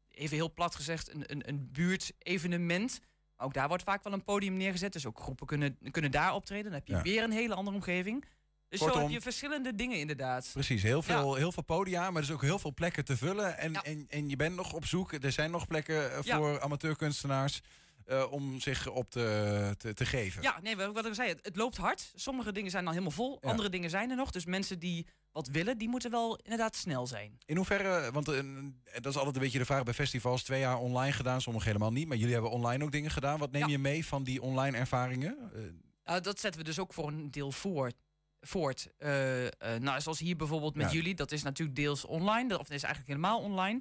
even 0.08 0.36
heel 0.36 0.52
plat 0.52 0.74
gezegd, 0.74 1.12
een, 1.14 1.22
een, 1.32 1.48
een 1.48 1.68
buurtevenement. 1.72 2.98
Ook 3.36 3.54
daar 3.54 3.68
wordt 3.68 3.82
vaak 3.82 4.02
wel 4.02 4.12
een 4.12 4.24
podium 4.24 4.54
neergezet. 4.54 4.92
Dus 4.92 5.06
ook 5.06 5.20
groepen 5.20 5.46
kunnen, 5.46 5.78
kunnen 5.90 6.10
daar 6.10 6.34
optreden. 6.34 6.64
Dan 6.64 6.72
heb 6.72 6.86
je 6.86 6.94
Ja. 6.94 7.02
weer 7.02 7.22
een 7.22 7.30
hele 7.30 7.54
andere 7.54 7.76
omgeving. 7.76 8.24
Dus 8.68 8.78
zo 8.78 8.84
Kortom- 8.84 9.02
heb 9.02 9.10
je 9.10 9.20
verschillende 9.20 9.74
dingen 9.74 9.98
inderdaad. 9.98 10.50
Precies, 10.52 10.82
heel 10.82 11.02
veel, 11.02 11.34
heel 11.34 11.52
veel 11.52 11.62
podia, 11.62 12.10
maar 12.10 12.22
dus 12.22 12.30
ook 12.30 12.42
heel 12.42 12.58
veel 12.58 12.74
plekken 12.74 13.04
te 13.04 13.16
vullen. 13.16 13.58
En, 13.58 13.74
en, 13.74 14.06
en 14.08 14.28
je 14.28 14.36
bent 14.36 14.56
nog 14.56 14.72
op 14.72 14.84
zoek. 14.86 15.12
Er 15.12 15.32
zijn 15.32 15.50
nog 15.50 15.66
plekken 15.66 16.12
eh, 16.12 16.22
Ja. 16.22 16.36
voor 16.36 16.60
amateurkunstenaars 16.60 17.60
eh, 18.04 18.32
om 18.32 18.60
zich 18.60 18.88
op 18.88 19.10
te, 19.10 19.74
te, 19.78 19.94
te 19.94 20.06
geven. 20.06 20.42
Ja, 20.42 20.60
nee, 20.62 20.76
wat 20.76 21.06
ik 21.06 21.14
zei, 21.14 21.28
het, 21.28 21.38
het 21.42 21.56
loopt 21.56 21.76
hard. 21.76 22.12
Sommige 22.14 22.52
dingen 22.52 22.70
zijn 22.70 22.84
al 22.84 22.90
helemaal 22.92 23.10
vol, 23.12 23.38
Ja. 23.40 23.48
andere 23.50 23.68
dingen 23.68 23.90
zijn 23.90 24.10
er 24.10 24.16
nog. 24.16 24.30
Dus 24.30 24.44
mensen 24.44 24.78
die 24.78 25.06
wat 25.32 25.46
willen, 25.48 25.78
die 25.78 25.88
moeten 25.88 26.10
wel 26.10 26.36
inderdaad 26.42 26.76
snel 26.76 27.06
zijn. 27.06 27.38
In 27.44 27.56
hoeverre, 27.56 28.12
want 28.12 28.28
eh, 28.28 28.40
dat 28.92 29.06
is 29.06 29.16
altijd 29.16 29.36
een 29.36 29.42
beetje 29.42 29.58
de 29.58 29.64
vraag 29.64 29.82
bij 29.82 29.94
festivals, 29.94 30.42
twee 30.42 30.60
jaar 30.60 30.78
online 30.78 31.12
gedaan, 31.12 31.40
sommige 31.40 31.66
helemaal 31.66 31.92
niet. 31.92 32.08
Maar 32.08 32.16
jullie 32.16 32.32
hebben 32.32 32.50
online 32.50 32.84
ook 32.84 32.92
dingen 32.92 33.10
gedaan. 33.10 33.38
Wat 33.38 33.50
neem 33.52 33.68
je 33.68 33.78
mee 33.78 34.06
van 34.06 34.24
die 34.24 34.42
online 34.42 34.76
ervaringen? 34.76 35.36
Nou, 36.04 36.20
dat 36.20 36.40
zetten 36.40 36.60
we 36.60 36.66
dus 36.66 36.78
ook 36.78 36.92
voor 36.92 37.08
een 37.08 37.30
deel 37.30 37.52
voor, 37.52 37.92
voort. 38.40 38.88
Eh, 38.98 39.46
eh, 39.46 39.80
nou, 39.80 40.00
zoals 40.00 40.18
hier 40.18 40.36
bijvoorbeeld 40.36 40.74
met 40.74 40.86
Ja. 40.86 40.92
jullie, 40.92 41.14
dat 41.14 41.32
is 41.32 41.42
natuurlijk 41.42 41.76
deels 41.76 42.04
online, 42.04 42.58
of 42.58 42.66
dat 42.66 42.76
is 42.76 42.82
eigenlijk 42.82 43.06
helemaal 43.16 43.40
online. 43.40 43.80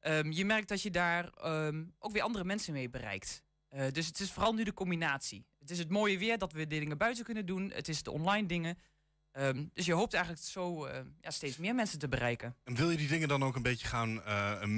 Ehm, 0.00 0.30
je 0.30 0.44
merkt 0.44 0.68
dat 0.68 0.82
je 0.82 0.90
daar 0.90 1.28
ehm, 1.28 1.84
ook 1.98 2.12
weer 2.12 2.22
andere 2.22 2.44
mensen 2.44 2.72
mee 2.72 2.90
bereikt. 2.90 3.42
Eh, 3.68 3.86
dus 3.92 4.06
het 4.06 4.20
is 4.20 4.32
vooral 4.32 4.52
nu 4.52 4.64
de 4.64 4.74
combinatie. 4.74 5.46
Het 5.58 5.70
is 5.70 5.78
het 5.78 5.88
mooie 5.90 6.18
weer 6.18 6.38
dat 6.38 6.52
we 6.52 6.66
de 6.66 6.78
dingen 6.78 6.98
buiten 6.98 7.24
kunnen 7.24 7.46
doen. 7.46 7.70
Het 7.74 7.88
is 7.88 8.02
de 8.02 8.10
online 8.10 8.46
dingen. 8.46 8.78
Ehm, 9.32 9.64
dus 9.72 9.86
je 9.86 9.92
hoopt 9.92 10.14
eigenlijk 10.14 10.44
zo 10.44 10.88
ja, 11.20 11.30
steeds 11.30 11.56
meer 11.56 11.74
mensen 11.74 11.98
te 11.98 12.08
bereiken. 12.08 12.56
En 12.64 12.74
wil 12.74 12.90
je 12.90 12.96
die 12.96 13.08
dingen 13.08 13.28
dan 13.28 13.42
ook 13.44 13.56
een 13.56 13.62
beetje 13.62 13.86
gaan 13.86 14.22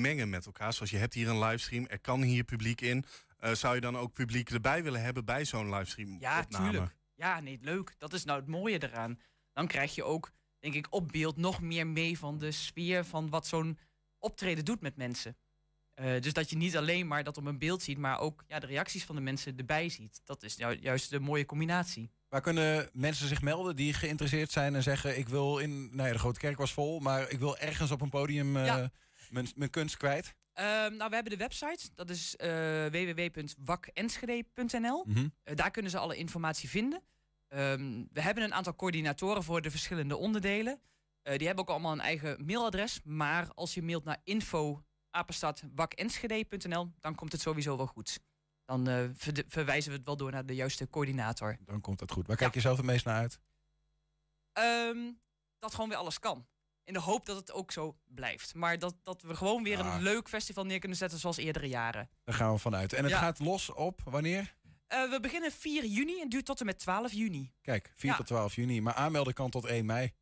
mengen 0.00 0.28
met 0.28 0.46
elkaar? 0.46 0.72
Zoals 0.72 0.90
je 0.90 0.96
hebt 0.96 1.14
hier 1.14 1.28
een 1.28 1.38
livestream, 1.38 1.86
er 1.86 2.00
kan 2.00 2.22
hier 2.22 2.44
publiek 2.44 2.80
in. 2.80 3.04
Zou 3.52 3.74
je 3.74 3.80
dan 3.80 3.96
ook 3.96 4.12
publiek 4.12 4.50
erbij 4.50 4.82
willen 4.82 5.02
hebben 5.02 5.24
bij 5.24 5.44
zo'n 5.44 5.70
livestream 5.74 6.16
Ja, 6.20 6.40
opname? 6.40 6.88
Ja, 7.16 7.40
nee, 7.40 7.58
leuk. 7.62 7.94
Dat 7.98 8.12
is 8.12 8.24
nou 8.24 8.38
het 8.40 8.48
mooie 8.48 8.82
eraan. 8.82 9.20
Dan 9.52 9.66
krijg 9.66 9.94
je 9.94 10.04
ook, 10.04 10.30
denk 10.58 10.74
ik, 10.74 10.86
op 10.90 11.08
beeld 11.08 11.36
nog 11.36 11.60
meer 11.60 11.86
mee 11.86 12.18
van 12.18 12.38
de 12.38 12.50
sfeer 12.50 13.04
van 13.04 13.28
wat 13.30 13.46
zo'n 13.46 13.78
optreden 14.18 14.64
doet 14.64 14.80
met 14.80 14.96
mensen. 14.96 15.36
Eh, 15.94 16.20
dus 16.20 16.32
dat 16.32 16.50
je 16.50 16.56
niet 16.56 16.76
alleen 16.76 17.06
maar 17.06 17.24
dat 17.24 17.36
op 17.36 17.46
een 17.46 17.58
beeld 17.58 17.82
ziet, 17.82 17.98
maar 17.98 18.18
ook 18.20 18.44
ja, 18.48 18.58
de 18.58 18.66
reacties 18.66 19.04
van 19.04 19.14
de 19.14 19.20
mensen 19.20 19.56
erbij 19.56 19.88
ziet. 19.88 20.20
Dat 20.24 20.42
is 20.42 20.54
ju- 20.54 20.78
juist 20.80 21.10
de 21.10 21.20
mooie 21.20 21.46
combinatie. 21.46 22.10
Waar 22.28 22.40
kunnen 22.40 22.90
mensen 22.92 23.28
zich 23.28 23.42
melden 23.42 23.76
die 23.76 23.92
geïnteresseerd 23.92 24.50
zijn 24.50 24.74
en 24.74 24.82
zeggen: 24.82 25.18
Ik 25.18 25.28
wil 25.28 25.58
in. 25.58 25.88
Nou 25.96 26.06
ja, 26.06 26.12
de 26.12 26.18
grote 26.18 26.38
kerk 26.40 26.56
was 26.58 26.72
vol, 26.72 27.00
maar 27.00 27.30
ik 27.30 27.38
wil 27.38 27.56
ergens 27.58 27.90
op 27.90 28.00
een 28.00 28.08
podium 28.10 28.56
eh, 28.56 28.64
Ja. 28.66 28.90
mijn, 29.30 29.48
mijn 29.54 29.70
kunst 29.70 29.96
kwijt. 29.96 30.34
Ehm, 30.56 30.96
nou, 30.96 31.08
we 31.08 31.14
hebben 31.14 31.32
de 31.32 31.38
website. 31.38 31.88
Dat 31.94 32.10
is 32.10 32.36
eh 32.36 32.86
www.wakenschede.nl. 32.86 35.04
Mhm. 35.06 35.28
Eh, 35.42 35.56
daar 35.56 35.70
kunnen 35.70 35.90
ze 35.90 35.98
alle 35.98 36.16
informatie 36.16 36.68
vinden. 36.68 37.02
Ehm, 37.48 38.04
we 38.12 38.20
hebben 38.20 38.44
een 38.44 38.54
aantal 38.54 38.76
coördinatoren 38.76 39.42
voor 39.42 39.62
de 39.62 39.70
verschillende 39.70 40.16
onderdelen. 40.16 40.80
Eh, 41.22 41.38
die 41.38 41.46
hebben 41.46 41.64
ook 41.64 41.70
allemaal 41.70 41.92
een 41.92 42.00
eigen 42.00 42.44
mailadres. 42.44 43.00
Maar 43.04 43.52
als 43.54 43.74
je 43.74 43.82
mailt 43.82 44.04
naar 44.04 44.20
info 44.24 44.84
dan 47.00 47.14
komt 47.14 47.32
het 47.32 47.40
sowieso 47.40 47.76
wel 47.76 47.86
goed. 47.86 48.20
Dan 48.64 49.14
verwijzen 49.46 49.90
we 49.90 49.96
het 49.96 50.06
wel 50.06 50.16
door 50.16 50.30
naar 50.30 50.46
de 50.46 50.54
juiste 50.54 50.88
coördinator. 50.88 51.56
Dan 51.64 51.80
komt 51.80 51.98
dat 51.98 52.12
goed. 52.12 52.26
Waar 52.26 52.36
kijk 52.36 52.54
je 52.54 52.60
zelf 52.60 52.76
het 52.76 52.86
meest 52.86 53.04
naar 53.04 53.16
uit? 53.16 53.38
Ehm, 54.52 55.12
dat 55.58 55.74
gewoon 55.74 55.88
weer 55.88 55.98
alles 55.98 56.18
kan. 56.18 56.46
In 56.86 56.92
de 56.92 57.00
hoop 57.00 57.26
dat 57.26 57.36
het 57.36 57.52
ook 57.52 57.72
zo 57.72 57.96
blijft. 58.06 58.54
Maar 58.54 58.78
dat, 58.78 58.94
dat 59.02 59.22
we 59.22 59.34
gewoon 59.36 59.62
weer 59.62 59.80
Ah. 59.80 59.94
een 59.94 60.02
leuk 60.02 60.28
festival 60.28 60.64
neer 60.64 60.78
kunnen 60.78 60.98
zetten 60.98 61.18
zoals 61.18 61.36
eerdere 61.36 61.68
jaren. 61.68 62.08
Daar 62.24 62.34
gaan 62.34 62.52
we 62.52 62.58
vanuit. 62.58 62.92
En 62.92 63.02
het 63.02 63.12
Ja. 63.12 63.18
gaat 63.18 63.38
los 63.38 63.72
op 63.72 64.00
wanneer? 64.04 64.54
Eh, 64.86 65.10
we 65.10 65.20
beginnen 65.20 65.52
4 65.52 65.84
juni 65.86 66.20
en 66.20 66.28
duurt 66.28 66.44
tot 66.44 66.60
en 66.60 66.66
met 66.66 66.78
12 66.78 67.12
juni. 67.12 67.52
Kijk, 67.62 67.92
4 67.94 68.10
Ja. 68.10 68.16
tot 68.16 68.26
12 68.26 68.54
juni. 68.54 68.80
Maar 68.80 68.94
aanmelden 68.94 69.34
kan 69.34 69.50
tot 69.50 69.64
1 69.64 69.86
mei. 69.86 70.12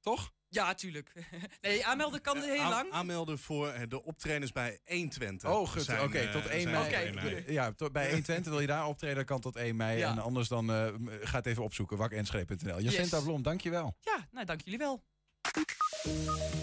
Toch? 0.00 0.34
Ja, 0.48 0.74
tuurlijk. 0.74 1.12
nee, 1.60 1.86
aanmelden 1.86 2.20
kan 2.20 2.42
heel 2.42 2.60
Aan- 2.60 2.70
lang. 2.70 2.90
Aanmelden 2.90 3.38
voor 3.38 3.68
eh, 3.68 3.82
de 3.88 4.04
optredens 4.04 4.52
bij 4.52 4.80
120. 4.84 5.50
Oh, 5.50 5.68
goed. 5.68 5.88
Oké, 6.00 6.18
eh, 6.18 6.32
tot 6.32 6.46
1 6.46 6.60
zijn 6.60 6.74
mei. 6.74 6.84
tot 6.84 6.92
1 7.02 7.14
mei. 7.14 7.52
Ja, 7.52 7.72
tot, 7.72 7.92
bij 7.92 8.04
120 8.06 8.52
wil 8.52 8.60
je 8.60 8.66
daar 8.66 8.86
optreden, 8.86 9.24
kan 9.24 9.40
tot 9.40 9.56
1 9.56 9.76
mei. 9.76 9.98
Ja. 9.98 10.10
En 10.10 10.18
anders 10.18 10.48
dan 10.48 10.70
eh, 10.72 10.92
m- 10.92 11.08
ga 11.20 11.36
het 11.36 11.46
even 11.46 11.62
opzoeken, 11.62 11.96
wakenschede.nl. 11.96 12.78
Jacinta 12.80 13.16
Yes. 13.16 13.24
Blom, 13.24 13.42
dankjewel. 13.42 13.96
Ja, 14.00 14.28
nou 14.30 14.46
dank 14.46 14.60
jullie 14.60 14.78
wel. 14.78 15.04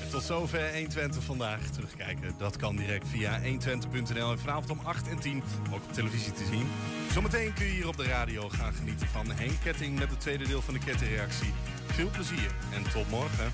En 0.02 0.10
tot 0.10 0.24
zover 0.24 0.74
120 0.74 1.24
vandaag. 1.24 1.62
Terugkijken, 1.62 2.34
dat 2.38 2.58
kan 2.58 2.76
direct 2.76 3.08
via 3.08 3.42
120.nl. 3.42 4.32
En 4.32 4.40
vanavond 4.40 4.70
om 4.70 4.80
8 4.84 5.08
en 5.08 5.20
10 5.20 5.44
ook 5.70 5.84
op 5.84 5.94
televisie 5.94 6.34
te 6.34 6.46
zien. 6.46 6.68
Zometeen 7.12 7.54
kun 7.54 7.66
je 7.66 7.72
hier 7.72 7.88
op 7.88 7.98
de 7.98 8.04
radio 8.04 8.50
gaan 8.50 8.74
genieten 8.74 9.08
van 9.08 9.32
Henk 9.32 9.62
Ketting... 9.64 10.00
met 10.00 10.10
het 10.10 10.20
tweede 10.20 10.48
deel 10.48 10.62
van 10.62 10.74
de 10.74 10.80
kettingreactie. 10.80 11.54
Veel 11.86 12.10
plezier 12.10 12.56
en 12.74 12.84
tot 12.92 13.10
morgen. 13.10 13.54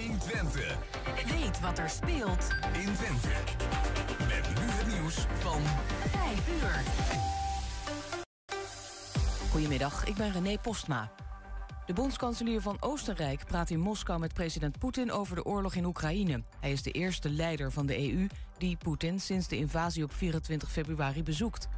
120. 0.00 0.76
Weet 1.30 1.60
wat 1.60 1.78
er 1.78 1.90
speelt 1.90 2.48
in 2.72 2.94
Twente. 2.94 3.28
Met 4.18 4.48
nu 4.48 4.70
het 4.70 4.86
nieuws 4.86 5.26
van 5.38 5.62
5 6.10 6.48
uur. 6.62 6.82
Goedemiddag, 9.50 10.06
ik 10.06 10.14
ben 10.14 10.32
René 10.32 10.58
Postma. 10.58 11.10
De 11.86 11.92
bondskanselier 11.92 12.60
van 12.60 12.76
Oostenrijk 12.80 13.44
praat 13.46 13.70
in 13.70 13.80
Moskou 13.80 14.18
met 14.18 14.34
president 14.34 14.78
Poetin 14.78 15.12
over 15.12 15.36
de 15.36 15.44
oorlog 15.44 15.74
in 15.74 15.84
Oekraïne. 15.84 16.42
Hij 16.60 16.72
is 16.72 16.82
de 16.82 16.90
eerste 16.90 17.30
leider 17.30 17.72
van 17.72 17.86
de 17.86 18.12
EU 18.12 18.26
die 18.58 18.76
Poetin 18.76 19.20
sinds 19.20 19.48
de 19.48 19.56
invasie 19.56 20.04
op 20.04 20.12
24 20.12 20.70
februari 20.70 21.22
bezoekt. 21.22 21.68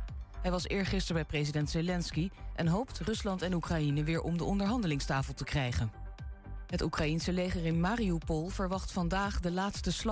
Hij 0.43 0.51
was 0.51 0.69
eergisteren 0.69 1.23
bij 1.23 1.25
president 1.25 1.71
Zelensky 1.71 2.31
en 2.55 2.67
hoopt 2.67 2.99
Rusland 2.99 3.43
en 3.43 3.55
Oekraïne 3.55 4.05
weer 4.05 4.21
om 4.21 4.39
de 4.39 4.45
onderhandelingstafel 4.45 5.35
te 5.35 5.45
krijgen. 5.45 5.93
Het 6.67 6.83
Oekraïense 6.83 7.33
leger 7.33 7.65
in 7.65 7.81
Mariupol 7.81 8.49
verwacht 8.49 8.93
vandaag 8.93 9.41
de 9.41 9.51
laatste 9.51 9.93
slag. 9.93 10.05